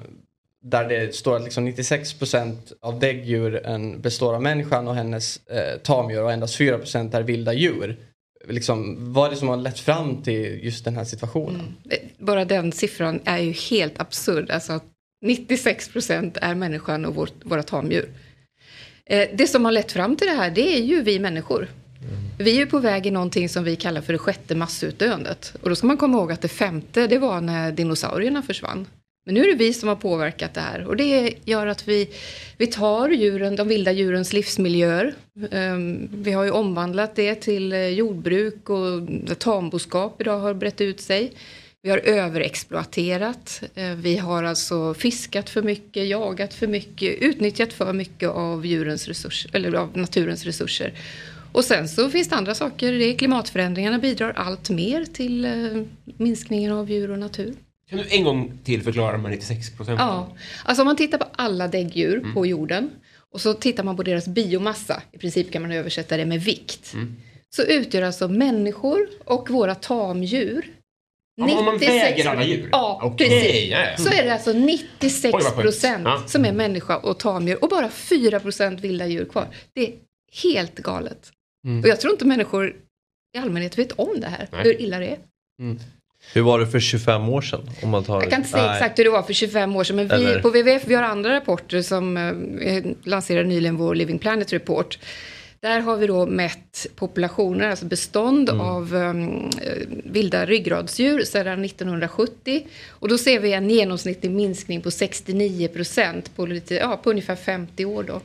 där 0.61 0.89
det 0.89 1.15
står 1.15 1.35
att 1.35 1.43
liksom 1.43 1.67
96% 1.67 2.55
av 2.79 2.99
däggdjuren 2.99 4.01
består 4.01 4.35
av 4.35 4.41
människan 4.41 4.87
och 4.87 4.95
hennes 4.95 5.47
eh, 5.47 5.79
tamdjur 5.79 6.23
och 6.23 6.31
endast 6.31 6.59
4% 6.59 7.15
är 7.15 7.21
vilda 7.21 7.53
djur. 7.53 7.97
Liksom, 8.47 9.13
vad 9.13 9.25
är 9.27 9.29
det 9.31 9.35
som 9.37 9.47
har 9.47 9.57
lett 9.57 9.79
fram 9.79 10.21
till 10.23 10.59
just 10.63 10.85
den 10.85 10.95
här 10.95 11.03
situationen? 11.03 11.61
Eh, 11.89 11.97
Bara 12.17 12.45
den 12.45 12.71
siffran 12.71 13.19
är 13.25 13.37
ju 13.37 13.51
helt 13.51 13.99
absurd. 14.01 14.49
Alltså 14.51 14.73
att 14.73 14.83
96 15.25 15.89
procent 15.89 16.37
är 16.41 16.55
människan 16.55 17.05
och 17.05 17.15
vårt, 17.15 17.33
våra 17.43 17.63
tamdjur. 17.63 18.09
Eh, 19.05 19.27
Det 19.33 19.47
som 19.47 19.65
har 19.65 19.71
lett 19.71 19.91
fram 19.91 20.15
till 20.15 20.27
det 20.27 20.33
här, 20.33 20.49
det 20.51 20.77
är 20.77 20.81
ju 20.81 21.01
vi 21.01 21.19
människor. 21.19 21.67
Vi 22.39 22.51
är 22.51 22.55
ju 22.55 22.65
på 22.65 22.79
väg 22.79 23.07
i 23.07 23.11
någonting 23.11 23.49
som 23.49 23.63
vi 23.63 23.75
kallar 23.75 24.01
för 24.01 24.13
det 24.13 24.19
sjätte 24.19 24.55
massutdöendet. 24.55 25.53
Och 25.61 25.69
då 25.69 25.75
ska 25.75 25.87
man 25.87 25.97
komma 25.97 26.17
ihåg 26.17 26.31
att 26.31 26.41
det 26.41 26.47
femte, 26.47 27.07
det 27.07 27.17
var 27.19 27.41
när 27.41 27.71
dinosaurierna 27.71 28.41
försvann. 28.41 28.87
Men 29.31 29.41
nu 29.41 29.47
är 29.47 29.51
det 29.51 29.63
vi 29.63 29.73
som 29.73 29.89
har 29.89 29.95
påverkat 29.95 30.53
det 30.53 30.61
här. 30.61 30.87
Och 30.87 30.95
det 30.95 31.33
gör 31.45 31.67
att 31.67 31.87
vi, 31.87 32.09
vi 32.57 32.67
tar 32.67 33.09
djuren, 33.09 33.55
de 33.55 33.67
vilda 33.67 33.91
djurens 33.91 34.33
livsmiljöer. 34.33 35.13
Ehm, 35.51 36.09
vi 36.11 36.31
har 36.31 36.43
ju 36.43 36.51
omvandlat 36.51 37.15
det 37.15 37.35
till 37.35 37.73
eh, 37.73 37.87
jordbruk 37.87 38.69
och 38.69 39.09
tamboskap 39.39 40.21
idag 40.21 40.39
har 40.39 40.53
brett 40.53 40.81
ut 40.81 41.01
sig. 41.01 41.31
Vi 41.81 41.89
har 41.89 41.97
överexploaterat. 41.97 43.63
Ehm, 43.75 44.01
vi 44.01 44.17
har 44.17 44.43
alltså 44.43 44.93
fiskat 44.93 45.49
för 45.49 45.61
mycket, 45.61 46.07
jagat 46.07 46.53
för 46.53 46.67
mycket, 46.67 47.21
utnyttjat 47.21 47.73
för 47.73 47.93
mycket 47.93 48.29
av, 48.29 48.65
djurens 48.65 49.07
resurser, 49.07 49.51
eller 49.53 49.73
av 49.73 49.97
naturens 49.97 50.45
resurser. 50.45 50.93
Och 51.51 51.63
sen 51.63 51.87
så 51.87 52.09
finns 52.09 52.29
det 52.29 52.35
andra 52.35 52.55
saker. 52.55 52.93
Det 52.93 53.05
är 53.05 53.17
klimatförändringarna 53.17 53.99
bidrar 53.99 54.33
allt 54.35 54.69
mer 54.69 55.05
till 55.05 55.45
eh, 55.45 55.83
minskningen 56.17 56.71
av 56.71 56.91
djur 56.91 57.11
och 57.11 57.19
natur. 57.19 57.53
Kan 57.91 57.99
du 57.99 58.05
en 58.09 58.23
gång 58.23 58.57
till 58.63 58.83
förklara 58.83 59.11
de 59.11 59.25
här 59.25 59.31
96 59.31 59.69
procenten? 59.77 60.05
Ja, 60.07 60.29
alltså 60.65 60.81
om 60.81 60.85
man 60.85 60.95
tittar 60.95 61.17
på 61.17 61.25
alla 61.31 61.67
däggdjur 61.67 62.33
på 62.33 62.45
jorden 62.45 62.89
och 63.31 63.41
så 63.41 63.53
tittar 63.53 63.83
man 63.83 63.97
på 63.97 64.03
deras 64.03 64.27
biomassa, 64.27 65.03
i 65.11 65.17
princip 65.17 65.51
kan 65.51 65.61
man 65.61 65.71
översätta 65.71 66.17
det 66.17 66.25
med 66.25 66.41
vikt, 66.41 66.93
så 67.55 67.63
utgör 67.63 68.01
alltså 68.01 68.27
människor 68.27 69.09
och 69.25 69.49
våra 69.49 69.75
tamdjur 69.75 70.65
Ja, 71.35 71.59
om 71.59 71.65
man 71.65 71.73
96 71.73 72.03
väger 72.03 72.29
alla 72.29 72.43
djur? 72.45 72.69
Ja, 72.71 72.99
Okej, 73.03 73.29
precis. 73.29 73.71
ja, 73.71 73.85
ja. 73.91 73.97
Så 73.97 74.09
är 74.09 74.23
det 74.23 74.33
alltså 74.33 74.53
96 74.53 75.33
Oj, 75.33 75.61
procent 75.61 76.29
som 76.29 76.45
är 76.45 76.53
människa 76.53 76.97
och 76.97 77.19
tamdjur 77.19 77.63
och 77.63 77.69
bara 77.69 77.89
4 77.89 78.39
procent 78.39 78.79
vilda 78.81 79.07
djur 79.07 79.25
kvar. 79.25 79.47
Det 79.73 79.87
är 79.87 79.93
helt 80.43 80.75
galet. 80.75 81.31
Mm. 81.67 81.81
Och 81.81 81.87
jag 81.87 81.99
tror 82.01 82.13
inte 82.13 82.25
människor 82.25 82.75
i 83.35 83.37
allmänhet 83.37 83.77
vet 83.77 83.91
om 83.91 84.19
det 84.19 84.27
här, 84.27 84.47
Nej. 84.51 84.63
hur 84.63 84.81
illa 84.81 84.99
det 84.99 85.07
är. 85.07 85.17
Hur 86.33 86.41
var 86.41 86.59
det 86.59 86.67
för 86.67 86.79
25 86.79 87.29
år 87.29 87.41
sedan? 87.41 87.69
Om 87.81 87.89
man 87.89 88.03
tar... 88.03 88.21
Jag 88.21 88.29
kan 88.29 88.39
inte 88.39 88.51
säga 88.51 88.63
Nej. 88.67 88.73
exakt 88.75 88.99
hur 88.99 89.03
det 89.03 89.09
var 89.09 89.23
för 89.23 89.33
25 89.33 89.75
år 89.75 89.83
sedan, 89.83 89.95
men 89.95 90.07
vi 90.07 90.13
Eller- 90.13 90.41
på 90.41 90.49
WWF 90.49 90.81
vi 90.85 90.95
har 90.95 91.03
andra 91.03 91.35
rapporter 91.35 91.81
som 91.81 92.17
eh, 92.61 92.83
lanserade 93.03 93.47
nyligen 93.49 93.77
vår 93.77 93.95
Living 93.95 94.19
Planet 94.19 94.53
Report. 94.53 94.99
Där 95.59 95.79
har 95.79 95.97
vi 95.97 96.07
då 96.07 96.25
mätt 96.25 96.87
populationer, 96.95 97.69
alltså 97.69 97.85
bestånd 97.85 98.49
Mm. 98.49 98.61
av 98.61 98.93
um, 98.95 99.49
vilda 100.05 100.45
ryggradsdjur 100.45 101.23
sedan 101.23 101.65
1970. 101.65 102.67
Och 102.89 103.07
då 103.09 103.17
ser 103.17 103.39
vi 103.39 103.53
en 103.53 103.69
genomsnittlig 103.69 104.31
minskning 104.31 104.81
på 104.81 104.91
69 104.91 105.67
procent 105.67 106.35
på, 106.35 106.45
lite, 106.45 106.75
ja, 106.75 106.99
på 107.03 107.09
ungefär 107.09 107.35
50 107.35 107.85
år 107.85 108.03
då. 108.03 108.21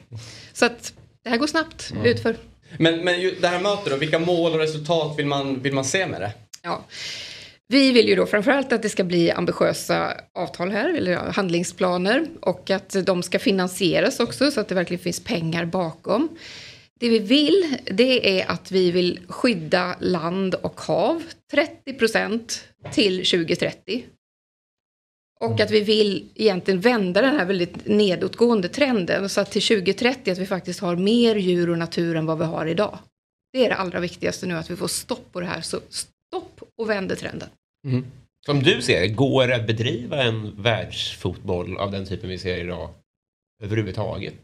Så 0.53 0.67
att 0.67 0.93
det 1.25 1.31
här 1.31 1.37
går 1.37 1.47
snabbt 1.47 1.91
Mm. 1.93 2.07
utför. 2.07 2.37
Men, 2.79 3.05
men 3.05 3.33
det 3.41 3.49
här 3.49 3.61
mötet 3.61 3.91
då, 3.93 3.97
vilka 3.97 4.19
mål 4.19 4.53
och 4.53 4.59
resultat 4.59 5.19
vill 5.19 5.27
man, 5.27 5.63
vill 5.63 5.75
man 5.75 5.85
se 5.85 6.07
med 6.07 6.21
det? 6.21 6.33
Ja. 6.63 6.85
Vi 7.69 7.93
vill 7.93 8.09
ju 8.09 8.17
då 8.17 8.27
framförallt 8.27 8.73
att 8.73 8.83
det 8.83 8.89
ska 8.89 9.05
bli 9.05 9.31
ambitiösa 9.31 10.21
avtal 10.35 10.71
här, 10.71 10.95
eller 10.95 11.17
handlingsplaner, 11.17 12.27
och 12.41 12.71
att 12.71 13.07
de 13.07 13.23
ska 13.23 13.39
finansieras 13.39 14.21
också 14.21 14.51
så 14.51 14.61
att 14.61 14.69
det 14.69 14.75
verkligen 14.75 15.03
finns 15.03 15.25
pengar 15.25 15.65
bakom. 15.65 16.29
Det 17.01 17.09
vi 17.09 17.19
vill, 17.19 17.77
det 17.85 18.41
är 18.41 18.51
att 18.51 18.73
vi 18.73 18.91
vill 18.91 19.21
skydda 19.29 19.97
land 20.01 20.55
och 20.55 20.81
hav 20.81 21.23
30 21.51 21.93
procent 21.93 22.65
till 22.93 23.17
2030. 23.17 24.05
Och 25.41 25.61
att 25.61 25.71
vi 25.71 25.81
vill 25.81 26.29
egentligen 26.35 26.81
vända 26.81 27.23
den 27.23 27.37
här 27.37 27.45
väldigt 27.45 27.87
nedåtgående 27.87 28.69
trenden 28.69 29.29
så 29.29 29.41
att 29.41 29.51
till 29.51 29.63
2030 29.63 30.31
att 30.31 30.39
vi 30.39 30.47
faktiskt 30.47 30.81
har 30.81 30.97
mer 30.97 31.37
djur 31.37 31.71
och 31.71 31.79
natur 31.79 32.17
än 32.17 32.27
vad 32.27 32.39
vi 32.39 32.45
har 32.45 32.67
idag. 32.67 32.99
Det 33.53 33.65
är 33.65 33.69
det 33.69 33.77
allra 33.77 34.01
viktigaste 34.01 34.47
nu, 34.47 34.55
att 34.55 34.71
vi 34.71 34.77
får 34.77 34.89
stopp 34.89 35.33
på 35.33 35.41
det 35.41 35.47
här. 35.47 35.61
Så 35.61 35.81
stopp 36.27 36.61
och 36.79 36.91
vänder 36.91 37.17
trenden. 37.17 37.49
Som 38.47 38.63
du 38.63 38.83
ser 38.83 39.01
det, 39.01 39.09
går 39.09 39.47
det 39.47 39.57
att 39.57 39.67
bedriva 39.67 40.23
en 40.23 40.63
världsfotboll 40.63 41.77
av 41.77 41.91
den 41.91 42.07
typen 42.07 42.29
vi 42.31 42.39
ser 42.39 42.57
idag 42.57 42.91
överhuvudtaget? 43.63 44.35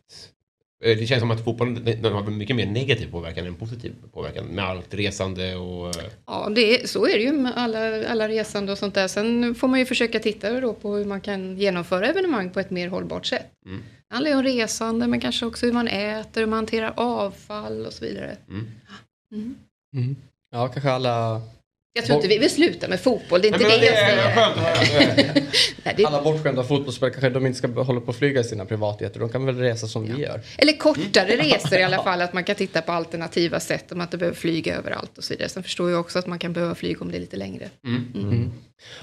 Eh, 0.84 0.98
Det 0.98 1.06
känns 1.06 1.20
som 1.20 1.30
att 1.30 1.44
fotbollen 1.44 1.84
den 1.84 2.12
har 2.12 2.22
mycket 2.22 2.56
mer 2.56 2.66
negativ 2.66 3.10
påverkan 3.10 3.46
än 3.46 3.54
positiv 3.54 3.92
påverkan 4.12 4.44
med 4.46 4.64
allt 4.64 4.94
resande 4.94 5.56
och... 5.56 5.88
eh, 5.88 6.04
Ja, 6.26 6.48
det 6.54 6.80
är, 6.82 6.86
så 6.86 7.06
är 7.06 7.12
det 7.12 7.22
ju 7.22 7.32
med 7.32 7.52
alla, 7.56 8.08
alla 8.08 8.28
resande 8.28 8.72
och 8.72 8.78
sånt 8.78 8.94
där. 8.94 9.08
Sen 9.08 9.54
får 9.54 9.68
man 9.68 9.78
ju 9.78 9.86
försöka 9.86 10.18
titta 10.18 10.60
då 10.60 10.74
på 10.74 10.94
hur 10.96 11.04
man 11.04 11.20
kan 11.20 11.58
genomföra 11.58 12.06
evenemang 12.06 12.50
på 12.50 12.60
ett 12.60 12.70
mer 12.70 12.88
hållbart 12.88 13.26
sätt. 13.26 13.46
Mm. 13.66 13.82
Det 14.08 14.14
handlar 14.14 14.30
ju 14.30 14.36
om 14.36 14.42
resande, 14.42 15.06
men 15.06 15.20
kanske 15.20 15.46
också 15.46 15.66
hur 15.66 15.72
man 15.72 15.88
äter, 15.88 16.40
hur 16.40 16.46
man 16.46 16.56
hanterar 16.56 16.92
avfall 16.96 17.86
och 17.86 17.92
så 17.92 18.04
vidare. 18.04 18.36
Mm. 18.50 20.16
Ja, 20.50 20.68
kanske 20.68 20.90
alla... 20.90 21.42
Jag 21.94 22.04
tror 22.04 22.16
inte 22.16 22.28
vi 22.28 22.38
vill 22.38 22.50
sluta 22.50 22.88
med 22.88 23.00
fotboll, 23.00 23.40
det 23.42 23.48
är 23.48 23.52
inte 23.52 23.66
Nej, 23.66 23.80
det 23.80 23.86
jag 23.86 23.96
säger. 23.96 24.34
skönt 25.84 26.06
Alla 26.06 26.22
bortskämda 26.22 26.64
fotbollsspelare 26.64 27.12
kanske 27.12 27.30
de 27.30 27.46
inte 27.46 27.58
ska 27.58 27.82
hålla 27.82 28.00
på 28.00 28.08
och 28.08 28.16
flyga 28.16 28.40
i 28.40 28.44
sina 28.44 28.64
privatjeter. 28.64 29.20
De 29.20 29.28
kan 29.28 29.46
väl 29.46 29.58
resa 29.58 29.86
som 29.86 30.02
vi 30.02 30.22
gör. 30.22 30.40
eller 30.58 30.72
kortare 30.72 31.36
resor 31.36 31.78
i 31.78 31.82
alla 31.82 32.02
fall, 32.02 32.20
att 32.22 32.32
man 32.32 32.44
kan 32.44 32.56
titta 32.56 32.82
på 32.82 32.92
alternativa 32.92 33.60
sätt, 33.60 33.92
om 33.92 33.98
man 33.98 34.06
inte 34.06 34.18
behöver 34.18 34.36
flyga 34.36 34.76
överallt 34.76 35.18
och 35.18 35.24
så 35.24 35.34
vidare. 35.34 35.48
Sen 35.48 35.62
förstår 35.62 35.90
jag 35.90 36.00
också 36.00 36.18
att 36.18 36.26
man 36.26 36.38
kan 36.38 36.52
behöva 36.52 36.74
flyga 36.74 37.00
om 37.00 37.10
det 37.10 37.18
är 37.18 37.20
lite 37.20 37.36
längre. 37.36 37.70
Mm. 37.86 38.52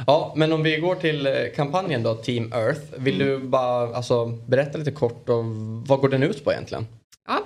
Ja, 0.07 0.33
men 0.35 0.53
om 0.53 0.63
vi 0.63 0.77
går 0.77 0.95
till 0.95 1.25
eh, 1.25 1.33
kampanjen 1.55 2.03
då, 2.03 2.15
Team 2.15 2.53
Earth. 2.53 2.81
Vill 2.97 3.17
du 3.17 3.39
bara 3.39 3.95
alltså, 3.95 4.25
berätta 4.25 4.77
lite 4.77 4.91
kort 4.91 5.29
om 5.29 5.83
vad 5.83 5.99
går 5.99 6.09
den 6.09 6.23
ut 6.23 6.43
på 6.43 6.51
egentligen? 6.51 6.87
Ja, 7.29 7.43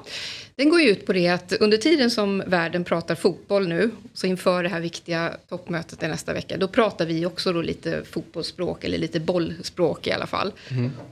den 0.55 0.69
går 0.69 0.81
ju 0.81 0.89
ut 0.89 1.05
på 1.05 1.13
det 1.13 1.27
att 1.27 1.53
under 1.53 1.77
tiden 1.77 2.11
som 2.11 2.43
världen 2.47 2.83
pratar 2.83 3.15
fotboll 3.15 3.67
nu, 3.67 3.91
så 4.13 4.27
inför 4.27 4.63
det 4.63 4.69
här 4.69 4.79
viktiga 4.79 5.37
toppmötet 5.49 6.03
i 6.03 6.07
nästa 6.07 6.33
vecka, 6.33 6.57
då 6.57 6.67
pratar 6.67 7.05
vi 7.05 7.25
också 7.25 7.53
då 7.53 7.61
lite 7.61 8.03
fotbollsspråk, 8.03 8.83
eller 8.83 8.97
lite 8.97 9.19
bollspråk 9.19 10.07
i 10.07 10.11
alla 10.11 10.27
fall. 10.27 10.51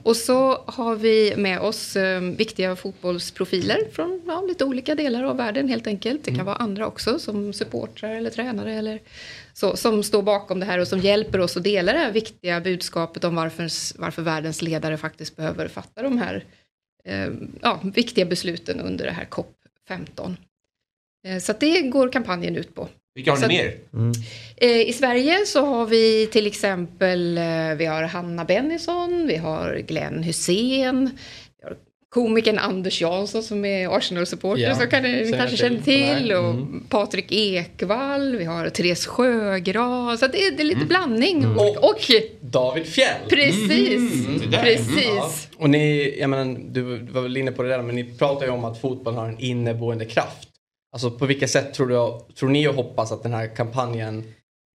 Och 0.02 0.16
så 0.16 0.62
har 0.66 0.96
vi 0.96 1.34
med 1.36 1.60
oss 1.60 1.96
eh, 1.96 2.20
viktiga 2.20 2.76
fotbollsprofiler 2.76 3.78
från 3.92 4.22
ja, 4.26 4.42
lite 4.48 4.64
olika 4.64 4.94
delar 4.94 5.22
av 5.22 5.36
världen 5.36 5.68
helt 5.68 5.86
enkelt. 5.86 6.24
Det 6.24 6.34
kan 6.34 6.46
vara 6.46 6.56
andra 6.56 6.86
också, 6.86 7.18
som 7.18 7.52
supportrar 7.52 8.10
eller 8.10 8.30
tränare 8.30 8.74
eller 8.74 9.00
så, 9.54 9.76
som 9.76 10.02
står 10.02 10.22
bakom 10.22 10.60
det 10.60 10.66
här 10.66 10.78
och 10.78 10.88
som 10.88 10.98
hjälper 10.98 11.40
oss 11.40 11.56
att 11.56 11.64
dela 11.64 11.92
det 11.92 11.98
här 11.98 12.12
viktiga 12.12 12.60
budskapet 12.60 13.24
om 13.24 13.34
varför, 13.34 13.68
varför 14.00 14.22
världens 14.22 14.62
ledare 14.62 14.96
faktiskt 14.96 15.36
behöver 15.36 15.68
fatta 15.68 16.02
de 16.02 16.18
här 16.18 16.44
ja, 17.62 17.80
viktiga 17.94 18.24
besluten 18.24 18.80
under 18.80 19.04
det 19.04 19.12
här 19.12 19.24
COP15. 19.24 20.36
Eh, 21.26 21.38
så 21.38 21.52
att 21.52 21.60
det 21.60 21.82
går 21.82 22.08
kampanjen 22.08 22.56
ut 22.56 22.74
på. 22.74 22.88
Vilka 23.14 23.30
har 23.32 23.48
ni 23.48 23.48
mer? 23.48 23.74
Eh, 24.56 24.88
I 24.88 24.92
Sverige 24.92 25.46
så 25.46 25.66
har 25.66 25.86
vi 25.86 26.26
till 26.26 26.46
exempel 26.46 27.38
eh, 27.38 27.74
vi 27.76 27.86
har 27.86 28.02
Hanna 28.02 28.44
Bennison, 28.44 29.26
vi 29.26 29.36
har 29.36 29.78
Glenn 29.78 30.22
Hussein, 30.22 31.18
komikern 32.14 32.58
Anders 32.58 33.00
Jansson 33.00 33.42
som 33.42 33.64
är 33.64 33.96
Arsenal-supporter 33.96 34.62
Ja, 34.62 34.74
som 34.74 34.86
kan, 34.90 35.02
ni 35.02 35.30
kanske 35.32 35.48
till. 35.48 35.58
känner 35.58 35.80
till. 35.80 36.28
Nej. 36.28 36.36
Och 36.36 36.50
Mm. 36.50 36.84
Patrik 36.88 37.32
Ekwall, 37.32 38.36
vi 38.36 38.44
har 38.44 38.68
Therese 38.68 39.06
Sjögran. 39.06 40.18
Så 40.18 40.26
det, 40.26 40.46
är, 40.46 40.50
det 40.56 40.62
är 40.62 40.64
lite 40.64 40.76
Mm. 40.76 40.88
blandning. 40.88 41.46
Och, 41.46 41.76
och 41.84 42.10
David 42.40 42.86
Fjell. 42.86 43.28
precis, 43.30 44.26
Mm, 44.26 44.50
där. 44.50 44.62
precis. 44.62 45.04
Ja. 45.16 45.30
Och 45.58 45.70
ni, 45.70 46.14
jag 46.20 46.30
menar, 46.30 46.58
du 46.70 46.82
var 47.12 47.22
väl 47.22 47.36
inne 47.36 47.52
på 47.52 47.62
det 47.62 47.68
där, 47.68 47.82
men 47.82 47.94
ni 47.96 48.04
pratar 48.04 48.46
ju 48.46 48.52
om 48.52 48.64
att 48.64 48.80
fotboll 48.80 49.14
har 49.14 49.28
en 49.28 49.38
inneboende 49.38 50.04
kraft. 50.04 50.48
Alltså 50.92 51.10
på 51.10 51.26
vilka 51.26 51.48
sätt 51.48 51.74
tror, 51.74 51.86
du, 51.88 52.34
tror 52.34 52.48
ni 52.48 52.68
och 52.68 52.74
hoppas 52.74 53.12
att 53.12 53.22
den 53.22 53.34
här 53.34 53.56
kampanjen 53.56 54.24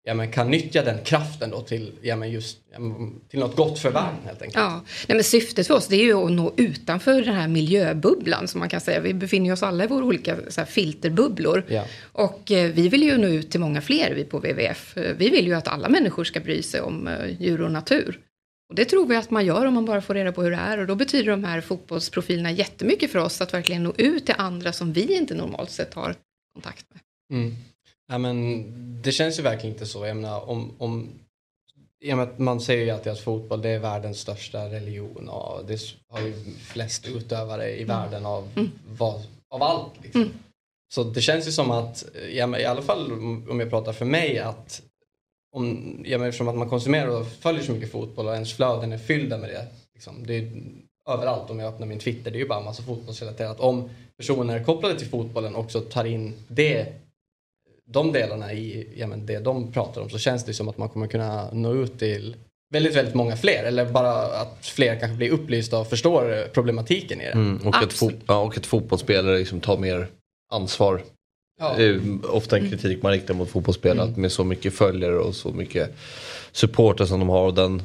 ja, 0.07 0.13
men 0.13 0.31
kan 0.31 0.51
nyttja 0.51 0.83
den 0.83 0.97
kraften 1.03 1.49
då 1.49 1.61
till, 1.61 1.91
ja, 2.01 2.15
men 2.15 2.31
just, 2.31 2.57
ja, 2.71 2.77
till 3.29 3.39
något 3.39 3.55
gott 3.55 3.79
för 3.79 3.91
världen 3.91 4.19
helt 4.25 4.41
enkelt. 4.41 4.55
Ja, 4.63 4.83
Nej, 5.07 5.15
men 5.15 5.23
syftet 5.23 5.67
för 5.67 5.73
oss 5.73 5.87
det 5.87 5.95
är 5.95 6.03
ju 6.03 6.13
att 6.25 6.31
nå 6.31 6.53
utanför 6.57 7.21
den 7.21 7.33
här 7.35 7.47
miljöbubblan 7.47 8.47
som 8.47 8.59
man 8.59 8.69
kan 8.69 8.81
säga. 8.81 8.99
Vi 8.99 9.13
befinner 9.13 9.53
oss 9.53 9.63
alla 9.63 9.83
i 9.83 9.87
våra 9.87 10.05
olika 10.05 10.37
så 10.47 10.61
här, 10.61 10.65
filterbubblor. 10.65 11.63
Ja. 11.67 11.85
Och 12.11 12.51
eh, 12.51 12.71
vi 12.71 12.89
vill 12.89 13.03
ju 13.03 13.17
nå 13.17 13.27
ut 13.27 13.51
till 13.51 13.59
många 13.59 13.81
fler 13.81 14.13
vi 14.13 14.23
på 14.23 14.37
WWF. 14.39 14.97
Eh, 14.97 15.15
Vi 15.17 15.29
vill 15.29 15.47
ju 15.47 15.53
att 15.53 15.67
alla 15.67 15.89
människor 15.89 16.23
ska 16.23 16.39
bry 16.39 16.63
sig 16.63 16.81
om 16.81 17.07
eh, 17.07 17.41
djur 17.41 17.61
och 17.61 17.71
natur. 17.71 18.19
Och 18.69 18.75
det 18.75 18.85
tror 18.85 19.07
vi 19.07 19.15
att 19.15 19.31
man 19.31 19.45
gör 19.45 19.65
om 19.65 19.73
man 19.73 19.85
bara 19.85 20.01
får 20.01 20.13
reda 20.13 20.31
på 20.31 20.43
hur 20.43 20.51
det 20.51 20.57
är. 20.57 20.77
Och 20.77 20.87
då 20.87 20.95
betyder 20.95 21.31
de 21.31 21.43
här 21.43 21.61
fotbollsprofilerna 21.61 22.51
jättemycket 22.51 23.11
för 23.11 23.19
oss 23.19 23.41
att 23.41 23.53
verkligen 23.53 23.83
nå 23.83 23.93
ut 23.97 24.25
till 24.25 24.35
andra 24.37 24.73
som 24.73 24.93
vi 24.93 25.17
inte 25.17 25.35
normalt 25.35 25.71
sett 25.71 25.93
har 25.93 26.15
kontakt 26.55 26.85
med. 26.93 27.01
Mm. 27.39 27.55
Ja, 28.07 28.17
men 28.17 28.65
det 29.01 29.11
känns 29.11 29.39
ju 29.39 29.43
verkligen 29.43 29.73
inte 29.73 29.85
så. 29.85 30.05
Jag 30.05 30.15
menar, 30.15 30.49
om, 30.49 30.71
om, 30.77 31.09
att 32.19 32.39
man 32.39 32.61
säger 32.61 32.85
ju 32.85 32.91
alltid 32.91 33.11
att 33.11 33.19
fotboll 33.19 33.61
det 33.61 33.69
är 33.69 33.79
världens 33.79 34.19
största 34.19 34.65
religion 34.69 35.29
och 35.29 35.65
det 35.65 35.79
har 36.07 36.19
ju 36.19 36.33
flest 36.59 37.07
utövare 37.07 37.79
i 37.79 37.83
världen 37.83 38.25
av, 38.25 38.49
vad, 38.87 39.23
av 39.49 39.63
allt. 39.63 39.93
Liksom. 40.03 40.29
Så 40.93 41.03
det 41.03 41.21
känns 41.21 41.47
ju 41.47 41.51
som 41.51 41.71
att, 41.71 42.05
ja, 42.31 42.57
i 42.57 42.65
alla 42.65 42.81
fall 42.81 43.11
om 43.49 43.59
jag 43.59 43.69
pratar 43.69 43.93
för 43.93 44.05
mig, 44.05 44.39
att 44.39 44.81
om, 45.51 45.97
ja, 46.05 46.17
men 46.17 46.27
eftersom 46.27 46.47
att 46.47 46.55
man 46.55 46.69
konsumerar 46.69 47.07
och 47.07 47.27
följer 47.27 47.63
så 47.63 47.71
mycket 47.71 47.91
fotboll 47.91 48.27
och 48.27 48.33
ens 48.33 48.53
flöden 48.53 48.93
är 48.93 48.97
fyllda 48.97 49.37
med 49.37 49.49
det. 49.49 49.67
Liksom, 49.93 50.27
det 50.27 50.33
är 50.33 50.61
överallt 51.09 51.49
om 51.49 51.59
jag 51.59 51.73
öppnar 51.73 51.87
min 51.87 51.99
Twitter, 51.99 52.31
det 52.31 52.37
är 52.37 52.39
ju 52.39 52.47
bara 52.47 52.59
en 52.59 52.65
massa 52.65 52.83
fotbollsrelaterat. 52.83 53.59
Om 53.59 53.89
personer 54.17 54.63
kopplade 54.63 54.99
till 54.99 55.07
fotbollen 55.07 55.55
också 55.55 55.81
tar 55.81 56.05
in 56.05 56.33
det 56.47 56.93
de 57.89 58.11
delarna 58.11 58.53
i 58.53 58.87
ja, 58.97 59.07
men 59.07 59.25
det 59.25 59.39
de 59.39 59.71
pratar 59.71 60.01
om 60.01 60.09
så 60.09 60.17
känns 60.17 60.45
det 60.45 60.53
som 60.53 60.67
att 60.69 60.77
man 60.77 60.89
kommer 60.89 61.07
kunna 61.07 61.51
nå 61.51 61.73
ut 61.73 61.99
till 61.99 62.35
väldigt, 62.73 62.95
väldigt 62.95 63.15
många 63.15 63.37
fler. 63.37 63.63
Eller 63.63 63.85
bara 63.85 64.11
att 64.13 64.65
fler 64.65 64.99
kanske 64.99 65.17
blir 65.17 65.29
upplysta 65.31 65.79
och 65.79 65.89
förstår 65.89 66.47
problematiken 66.53 67.21
i 67.21 67.23
det. 67.23 67.31
Mm, 67.31 67.67
och, 67.67 67.73
fo- 67.75 68.21
ja, 68.27 68.39
och 68.39 68.57
ett 68.57 68.65
fotbollsspelare 68.65 69.37
liksom 69.37 69.59
tar 69.59 69.77
mer 69.77 70.07
ansvar. 70.53 71.01
Ja. 71.59 71.73
Det 71.77 71.83
är 71.83 72.01
ofta 72.31 72.57
en 72.57 72.69
kritik 72.69 73.03
man 73.03 73.11
riktar 73.11 73.33
mot 73.33 73.49
fotbollsspelare. 73.49 74.01
Mm. 74.01 74.11
Att 74.11 74.17
med 74.17 74.31
så 74.31 74.43
mycket 74.43 74.73
följare 74.73 75.17
och 75.17 75.35
så 75.35 75.51
mycket 75.51 75.95
supporter 76.51 77.05
som 77.05 77.19
de 77.19 77.29
har 77.29 77.45
och 77.45 77.53
den 77.53 77.81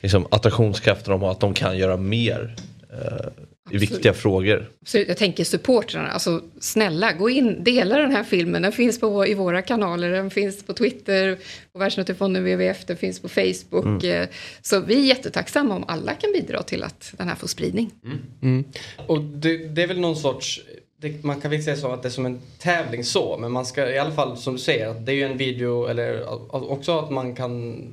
liksom, 0.00 0.26
attraktionskraften 0.30 1.10
de 1.12 1.22
har. 1.22 1.30
Att 1.30 1.40
de 1.40 1.54
kan 1.54 1.78
göra 1.78 1.96
mer 1.96 2.56
eh, 2.92 3.26
viktiga 3.70 4.12
frågor. 4.12 4.70
Så 4.86 4.98
jag 4.98 5.16
tänker 5.16 5.44
supportrarna, 5.44 6.08
alltså 6.08 6.42
snälla 6.60 7.12
gå 7.12 7.30
in, 7.30 7.64
dela 7.64 7.98
den 7.98 8.10
här 8.10 8.24
filmen. 8.24 8.62
Den 8.62 8.72
finns 8.72 9.00
på, 9.00 9.26
i 9.26 9.34
våra 9.34 9.62
kanaler, 9.62 10.10
den 10.10 10.30
finns 10.30 10.62
på 10.62 10.72
Twitter, 10.72 11.38
på 11.72 11.78
Världsnaturfonden 11.78 12.44
WWF, 12.44 12.84
den 12.86 12.96
finns 12.96 13.20
på 13.20 13.28
Facebook. 13.28 14.04
Eh, 14.04 14.28
Så 14.62 14.80
vi 14.80 14.94
är 14.94 15.04
jättetacksamma 15.04 15.76
om 15.76 15.84
alla 15.88 16.14
kan 16.14 16.32
bidra 16.32 16.62
till 16.62 16.82
att 16.82 17.14
den 17.18 17.28
här 17.28 17.34
får 17.36 17.48
spridning. 17.48 17.90
Mm. 18.42 18.64
Och 19.06 19.20
det, 19.20 19.56
det 19.56 19.82
är 19.82 19.86
väl 19.86 20.00
någon 20.00 20.16
sorts, 20.16 20.60
det, 21.00 21.24
man 21.24 21.40
kan 21.40 21.50
väl 21.50 21.62
säga 21.62 21.76
så 21.76 21.92
att 21.92 22.02
det 22.02 22.08
är 22.08 22.10
som 22.10 22.26
en 22.26 22.40
tävling 22.58 23.04
så, 23.04 23.36
men 23.40 23.52
man 23.52 23.66
ska 23.66 23.90
i 23.90 23.98
alla 23.98 24.12
fall 24.12 24.36
som 24.36 24.52
du 24.52 24.58
säger, 24.58 24.88
att 24.88 25.06
det 25.06 25.12
är 25.12 25.16
ju 25.16 25.22
en 25.22 25.36
video 25.36 25.86
eller 25.86 26.24
också 26.50 26.98
att 26.98 27.10
man 27.10 27.34
kan 27.34 27.84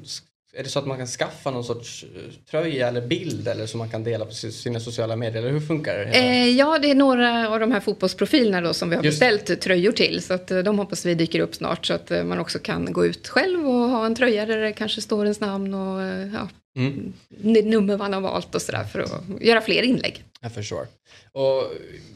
är 0.58 0.64
det 0.64 0.70
så 0.70 0.80
att 0.80 0.86
man 0.86 0.98
kan 0.98 1.08
skaffa 1.08 1.52
någon 1.52 1.64
sorts 1.64 2.06
eh, 2.16 2.34
tröja 2.52 2.88
eller 2.88 3.02
bild 3.02 3.48
eller 3.48 3.66
som 3.66 3.78
man 3.78 3.90
kan 3.90 4.04
dela 4.04 4.26
på 4.26 4.32
si- 4.32 4.52
sina 4.52 4.80
sociala 4.80 5.16
medier? 5.16 5.42
Eller 5.42 5.52
hur 5.52 5.60
funkar 5.60 5.98
det? 5.98 6.04
Eh, 6.06 6.50
ja, 6.50 6.80
det 6.82 6.92
är 6.92 6.96
några 6.96 7.50
av 7.50 7.60
de 7.60 7.72
här 7.72 7.80
fotbollsprofilerna 7.80 8.62
då 8.62 8.74
som 8.74 8.90
vi 8.90 8.96
har 8.96 9.04
Just 9.04 9.20
beställt 9.20 9.62
tröjor 9.62 9.92
till. 9.92 10.22
Så 10.22 10.34
att 10.34 10.52
eh, 10.52 10.60
de 10.60 10.80
hoppas 10.80 11.06
vi 11.06 11.16
dyker 11.16 11.40
upp 11.40 11.56
snart 11.56 11.86
så 11.86 11.94
att 11.94 12.12
eh, 12.12 12.24
man 12.24 12.40
också 12.40 12.60
kan 12.60 12.94
gå 12.94 13.06
ut 13.06 13.28
själv 13.28 13.68
och 13.68 13.74
ha 13.90 14.06
en 14.06 14.16
tröja 14.16 14.46
där 14.46 14.58
det 14.58 14.74
kanske 14.74 15.02
står 15.02 15.24
ens 15.26 15.40
namn 15.40 15.74
och 15.74 16.02
ja, 16.36 16.50
Mm. 16.78 17.14
nummer 17.44 17.98
man 17.98 18.14
har 18.14 18.22
valt 18.22 18.56
och 18.56 18.62
sådär 18.62 18.84
för 18.84 19.00
att 19.00 19.12
göra 19.42 19.62
fler 19.62 19.82
inlägg. 19.84 20.24
Jag 20.42 20.52
förstår. 20.52 20.88
Och 21.32 21.72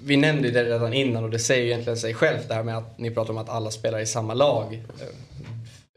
vi 0.05 0.17
nämnde 0.17 0.51
det 0.51 0.63
redan 0.63 0.93
innan 0.93 1.23
och 1.23 1.29
det 1.29 1.39
säger 1.39 1.61
ju 1.63 1.67
egentligen 1.69 1.97
sig 1.97 2.13
självt 2.13 2.47
det 2.47 2.53
här 2.53 2.63
med 2.63 2.77
att 2.77 2.99
ni 2.99 3.11
pratar 3.11 3.31
om 3.31 3.37
att 3.37 3.49
alla 3.49 3.71
spelar 3.71 3.99
i 3.99 4.05
samma 4.05 4.33
lag. 4.33 4.79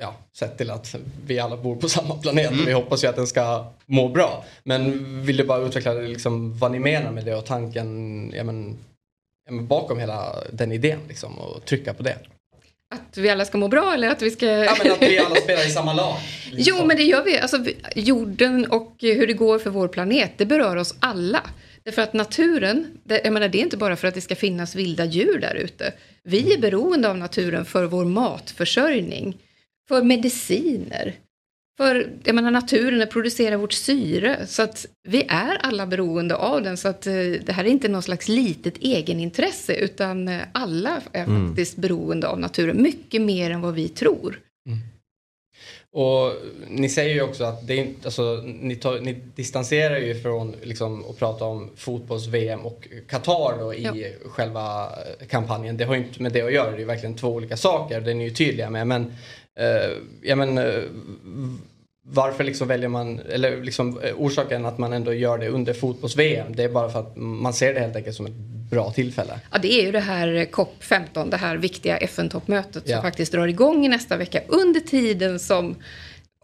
Ja, 0.03 0.15
sett 0.33 0.59
till 0.59 0.71
att 0.71 0.95
vi 1.27 1.39
alla 1.39 1.57
bor 1.57 1.77
på 1.77 1.89
samma 1.99 2.15
planet 2.15 2.51
och 2.51 2.69
vi 2.69 2.73
hoppas 2.73 3.05
ju 3.05 3.09
att 3.09 3.17
den 3.17 3.27
ska 3.27 3.65
må 3.87 4.09
bra. 4.09 4.45
Men 4.65 5.23
vill 5.25 5.37
du 5.37 5.45
bara 5.45 5.67
utveckla 5.67 5.93
liksom, 5.93 6.59
vad 6.59 6.73
ni 6.73 6.79
menar 6.79 7.11
med 7.11 7.25
det 7.25 7.35
och 7.35 7.47
tanken 7.47 8.33
ja, 8.37 8.45
men, 8.45 8.79
ja, 9.47 9.53
men 9.53 9.67
bakom 9.67 9.99
hela 9.99 10.35
den 10.53 10.73
idén 10.73 10.99
liksom, 11.09 11.39
och 11.39 11.65
trycka 11.65 11.95
på 11.95 12.03
det? 12.03 12.17
Att 12.91 13.17
vi 13.17 13.31
alla 13.31 13.45
ska 13.45 13.59
må 13.59 13.69
bra 13.69 13.95
eller 13.95 14.11
att 14.11 14.23
vi 14.23 14.31
ska... 14.31 14.47
Ja, 14.47 14.77
men 14.83 14.93
att 14.93 15.03
vi 15.03 15.19
alla 15.19 15.35
spelar 15.37 15.67
i 15.67 15.71
samma 15.71 15.93
lag. 15.93 16.17
liksom. 16.51 16.77
Jo, 16.79 16.87
men 16.87 16.97
det 16.97 17.03
gör 17.03 17.25
vi. 17.25 17.39
Alltså, 17.39 17.65
jorden 17.97 18.67
och 18.67 18.97
hur 19.01 19.27
det 19.27 19.33
går 19.33 19.59
för 19.59 19.71
vår 19.71 19.89
planet, 19.89 20.33
det 20.37 20.47
berör 20.47 20.77
oss 20.77 20.95
alla. 21.01 21.41
Därför 21.83 22.03
att 22.03 22.13
naturen, 22.13 22.87
det, 23.05 23.21
jag 23.25 23.33
menar, 23.33 23.49
det 23.49 23.59
är 23.59 23.63
inte 23.63 23.77
bara 23.77 23.97
för 23.97 24.09
att 24.09 24.15
det 24.15 24.21
ska 24.21 24.37
finnas 24.37 24.75
vilda 24.75 25.05
djur 25.05 25.39
där 25.39 25.55
ute. 25.55 25.93
Vi 26.23 26.55
är 26.55 26.59
beroende 26.59 27.11
av 27.11 27.17
naturen 27.17 27.65
för 27.65 27.85
vår 27.85 28.05
matförsörjning, 28.05 29.39
för 29.89 30.03
mediciner. 30.03 31.14
För 31.76 32.11
jag 32.24 32.35
menar, 32.35 32.51
naturen 32.51 33.09
producerar 33.09 33.57
vårt 33.57 33.72
syre, 33.72 34.47
så 34.47 34.62
att 34.62 34.87
vi 35.09 35.22
är 35.28 35.57
alla 35.61 35.87
beroende 35.87 36.37
av 36.37 36.62
den. 36.62 36.76
Så 36.76 36.89
att 36.89 37.07
eh, 37.07 37.14
det 37.14 37.53
här 37.53 37.64
är 37.64 37.68
inte 37.68 37.89
någon 37.89 38.03
slags 38.03 38.28
litet 38.28 38.78
egenintresse, 38.78 39.74
utan 39.74 40.28
eh, 40.28 40.41
alla 40.53 41.01
är 41.12 41.47
faktiskt 41.49 41.76
beroende 41.76 42.28
av 42.28 42.41
naturen, 42.41 42.83
mycket 42.83 43.22
mer 43.22 43.51
än 43.51 43.61
vad 43.61 43.74
vi 43.74 43.89
tror. 43.89 44.41
Och 45.95 46.33
ni 46.68 46.89
säger 46.89 47.14
ju 47.14 47.22
också 47.22 47.45
att 47.45 47.66
det 47.66 47.89
alltså, 48.05 48.43
ni, 48.45 48.76
tar, 48.76 49.01
ni 49.01 49.12
distanserar 49.35 49.99
ju 49.99 50.14
från 50.20 50.55
liksom, 50.62 51.05
att 51.11 51.18
prata 51.18 51.45
om 51.45 51.70
fotbolls-VM 51.76 52.61
och 52.61 52.89
Qatar 53.09 53.59
då 53.59 53.74
i 53.74 53.83
Ja. 53.83 53.95
själva 54.30 54.85
eh, 54.85 55.26
kampanjen. 55.26 55.76
Det 55.76 55.85
har 55.85 55.95
ju 55.95 56.01
inte 56.01 56.22
med 56.22 56.33
det 56.33 56.43
att 56.43 56.53
göra, 56.53 56.70
det 56.70 56.83
är 56.83 56.87
verkligen 56.87 57.16
två 57.16 57.28
olika 57.28 57.57
saker. 57.57 58.01
Det 58.01 58.11
är 58.11 58.14
ni 58.14 58.24
ju 58.24 58.30
tydliga 58.30 58.70
med. 58.70 58.87
Men, 58.87 59.12
eh, 59.59 59.91
ja, 60.23 60.37
men 60.37 60.59
eh, 60.59 60.83
varför 62.05 62.45
liksom 62.45 62.69
väljer 62.69 62.89
man, 62.89 63.21
eller 63.21 63.63
liksom 63.63 64.01
eh, 64.03 64.15
orsaken 64.17 64.67
att 64.67 64.79
man 64.79 64.93
ändå 64.93 65.15
gör 65.15 65.39
det 65.39 65.49
under 65.49 65.73
fotbolls-VM, 65.73 66.57
det 66.57 66.63
är 66.63 66.69
bara 66.69 66.91
för 66.91 67.01
att 67.01 67.17
man 67.17 67.53
ser 67.53 67.75
det 67.75 67.81
helt 67.81 67.97
enkelt 67.97 68.17
som 68.17 68.27
ett 68.27 68.33
bra 68.71 68.91
tillfälle. 68.93 69.41
Ja, 69.53 69.59
det 69.59 69.73
är 69.73 69.85
ju 69.87 69.93
det 69.93 70.01
här 70.01 70.29
COP15, 70.51 71.31
det 71.31 71.37
här 71.37 71.57
viktiga 71.57 71.97
FN-toppmötet 71.97 72.83
Ja. 72.87 72.97
som 72.97 73.03
faktiskt 73.03 73.33
drar 73.33 73.47
igång 73.47 73.87
i 73.87 73.89
nästa 73.89 74.17
vecka 74.17 74.41
under 74.49 74.81
tiden 74.81 75.39
som 75.39 75.77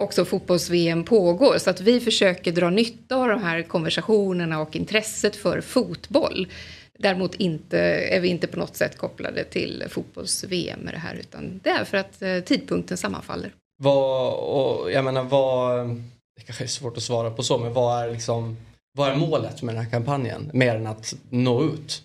också 0.01 0.25
fotbolls-VM 0.25 1.05
pågår. 1.05 1.59
Så 1.59 1.71
att 1.71 1.81
vi 1.81 2.01
försöker 2.01 2.53
dra 2.53 2.71
nytta 2.71 3.17
av 3.17 3.29
de 3.29 3.43
här 3.43 3.63
konversationerna 3.63 4.61
och 4.61 4.77
intresset 4.77 5.37
för 5.37 5.61
fotboll. 5.61 6.47
Däremot 6.99 7.35
inte, 7.35 7.79
är 7.89 8.21
vi 8.21 8.29
inte 8.29 8.47
på 8.47 8.59
något 8.59 8.77
sätt 8.77 8.99
kopplade 8.99 9.45
till 9.45 9.85
fotbolls-VM 9.89 10.81
med 10.81 10.95
det 10.95 10.99
här 10.99 11.15
utan 11.15 11.61
det 11.65 11.71
är 11.71 11.85
för 11.85 11.97
att 11.97 12.23
eh, 12.23 12.41
tidpunkten 12.41 12.97
sammanfaller. 12.97 13.53
Vad, 13.83 14.35
och 14.35 14.93
jag 14.93 15.05
menar 15.05 15.23
vad, 15.23 15.87
det 16.37 16.43
kanske 16.47 16.65
är 16.65 16.69
svårt 16.69 16.97
att 16.97 17.03
svara 17.03 17.31
på 17.31 17.43
så, 17.43 17.59
men 17.59 17.73
vad 17.73 18.05
är 18.05 18.13
liksom, 18.13 18.57
vad 18.93 19.09
är 19.09 19.17
målet 19.17 19.63
med 19.63 19.75
den 19.75 19.85
här 19.85 19.91
kampanjen? 19.91 20.51
Mer 20.55 20.75
än 20.75 20.87
att 20.87 21.15
nå 21.31 21.65
ut? 21.65 22.03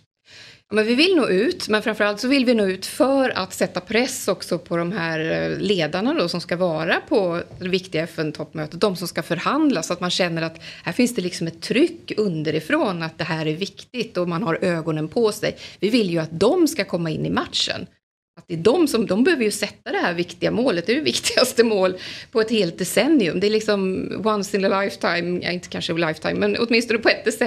Men 0.73 0.85
vi 0.85 0.95
vill 0.95 1.15
nå 1.15 1.29
ut, 1.29 1.69
men 1.69 1.81
framförallt 1.83 2.19
så 2.19 2.27
vill 2.27 2.45
vi 2.45 2.53
nå 2.53 2.65
ut 2.65 2.85
för 2.85 3.29
att 3.29 3.53
sätta 3.53 3.79
press 3.79 4.27
också 4.27 4.59
på 4.59 4.77
de 4.77 4.91
här 4.91 5.19
eh, 5.19 5.57
ledarna 5.57 6.13
då 6.13 6.29
som 6.29 6.41
ska 6.41 6.55
vara 6.55 7.01
på 7.09 7.41
det 7.59 7.69
viktiga 7.69 8.03
FN-toppmötet. 8.03 8.81
De 8.81 8.95
som 8.95 9.07
ska 9.07 9.23
förhandla 9.23 9.83
så 9.83 9.93
att 9.93 9.99
man 9.99 10.09
känner 10.09 10.41
att 10.41 10.61
här 10.83 10.93
finns 10.93 11.15
det 11.15 11.21
liksom 11.21 11.47
ett 11.47 11.61
tryck 11.61 12.13
underifrån 12.17 13.03
att 13.03 13.17
det 13.17 13.23
här 13.23 13.45
är 13.45 13.55
viktigt 13.55 14.17
och 14.17 14.29
man 14.29 14.43
har 14.43 14.59
ögonen 14.61 15.07
på 15.07 15.31
sig. 15.31 15.57
Vi 15.79 15.89
vill 15.89 16.09
ju 16.09 16.19
att 16.19 16.39
de 16.39 16.67
ska 16.67 16.85
komma 16.85 17.09
in 17.09 17.25
i 17.25 17.29
matchen. 17.29 17.87
Att 18.37 18.47
det 18.47 18.53
är 18.53 18.57
de 18.57 18.87
som, 18.87 19.05
de 19.05 19.23
behöver 19.23 19.43
ju 19.43 19.51
sätta 19.51 19.91
det 19.91 19.97
här 19.97 20.13
viktiga 20.13 20.51
målet, 20.51 20.85
det 20.85 20.91
är 20.91 20.95
det 20.95 21.01
viktigaste 21.01 21.63
mål 21.63 21.95
på 22.31 22.41
ett 22.41 22.51
helt 22.51 22.77
decennium. 22.77 23.39
Det 23.39 23.47
är 23.47 23.51
liksom 23.51 24.11
once 24.25 24.57
in 24.57 24.65
a 24.65 24.81
lifetime, 24.81 25.39
ja, 25.43 25.51
inte 25.51 25.67
kanske 25.67 25.93
a 25.93 25.97
lifetime, 25.97 26.39
men 26.39 26.57
åtminstone 26.59 26.99
på 26.99 27.09
ett 27.09 27.39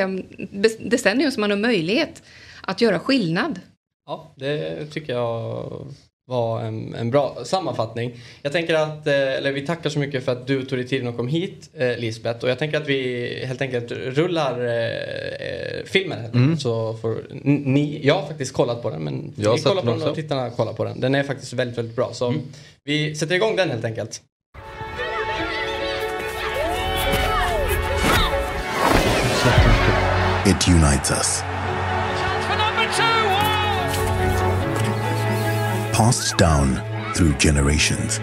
decennium 0.91 1.31
som 1.31 1.41
man 1.41 1.51
har 1.51 1.59
möjlighet 1.59 2.23
att 2.67 2.81
göra 2.81 2.99
skillnad. 2.99 3.61
Ja, 4.07 4.33
det 4.37 4.87
tycker 4.87 5.13
jag 5.13 5.87
var 6.29 6.61
en, 6.61 6.95
en 6.95 7.11
bra 7.11 7.37
sammanfattning. 7.45 8.15
Jag 8.43 8.53
tänker 8.53 8.75
att, 8.75 9.07
eh, 9.07 9.15
eller 9.15 9.53
vi 9.53 9.67
tackar 9.67 9.91
så 9.91 9.99
mycket 9.99 10.25
för 10.25 10.33
att 10.33 10.47
du 10.47 10.65
tog 10.65 10.79
dig 10.79 10.89
tiden 10.89 11.09
och 11.09 11.17
kom 11.17 11.29
hit 11.29 11.71
eh, 11.75 11.99
Lisbeth. 11.99 12.45
Och 12.45 12.51
jag 12.51 12.59
tänker 12.59 12.77
att 12.81 12.89
vi 12.89 13.45
helt 13.47 13.61
enkelt 13.61 13.93
rullar 13.93 14.65
eh, 14.65 15.49
eh, 15.49 15.85
filmen. 15.85 16.19
Enkelt, 16.33 16.59
så 16.59 16.95
får 16.95 17.27
ni, 17.45 18.01
jag 18.07 18.15
har 18.15 18.27
faktiskt 18.27 18.53
kollat 18.53 18.83
på 18.83 18.91
den 18.91 19.03
men 19.05 19.15
Mm. 19.15 19.33
Jag 19.37 19.55
ni 19.57 19.63
kollar 19.63 19.83
på 19.83 19.91
den 19.91 19.99
den 19.99 20.09
och 20.09 20.15
tittarna 20.15 20.51
kollar 20.51 20.73
på 20.73 20.85
den. 20.85 21.01
Den 21.01 21.15
är 21.15 21.23
faktiskt 21.23 21.53
väldigt, 21.53 21.79
väldigt 21.79 21.97
bra. 21.97 22.13
Så 22.13 22.35
vi 22.85 23.15
sätter 23.15 23.35
igång 23.35 23.57
den 23.57 23.71
helt 23.71 23.85
enkelt. 23.85 24.23
It 30.47 30.69
unites 30.69 31.11
us. 31.11 31.56
Passed 35.97 36.37
down 36.37 36.83
through 37.15 37.33
generations. 37.39 38.19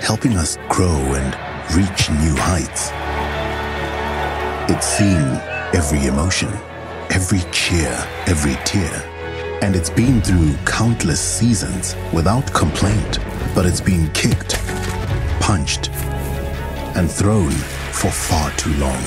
helping 0.00 0.36
us 0.36 0.58
grow 0.68 1.00
and 1.18 1.34
reach 1.74 2.08
new 2.08 2.36
heights. 2.36 2.92
It's 4.72 4.86
seen 4.86 5.26
every 5.74 6.06
emotion, 6.06 6.48
every 7.10 7.40
cheer, 7.50 7.92
every 8.28 8.54
tear. 8.64 8.94
And 9.62 9.74
it's 9.74 9.90
been 9.90 10.22
through 10.22 10.54
countless 10.64 11.20
seasons 11.20 11.96
without 12.12 12.46
complaint, 12.54 13.18
but 13.52 13.66
it's 13.66 13.80
been 13.80 14.08
kicked, 14.12 14.54
punched, 15.40 15.90
and 16.94 17.10
thrown 17.10 17.50
for 17.90 18.12
far 18.12 18.52
too 18.52 18.74
long. 18.74 19.02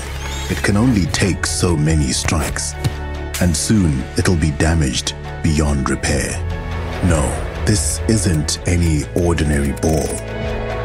It 0.49 0.61
can 0.61 0.75
only 0.75 1.05
take 1.05 1.45
so 1.45 1.77
many 1.77 2.11
strikes, 2.11 2.73
and 3.39 3.55
soon 3.55 4.03
it'll 4.17 4.35
be 4.35 4.51
damaged 4.51 5.15
beyond 5.41 5.89
repair. 5.89 6.52
No, 7.05 7.21
this 7.65 7.99
isn't 8.07 8.65
any 8.65 9.03
ordinary 9.15 9.73
ball. 9.81 10.07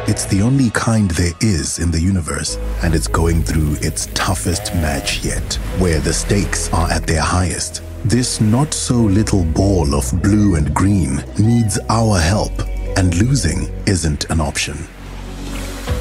It's 0.08 0.24
the 0.24 0.42
only 0.42 0.70
kind 0.70 1.10
there 1.12 1.34
is 1.40 1.78
in 1.78 1.90
the 1.90 2.00
universe, 2.00 2.56
and 2.82 2.94
it's 2.94 3.06
going 3.06 3.42
through 3.42 3.74
its 3.80 4.06
toughest 4.14 4.74
match 4.74 5.24
yet, 5.24 5.54
where 5.78 6.00
the 6.00 6.12
stakes 6.12 6.72
are 6.72 6.90
at 6.90 7.06
their 7.06 7.20
highest. 7.20 7.82
This 8.04 8.40
not 8.40 8.74
so 8.74 8.94
little 8.94 9.44
ball 9.44 9.94
of 9.94 10.10
blue 10.22 10.56
and 10.56 10.74
green 10.74 11.22
needs 11.38 11.78
our 11.88 12.18
help, 12.18 12.52
and 12.96 13.14
losing 13.16 13.68
isn't 13.86 14.28
an 14.30 14.40
option. 14.40 14.76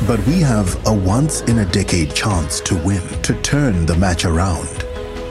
But 0.07 0.26
we 0.26 0.39
have 0.41 0.84
a 0.88 0.93
once 0.93 1.41
in 1.41 1.59
a 1.59 1.65
decade 1.65 2.15
chance 2.15 2.59
to 2.61 2.76
win, 2.84 3.01
to 3.22 3.34
turn 3.41 3.86
the 3.86 3.95
match 3.95 4.26
around. 4.26 4.76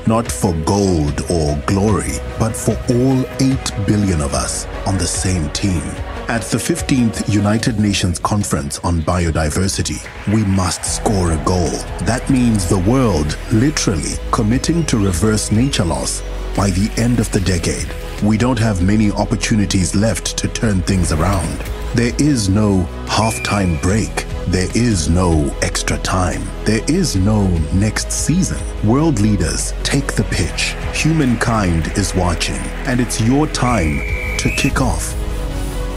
Not 0.06 0.30
for 0.30 0.54
gold 0.64 1.20
or 1.28 1.60
glory, 1.66 2.20
but 2.38 2.54
for 2.54 2.78
all 2.90 3.24
8 3.40 3.86
billion 3.88 4.20
of 4.20 4.34
us 4.34 4.64
on 4.86 4.96
the 4.98 5.06
same 5.06 5.50
team. 5.50 5.82
At 6.28 6.42
the 6.42 6.58
15th 6.58 7.32
United 7.32 7.80
Nations 7.80 8.20
Conference 8.20 8.78
on 8.80 9.00
Biodiversity, 9.00 10.06
we 10.32 10.44
must 10.44 10.84
score 10.84 11.32
a 11.32 11.44
goal. 11.44 11.70
That 12.02 12.28
means 12.30 12.68
the 12.68 12.78
world 12.78 13.36
literally 13.52 14.14
committing 14.30 14.84
to 14.86 14.96
reverse 14.98 15.50
nature 15.50 15.84
loss 15.84 16.22
by 16.56 16.70
the 16.70 16.88
end 16.96 17.18
of 17.18 17.30
the 17.32 17.40
decade. 17.40 17.88
We 18.22 18.38
don't 18.38 18.58
have 18.60 18.82
many 18.82 19.10
opportunities 19.10 19.96
left 19.96 20.38
to 20.38 20.46
turn 20.46 20.82
things 20.82 21.10
around. 21.10 21.58
There 21.94 22.14
is 22.20 22.48
no 22.48 22.86
halftime 23.06 23.80
break. 23.82 24.25
There 24.48 24.68
is 24.76 25.08
no 25.08 25.52
extra 25.60 25.98
time. 25.98 26.40
There 26.64 26.84
is 26.86 27.16
no 27.16 27.48
next 27.74 28.12
season. 28.12 28.60
World 28.88 29.18
leaders, 29.18 29.74
take 29.82 30.12
the 30.12 30.22
pitch. 30.22 30.76
Humankind 30.94 31.88
is 31.98 32.14
watching, 32.14 32.62
and 32.86 33.00
it's 33.00 33.20
your 33.20 33.48
time 33.48 33.98
to 34.38 34.48
kick 34.56 34.80
off. 34.80 35.16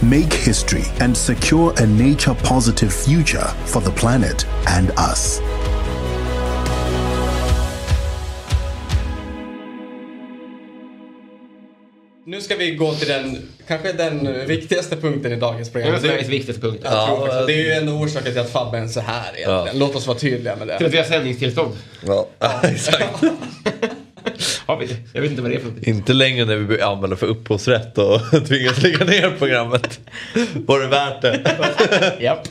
Make 0.02 0.34
history 0.34 0.86
and 1.00 1.16
secure 1.16 1.76
a 1.78 1.86
nature 1.86 2.34
positive 2.34 2.92
future 2.92 3.46
for 3.68 3.82
the 3.82 3.92
planet 3.92 4.48
and 4.68 4.90
us. 4.98 5.40
Nu 12.30 12.42
ska 12.42 12.56
vi 12.56 12.72
gå 12.72 12.94
till 12.96 13.08
den, 13.08 13.38
kanske 13.68 13.94
den 13.94 14.48
viktigaste 14.48 14.96
punkten 14.98 15.32
i 15.32 15.36
dagens 15.36 15.70
program. 15.70 15.92
Det 15.92 15.98
är 15.98 16.02
Sveriges 16.02 16.28
viktigaste 16.30 16.62
punkt. 16.62 16.82
Jag 16.84 17.08
tror 17.08 17.28
faktiskt, 17.28 17.48
det 17.48 17.54
är 17.54 17.64
ju 17.64 17.72
ändå 17.72 17.94
orsaken 17.94 18.32
till 18.32 18.42
att 18.42 18.52
Fabben 18.52 18.84
är 18.84 18.88
så 18.88 19.00
här 19.00 19.24
egentligen. 19.36 19.66
Ja. 19.66 19.72
Låt 19.74 19.96
oss 19.96 20.08
vara 20.08 20.18
tydliga 20.18 20.56
med 20.56 20.68
det. 20.68 20.78
Till 20.78 20.86
att 20.86 20.94
vi 20.94 20.98
har 20.98 21.04
sändningstillstånd. 21.04 21.72
Ja, 22.08 22.28
exakt. 22.64 23.24
Jag 25.14 25.22
vet 25.22 25.32
inte 25.32 25.42
vad 25.42 25.52
det 25.52 25.56
är 25.56 25.60
för 25.60 25.90
Inte 25.90 26.14
längre 26.14 26.46
när 26.46 26.56
vi 26.56 26.66
blir 26.66 26.84
anmälda 26.84 27.16
för 27.16 27.28
upphovsrätt 27.28 27.98
och 27.98 28.22
tvingas 28.48 28.82
lägga 28.82 29.06
ner 29.06 29.36
programmet. 29.38 30.00
Var 30.54 30.80
det 30.80 30.88
värt 30.88 31.22
det? 31.22 32.18
Japp. 32.20 32.48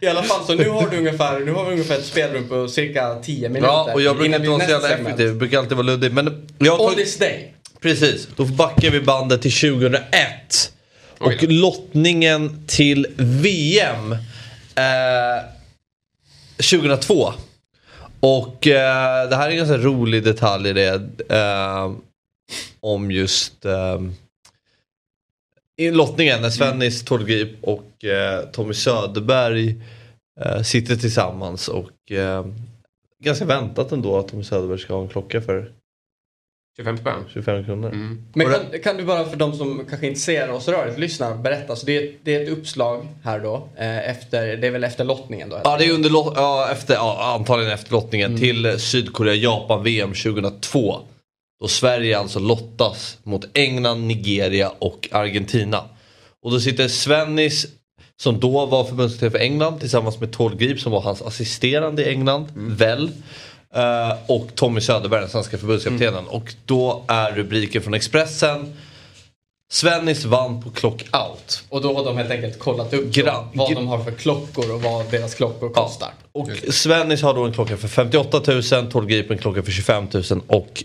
I 0.00 0.06
alla 0.06 0.22
fall, 0.22 0.44
så 0.46 0.54
nu 0.54 0.68
har 0.68 0.90
du 0.90 0.96
ungefär, 0.96 1.40
nu 1.40 1.52
har 1.52 1.64
vi 1.64 1.72
ungefär 1.72 1.94
ett 1.94 2.04
spelrum 2.04 2.48
på 2.48 2.68
cirka 2.68 3.14
10 3.22 3.48
minuter. 3.48 3.66
Ja, 3.66 3.90
och 3.94 4.02
jag 4.02 4.16
brukar 4.16 4.36
inte 4.36 4.50
vara 4.50 4.64
så 4.64 4.70
jävla 4.70 4.88
effektiv. 4.88 5.26
Jag 5.26 5.36
brukar 5.36 5.58
alltid 5.58 5.76
vara 5.76 5.86
luddig. 5.86 6.12
Men 6.12 6.48
jag 6.58 6.72
har 6.72 6.78
On 6.78 6.90
tagit... 6.90 7.04
this 7.04 7.18
day. 7.18 7.54
Precis, 7.80 8.28
då 8.36 8.44
backar 8.44 8.90
vi 8.90 9.00
bandet 9.00 9.42
till 9.42 9.52
2001. 9.52 10.72
Och 11.18 11.42
lottningen 11.42 12.64
till 12.66 13.06
VM 13.16 14.12
eh, 14.74 15.44
2002. 16.56 17.32
Och 18.20 18.66
eh, 18.66 19.28
det 19.28 19.36
här 19.36 19.46
är 19.46 19.50
en 19.50 19.56
ganska 19.56 19.76
rolig 19.76 20.24
detalj 20.24 20.68
i 20.68 20.72
det. 20.72 21.02
Eh, 21.28 21.92
om 22.80 23.10
just 23.10 23.64
eh, 23.64 24.00
i 25.76 25.90
lottningen 25.90 26.42
när 26.42 26.50
Svennis 26.50 27.04
Tordgrip 27.04 27.64
och 27.64 28.04
eh, 28.04 28.44
Tommy 28.44 28.74
Söderberg 28.74 29.82
eh, 30.40 30.62
sitter 30.62 30.96
tillsammans 30.96 31.68
och 31.68 32.12
eh, 32.12 32.46
ganska 33.24 33.44
väntat 33.44 33.92
ändå 33.92 34.18
att 34.18 34.28
Tommy 34.28 34.44
Söderberg 34.44 34.78
ska 34.78 34.94
ha 34.94 35.02
en 35.02 35.08
klocka 35.08 35.40
för 35.40 35.72
25 36.76 36.98
spänn. 36.98 37.24
25 37.32 37.64
kronor. 37.64 37.90
Men 38.34 38.46
kan, 38.46 38.80
kan 38.82 38.96
du 38.96 39.04
bara 39.04 39.24
för 39.24 39.36
de 39.36 39.52
som 39.52 39.84
kanske 39.88 40.06
inte 40.06 40.20
ser 40.20 40.50
oss 40.50 40.68
rörligt 40.68 40.98
lyssnar 40.98 41.34
berätta. 41.34 41.76
Så 41.76 41.86
det, 41.86 41.96
är, 41.96 42.12
det 42.22 42.34
är 42.34 42.42
ett 42.42 42.48
uppslag 42.48 43.06
här 43.24 43.40
då. 43.40 43.68
Eh, 43.76 44.10
efter, 44.10 44.56
det 44.56 44.66
är 44.66 44.70
väl 44.70 44.84
efter 44.84 45.04
lottningen 45.04 45.48
då? 45.48 45.60
Ja, 45.64 45.76
det 45.78 45.84
är 45.84 45.92
under, 45.92 46.10
ja, 46.10 46.68
efter, 46.72 46.94
ja, 46.94 47.34
antagligen 47.38 47.72
efter 47.72 47.92
lottningen 47.92 48.38
till 48.38 48.80
Sydkorea-Japan-VM 48.80 50.08
2002. 50.08 51.00
Då 51.60 51.68
Sverige 51.68 52.18
alltså 52.18 52.38
lottas 52.38 53.18
mot 53.22 53.44
England, 53.54 54.06
Nigeria 54.06 54.72
och 54.78 55.08
Argentina. 55.12 55.84
Och 56.42 56.50
då 56.50 56.60
sitter 56.60 56.88
Svennis 56.88 57.66
som 58.20 58.40
då 58.40 58.66
var 58.66 58.84
förbundskapten 58.84 59.30
för 59.30 59.38
England 59.38 59.80
tillsammans 59.80 60.20
med 60.20 60.32
Tord 60.32 60.58
Grip 60.58 60.80
som 60.80 60.92
var 60.92 61.00
hans 61.00 61.22
assisterande 61.22 62.02
i 62.02 62.08
England, 62.08 62.46
väl. 62.54 63.10
Eh, 63.74 64.12
och 64.26 64.54
Tommy 64.54 64.80
Söderberg, 64.80 65.20
den 65.20 65.30
svenska 65.30 65.58
förbundskaptenen. 65.58 66.26
Och 66.28 66.54
då 66.66 67.04
är 67.08 67.32
rubriken 67.32 67.82
från 67.82 67.94
Expressen 67.94 68.76
Svennis 69.72 70.24
vann 70.24 70.62
på 70.62 70.70
clockout. 70.70 71.62
Och 71.68 71.82
då 71.82 71.94
har 71.96 72.04
de 72.04 72.16
helt 72.16 72.30
enkelt 72.30 72.58
kollat 72.58 72.92
upp 72.94 73.04
Gra- 73.14 73.48
vad 73.54 73.74
de 73.74 73.88
har 73.88 74.04
för 74.04 74.10
klockor 74.10 74.74
och 74.74 74.82
vad 74.82 75.10
deras 75.10 75.34
klockor 75.34 75.68
kostar. 75.70 76.08
Och 76.32 76.48
Svennis 76.70 77.22
har 77.22 77.34
då 77.34 77.44
en 77.44 77.52
klocka 77.52 77.76
för 77.76 77.88
58 77.88 78.42
000, 78.46 78.62
Tord 78.90 79.08
Grip 79.08 79.30
en 79.30 79.38
klocka 79.38 79.62
för 79.62 79.72
25 79.72 80.06
000 80.12 80.22
och 80.46 80.84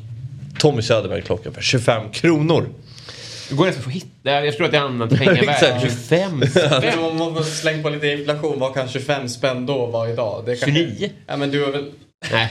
Tommy 0.60 0.82
Söderberg 0.82 1.20
en 1.20 1.26
klocka 1.26 1.52
för 1.52 1.62
25 1.62 2.12
kronor. 2.12 2.70
Det 3.50 3.56
går 3.56 3.66
nästan 3.66 3.80
att 3.80 3.84
få 3.84 3.90
hitta. 3.90 4.46
Jag 4.46 4.56
tror 4.58 4.66
att 4.66 4.72
det 4.72 4.78
är 4.78 4.82
använt. 4.82 5.12
Exakt. 5.22 5.82
25 5.82 6.38
Men 6.40 6.50
spänn. 6.50 7.00
om 7.00 7.18
man 7.18 7.44
slänga 7.44 7.84
på 7.84 7.90
lite 7.90 8.08
inflation, 8.08 8.60
vad 8.60 8.74
kan 8.74 8.88
25 8.90 9.30
spänn 9.30 9.66
då 9.66 9.86
vara 9.86 10.10
idag? 10.10 10.44
Det 10.46 10.56
kan... 10.56 10.74
29. 10.76 11.10
Ja 11.28 11.38
men 11.38 11.52
du 11.52 11.66
har 11.66 11.72
väl... 11.72 11.92
Nej. 12.32 12.50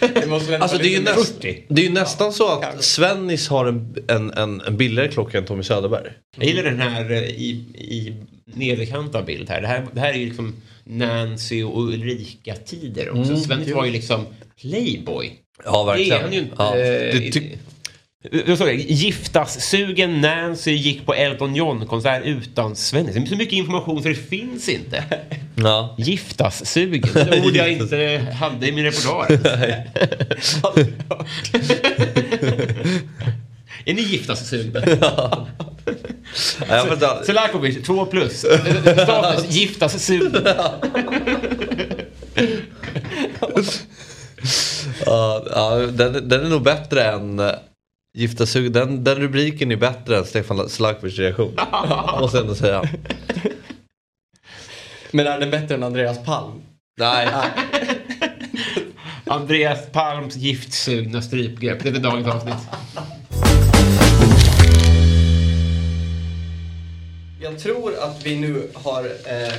Det 0.14 0.28
måste 0.28 0.58
Alltså 0.58 0.78
det 0.78 0.88
är 0.88 0.98
ju, 0.98 1.02
näst, 1.02 1.40
det 1.40 1.82
är 1.82 1.84
ju 1.86 1.90
nästan 1.92 2.32
så 2.32 2.48
att 2.48 2.84
Svennis 2.84 3.48
har 3.48 3.66
en, 3.66 3.94
en, 4.08 4.30
en, 4.32 4.60
en 4.60 4.76
billigare 4.76 5.08
klocka 5.08 5.38
än 5.38 5.44
Tommy 5.44 5.62
Söderberg. 5.62 6.10
Jag 6.36 6.46
gillar 6.46 6.62
den 6.62 6.80
här 6.80 7.10
eh, 7.10 7.18
i, 7.22 7.50
i 7.74 8.14
nederkant 8.54 9.14
av 9.14 9.24
bild 9.24 9.50
här. 9.50 9.60
Det 9.60 9.66
här, 9.68 9.86
det 9.92 10.00
här 10.00 10.08
är 10.12 10.18
ju 10.18 10.26
liksom 10.26 10.54
Nancy 10.84 11.62
och 11.62 11.80
Ulrika-tider 11.82 13.10
också. 13.10 13.30
Mm. 13.32 13.36
Svennis 13.40 13.74
var 13.74 13.84
ju 13.84 13.90
liksom 13.92 14.26
playboy. 14.60 15.32
Ja 15.64 15.80
Det 15.80 15.86
verkligen. 15.86 16.18
är 16.18 16.22
han 16.22 16.32
ju 16.32 16.38
inte. 16.38 16.54
Ja. 16.58 16.76
eh, 16.76 17.32
Det 17.32 17.58
ty- 18.32 18.42
Vad 18.46 18.58
sa 18.58 18.66
jag? 18.66 18.76
Giftas-sugen 18.76 20.20
Nancy 20.20 20.70
gick 20.72 21.06
på 21.06 21.14
Elton 21.14 21.54
John-konsert 21.54 22.22
utan 22.24 22.76
Svennis. 22.76 23.14
Det 23.14 23.26
så 23.26 23.36
mycket 23.36 23.52
information 23.52 24.02
så 24.02 24.08
det 24.08 24.14
finns 24.14 24.68
inte. 24.68 25.04
ja. 25.56 25.94
Giftas-sugen. 25.98 27.02
Det 27.14 27.42
ord 27.46 27.56
jag 27.56 27.72
inte 27.72 28.26
hade 28.38 28.68
i 28.68 28.72
min 28.72 28.84
repertoar. 28.84 29.26
Är 33.84 33.94
ni 33.94 34.02
giftas-sugna? 34.02 34.82
Ja, 36.68 36.86
jag. 37.00 37.24
Selakovic, 37.26 37.86
två 37.86 38.06
plus. 38.06 38.44
Status, 39.02 39.50
giftas-sugen. 39.56 40.46
Ja, 45.06 45.76
den, 45.92 46.28
den 46.28 46.44
är 46.46 46.48
nog 46.48 46.62
bättre 46.62 47.04
än 47.04 47.40
Gifta 48.12 48.46
sug. 48.46 48.72
Den, 48.72 49.04
den 49.04 49.16
rubriken 49.16 49.72
är 49.72 49.76
bättre 49.76 50.18
än 50.18 50.24
Stefan 50.24 50.68
Slakovics 50.68 51.18
reaktion. 51.18 51.54
Måste 52.20 52.36
jag 52.36 52.42
ändå 52.42 52.54
säga. 52.54 52.82
Men 55.10 55.26
är 55.26 55.40
den 55.40 55.50
bättre 55.50 55.74
än 55.74 55.82
Andreas 55.82 56.24
Palm? 56.24 56.62
Nej. 56.98 57.28
Andreas 59.26 59.86
Palms 59.92 60.36
giftsugna 60.36 61.22
strypgrepp. 61.22 61.82
Det 61.82 61.88
är 61.88 61.92
dagens 61.92 62.26
avsnitt. 62.26 62.54
Jag 67.40 67.58
tror 67.58 67.98
att 67.98 68.26
vi 68.26 68.40
nu 68.40 68.70
har 68.74 69.04
eh, 69.04 69.52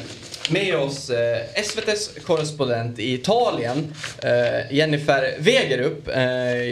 med 0.49 0.75
oss 0.75 1.09
eh, 1.09 1.41
SVTs 1.55 2.15
korrespondent 2.25 2.99
i 2.99 3.13
Italien, 3.13 3.93
eh, 4.23 4.73
Jennifer 4.75 5.35
Wegerup. 5.39 6.07
Eh, 6.07 6.23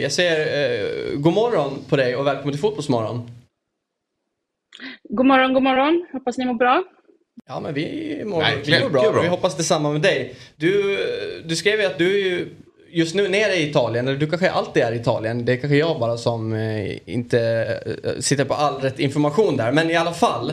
jag 0.02 0.12
säger 0.12 0.40
eh, 0.70 1.18
god 1.18 1.32
morgon 1.32 1.84
på 1.88 1.96
dig 1.96 2.16
och 2.16 2.26
välkommen 2.26 2.52
till 2.52 2.60
Fotbollsmorgon. 2.60 3.30
God 5.08 5.26
morgon, 5.26 5.54
god 5.54 5.62
morgon. 5.62 6.06
Hoppas 6.12 6.38
ni 6.38 6.44
mår 6.44 6.54
bra. 6.54 6.84
Ja, 7.48 7.60
men 7.60 7.74
vi 7.74 8.22
mår, 8.24 8.38
vi 8.38 8.42
Verkligen. 8.54 8.82
mår 8.82 8.90
bra. 8.90 9.12
Bra. 9.12 9.22
Vi 9.22 9.28
hoppas 9.28 9.56
detsamma 9.56 9.92
med 9.92 10.00
dig. 10.00 10.34
Du, 10.56 10.98
du 11.44 11.56
skrev 11.56 11.80
ju 11.80 11.86
att 11.86 11.98
du 11.98 12.14
är 12.14 12.24
ju 12.30 12.48
just 12.92 13.14
nu 13.14 13.28
nere 13.28 13.54
i 13.54 13.68
Italien, 13.70 14.08
eller 14.08 14.18
du 14.18 14.26
kanske 14.30 14.50
alltid 14.50 14.82
är 14.82 14.92
i 14.92 14.96
Italien. 14.96 15.44
Det 15.44 15.52
är 15.52 15.56
kanske 15.56 15.76
jag 15.76 16.00
bara 16.00 16.16
som 16.16 16.52
eh, 16.52 16.98
inte 17.14 17.40
eh, 18.04 18.20
sitter 18.20 18.44
på 18.44 18.54
all 18.54 18.80
rätt 18.80 18.98
information 18.98 19.56
där. 19.56 19.72
Men 19.72 19.90
i 19.90 19.96
alla 19.96 20.12
fall, 20.12 20.50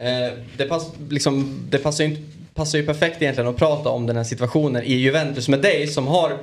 eh, 0.00 0.38
det, 0.56 0.64
pass, 0.64 0.92
liksom, 1.10 1.58
det 1.70 1.78
passar, 1.78 2.04
ju, 2.04 2.10
inte- 2.10 2.22
passar 2.54 2.78
ju 2.78 2.86
perfekt 2.86 3.22
egentligen 3.22 3.50
att 3.50 3.56
prata 3.56 3.88
om 3.88 4.06
den 4.06 4.16
här 4.16 4.24
situationen 4.24 4.82
i 4.82 4.94
Juventus 4.94 5.48
med 5.48 5.60
dig 5.60 5.86
som 5.86 6.06
har 6.06 6.38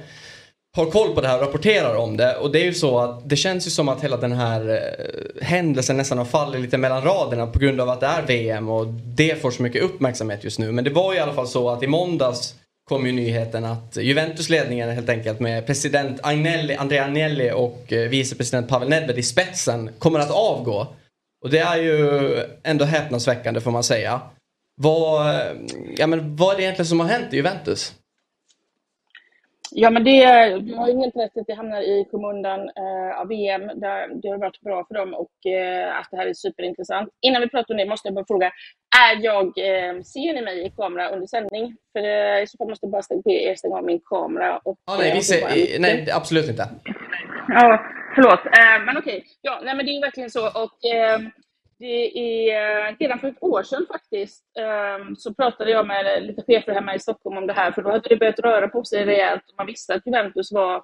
har 0.78 0.86
koll 0.86 1.16
på 1.16 1.22
det 1.22 1.28
här 1.28 1.36
och 1.36 1.46
rapporterar 1.46 1.96
om 1.96 2.18
det. 2.18 2.36
Och 2.36 2.52
det 2.52 2.60
är 2.60 2.66
ju 2.66 2.74
så 2.74 3.00
att 3.00 3.30
det 3.30 3.36
känns 3.36 3.68
ju 3.68 3.72
som 3.72 3.90
att 3.90 4.04
hela 4.04 4.18
den 4.18 4.32
här 4.32 4.70
eh, 4.70 5.46
händelsen 5.46 5.98
nästan 5.98 6.18
har 6.18 6.26
fallit 6.26 6.62
lite 6.62 6.78
mellan 6.78 7.02
raderna 7.04 7.48
på 7.48 7.60
grund 7.60 7.82
av 7.82 7.90
att 7.90 8.00
det 8.00 8.06
är 8.06 8.22
VM 8.22 8.70
och 8.70 8.88
det 8.88 9.42
får 9.42 9.52
så 9.52 9.64
mycket 9.64 9.82
uppmärksamhet 9.82 10.44
just 10.44 10.60
nu. 10.60 10.72
Men 10.72 10.84
det 10.84 10.90
var 10.90 11.14
i 11.14 11.20
alla 11.20 11.34
fall 11.34 11.48
så 11.48 11.70
att 11.70 11.84
i 11.84 11.88
måndags 11.88 12.56
kom 12.90 13.06
ju 13.06 13.12
nyheten 13.12 13.66
att 13.66 13.98
Juventusledningen 13.98 14.90
helt 14.90 15.10
enkelt 15.10 15.40
med 15.40 15.66
president 15.66 16.20
Agnelli, 16.24 16.76
Andrea 16.76 17.06
Agnelli 17.06 17.52
och 17.52 17.94
eh, 17.94 18.10
vicepresident 18.10 18.70
Pavel 18.70 18.90
Nedved 18.90 19.18
i 19.18 19.24
spetsen 19.24 19.90
kommer 20.00 20.20
att 20.20 20.32
avgå. 20.32 20.88
Och 21.44 21.50
det 21.50 21.60
är 21.60 21.78
ju 21.78 22.38
ändå 22.64 22.86
häpnadsväckande 22.86 23.62
får 23.62 23.72
man 23.72 23.84
säga. 23.84 24.22
Vad, 24.84 25.26
ja, 25.98 26.08
men 26.08 26.36
vad 26.36 26.54
är 26.54 26.58
det 26.58 26.64
egentligen 26.64 26.86
som 26.86 27.00
har 27.00 27.08
hänt 27.08 27.34
i 27.34 27.36
Juventus? 27.36 27.96
Ja, 29.74 29.90
men 29.90 30.04
det, 30.04 30.24
har 30.76 31.02
helt 31.02 31.16
rätt 31.16 31.38
att 31.38 31.48
det 31.48 31.54
hamnar 31.54 31.82
i 31.82 32.06
skymundan 32.12 32.60
eh, 32.60 33.22
av 33.22 33.28
VM. 33.28 33.62
Där 33.76 34.22
det 34.22 34.30
har 34.30 34.38
varit 34.38 34.62
bra 34.62 34.86
för 34.88 34.94
dem 34.94 35.14
och 35.14 35.52
eh, 35.52 35.98
att 35.98 36.08
det 36.12 36.18
här 36.18 36.28
är 36.28 36.34
superintressant. 36.34 37.10
Innan 37.22 37.42
vi 37.42 37.50
pratar 37.50 37.74
om 37.74 37.78
det 37.78 37.86
måste 37.86 38.08
jag 38.08 38.16
bara 38.16 38.26
fråga, 38.28 38.52
är 39.06 39.24
jag, 39.24 39.46
eh, 39.46 40.02
ser 40.02 40.34
ni 40.34 40.42
mig 40.42 40.66
i 40.66 40.70
kamera 40.70 41.10
under 41.10 41.28
sändning? 41.28 41.76
För 41.94 42.00
eh, 42.00 42.44
i 42.44 42.48
så 42.48 42.58
fall 42.58 42.70
måste 42.70 42.86
jag 42.86 42.92
bara 42.92 43.02
stänga, 43.02 43.22
er 43.26 43.56
stänga 43.56 43.76
av 43.76 43.84
min 43.84 44.00
kamera. 44.00 44.58
Och, 44.58 44.78
Ja, 44.86 44.96
nej, 45.00 45.10
eh, 45.10 45.16
vi 45.16 45.22
ser, 45.22 45.80
nej, 45.80 46.08
absolut 46.12 46.50
inte. 46.50 46.70
Ja, 47.48 47.86
förlåt. 48.16 48.46
Eh, 48.46 48.86
men 48.86 48.98
okej. 48.98 49.24
Ja, 49.42 49.62
nej, 49.64 49.76
men 49.76 49.86
det 49.86 49.92
är 49.92 50.02
verkligen 50.02 50.30
så. 50.30 50.48
Och, 50.48 50.78
det 51.82 52.18
är 52.52 52.96
redan 53.00 53.20
för 53.20 53.28
ett 53.28 53.44
år 53.44 53.64
sedan 53.64 53.86
faktiskt 53.88 54.46
ehm, 54.60 55.16
så 55.16 55.34
pratade 55.34 55.72
jag 55.72 55.88
med 55.88 56.24
lite 56.24 56.44
chefer 56.48 56.74
hemma 56.74 56.96
i 56.96 57.00
Stockholm 57.00 57.38
om 57.38 57.48
det 57.48 57.54
här, 57.54 57.72
för 57.72 57.82
då 57.82 57.92
hade 57.92 58.10
det 58.10 58.16
börjat 58.16 58.40
röra 58.40 58.68
på 58.68 58.84
sig 58.84 59.06
rejält. 59.06 59.44
Man 59.58 59.68
visste 59.68 59.94
att 59.94 60.06
Juventus 60.06 60.52
var 60.52 60.84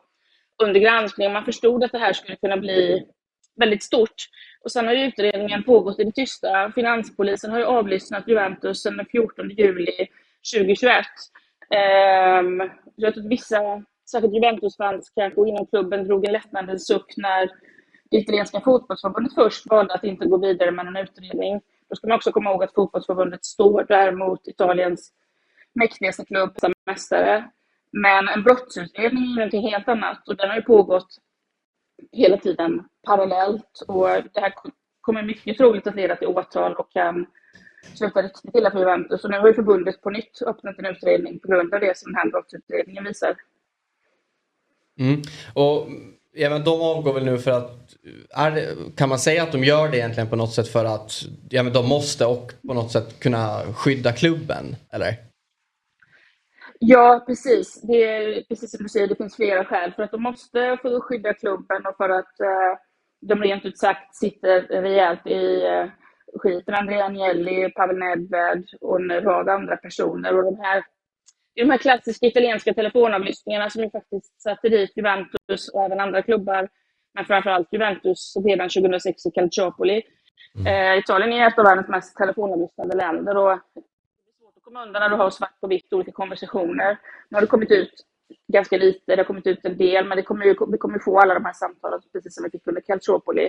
under 0.63 0.79
granskning 0.79 1.27
och 1.27 1.33
man 1.33 1.45
förstod 1.45 1.83
att 1.83 1.91
det 1.91 1.97
här 1.97 2.13
skulle 2.13 2.35
kunna 2.35 2.57
bli 2.57 3.07
väldigt 3.55 3.83
stort. 3.83 4.15
Och 4.63 4.71
sen 4.71 4.87
har 4.87 4.93
ju 4.93 5.05
utredningen 5.05 5.63
pågått 5.63 5.99
i 5.99 6.03
det 6.03 6.11
tysta. 6.11 6.71
Finanspolisen 6.75 7.51
har 7.51 7.59
ju 7.59 7.65
avlyssnat 7.65 8.27
Juventus 8.27 8.81
sedan 8.81 8.97
den 8.97 9.05
14 9.05 9.49
juli 9.49 10.07
2021. 10.55 11.05
Ehm, 11.75 12.59
jag 12.95 13.13
tror 13.13 13.23
att 13.23 13.29
vissa, 13.31 13.83
särskilt 14.11 14.35
Juventus-fans 14.35 15.11
kanske 15.15 15.41
och 15.41 15.47
inom 15.47 15.67
klubben, 15.67 16.03
drog 16.07 16.25
en 16.25 16.33
lättnadens 16.33 16.87
suck 16.87 17.13
när 17.17 17.49
italienska 18.11 18.61
fotbollsförbundet 18.61 19.33
först 19.33 19.69
valde 19.69 19.93
att 19.93 20.03
inte 20.03 20.25
gå 20.25 20.37
vidare 20.37 20.71
med 20.71 20.85
någon 20.85 20.97
utredning. 20.97 21.61
Då 21.89 21.95
ska 21.95 22.07
man 22.07 22.15
också 22.15 22.31
komma 22.31 22.49
ihåg 22.49 22.63
att 22.63 22.73
fotbollsförbundet 22.73 23.45
står 23.45 23.83
där 23.83 24.11
mot 24.11 24.47
Italiens 24.47 25.11
mäktigaste 25.73 26.25
klubb, 26.25 26.53
som 26.59 26.73
mästare. 26.85 27.49
Men 27.91 28.27
en 28.27 28.43
brottsutredning 28.43 29.23
är 29.23 29.35
någonting 29.35 29.69
helt 29.69 29.87
annat 29.87 30.27
och 30.27 30.35
den 30.35 30.49
har 30.49 30.55
ju 30.55 30.61
pågått 30.61 31.17
hela 32.11 32.37
tiden 32.37 32.83
parallellt 33.03 33.83
och 33.87 34.07
det 34.33 34.39
här 34.39 34.53
kommer 35.01 35.23
mycket 35.23 35.57
troligt 35.57 35.87
att 35.87 35.95
leda 35.95 36.15
till 36.15 36.27
åtal 36.27 36.75
och 36.75 36.91
kan 36.91 37.25
sluta 37.95 38.21
riktigt 38.21 38.55
illa 38.55 38.71
för 38.71 38.79
Juventus. 38.79 39.23
Och 39.23 39.31
nu 39.31 39.39
har 39.39 39.47
ju 39.47 39.53
förbundet 39.53 40.01
på 40.01 40.09
nytt 40.09 40.41
öppnat 40.47 40.79
en 40.79 40.85
utredning 40.85 41.39
på 41.39 41.47
grund 41.47 41.73
av 41.73 41.79
det 41.79 41.97
som 41.97 42.11
den 42.11 42.19
här 42.19 42.29
brottsutredningen 42.29 43.03
visar. 43.03 43.35
Mm. 44.99 45.21
Och 45.53 45.87
ja, 46.37 46.49
men 46.49 46.63
de 46.63 46.81
avgår 46.81 47.13
väl 47.13 47.25
nu 47.25 47.37
för 47.37 47.51
att, 47.51 47.71
är 48.29 48.75
kan 48.97 49.09
man 49.09 49.19
säga 49.19 49.43
att 49.43 49.51
de 49.51 49.63
gör 49.63 49.89
det 49.89 49.97
egentligen 49.97 50.29
på 50.29 50.35
något 50.35 50.53
sätt 50.53 50.67
för 50.67 50.85
att 50.85 51.11
ja, 51.49 51.63
men 51.63 51.73
de 51.73 51.89
måste 51.89 52.25
och 52.25 52.53
på 52.67 52.73
något 52.73 52.91
sätt 52.91 53.19
kunna 53.19 53.61
skydda 53.73 54.11
klubben? 54.11 54.75
Eller? 54.91 55.13
Ja, 56.79 57.23
precis. 57.27 57.81
Det 57.81 58.03
är 58.03 58.43
precis 58.49 58.71
som 58.71 58.83
du 58.83 58.89
säger, 58.89 59.07
det 59.07 59.15
finns 59.15 59.35
flera 59.35 59.65
skäl. 59.65 59.93
För 59.95 60.03
att 60.03 60.11
de 60.11 60.23
måste 60.23 60.77
få 60.81 61.01
skydda 61.01 61.33
klubben 61.33 61.85
och 61.85 61.97
för 61.97 62.09
att 62.09 62.39
eh, 62.39 62.79
de 63.21 63.41
rent 63.41 63.65
ut 63.65 63.77
sagt 63.77 64.15
sitter 64.15 64.61
rejält 64.61 65.27
i 65.27 65.65
eh, 65.65 65.85
skiten. 66.39 66.73
Andrea 66.73 67.05
Agnelli, 67.05 67.71
Pavel 67.71 67.97
Nedved 67.97 68.63
och 68.81 68.99
en 68.99 69.21
rad 69.21 69.49
andra 69.49 69.77
personer. 69.77 70.37
Och 70.37 70.43
de 70.43 70.59
här, 70.59 70.83
det 71.57 71.61
är 71.61 71.65
de 71.65 71.71
här 71.71 71.77
klassiska 71.77 72.25
italienska 72.27 72.73
telefonavlyssningarna 72.73 73.69
som 73.69 73.83
ju 73.83 73.89
faktiskt 73.89 74.41
satte 74.41 74.69
dit 74.69 74.91
Juventus 74.97 75.69
och 75.73 75.83
även 75.83 75.99
andra 75.99 76.21
klubbar. 76.21 76.69
Men 77.13 77.25
framförallt 77.25 77.67
Juventus 77.73 78.33
redan 78.45 78.69
2006 78.69 79.25
i 79.25 79.31
Calciopoli. 79.31 80.03
Eh, 80.67 80.97
Italien 80.97 81.33
är 81.33 81.47
ett 81.47 81.59
av 81.59 81.65
världens 81.65 81.87
mest 81.87 82.15
telefonavlyssnade 82.17 82.97
länder. 82.97 83.37
Och 83.37 83.59
komma 84.61 84.83
undan 84.83 84.99
när 85.01 85.09
du 85.09 85.15
har 85.15 85.29
svart 85.29 85.59
på 85.61 85.67
vitt 85.67 85.93
olika 85.93 86.11
konversationer. 86.11 86.97
Nu 87.29 87.35
har 87.35 87.41
det 87.41 87.47
kommit 87.47 87.71
ut 87.71 87.93
ganska 88.53 88.77
lite, 88.77 89.15
det 89.15 89.17
har 89.17 89.23
kommit 89.23 89.47
ut 89.47 89.65
en 89.65 89.77
del, 89.77 90.05
men 90.05 90.17
det 90.17 90.23
kommer 90.23 90.45
ju, 90.45 90.55
vi 90.71 90.77
kommer 90.77 90.99
få 90.99 91.19
alla 91.19 91.33
de 91.33 91.45
här 91.45 91.53
samtalen 91.53 91.99
precis 92.13 92.35
som 92.35 92.43
vi 92.43 92.49
fick 92.49 92.67
under 92.67 92.81
Calciopoli. 92.81 93.45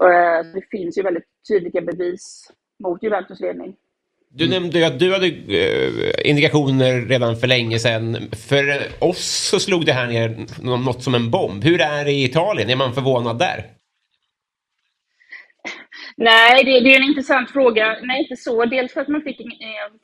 Eh, 0.00 0.46
Det 0.54 0.62
finns 0.70 0.98
ju 0.98 1.02
väldigt 1.02 1.28
tydliga 1.48 1.80
bevis 1.80 2.50
mot 2.84 3.02
Juventus 3.02 3.40
ledning. 3.40 3.76
Du 4.34 4.48
nämnde 4.48 4.78
ju 4.78 4.84
att 4.84 4.98
du 4.98 5.12
hade 5.12 5.26
eh, 5.26 6.30
indikationer 6.30 7.00
redan 7.00 7.36
för 7.36 7.46
länge 7.46 7.78
sedan. 7.78 8.16
För 8.48 8.64
oss 9.00 9.48
så 9.50 9.60
slog 9.60 9.86
det 9.86 9.92
här 9.92 10.06
ner 10.06 10.36
nå- 10.62 10.76
något 10.76 11.02
som 11.02 11.14
en 11.14 11.30
bomb. 11.30 11.64
Hur 11.64 11.80
är 11.80 12.04
det 12.04 12.12
i 12.12 12.24
Italien? 12.24 12.70
Är 12.70 12.76
man 12.76 12.94
förvånad 12.94 13.38
där? 13.38 13.64
Nej, 16.16 16.64
det, 16.64 16.80
det 16.80 16.94
är 16.94 16.96
en 16.96 17.08
intressant 17.08 17.50
fråga. 17.50 17.98
Nej, 18.02 18.22
inte 18.22 18.36
så. 18.36 18.64
Dels 18.64 18.92
för 18.92 19.00
att 19.00 19.08
man 19.08 19.22
fick 19.22 19.40
eh, 19.40 19.46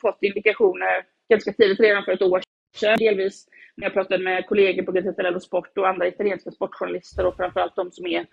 fått 0.00 0.18
indikationer 0.22 1.02
ganska 1.30 1.52
tidigt, 1.52 1.80
redan 1.80 2.04
för 2.04 2.12
ett 2.12 2.22
år 2.22 2.42
sedan. 2.76 2.98
Delvis 2.98 3.46
när 3.76 3.86
jag 3.86 3.92
pratade 3.92 4.24
med 4.24 4.46
kollegor 4.46 4.82
på 4.82 4.92
Gazzetta 4.92 5.22
dello 5.22 5.40
Sport 5.40 5.78
och 5.78 5.88
andra 5.88 6.08
italienska 6.08 6.50
sportjournalister 6.50 7.26
och 7.26 7.36
framförallt 7.36 7.76
de 7.76 7.90
som 7.92 8.06
är 8.06 8.26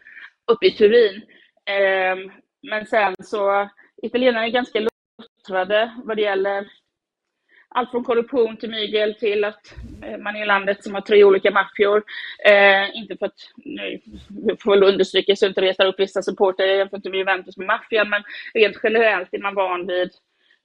uppe 0.51 0.67
i 0.67 0.71
Turin. 0.71 1.21
Ehm, 1.69 2.31
men 2.69 2.85
sen 2.85 3.15
så, 3.23 3.69
italienarna 4.03 4.45
är 4.45 4.49
ganska 4.51 4.79
luttrade 5.45 5.91
vad 6.03 6.17
det 6.17 6.21
gäller 6.21 6.67
allt 7.69 7.91
från 7.91 8.03
korruption 8.03 8.57
till 8.57 8.69
mygel 8.69 9.15
till 9.15 9.43
att 9.43 9.73
eh, 10.03 10.17
man 10.17 10.35
är 10.35 10.45
landet 10.45 10.83
som 10.83 10.93
har 10.93 11.01
tre 11.01 11.23
olika 11.23 11.51
maffior. 11.51 12.03
Eh, 12.45 12.97
inte 12.97 13.17
för 13.17 13.25
att, 13.25 13.39
nu 14.29 14.57
får 14.59 14.71
väl 14.71 14.83
understryka 14.83 15.35
så 15.35 15.45
inte 15.45 15.61
retar 15.61 15.85
upp 15.85 15.99
vissa 15.99 16.21
supportrar, 16.21 16.65
jag 16.65 16.77
jämför 16.77 16.97
inte 16.97 17.09
med 17.09 17.17
Juventus 17.19 17.57
med 17.57 17.67
maffian, 17.67 18.09
men 18.09 18.23
rent 18.53 18.77
generellt 18.83 19.33
är 19.33 19.39
man 19.39 19.55
van 19.55 19.87
vid 19.87 20.11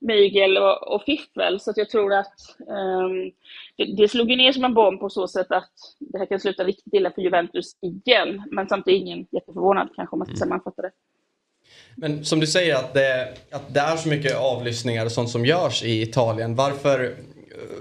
mygel 0.01 0.57
och, 0.57 0.95
och 0.95 1.03
fiffel. 1.03 1.61
Så 1.61 1.73
jag 1.77 1.91
tror 1.91 2.15
att 2.15 2.37
ehm, 2.61 3.31
det, 3.77 3.97
det 3.97 4.09
slog 4.09 4.29
ner 4.29 4.53
som 4.53 4.65
en 4.65 4.75
bomb 4.75 5.01
på 5.01 5.09
så 5.09 5.29
sätt 5.29 5.51
att 5.51 5.73
det 5.99 6.19
här 6.19 6.27
kan 6.27 6.41
sluta 6.41 6.65
riktigt 6.65 6.95
illa 6.95 7.11
för 7.11 7.23
Juventus 7.23 7.77
igen. 7.83 8.43
Men 8.51 8.69
samtidigt 8.69 9.01
ingen 9.01 9.27
jätteförvånad 9.31 9.89
kanske 9.97 10.15
om 10.15 10.19
man 10.19 10.27
ska 10.27 10.37
sammanfatta 10.37 10.83
det. 10.83 10.91
Men 11.97 12.25
som 12.25 12.41
du 12.41 12.47
säger 12.47 12.75
att 12.75 12.95
det, 12.95 13.29
att 13.51 13.75
det 13.75 13.81
är 13.81 13.97
så 13.97 14.09
mycket 14.09 14.37
avlyssningar 14.37 15.05
och 15.05 15.13
sånt 15.13 15.31
som 15.31 15.47
görs 15.47 15.83
i 15.83 16.03
Italien. 16.03 16.55
Varför, 16.55 17.15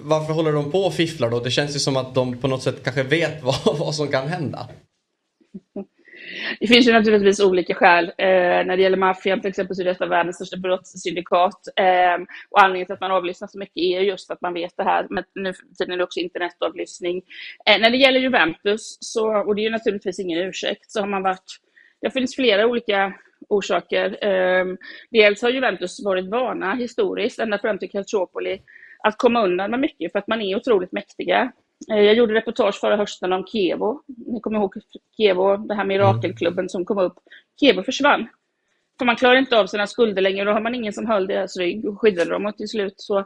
varför 0.01 0.34
håller 0.34 0.51
de 0.51 0.72
på 0.72 0.80
och 0.80 0.93
fifflar 0.93 1.30
då? 1.30 1.39
Det 1.39 1.51
känns 1.51 1.76
ju 1.76 1.80
som 1.80 1.97
att 1.97 2.16
de 2.16 2.38
på 2.38 2.47
något 2.47 2.64
sätt 2.64 2.84
kanske 2.84 3.03
vet 3.03 3.43
vad, 3.43 3.78
vad 3.78 3.95
som 3.95 4.07
kan 4.07 4.28
hända. 4.28 4.68
Det 6.60 6.68
finns 6.68 6.88
ju 6.88 6.93
naturligtvis 6.93 7.39
olika 7.39 7.76
skäl. 7.76 8.05
Eh, 8.05 8.66
när 8.66 8.78
det 8.78 8.84
gäller 8.84 8.97
maffian 8.97 9.41
till 9.41 9.49
exempel 9.49 9.76
så 9.76 9.82
är 9.82 9.86
detta 9.86 10.05
världens 10.05 10.36
största 10.36 10.57
brottssyndikat. 10.57 11.60
Eh, 11.76 12.24
och 12.49 12.64
anledningen 12.64 12.86
till 12.86 12.93
att 12.93 13.01
man 13.01 13.12
avlyssnar 13.12 13.47
så 13.47 13.60
mycket 13.60 13.78
är 13.78 13.99
just 13.99 14.32
att 14.32 14.41
man 14.41 14.53
vet 14.53 14.78
det 14.78 14.84
här. 14.84 15.07
Men 15.10 15.24
nu 15.36 15.53
för 15.53 15.64
tiden 15.78 15.93
är 15.93 15.97
det 15.97 16.03
också 16.03 16.20
internetavlyssning. 16.20 17.22
Eh, 17.66 17.82
när 17.82 17.89
det 17.89 17.97
gäller 17.97 18.20
Juventus, 18.20 18.97
så, 18.99 19.36
och 19.36 19.55
det 19.55 19.62
är 19.62 19.64
ju 19.64 19.70
naturligtvis 19.70 20.20
ingen 20.20 20.39
ursäkt, 20.39 20.91
så 20.91 20.99
har 20.99 21.07
man 21.07 21.24
varit... 21.24 21.57
Det 22.01 22.12
finns 22.12 22.36
flera 22.36 22.68
olika 22.68 23.14
orsaker. 23.49 24.23
Ehm, 24.23 24.77
dels 25.11 25.41
har 25.41 25.49
Juventus 25.49 26.03
varit 26.03 26.29
vana 26.29 26.75
historiskt, 26.75 27.39
ända 27.39 27.59
fram 27.59 27.79
till 27.79 27.91
Calciopoli, 27.91 28.61
att 29.03 29.17
komma 29.17 29.43
undan 29.43 29.71
med 29.71 29.79
mycket 29.79 30.11
för 30.11 30.19
att 30.19 30.27
man 30.27 30.41
är 30.41 30.55
otroligt 30.55 30.91
mäktiga. 30.91 31.51
Eh, 31.91 32.01
jag 32.01 32.15
gjorde 32.15 32.33
reportage 32.33 32.79
förra 32.79 32.95
hösten 32.95 33.33
om 33.33 33.45
Kevo. 33.45 34.01
Ni 34.07 34.39
kommer 34.39 34.59
ihåg 34.59 34.73
Kevo, 35.17 35.57
det 35.57 35.75
här 35.75 35.85
mirakelklubben 35.85 36.69
som 36.69 36.85
kom 36.85 36.97
upp. 36.97 37.15
Kevo 37.59 37.83
försvann. 37.83 38.27
För 38.99 39.05
man 39.05 39.15
klarar 39.15 39.35
inte 39.35 39.59
av 39.59 39.67
sina 39.67 39.87
skulder 39.87 40.21
längre. 40.21 40.45
Då 40.45 40.51
har 40.51 40.61
man 40.61 40.75
ingen 40.75 40.93
som 40.93 41.07
höll 41.07 41.27
deras 41.27 41.57
rygg 41.57 41.85
och 41.85 42.01
skyddade 42.01 42.31
dem. 42.31 42.45
Och 42.45 42.57
till 42.57 42.69
slut 42.69 42.93
så 42.97 43.17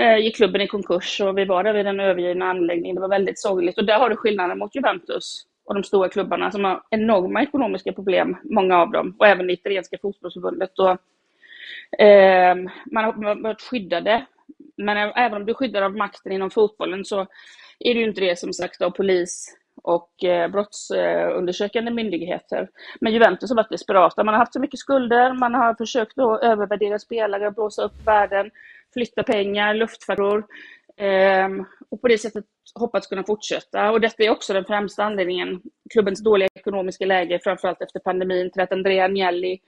eh, 0.00 0.16
gick 0.18 0.36
klubben 0.36 0.60
i 0.60 0.66
konkurs 0.66 1.20
och 1.20 1.38
vi 1.38 1.44
var 1.44 1.64
där 1.64 1.72
vid 1.72 1.86
den 1.86 2.00
övergivna 2.00 2.44
anläggningen. 2.44 2.94
Det 2.94 3.00
var 3.00 3.08
väldigt 3.08 3.40
sorgligt. 3.40 3.78
Och 3.78 3.86
där 3.86 3.98
har 3.98 4.10
du 4.10 4.16
skillnaden 4.16 4.58
mot 4.58 4.74
Juventus 4.74 5.46
och 5.64 5.74
de 5.74 5.84
stora 5.84 6.08
klubbarna 6.08 6.50
som 6.50 6.64
har 6.64 6.82
enorma 6.90 7.42
ekonomiska 7.42 7.92
problem, 7.92 8.36
många 8.42 8.78
av 8.78 8.90
dem. 8.90 9.16
Och 9.18 9.26
även 9.26 9.46
det 9.46 9.52
italienska 9.52 9.98
fotbollsförbundet. 10.02 10.78
Och 10.78 10.98
Eh, 11.98 12.54
man 12.92 13.04
har 13.04 13.42
varit 13.42 13.62
skyddade. 13.62 14.26
Men 14.76 14.96
även 15.16 15.34
om 15.34 15.46
du 15.46 15.52
är 15.52 15.54
skyddad 15.54 15.82
av 15.82 15.96
makten 15.96 16.32
inom 16.32 16.50
fotbollen 16.50 17.04
så 17.04 17.20
är 17.78 17.94
det 17.94 18.00
ju 18.00 18.08
inte 18.08 18.20
det 18.20 18.38
som 18.38 18.52
sagt 18.52 18.82
av 18.82 18.90
polis 18.90 19.56
och 19.82 20.24
eh, 20.24 20.48
brottsundersökande 20.50 21.90
myndigheter. 21.90 22.68
Men 23.00 23.12
Juventus 23.12 23.50
har 23.50 23.56
varit 23.56 23.70
desperata. 23.70 24.24
Man 24.24 24.34
har 24.34 24.38
haft 24.38 24.52
så 24.52 24.60
mycket 24.60 24.80
skulder, 24.80 25.32
man 25.32 25.54
har 25.54 25.74
försökt 25.74 26.18
att 26.18 26.42
övervärdera 26.42 26.98
spelare, 26.98 27.50
blåsa 27.50 27.82
upp 27.82 28.06
värden, 28.06 28.50
flytta 28.92 29.22
pengar, 29.22 29.74
luftfärjor. 29.74 30.44
Ehm, 30.96 31.64
och 31.88 32.00
på 32.00 32.08
det 32.08 32.18
sättet 32.18 32.44
hoppats 32.74 33.06
kunna 33.06 33.24
fortsätta. 33.24 33.90
Och 33.90 34.00
detta 34.00 34.22
är 34.22 34.30
också 34.30 34.52
den 34.52 34.64
främsta 34.64 35.04
anledningen, 35.04 35.60
klubbens 35.90 36.22
dåliga 36.22 36.48
ekonomiska 36.54 37.06
läge, 37.06 37.40
framförallt 37.44 37.82
efter 37.82 38.00
pandemin, 38.00 38.50
till 38.50 38.62
att 38.62 38.72
Andrea 38.72 39.04
Agnelli 39.04 39.60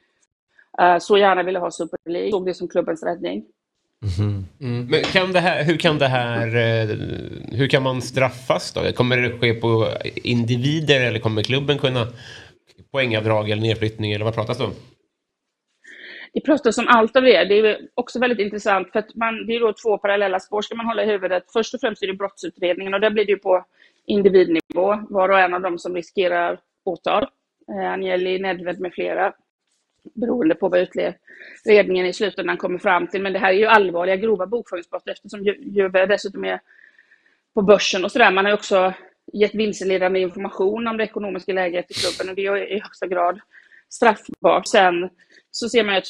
eh, 0.81 0.99
så 0.99 1.19
gärna 1.19 1.43
ville 1.43 1.59
ha 1.59 1.71
Super 1.71 1.99
League. 2.11 2.31
Såg 2.31 2.47
det 2.47 2.55
som 2.55 2.69
klubbens 2.69 3.03
räddning. 3.03 3.45
Mm. 4.61 4.87
Men 4.87 5.03
kan 5.03 5.33
det 5.33 5.41
här, 5.41 5.65
hur 5.65 5.77
kan 5.77 5.99
det 5.99 6.09
här, 6.09 6.47
eh, 6.57 6.97
hur 7.53 7.69
kan 7.69 7.83
man 7.83 8.03
straffas 8.03 8.73
då? 8.73 8.93
Kommer 8.93 9.17
det 9.17 9.39
ske 9.39 9.55
på 9.55 9.89
individer 10.15 11.01
eller 11.01 11.19
kommer 11.19 11.43
klubben 11.43 11.79
kunna 11.79 12.07
poängavdrag 12.93 13.51
eller 13.51 13.63
nedflyttning 13.63 14.13
eller 14.13 14.25
vad 14.25 14.35
pratas 14.35 14.59
det 14.59 14.65
om? 14.65 14.75
Det 16.35 16.41
pratas 16.41 16.79
om 16.79 16.89
allt 16.89 17.17
av 17.17 17.23
det. 17.23 17.45
Det 17.45 17.59
är 17.59 17.89
också 17.95 18.19
väldigt 18.19 18.39
intressant 18.39 18.93
för 18.93 18.99
att 18.99 19.15
man, 19.15 19.47
det 19.47 19.55
är 19.55 19.61
då 19.61 19.73
två 19.73 19.99
parallella 19.99 20.41
spår 20.41 20.63
ska 20.63 20.75
man 20.75 20.87
hålla 20.87 21.03
i 21.05 21.07
huvudet. 21.07 21.45
Först 21.53 21.75
och 21.75 21.81
främst 21.81 22.03
är 22.03 22.07
det 22.07 22.13
brottsutredningen 22.13 22.95
och 22.95 23.01
där 23.01 23.11
blir 23.11 23.25
det 23.25 23.33
ju 23.33 23.39
på 23.39 23.65
individnivå, 24.07 24.99
var 25.09 25.29
och 25.29 25.39
en 25.39 25.55
av 25.55 25.61
dem 25.61 25.79
som 25.79 25.95
riskerar 25.95 26.59
åtal. 26.85 27.27
Eh, 27.69 27.93
Angeli 27.93 28.39
Nedved 28.39 28.81
med 28.81 28.95
flera 28.95 29.33
beroende 30.15 30.55
på 30.55 30.69
vad 30.69 30.81
utredningen 30.81 32.07
i 32.07 32.13
slutändan 32.13 32.57
kommer 32.57 32.79
fram 32.79 33.07
till. 33.07 33.23
Men 33.23 33.33
det 33.33 33.39
här 33.39 33.53
är 33.53 33.59
ju 33.59 33.67
allvarliga, 33.67 34.17
grova 34.17 34.47
bokföringsbrott 34.47 35.09
eftersom 35.09 35.43
Juve 35.45 36.07
dessutom 36.07 36.45
är 36.45 36.61
på 37.55 37.63
börsen 37.63 38.05
och 38.05 38.13
sådär. 38.13 38.31
Man 38.31 38.45
har 38.45 38.53
också 38.53 38.93
gett 39.33 39.55
vilseledande 39.55 40.21
information 40.21 40.87
om 40.87 40.97
det 40.97 41.05
ekonomiska 41.05 41.53
läget 41.53 41.91
i 41.91 41.95
klubben 41.95 42.29
och 42.31 42.37
det 42.37 42.47
är 42.47 42.73
i 42.73 42.81
högsta 42.81 43.07
grad 43.07 43.41
straffbart. 43.95 44.69
Sen 44.69 45.11
så 45.51 45.69
ser 45.69 45.85
man 45.85 45.97
att 45.97 46.05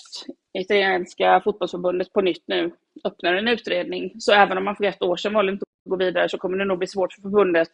italienska 0.53 1.41
fotbollsförbundet 1.45 2.13
på 2.13 2.21
nytt 2.21 2.43
nu 2.47 2.73
öppnar 3.05 3.35
en 3.35 3.49
utredning. 3.49 4.13
Så 4.19 4.33
även 4.33 4.59
om 4.59 4.65
man 4.65 4.77
för 4.77 4.85
ett 4.85 5.03
år 5.03 5.17
sedan 5.17 5.35
valde 5.35 5.53
inte 5.53 5.63
att 5.63 5.91
gå 5.91 5.97
vidare 5.97 6.29
så 6.29 6.39
kommer 6.39 6.59
det 6.59 6.65
nog 6.65 6.79
bli 6.79 6.87
svårt 6.87 7.13
för 7.13 7.23
förbundet 7.23 7.71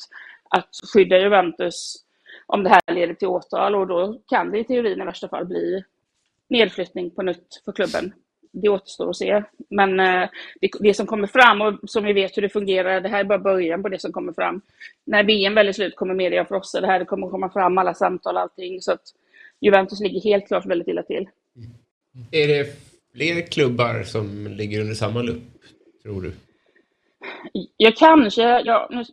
att 0.51 0.71
skydda 0.95 1.19
Juventus 1.19 1.97
om 2.47 2.63
det 2.63 2.71
här 2.71 2.95
leder 2.95 3.15
till 3.15 3.29
åtal 3.29 3.75
och 3.75 3.87
då 3.87 4.21
kan 4.29 4.51
det 4.51 4.59
i 4.59 4.65
teorin 4.65 5.01
i 5.01 5.05
värsta 5.05 5.29
fall 5.29 5.47
bli 5.47 5.85
nedflyttning 6.49 7.11
på 7.11 7.23
nytt 7.23 7.63
för 7.65 7.73
klubben. 7.73 8.13
Det 8.53 8.69
återstår 8.69 9.11
att 9.11 9.17
se. 9.17 9.43
Men 9.69 10.01
eh, 10.01 10.29
det, 10.61 10.71
det, 10.81 10.95
som 10.95 11.07
kommer 11.07 11.27
fram 11.27 11.61
och 11.61 11.91
som 11.91 12.05
vi 12.05 12.13
vet 12.13 12.37
hur 12.37 12.43
det 12.43 12.49
fungerar, 12.49 13.01
det 13.01 13.09
här 13.09 13.21
är 13.21 13.25
bara 13.25 13.39
början 13.39 13.83
på 13.83 13.89
det 13.89 13.99
som 13.99 14.13
kommer 14.13 14.33
fram. 14.33 14.61
När 15.05 15.25
VM 15.25 15.55
väl 15.55 15.69
är 15.69 15.73
slut 15.73 15.97
kommer 15.97 16.15
media 16.15 16.45
frossa 16.45 16.81
det 16.81 16.87
här, 16.87 16.99
det 16.99 17.05
kommer 17.05 17.29
komma 17.29 17.51
fram 17.51 17.79
alla 17.79 17.95
samtal 17.95 18.37
och 18.37 18.43
allting. 18.43 18.81
Så 18.83 18.93
att 18.93 19.03
Juventus 19.61 20.01
ligger 20.01 20.21
helt 20.21 20.47
klart 20.47 20.67
väldigt 20.67 20.89
illa 20.89 21.03
till. 21.03 21.29
Är 22.31 22.49
det 22.49 22.67
fler 23.15 23.47
klubbar 23.47 24.03
som 24.03 24.47
ligger 24.47 24.81
under 24.81 24.95
samma 24.95 25.23
lupp, 25.23 25.43
tror 26.03 26.23
du? 26.23 26.33
Jag 27.77 27.97
kanske, 27.97 28.43
jag, 28.43 28.87
nu, 28.91 29.05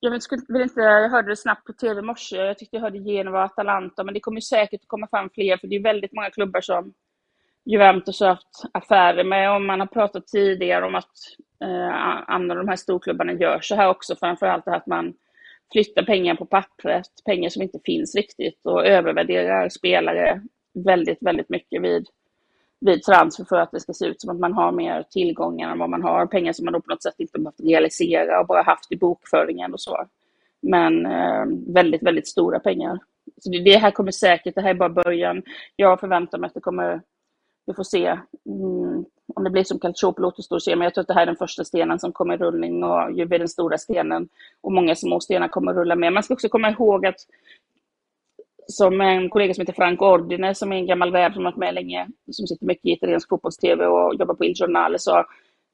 jag, 0.00 0.10
vill, 0.10 0.20
vill 0.48 0.62
inte, 0.62 0.80
jag 0.80 1.08
hörde 1.08 1.28
det 1.28 1.36
snabbt 1.36 1.66
på 1.66 1.72
tv 1.72 2.00
i 2.00 2.02
morse, 2.02 2.36
jag 2.36 2.58
tyckte 2.58 2.76
jag 2.76 2.82
hörde 2.82 2.98
Genova 2.98 3.38
och 3.38 3.44
Atalanta, 3.44 4.04
men 4.04 4.14
det 4.14 4.20
kommer 4.20 4.40
säkert 4.40 4.80
att 4.80 4.88
komma 4.88 5.08
fram 5.10 5.30
fler, 5.30 5.56
för 5.56 5.66
det 5.66 5.76
är 5.76 5.82
väldigt 5.82 6.12
många 6.12 6.30
klubbar 6.30 6.60
som 6.60 6.94
Juventus 7.64 8.20
har 8.20 8.28
haft 8.28 8.62
affärer 8.72 9.24
med, 9.24 9.54
och 9.54 9.62
man 9.62 9.80
har 9.80 9.86
pratat 9.86 10.26
tidigare 10.26 10.86
om 10.86 10.94
att 10.94 11.12
eh, 11.62 12.30
andra 12.30 12.54
av 12.54 12.58
de 12.58 12.68
här 12.68 12.76
storklubbarna 12.76 13.32
gör 13.32 13.60
så 13.60 13.74
här 13.74 13.88
också, 13.88 14.16
framförallt 14.16 14.64
det 14.64 14.70
här 14.70 14.78
att 14.78 14.86
man 14.86 15.14
flyttar 15.72 16.02
pengar 16.02 16.34
på 16.34 16.46
pappret, 16.46 17.06
pengar 17.24 17.48
som 17.48 17.62
inte 17.62 17.78
finns 17.84 18.14
riktigt, 18.14 18.60
och 18.64 18.86
övervärderar 18.86 19.68
spelare 19.68 20.42
väldigt, 20.74 21.18
väldigt 21.20 21.48
mycket 21.48 21.82
vid 21.82 22.06
vid 22.80 23.02
transfer 23.02 23.44
för 23.44 23.56
att 23.56 23.70
det 23.70 23.80
ska 23.80 23.92
se 23.92 24.06
ut 24.06 24.20
som 24.20 24.30
att 24.30 24.38
man 24.38 24.52
har 24.52 24.72
mer 24.72 25.02
tillgångar 25.10 25.72
än 25.72 25.78
vad 25.78 25.90
man 25.90 26.02
har. 26.02 26.26
Pengar 26.26 26.52
som 26.52 26.64
man 26.64 26.72
då 26.72 26.80
på 26.80 26.90
något 26.90 27.02
sätt 27.02 27.14
inte 27.18 27.38
behövt 27.38 27.60
realisera 27.60 28.40
och 28.40 28.46
bara 28.46 28.62
haft 28.62 28.92
i 28.92 28.96
bokföringen 28.96 29.72
och 29.72 29.80
så. 29.80 30.06
Men 30.62 31.06
eh, 31.06 31.44
väldigt, 31.74 32.02
väldigt 32.02 32.28
stora 32.28 32.58
pengar. 32.58 32.98
Så 33.40 33.50
det, 33.50 33.58
det, 33.58 33.76
här 33.76 33.90
kommer 33.90 34.10
säkert, 34.10 34.54
det 34.54 34.60
här 34.60 34.70
är 34.70 34.74
bara 34.74 34.88
början. 34.88 35.42
Jag 35.76 36.00
förväntar 36.00 36.38
mig 36.38 36.48
att 36.48 36.54
det 36.54 36.60
kommer, 36.60 37.02
vi 37.66 37.74
får 37.74 37.84
se. 37.84 38.06
Mm, 38.46 39.04
om 39.36 39.44
det 39.44 39.50
blir 39.50 39.64
som 39.64 39.78
Calciopolo 39.78 40.28
återstår 40.28 40.56
att 40.56 40.62
se, 40.62 40.76
men 40.76 40.84
jag 40.84 40.94
tror 40.94 41.02
att 41.02 41.08
det 41.08 41.14
här 41.14 41.22
är 41.22 41.26
den 41.26 41.36
första 41.36 41.64
stenen 41.64 41.98
som 41.98 42.12
kommer 42.12 42.34
i 42.34 42.36
rullning 42.36 42.84
och 42.84 43.12
ju 43.12 43.26
blir 43.26 43.38
den 43.38 43.48
stora 43.48 43.78
stenen. 43.78 44.28
Och 44.60 44.72
många 44.72 44.94
små 44.94 45.20
stenar 45.20 45.48
kommer 45.48 45.70
att 45.70 45.76
rulla 45.76 45.96
med. 45.96 46.12
Man 46.12 46.22
ska 46.22 46.34
också 46.34 46.48
komma 46.48 46.70
ihåg 46.70 47.06
att 47.06 47.16
som 48.66 49.00
en 49.00 49.30
kollega 49.30 49.54
som 49.54 49.62
heter 49.62 49.72
Frank 49.72 50.02
Ordine, 50.02 50.54
som 50.54 50.72
är 50.72 50.76
en 50.76 50.86
gammal 50.86 51.12
räv 51.12 51.32
som 51.32 51.44
varit 51.44 51.56
med 51.56 51.74
länge, 51.74 52.08
som 52.30 52.46
sitter 52.46 52.66
mycket 52.66 52.86
i 52.86 52.92
italiensk 52.92 53.28
fotbolls-tv 53.28 53.86
och 53.86 54.14
jobbar 54.14 54.34
på 54.34 54.44
Il 54.44 54.54
Giornale, 54.56 54.98
sa 54.98 55.24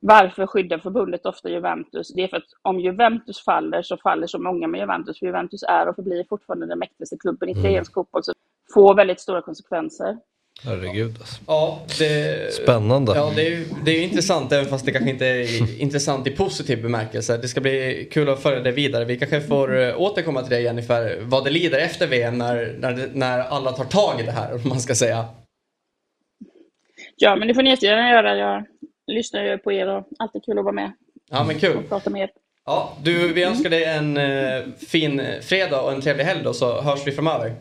varför 0.01 0.47
skyddar 0.47 0.79
förbundet 0.79 1.27
ofta 1.27 1.49
Juventus? 1.51 2.15
Det 2.15 2.23
är 2.23 2.29
för 2.29 2.37
att 2.37 2.53
om 2.63 2.81
Juventus 2.81 3.45
faller 3.45 3.83
så 3.83 3.97
faller 3.97 4.27
så 4.27 4.39
många 4.39 4.67
med 4.67 4.81
Juventus, 4.81 5.19
för 5.19 5.27
Juventus 5.27 5.63
är 5.63 5.89
och 5.89 5.97
förblir 5.97 6.25
fortfarande 6.29 6.67
den 6.67 6.79
mäktigaste 6.79 7.17
klubben 7.17 7.49
i 7.49 7.53
italiensk 7.53 7.91
mm. 7.91 7.95
fotboll, 7.95 8.25
så 8.25 8.33
får 8.75 8.95
väldigt 8.95 9.21
stora 9.21 9.43
konsekvenser. 9.43 10.19
Herregud 10.65 11.17
alltså. 11.19 11.43
Ja, 11.47 11.81
det, 11.99 12.55
Spännande. 12.55 13.13
Ja, 13.17 13.33
det 13.37 13.47
är, 13.47 13.65
det 13.85 13.91
är 13.91 14.03
intressant 14.03 14.53
även 14.53 14.67
fast 14.67 14.87
det 14.87 14.93
kanske 14.93 15.11
inte 15.11 15.27
är 15.27 15.81
intressant 15.81 16.27
i 16.27 16.31
positiv 16.31 16.83
bemärkelse. 16.83 17.37
Det 17.37 17.49
ska 17.49 17.61
bli 17.61 18.09
kul 18.13 18.29
att 18.29 18.43
följa 18.43 18.61
det 18.61 18.73
vidare. 18.73 19.05
Vi 19.05 19.19
kanske 19.19 19.41
får 19.41 19.81
eh, 19.81 20.01
återkomma 20.01 20.43
till 20.43 20.51
det 20.51 20.61
Jennifer, 20.61 21.19
vad 21.21 21.45
det 21.45 21.51
lider 21.51 21.79
efter 21.79 22.07
VM 22.07 22.39
när, 22.39 22.77
när, 22.79 23.11
när 23.13 23.39
alla 23.39 23.73
tar 23.73 23.85
tag 23.85 24.21
i 24.21 24.23
det 24.23 24.33
här, 24.33 24.55
om 24.55 24.69
man 24.69 24.81
ska 24.81 24.95
säga. 24.95 25.25
Ja, 27.17 27.37
men 27.37 27.49
det 27.49 27.55
får 27.55 27.63
ni 27.63 27.71
jättegärna 27.71 28.11
göra. 28.11 28.37
Jag 28.37 28.65
lyssnar 29.07 29.45
ju 29.45 29.59
på 29.59 29.73
er 29.73 29.89
och 29.89 30.07
alltid 30.19 30.45
kul 30.45 30.59
att 30.59 30.65
vara 30.65 30.75
med. 30.75 30.93
Ja, 31.31 31.45
men 31.45 31.59
kul. 31.59 31.77
Och 31.77 31.89
prata 31.89 32.11
med 32.11 32.23
er. 32.23 32.31
Ja, 32.67 32.97
du, 33.03 33.33
vi 33.33 33.43
önskar 33.43 33.71
dig 33.71 33.85
en 33.85 34.17
eh, 34.17 34.63
fin 34.89 35.23
fredag 35.41 35.83
och 35.83 35.93
en 35.93 36.01
trevlig 36.01 36.25
helg 36.25 36.41
då, 36.45 36.53
så 36.53 36.81
hörs 36.81 37.07
vi 37.07 37.13
framöver. 37.13 37.55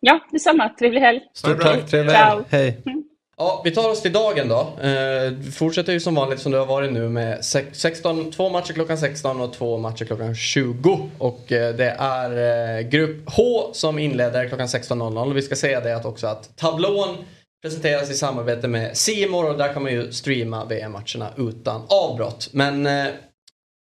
Ja, 0.00 0.20
detsamma. 0.32 0.68
Trevlig 0.78 1.00
helg. 1.00 1.20
Stort 1.34 1.60
tack. 1.60 1.86
Trevlig 1.86 2.12
helg. 2.12 2.44
Hej. 2.48 2.82
Mm. 2.86 3.04
Ja, 3.40 3.60
vi 3.64 3.70
tar 3.70 3.90
oss 3.90 4.02
till 4.02 4.12
dagen 4.12 4.48
då. 4.48 4.60
Eh, 4.88 5.50
fortsätter 5.52 5.92
ju 5.92 6.00
som 6.00 6.14
vanligt 6.14 6.40
som 6.40 6.52
det 6.52 6.58
har 6.58 6.66
varit 6.66 6.92
nu 6.92 7.08
med 7.08 7.44
16, 7.44 8.30
två 8.30 8.48
matcher 8.48 8.72
klockan 8.72 8.98
16 8.98 9.40
och 9.40 9.52
två 9.52 9.78
matcher 9.78 10.04
klockan 10.04 10.34
20. 10.34 11.10
Och 11.18 11.52
eh, 11.52 11.74
det 11.74 11.96
är 11.98 12.30
eh, 12.78 12.88
grupp 12.88 13.30
H 13.36 13.70
som 13.72 13.98
inleder 13.98 14.48
klockan 14.48 14.66
16.00. 14.66 15.34
Vi 15.34 15.42
ska 15.42 15.56
säga 15.56 15.80
det 15.80 15.96
att 15.96 16.04
också 16.04 16.26
att 16.26 16.56
tablån 16.56 17.16
presenteras 17.62 18.10
i 18.10 18.14
samarbete 18.14 18.68
med 18.68 18.96
Simor 18.96 19.50
och 19.50 19.58
där 19.58 19.72
kan 19.72 19.82
man 19.82 19.92
ju 19.92 20.12
streama 20.12 20.64
VM-matcherna 20.64 21.28
utan 21.36 21.82
avbrott. 21.88 22.48
Men 22.52 22.86
eh, 22.86 23.06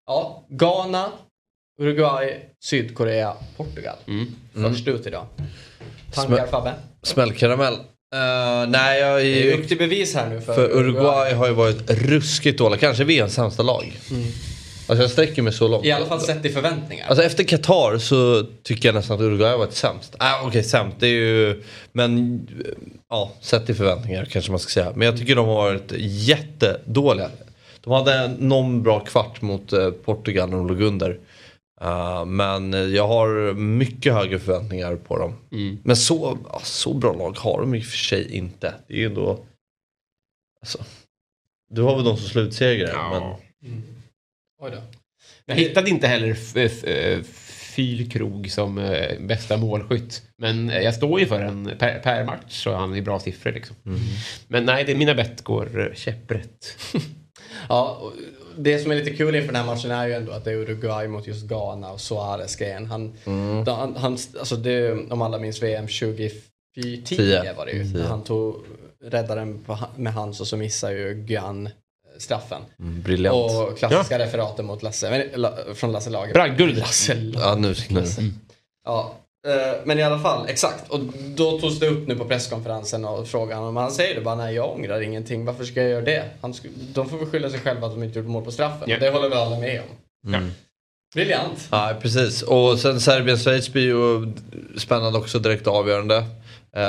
ja, 0.07 0.45
Ghana, 0.49 1.11
Uruguay, 1.79 2.39
Sydkorea, 2.63 3.33
Portugal. 3.57 3.95
Mm. 4.07 4.35
Först 4.53 4.87
ut 4.87 5.07
idag. 5.07 5.25
Tankar 6.13 6.47
Fabbe? 6.47 6.73
Smällkaramell. 7.03 7.73
Uh, 7.73 8.69
nej, 8.69 8.99
jag 8.99 9.21
är 9.21 9.25
är 9.25 9.59
upp 9.59 9.67
till 9.67 9.77
bevis 9.77 10.15
här 10.15 10.29
nu 10.29 10.41
för, 10.41 10.53
För 10.53 10.69
Uruguay 10.77 11.33
har 11.33 11.47
ju 11.47 11.53
varit 11.53 11.91
ruskigt 11.91 12.57
dåliga. 12.57 12.79
Kanske 12.79 13.03
VMs 13.03 13.33
sämsta 13.33 13.63
lag. 13.63 13.99
Mm. 14.11 14.23
Alltså 14.87 15.03
jag 15.03 15.11
sträcker 15.11 15.41
mig 15.41 15.53
så 15.53 15.67
långt. 15.67 15.85
I 15.85 15.91
alla 15.91 16.05
fall 16.05 16.21
sett 16.21 16.45
i 16.45 16.49
förväntningar. 16.49 17.07
Alltså 17.07 17.23
efter 17.23 17.43
Qatar 17.43 17.97
så 17.97 18.45
tycker 18.63 18.87
jag 18.87 18.95
nästan 18.95 19.15
att 19.15 19.21
Uruguay 19.21 19.51
har 19.51 19.57
varit 19.57 19.73
sämst. 19.73 20.15
Ah, 20.19 20.37
Okej, 20.37 20.47
okay, 20.47 20.63
sämst. 20.63 20.97
Det 20.99 21.07
är 21.07 21.11
ju... 21.11 21.63
Men 21.91 22.39
ja, 23.09 23.31
sett 23.41 23.69
i 23.69 23.73
förväntningar 23.73 24.25
kanske 24.25 24.51
man 24.51 24.59
ska 24.59 24.69
säga. 24.69 24.91
Men 24.95 25.05
jag 25.05 25.17
tycker 25.17 25.35
de 25.35 25.47
har 25.47 25.55
varit 25.55 25.91
jättedåliga. 25.99 27.29
De 27.81 27.93
hade 27.93 28.27
någon 28.39 28.83
bra 28.83 28.99
kvart 28.99 29.41
mot 29.41 29.73
eh, 29.73 29.89
Portugal 29.89 30.49
när 30.49 30.57
de 30.57 30.67
låg 30.67 30.81
under. 30.81 31.19
Uh, 31.81 32.25
men 32.25 32.93
jag 32.93 33.07
har 33.07 33.53
mycket 33.53 34.13
högre 34.13 34.39
förväntningar 34.39 34.95
på 34.95 35.17
dem. 35.17 35.33
Mm. 35.51 35.77
Men 35.83 35.95
så, 35.95 36.37
så 36.63 36.93
bra 36.93 37.13
lag 37.13 37.37
har 37.37 37.61
de 37.61 37.75
i 37.75 37.81
och 37.81 37.85
för 37.85 37.97
sig 37.97 38.35
inte. 38.35 38.73
Det 38.87 38.93
är 38.93 38.97
ju 38.97 39.05
ändå... 39.05 39.45
Alltså, 40.61 40.83
du 41.69 41.81
har 41.81 41.95
väl 41.95 42.05
de 42.05 42.17
som 42.17 42.27
slutsegrare. 42.27 42.91
Ja. 42.93 43.09
Men... 43.09 43.71
Mm. 43.71 43.83
Oj 44.61 44.71
då. 44.71 44.77
Jag 45.45 45.55
hittade 45.55 45.89
inte 45.89 46.07
heller 46.07 46.33
Fyrkrog 47.75 48.51
som 48.51 48.77
eh, 48.77 49.19
bästa 49.19 49.57
målskytt. 49.57 50.23
Men 50.37 50.67
jag 50.67 50.95
står 50.95 51.19
ju 51.19 51.25
för 51.25 51.41
en 51.41 51.71
per, 51.79 51.99
per 51.99 52.25
match 52.25 52.63
så 52.63 52.75
han 52.75 52.95
i 52.95 53.01
bra 53.01 53.19
siffror. 53.19 53.51
Liksom. 53.51 53.75
Mm. 53.85 53.99
Men 54.47 54.65
nej, 54.65 54.83
det, 54.83 54.95
mina 54.95 55.15
bett 55.15 55.43
går 55.43 55.93
käpprätt. 55.95 56.77
Ja, 57.69 57.97
och 58.01 58.13
det 58.57 58.79
som 58.79 58.91
är 58.91 58.95
lite 58.95 59.11
kul 59.15 59.35
inför 59.35 59.53
den 59.53 59.55
här 59.65 59.75
matchen 59.75 59.91
är 59.91 60.07
ju 60.07 60.13
ändå 60.13 60.31
att 60.31 60.43
det 60.45 60.51
är 60.51 60.55
Uruguay 60.55 61.07
mot 61.07 61.27
just 61.27 61.45
Ghana 61.47 61.91
och 61.91 62.01
Suarez-grejen. 62.01 62.85
Han, 62.85 63.13
Mm. 63.25 63.67
han, 63.67 63.95
han, 63.95 64.17
alltså 64.39 64.55
det, 64.55 64.91
om 64.91 65.21
alla 65.21 65.37
minns 65.39 65.63
VM 65.63 65.87
2010 65.87 67.01
Tio. 67.05 67.53
var 67.53 67.65
det 67.65 67.71
ju. 67.71 67.81
Mm. 67.81 68.01
Han 68.01 68.23
tog 68.23 68.55
räddar 69.03 69.35
den 69.35 69.63
på, 69.63 69.73
ha- 69.73 69.89
med 69.95 70.13
hands 70.13 70.41
och 70.41 70.47
så 70.47 70.57
missar 70.57 70.91
ju 70.91 71.13
Guan 71.13 71.69
straffen. 72.17 72.61
Mm, 72.79 73.01
briljant. 73.01 73.35
Och 73.71 73.77
klassiska 73.77 74.19
referaten 74.19 74.65
mot 74.65 74.83
Lasse, 74.83 75.09
men, 75.09 75.41
la, 75.41 75.53
från 75.73 75.91
Lasse 75.91 76.09
Lager. 76.09 76.33
Bragdguld. 76.33 76.77
Lasse 76.77 77.15
Lager. 77.15 77.39
Ja, 77.47 77.55
nu, 77.55 77.73
nu. 77.89 78.03
Ja, 78.85 79.15
eh, 79.17 79.24
men 79.83 79.99
i 79.99 80.03
alla 80.03 80.19
fall, 80.19 80.45
exakt. 80.49 80.89
Och 80.89 80.99
då 81.35 81.59
togs 81.59 81.79
det 81.79 81.87
upp 81.87 82.07
nu 82.07 82.15
på 82.15 82.25
presskonferensen 82.25 83.05
och 83.05 83.27
frågan 83.27 83.63
om 83.63 83.75
han 83.77 83.91
säger 83.91 84.15
det 84.15 84.21
bara 84.21 84.35
nej 84.35 84.55
jag 84.55 84.71
ångrar 84.71 85.01
ingenting, 85.01 85.45
varför 85.45 85.63
ska 85.63 85.81
jag 85.81 85.89
göra 85.89 86.01
det? 86.05 86.23
Han 86.41 86.53
sk- 86.53 86.67
de 86.93 87.09
får 87.09 87.17
väl 87.17 87.27
skylla 87.27 87.49
sig 87.49 87.59
själva 87.59 87.87
att 87.87 87.93
de 87.93 88.03
inte 88.03 88.19
gjorde 88.19 88.29
mål 88.31 88.43
på 88.43 88.51
straffen. 88.51 88.89
Ja. 88.89 88.97
Det 88.99 89.09
håller 89.09 89.29
väl 89.29 89.37
alla 89.37 89.59
med 89.59 89.81
om. 89.81 90.33
Mm. 90.33 90.51
Briljant. 91.15 91.67
Ja, 91.71 91.93
precis. 92.01 92.41
Och 92.41 92.79
sen 92.79 92.99
Serbien-Schweiz 92.99 93.71
blir 93.73 93.83
ju 93.83 94.33
spännande 94.77 95.19
också, 95.19 95.39
direkt 95.39 95.67
avgörande. 95.67 96.17
Uh, 96.17 96.83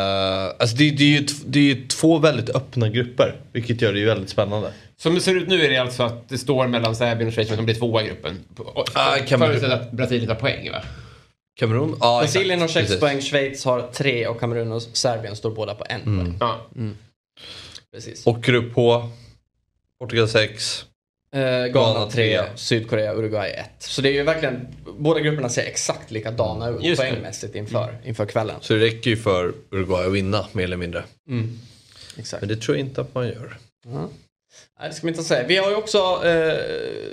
alltså 0.59 0.77
det, 0.77 0.91
det, 0.91 1.05
är 1.05 1.09
ju, 1.21 1.27
t- 1.27 1.35
det 1.47 1.59
är 1.59 1.63
ju 1.63 1.87
två 1.87 2.19
väldigt 2.19 2.51
öppna 2.51 2.89
grupper, 2.89 3.35
vilket 3.53 3.83
gör 3.83 3.93
det 3.93 3.99
ju 3.99 4.07
väldigt 4.07 4.31
spännande. 4.31 4.73
Som 4.97 5.15
det 5.15 5.21
ser 5.21 5.35
ut 5.35 5.49
nu 5.49 5.65
är 5.65 5.71
det 5.71 5.77
alltså 5.77 6.03
att 6.03 6.29
det 6.29 6.39
står 6.39 6.67
mellan 6.67 6.97
Serbien 6.97 7.29
och 7.29 7.35
Schweiz 7.35 7.49
men 7.49 7.57
de 7.59 7.65
blir 7.65 7.75
tvåa 7.75 8.03
i 8.03 8.07
gruppen. 8.07 8.39
Ah. 8.95 9.17
Förutsatt 9.29 9.73
att 9.73 9.93
Brasilien 9.93 10.29
tar 10.29 10.35
poäng 10.35 10.71
va? 10.73 10.83
Kamerun? 11.59 11.97
Ja, 12.01 12.21
Brasilien 12.23 12.59
har 12.61 12.65
exakt. 12.67 12.75
sex 12.75 12.87
Precis. 12.89 13.01
poäng, 13.01 13.21
Schweiz 13.21 13.65
har 13.65 13.83
tre 13.93 14.27
och 14.27 14.41
Kamerun 14.41 14.73
och 14.73 14.83
Serbien 14.83 15.37
står 15.37 15.51
båda 15.51 15.75
på 15.75 15.85
en 15.89 16.01
Mm. 16.03 16.19
poäng. 16.25 16.37
Ja. 16.41 16.67
Mm. 16.77 16.97
Precis. 17.93 18.27
Och 18.27 18.43
grupp 18.43 18.75
H, 18.75 19.09
Portugal 20.01 20.29
6. 20.29 20.85
Eh, 21.35 21.67
Ghana 21.67 22.11
3, 22.11 22.43
Sydkorea, 22.55 23.15
Uruguay 23.15 23.51
1. 23.51 23.71
Så 23.79 24.03
det 24.03 24.09
är 24.09 24.13
ju 24.13 24.23
verkligen, 24.23 24.67
båda 24.99 25.21
grupperna 25.21 25.49
ser 25.49 25.63
exakt 25.63 26.11
likadana 26.11 26.69
ut 26.69 26.83
Just 26.85 27.01
poängmässigt 27.01 27.55
inför, 27.55 27.99
inför 28.05 28.27
kvällen. 28.27 28.57
Så 28.61 28.73
det 28.75 28.81
räcker 28.81 29.11
ju 29.11 29.17
för 29.17 29.53
Uruguay 29.71 30.07
att 30.07 30.13
vinna, 30.13 30.47
mer 30.53 30.65
eller 30.65 30.77
mindre. 30.77 31.05
Mm. 31.29 31.59
Exakt. 32.19 32.41
Men 32.41 32.49
det 32.49 32.57
tror 32.57 32.77
jag 32.77 32.87
inte 32.87 33.01
att 33.01 33.15
man 33.15 33.27
gör. 33.29 33.59
Ja. 33.87 34.09
Nej, 34.81 34.89
det 34.89 34.95
ska 34.95 35.07
man 35.07 35.13
inte 35.15 35.25
säga. 35.25 35.47
Vi 35.47 35.57
har 35.57 35.71
ju 35.71 35.77
också, 35.77 35.99
eh, 36.25 36.55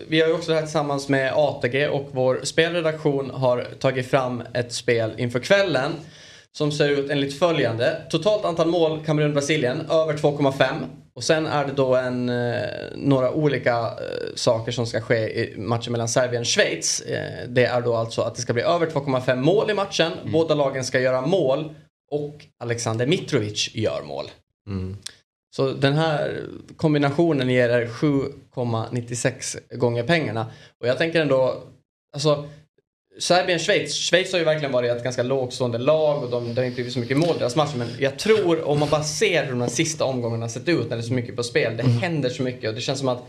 vi 0.08 0.22
har 0.22 0.34
också 0.34 0.52
det 0.52 0.56
här 0.56 0.64
tillsammans 0.64 1.10
med 1.10 1.34
ATG 1.36 1.88
och 1.88 2.10
vår 2.12 2.40
spelredaktion 2.44 3.30
har 3.30 3.68
tagit 3.80 4.10
fram 4.10 4.44
ett 4.54 4.74
spel 4.74 5.12
inför 5.18 5.40
kvällen 5.40 5.92
som 6.52 6.72
ser 6.72 6.90
ut 6.90 7.10
enligt 7.10 7.40
följande. 7.40 8.02
Totalt 8.10 8.46
antal 8.46 8.68
mål 8.68 9.00
Kamerun-Brasilien 9.06 9.90
över 9.90 10.14
2,5 10.14 10.66
och 11.16 11.24
sen 11.24 11.46
är 11.46 11.66
det 11.66 11.72
då 11.72 11.96
en, 11.96 12.30
eh, 12.30 12.62
några 12.96 13.32
olika 13.32 13.78
eh, 13.80 14.36
saker 14.36 14.72
som 14.72 14.88
ska 14.88 15.02
ske 15.02 15.16
i 15.16 15.58
matchen 15.58 15.92
mellan 15.92 16.10
Serbien 16.10 16.42
och 16.42 16.48
Schweiz. 16.48 17.02
Eh, 17.02 17.48
det 17.48 17.66
är 17.66 17.82
då 17.82 17.96
alltså 17.96 18.22
att 18.22 18.36
det 18.36 18.42
ska 18.42 18.54
bli 18.54 18.64
över 18.64 18.88
2,5 18.88 19.36
mål 19.36 19.70
i 19.70 19.74
matchen. 19.74 20.12
Båda 20.26 20.56
lagen 20.56 20.84
ska 20.84 21.00
göra 21.00 21.22
mål 21.22 21.74
och 22.12 22.46
Alexander 22.60 23.08
Mitrovic 23.08 23.76
gör 23.76 24.02
mål. 24.04 24.26
Mm. 24.68 24.98
Så 25.56 25.72
den 25.72 25.94
här 25.94 26.44
kombinationen 26.78 27.50
ger 27.50 27.70
er 27.70 27.88
7,96 27.88 29.78
gånger 29.78 30.04
pengarna. 30.04 30.52
Och 30.80 30.88
jag 30.88 30.98
tänker 30.98 31.22
ändå, 31.22 31.64
alltså 32.14 32.50
Serbien-Schweiz, 33.20 33.94
Schweiz 33.94 34.32
har 34.32 34.40
ju 34.40 34.46
verkligen 34.46 34.72
varit 34.72 34.92
ett 34.92 35.04
ganska 35.04 35.24
lågstående 35.24 35.78
lag 35.78 36.24
och 36.24 36.30
de, 36.30 36.54
det 36.54 36.62
har 36.62 36.66
inte 36.66 36.76
blivit 36.76 36.94
så 36.94 37.00
mycket 37.00 37.18
mål 37.18 37.36
i 37.36 37.40
deras 37.40 37.56
matcher. 37.56 37.78
Men 37.78 37.88
jag 38.00 38.20
tror, 38.20 38.64
om 38.64 38.80
man 38.80 38.90
bara 38.90 39.04
ser 39.04 39.44
hur 39.44 39.52
de 39.52 39.62
här 39.62 39.70
sista 39.70 40.06
omgångarna 40.06 40.50
sett 40.50 40.70
ut 40.70 40.90
när 40.90 40.98
det 40.98 41.04
är 41.04 41.08
så 41.08 41.14
mycket 41.14 41.36
på 41.36 41.44
spel, 41.44 41.78
det 41.78 41.84
händer 41.84 42.30
så 42.30 42.44
mycket 42.44 42.70
och 42.70 42.76
det 42.76 42.82
känns 42.82 43.00
som 43.00 43.08
att 43.08 43.24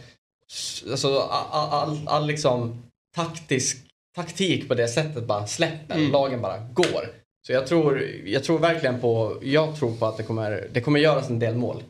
alltså, 0.91 1.19
all, 1.19 1.71
all, 1.71 1.99
all, 2.07 2.27
liksom 2.27 2.83
taktisk, 3.17 3.79
taktik 4.17 4.69
på 4.69 4.75
det 4.75 4.89
sättet 4.89 5.25
bara 5.25 5.47
släpper 5.47 5.95
och 5.95 6.11
lagen 6.11 6.43
bara 6.43 6.59
går. 6.59 7.09
Så 7.47 7.53
jag 7.53 7.67
tror, 7.67 8.03
jag 8.25 8.45
tror 8.45 8.59
verkligen 8.59 9.01
på, 9.01 9.39
jag 9.43 9.77
tror 9.77 9.97
på 9.97 10.07
att 10.07 10.17
det 10.17 10.23
kommer, 10.23 10.69
det 10.73 10.81
kommer 10.81 11.01
göras 11.01 11.31
en 11.31 11.39
del 11.39 11.55
mål. 11.55 11.83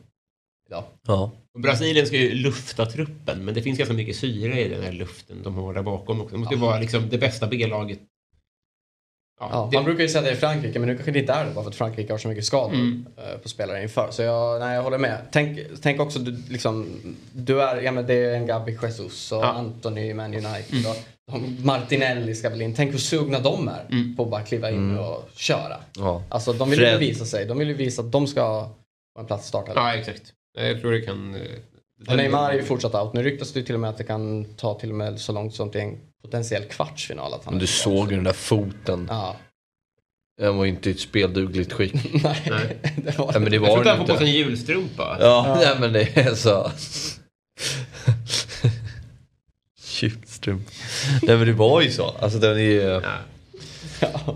Idag. 0.67 0.83
Ja. 1.07 1.31
Och 1.53 1.61
Brasilien 1.61 2.07
ska 2.07 2.17
ju 2.17 2.33
lufta 2.33 2.85
truppen 2.85 3.45
men 3.45 3.53
det 3.53 3.61
finns 3.61 3.77
ganska 3.77 3.93
mycket 3.95 4.15
syre 4.15 4.61
i 4.61 4.69
den 4.69 4.83
här 4.83 4.91
luften 4.91 5.43
de 5.43 5.55
har 5.55 5.73
där 5.73 5.81
bakom 5.81 6.21
också. 6.21 6.31
Det 6.35 6.39
måste 6.39 6.55
ju 6.55 6.61
vara 6.61 6.79
liksom 6.79 7.09
det 7.09 7.17
bästa 7.17 7.47
B-laget. 7.47 7.99
Ja, 9.39 9.69
man 9.73 9.83
brukar 9.83 10.03
ju 10.03 10.09
säga 10.09 10.21
det 10.21 10.31
i 10.31 10.35
Frankrike 10.35 10.79
men 10.79 10.87
nu 10.89 10.95
kanske 10.95 11.11
det 11.11 11.19
inte 11.19 11.33
är 11.33 11.45
det 11.45 11.51
bara 11.51 11.63
för 11.63 11.69
att 11.69 11.75
Frankrike 11.75 12.13
har 12.13 12.17
så 12.17 12.27
mycket 12.27 12.45
skador 12.45 12.73
Mm. 12.73 13.05
eh, 13.17 13.37
på 13.37 13.49
spelare 13.49 13.83
inför. 13.83 14.11
Så 14.11 14.21
jag, 14.21 14.59
nej, 14.59 14.75
jag 14.75 14.83
håller 14.83 14.97
med. 14.97 15.17
Tänk, 15.31 15.59
tänk 15.81 15.99
också 15.99 16.19
du, 16.19 16.37
liksom, 16.49 16.87
du 17.33 17.61
är, 17.61 17.81
ja 17.81 17.91
men 17.91 18.05
det 18.07 18.13
är 18.13 18.33
en 18.35 18.45
Gabi 18.47 18.77
Jesus 18.81 19.31
och 19.31 19.37
Ja. 19.37 19.45
Anthony 19.45 20.01
i 20.01 20.13
Man 20.13 20.33
United. 20.33 20.73
Mm. 20.73 20.85
Och 20.91 20.95
de, 21.31 21.57
Martinelli 21.65 22.35
ska 22.35 22.49
väl 22.49 22.61
in. 22.61 22.73
Tänk 22.73 22.91
hur 22.93 22.97
sugna 22.99 23.39
de 23.39 23.67
är 23.67 24.15
på 24.15 24.23
att 24.23 24.29
bara 24.29 24.41
kliva 24.41 24.69
in 24.71 24.75
Mm. 24.91 24.99
och 24.99 25.29
köra. 25.35 25.77
Ja. 25.95 26.23
Alltså 26.29 26.53
de 26.53 26.69
vill 26.69 26.79
ju 26.79 26.97
visa 26.97 27.25
sig. 27.25 27.45
De 27.45 27.57
vill 27.57 27.67
ju 27.67 27.73
visa 27.73 28.01
att 28.01 28.11
de 28.11 28.27
ska 28.27 28.41
ha 28.41 28.75
en 29.19 29.25
plats 29.25 29.45
i 29.45 29.47
startelvan. 29.47 29.85
Ja, 29.87 29.95
exakt. 29.95 30.33
Jag 30.55 30.81
tror 30.81 30.91
det 30.91 31.01
kan... 31.01 31.35
eh, 31.35 31.41
Och 32.09 32.17
Neymar 32.17 32.49
är 32.51 32.53
ju 32.55 32.63
fortsatt 32.63 32.95
out. 32.95 33.13
Nu 33.13 33.23
ryktas 33.23 33.51
det 33.53 33.63
till 33.63 33.75
och 33.75 33.81
med 33.81 33.89
att 33.89 33.97
det 33.97 34.03
kan 34.03 34.45
ta 34.45 34.79
till 34.79 34.89
och 34.89 34.95
med 34.95 35.19
så 35.19 35.31
långt 35.31 35.55
som 35.55 35.71
till 35.71 35.81
en 35.81 35.97
potentiell 36.23 36.63
kvartsfinal. 36.63 37.33
Att 37.33 37.45
han 37.45 37.53
Men 37.53 37.59
du 37.61 37.67
såg 37.67 38.09
ju 38.09 38.15
den 38.15 38.23
där 38.23 38.33
foten. 38.33 39.07
Ja. 39.09 39.35
Den 40.37 40.57
var 40.57 40.63
ju 40.65 40.69
inte 40.71 40.89
i 40.89 40.93
ett 40.93 40.99
speldugligt 40.99 41.73
skick. 41.73 41.93
Nej, 42.23 42.77
det 42.97 43.17
var 43.17 43.31
Nej, 43.31 43.41
men 43.41 43.49
det 43.49 43.55
Jag 43.55 43.61
var 43.61 43.67
tror 43.67 43.77
inte 43.77 43.89
det 43.89 43.95
han 43.97 44.07
får 44.07 44.13
på 44.13 44.19
sig 44.19 44.27
en 44.29 44.33
julstrumpa. 44.35 45.17
Ja, 45.19 45.55
nej 45.61 45.75
men 45.79 45.93
det 45.93 46.17
är 46.17 46.35
så. 46.35 46.71
Julstrumpa. 50.01 50.71
Nej 51.23 51.37
men 51.37 51.47
det 51.47 51.53
var 51.53 51.81
ju 51.81 51.91
så. 51.91 52.05
Alltså 52.19 52.39
den 52.39 52.57
är 52.57 52.61
ju... 52.61 53.01
Ja, 53.99 54.35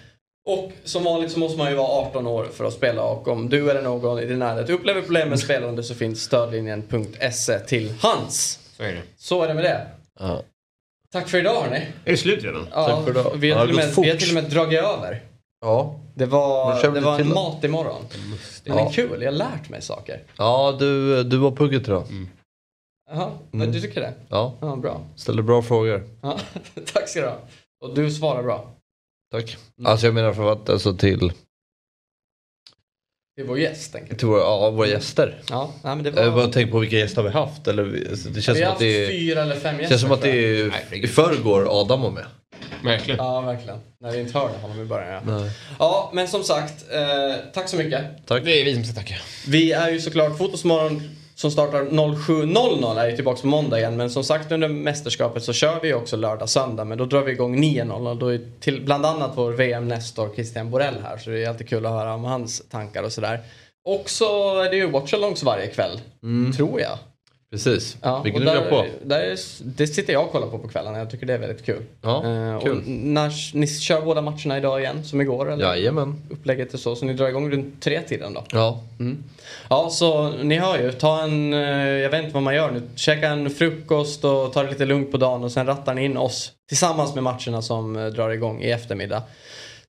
Och 0.45 0.71
som 0.83 1.03
vanligt 1.03 1.31
så 1.31 1.39
måste 1.39 1.57
man 1.57 1.69
ju 1.69 1.75
vara 1.75 1.87
18 1.87 2.27
år 2.27 2.47
för 2.53 2.65
att 2.65 2.73
spela 2.73 3.03
och 3.03 3.27
om 3.27 3.49
du 3.49 3.69
eller 3.69 3.81
någon 3.81 4.19
i 4.19 4.25
din 4.25 4.39
närhet 4.39 4.69
upplever 4.69 5.01
problem 5.01 5.29
med 5.29 5.39
spelande 5.39 5.83
så 5.83 5.95
finns 5.95 6.21
stödlinjen.se 6.21 7.59
till 7.59 7.93
hands. 7.99 8.59
Så 8.77 8.83
är 8.83 8.91
det. 8.91 9.01
Så 9.17 9.43
är 9.43 9.47
det 9.47 9.53
med 9.53 9.63
det. 9.63 9.87
Ja. 10.19 10.43
Tack 11.11 11.29
för 11.29 11.37
idag 11.37 11.61
hörni. 11.61 11.75
Är 12.05 12.11
det 12.11 12.17
slut 12.17 12.43
redan? 12.43 12.67
Ja, 12.71 12.85
Tack 12.87 13.03
för 13.03 13.11
idag. 13.11 13.31
Vi 13.35 13.51
har, 13.51 13.65
till 13.67 13.75
och 13.75 13.81
med, 13.85 13.95
vi 13.97 14.09
har 14.09 14.17
till 14.17 14.37
och 14.37 14.43
med 14.43 14.51
dragit 14.51 14.79
över. 14.79 15.23
Ja. 15.61 15.99
Det 16.15 16.25
var, 16.25 16.81
det 16.93 16.99
var 17.01 17.19
en 17.19 17.29
då? 17.29 17.35
mat 17.35 17.63
imorgon. 17.63 18.01
Det 18.63 18.69
är 18.71 18.75
Ja. 18.75 18.91
kul, 18.93 19.21
jag 19.21 19.31
har 19.31 19.37
lärt 19.37 19.69
mig 19.69 19.81
saker. 19.81 20.23
Ja, 20.37 20.75
du, 20.79 21.23
du 21.23 21.37
var 21.37 21.51
pugget 21.51 21.87
idag. 21.87 22.03
Jaha, 23.11 23.31
men 23.51 23.61
Mm. 23.61 23.73
du 23.73 23.81
tycker 23.81 24.01
det? 24.01 24.13
Ja. 24.29 24.53
Ja, 24.61 24.75
bra. 24.75 25.01
Ställer 25.15 25.41
bra 25.41 25.61
frågor. 25.61 26.03
Ja, 26.21 26.39
tack 26.93 27.09
ska 27.09 27.21
du 27.21 27.27
ha. 27.27 27.37
Och 27.81 27.95
du 27.95 28.11
svarar 28.11 28.43
bra. 28.43 28.67
Tack. 29.31 29.57
Alltså 29.85 30.05
jag 30.07 30.13
menar 30.13 30.33
för 30.33 30.51
att, 30.51 30.69
alltså 30.69 30.93
till, 30.93 31.31
Det 33.39 33.43
är 33.43 33.47
vår 33.47 33.59
gäst, 33.59 33.91
tänker 33.91 34.09
jag. 34.09 34.19
till 34.19 34.27
våra, 34.27 34.39
ja, 34.39 34.69
våra 34.69 34.87
gäster. 34.87 35.41
Ja, 35.49 35.73
nej, 35.83 35.95
men 35.95 36.03
det 36.03 36.09
Jag 36.09 36.23
har 36.23 36.29
var... 36.31 36.43
bara 36.43 36.53
tänkt 36.53 36.71
på 36.71 36.79
vilka 36.79 36.95
gäster 36.97 37.21
har 37.21 37.29
vi 37.29 37.33
haft. 37.35 37.67
Eller, 37.67 38.07
alltså, 38.09 38.29
det 38.29 38.41
känns 38.41 38.57
vi 38.57 38.61
som 38.61 38.67
har 38.67 38.73
att 38.73 38.79
det 38.79 38.99
haft 38.99 39.09
är... 39.11 39.17
fyra 39.19 39.41
eller 39.41 39.55
fem 39.55 39.75
Det 39.77 39.81
gäster. 39.81 39.93
känns 39.93 40.01
som 40.01 40.11
att 40.11 40.25
jag. 40.25 40.33
det 40.35 40.59
är 40.61 40.73
Nej, 40.91 41.03
i 41.03 41.07
förrgår 41.07 41.81
Adam 41.81 42.01
var 42.01 42.11
med. 42.11 42.25
Verkligen. 42.83 43.17
Ja, 43.17 43.41
verkligen. 43.41 43.79
När 44.01 44.11
vi 44.11 44.19
inte 44.19 44.39
hörde 44.39 44.57
honom 44.57 44.81
i 44.81 44.85
början. 44.85 45.23
Ja, 45.27 45.45
ja 45.79 46.09
men 46.13 46.27
som 46.27 46.43
sagt, 46.43 46.85
eh, 46.91 47.35
tack 47.53 47.69
så 47.69 47.77
mycket. 47.77 48.01
Tack. 48.27 48.43
Det 48.45 48.61
är 48.61 48.65
vi 48.65 48.73
som 48.73 48.83
ska 48.83 48.93
tacka. 48.93 49.15
Vi 49.47 49.71
är 49.71 49.89
ju 49.89 49.99
såklart 50.01 50.37
Fotosmorgon 50.37 51.09
som 51.39 51.51
startar 51.51 51.83
07.00 51.83 52.99
är 52.99 53.09
ju 53.09 53.15
tillbaka 53.15 53.41
på 53.41 53.47
måndag 53.47 53.79
igen. 53.79 53.97
Men 53.97 54.09
som 54.09 54.23
sagt 54.23 54.51
under 54.51 54.67
mästerskapet 54.67 55.43
så 55.43 55.53
kör 55.53 55.79
vi 55.81 55.93
också 55.93 56.17
lördag, 56.17 56.49
söndag. 56.49 56.85
Men 56.85 56.97
då 56.97 57.05
drar 57.05 57.21
vi 57.21 57.31
igång 57.31 57.63
9.00. 57.63 58.19
Då 58.19 58.27
är 58.27 58.41
till 58.59 58.85
bland 58.85 59.05
annat 59.05 59.31
vår 59.35 59.51
VM-nestor 59.51 60.33
Christian 60.35 60.71
Borell 60.71 60.95
här. 61.03 61.17
Så 61.17 61.29
det 61.29 61.43
är 61.43 61.49
alltid 61.49 61.69
kul 61.69 61.85
att 61.85 61.91
höra 61.91 62.13
om 62.13 62.23
hans 62.23 62.69
tankar 62.69 63.03
och 63.03 63.11
sådär. 63.11 63.39
Och 63.85 64.09
så 64.09 64.59
är 64.61 64.69
det 64.69 64.75
ju 64.75 64.91
watchalongs 64.91 65.43
varje 65.43 65.67
kväll. 65.67 66.01
Tror 66.57 66.81
jag. 66.81 66.97
Precis. 67.51 67.97
Ja, 68.01 68.21
Vilken 68.21 68.41
och 68.41 68.47
du 68.47 68.59
där, 68.59 68.61
drar 68.61 68.69
på. 68.69 68.85
Där 69.03 69.19
är, 69.19 69.37
det 69.63 69.87
sitter 69.87 70.13
jag 70.13 70.23
och 70.23 70.31
kollar 70.31 70.47
på 70.47 70.59
på 70.59 70.67
kvällarna. 70.67 70.97
Jag 70.97 71.09
tycker 71.11 71.25
det 71.25 71.33
är 71.33 71.37
väldigt 71.37 71.65
kul. 71.65 71.83
Ja, 72.01 72.25
Eh, 72.25 72.59
kul. 72.61 72.77
Och 72.77 72.87
när, 72.87 73.55
ni 73.57 73.67
kör 73.67 74.01
båda 74.01 74.21
matcherna 74.21 74.57
idag 74.57 74.81
igen 74.81 75.03
som 75.03 75.21
igår? 75.21 75.51
Eller? 75.51 75.65
Jajamän. 75.65 76.21
Upplägget 76.29 76.73
är 76.73 76.77
så. 76.77 76.95
Så 76.95 77.05
ni 77.05 77.13
drar 77.13 77.27
igång 77.27 77.51
runt 77.51 77.81
tre 77.81 78.01
tiden 78.01 78.33
då? 78.33 78.43
Ja. 78.51 78.83
Mm. 78.99 79.23
Ja, 79.69 79.89
så 79.89 80.29
ni 80.29 80.57
hör 80.57 80.79
ju. 80.79 80.91
Ta 80.91 81.21
en, 81.23 81.53
eh, 81.53 81.59
jag 81.79 82.09
vet 82.09 82.21
inte 82.23 82.33
vad 82.33 82.43
man 82.43 82.55
gör 82.55 82.71
nu. 82.71 82.81
Käka 82.95 83.27
en 83.27 83.49
frukost 83.49 84.25
och 84.25 84.53
ta 84.53 84.63
det 84.63 84.69
lite 84.69 84.85
lugnt 84.85 85.11
på 85.11 85.17
dagen 85.17 85.43
och 85.43 85.51
sen 85.51 85.65
rattar 85.65 85.93
ni 85.93 86.05
in 86.05 86.17
oss 86.17 86.51
tillsammans 86.67 87.15
med 87.15 87.23
matcherna 87.23 87.61
som 87.61 87.95
eh, 87.95 88.05
drar 88.05 88.29
igång 88.29 88.61
i 88.61 88.71
eftermiddag. 88.71 89.23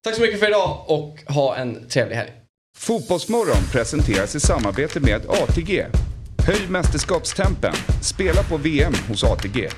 Tack 0.04 0.14
så 0.14 0.20
mycket 0.20 0.40
för 0.40 0.48
idag 0.48 0.84
och 0.86 1.18
ha 1.26 1.56
en 1.56 1.88
trevlig 1.88 2.16
helg. 2.16 2.30
Fotbollsmorgon 2.78 3.62
presenteras 3.72 4.34
i 4.34 4.40
samarbete 4.40 5.00
med 5.00 5.20
ATG. 5.28 5.86
Höj 6.46 6.68
mästerskapstempen. 6.68 7.74
Spela 8.02 8.42
på 8.42 8.56
VM 8.56 8.92
hos 9.08 9.24
ATG. 9.24 9.68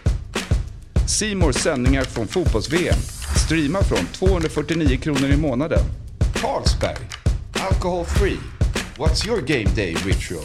Simors 1.09 1.57
sändningar 1.57 2.05
från 2.05 2.29
fotbolls-VM. 2.29 2.99
Streama 3.47 3.83
från 3.83 4.07
249 4.07 4.97
kronor 4.97 5.31
i 5.31 5.37
månaden. 5.37 5.81
Carlsberg. 6.35 7.09
Alcohol 7.71 8.05
free. 8.05 8.39
What's 8.97 9.27
your 9.27 9.41
game 9.41 9.71
day 9.77 9.95
ritual? 9.95 10.45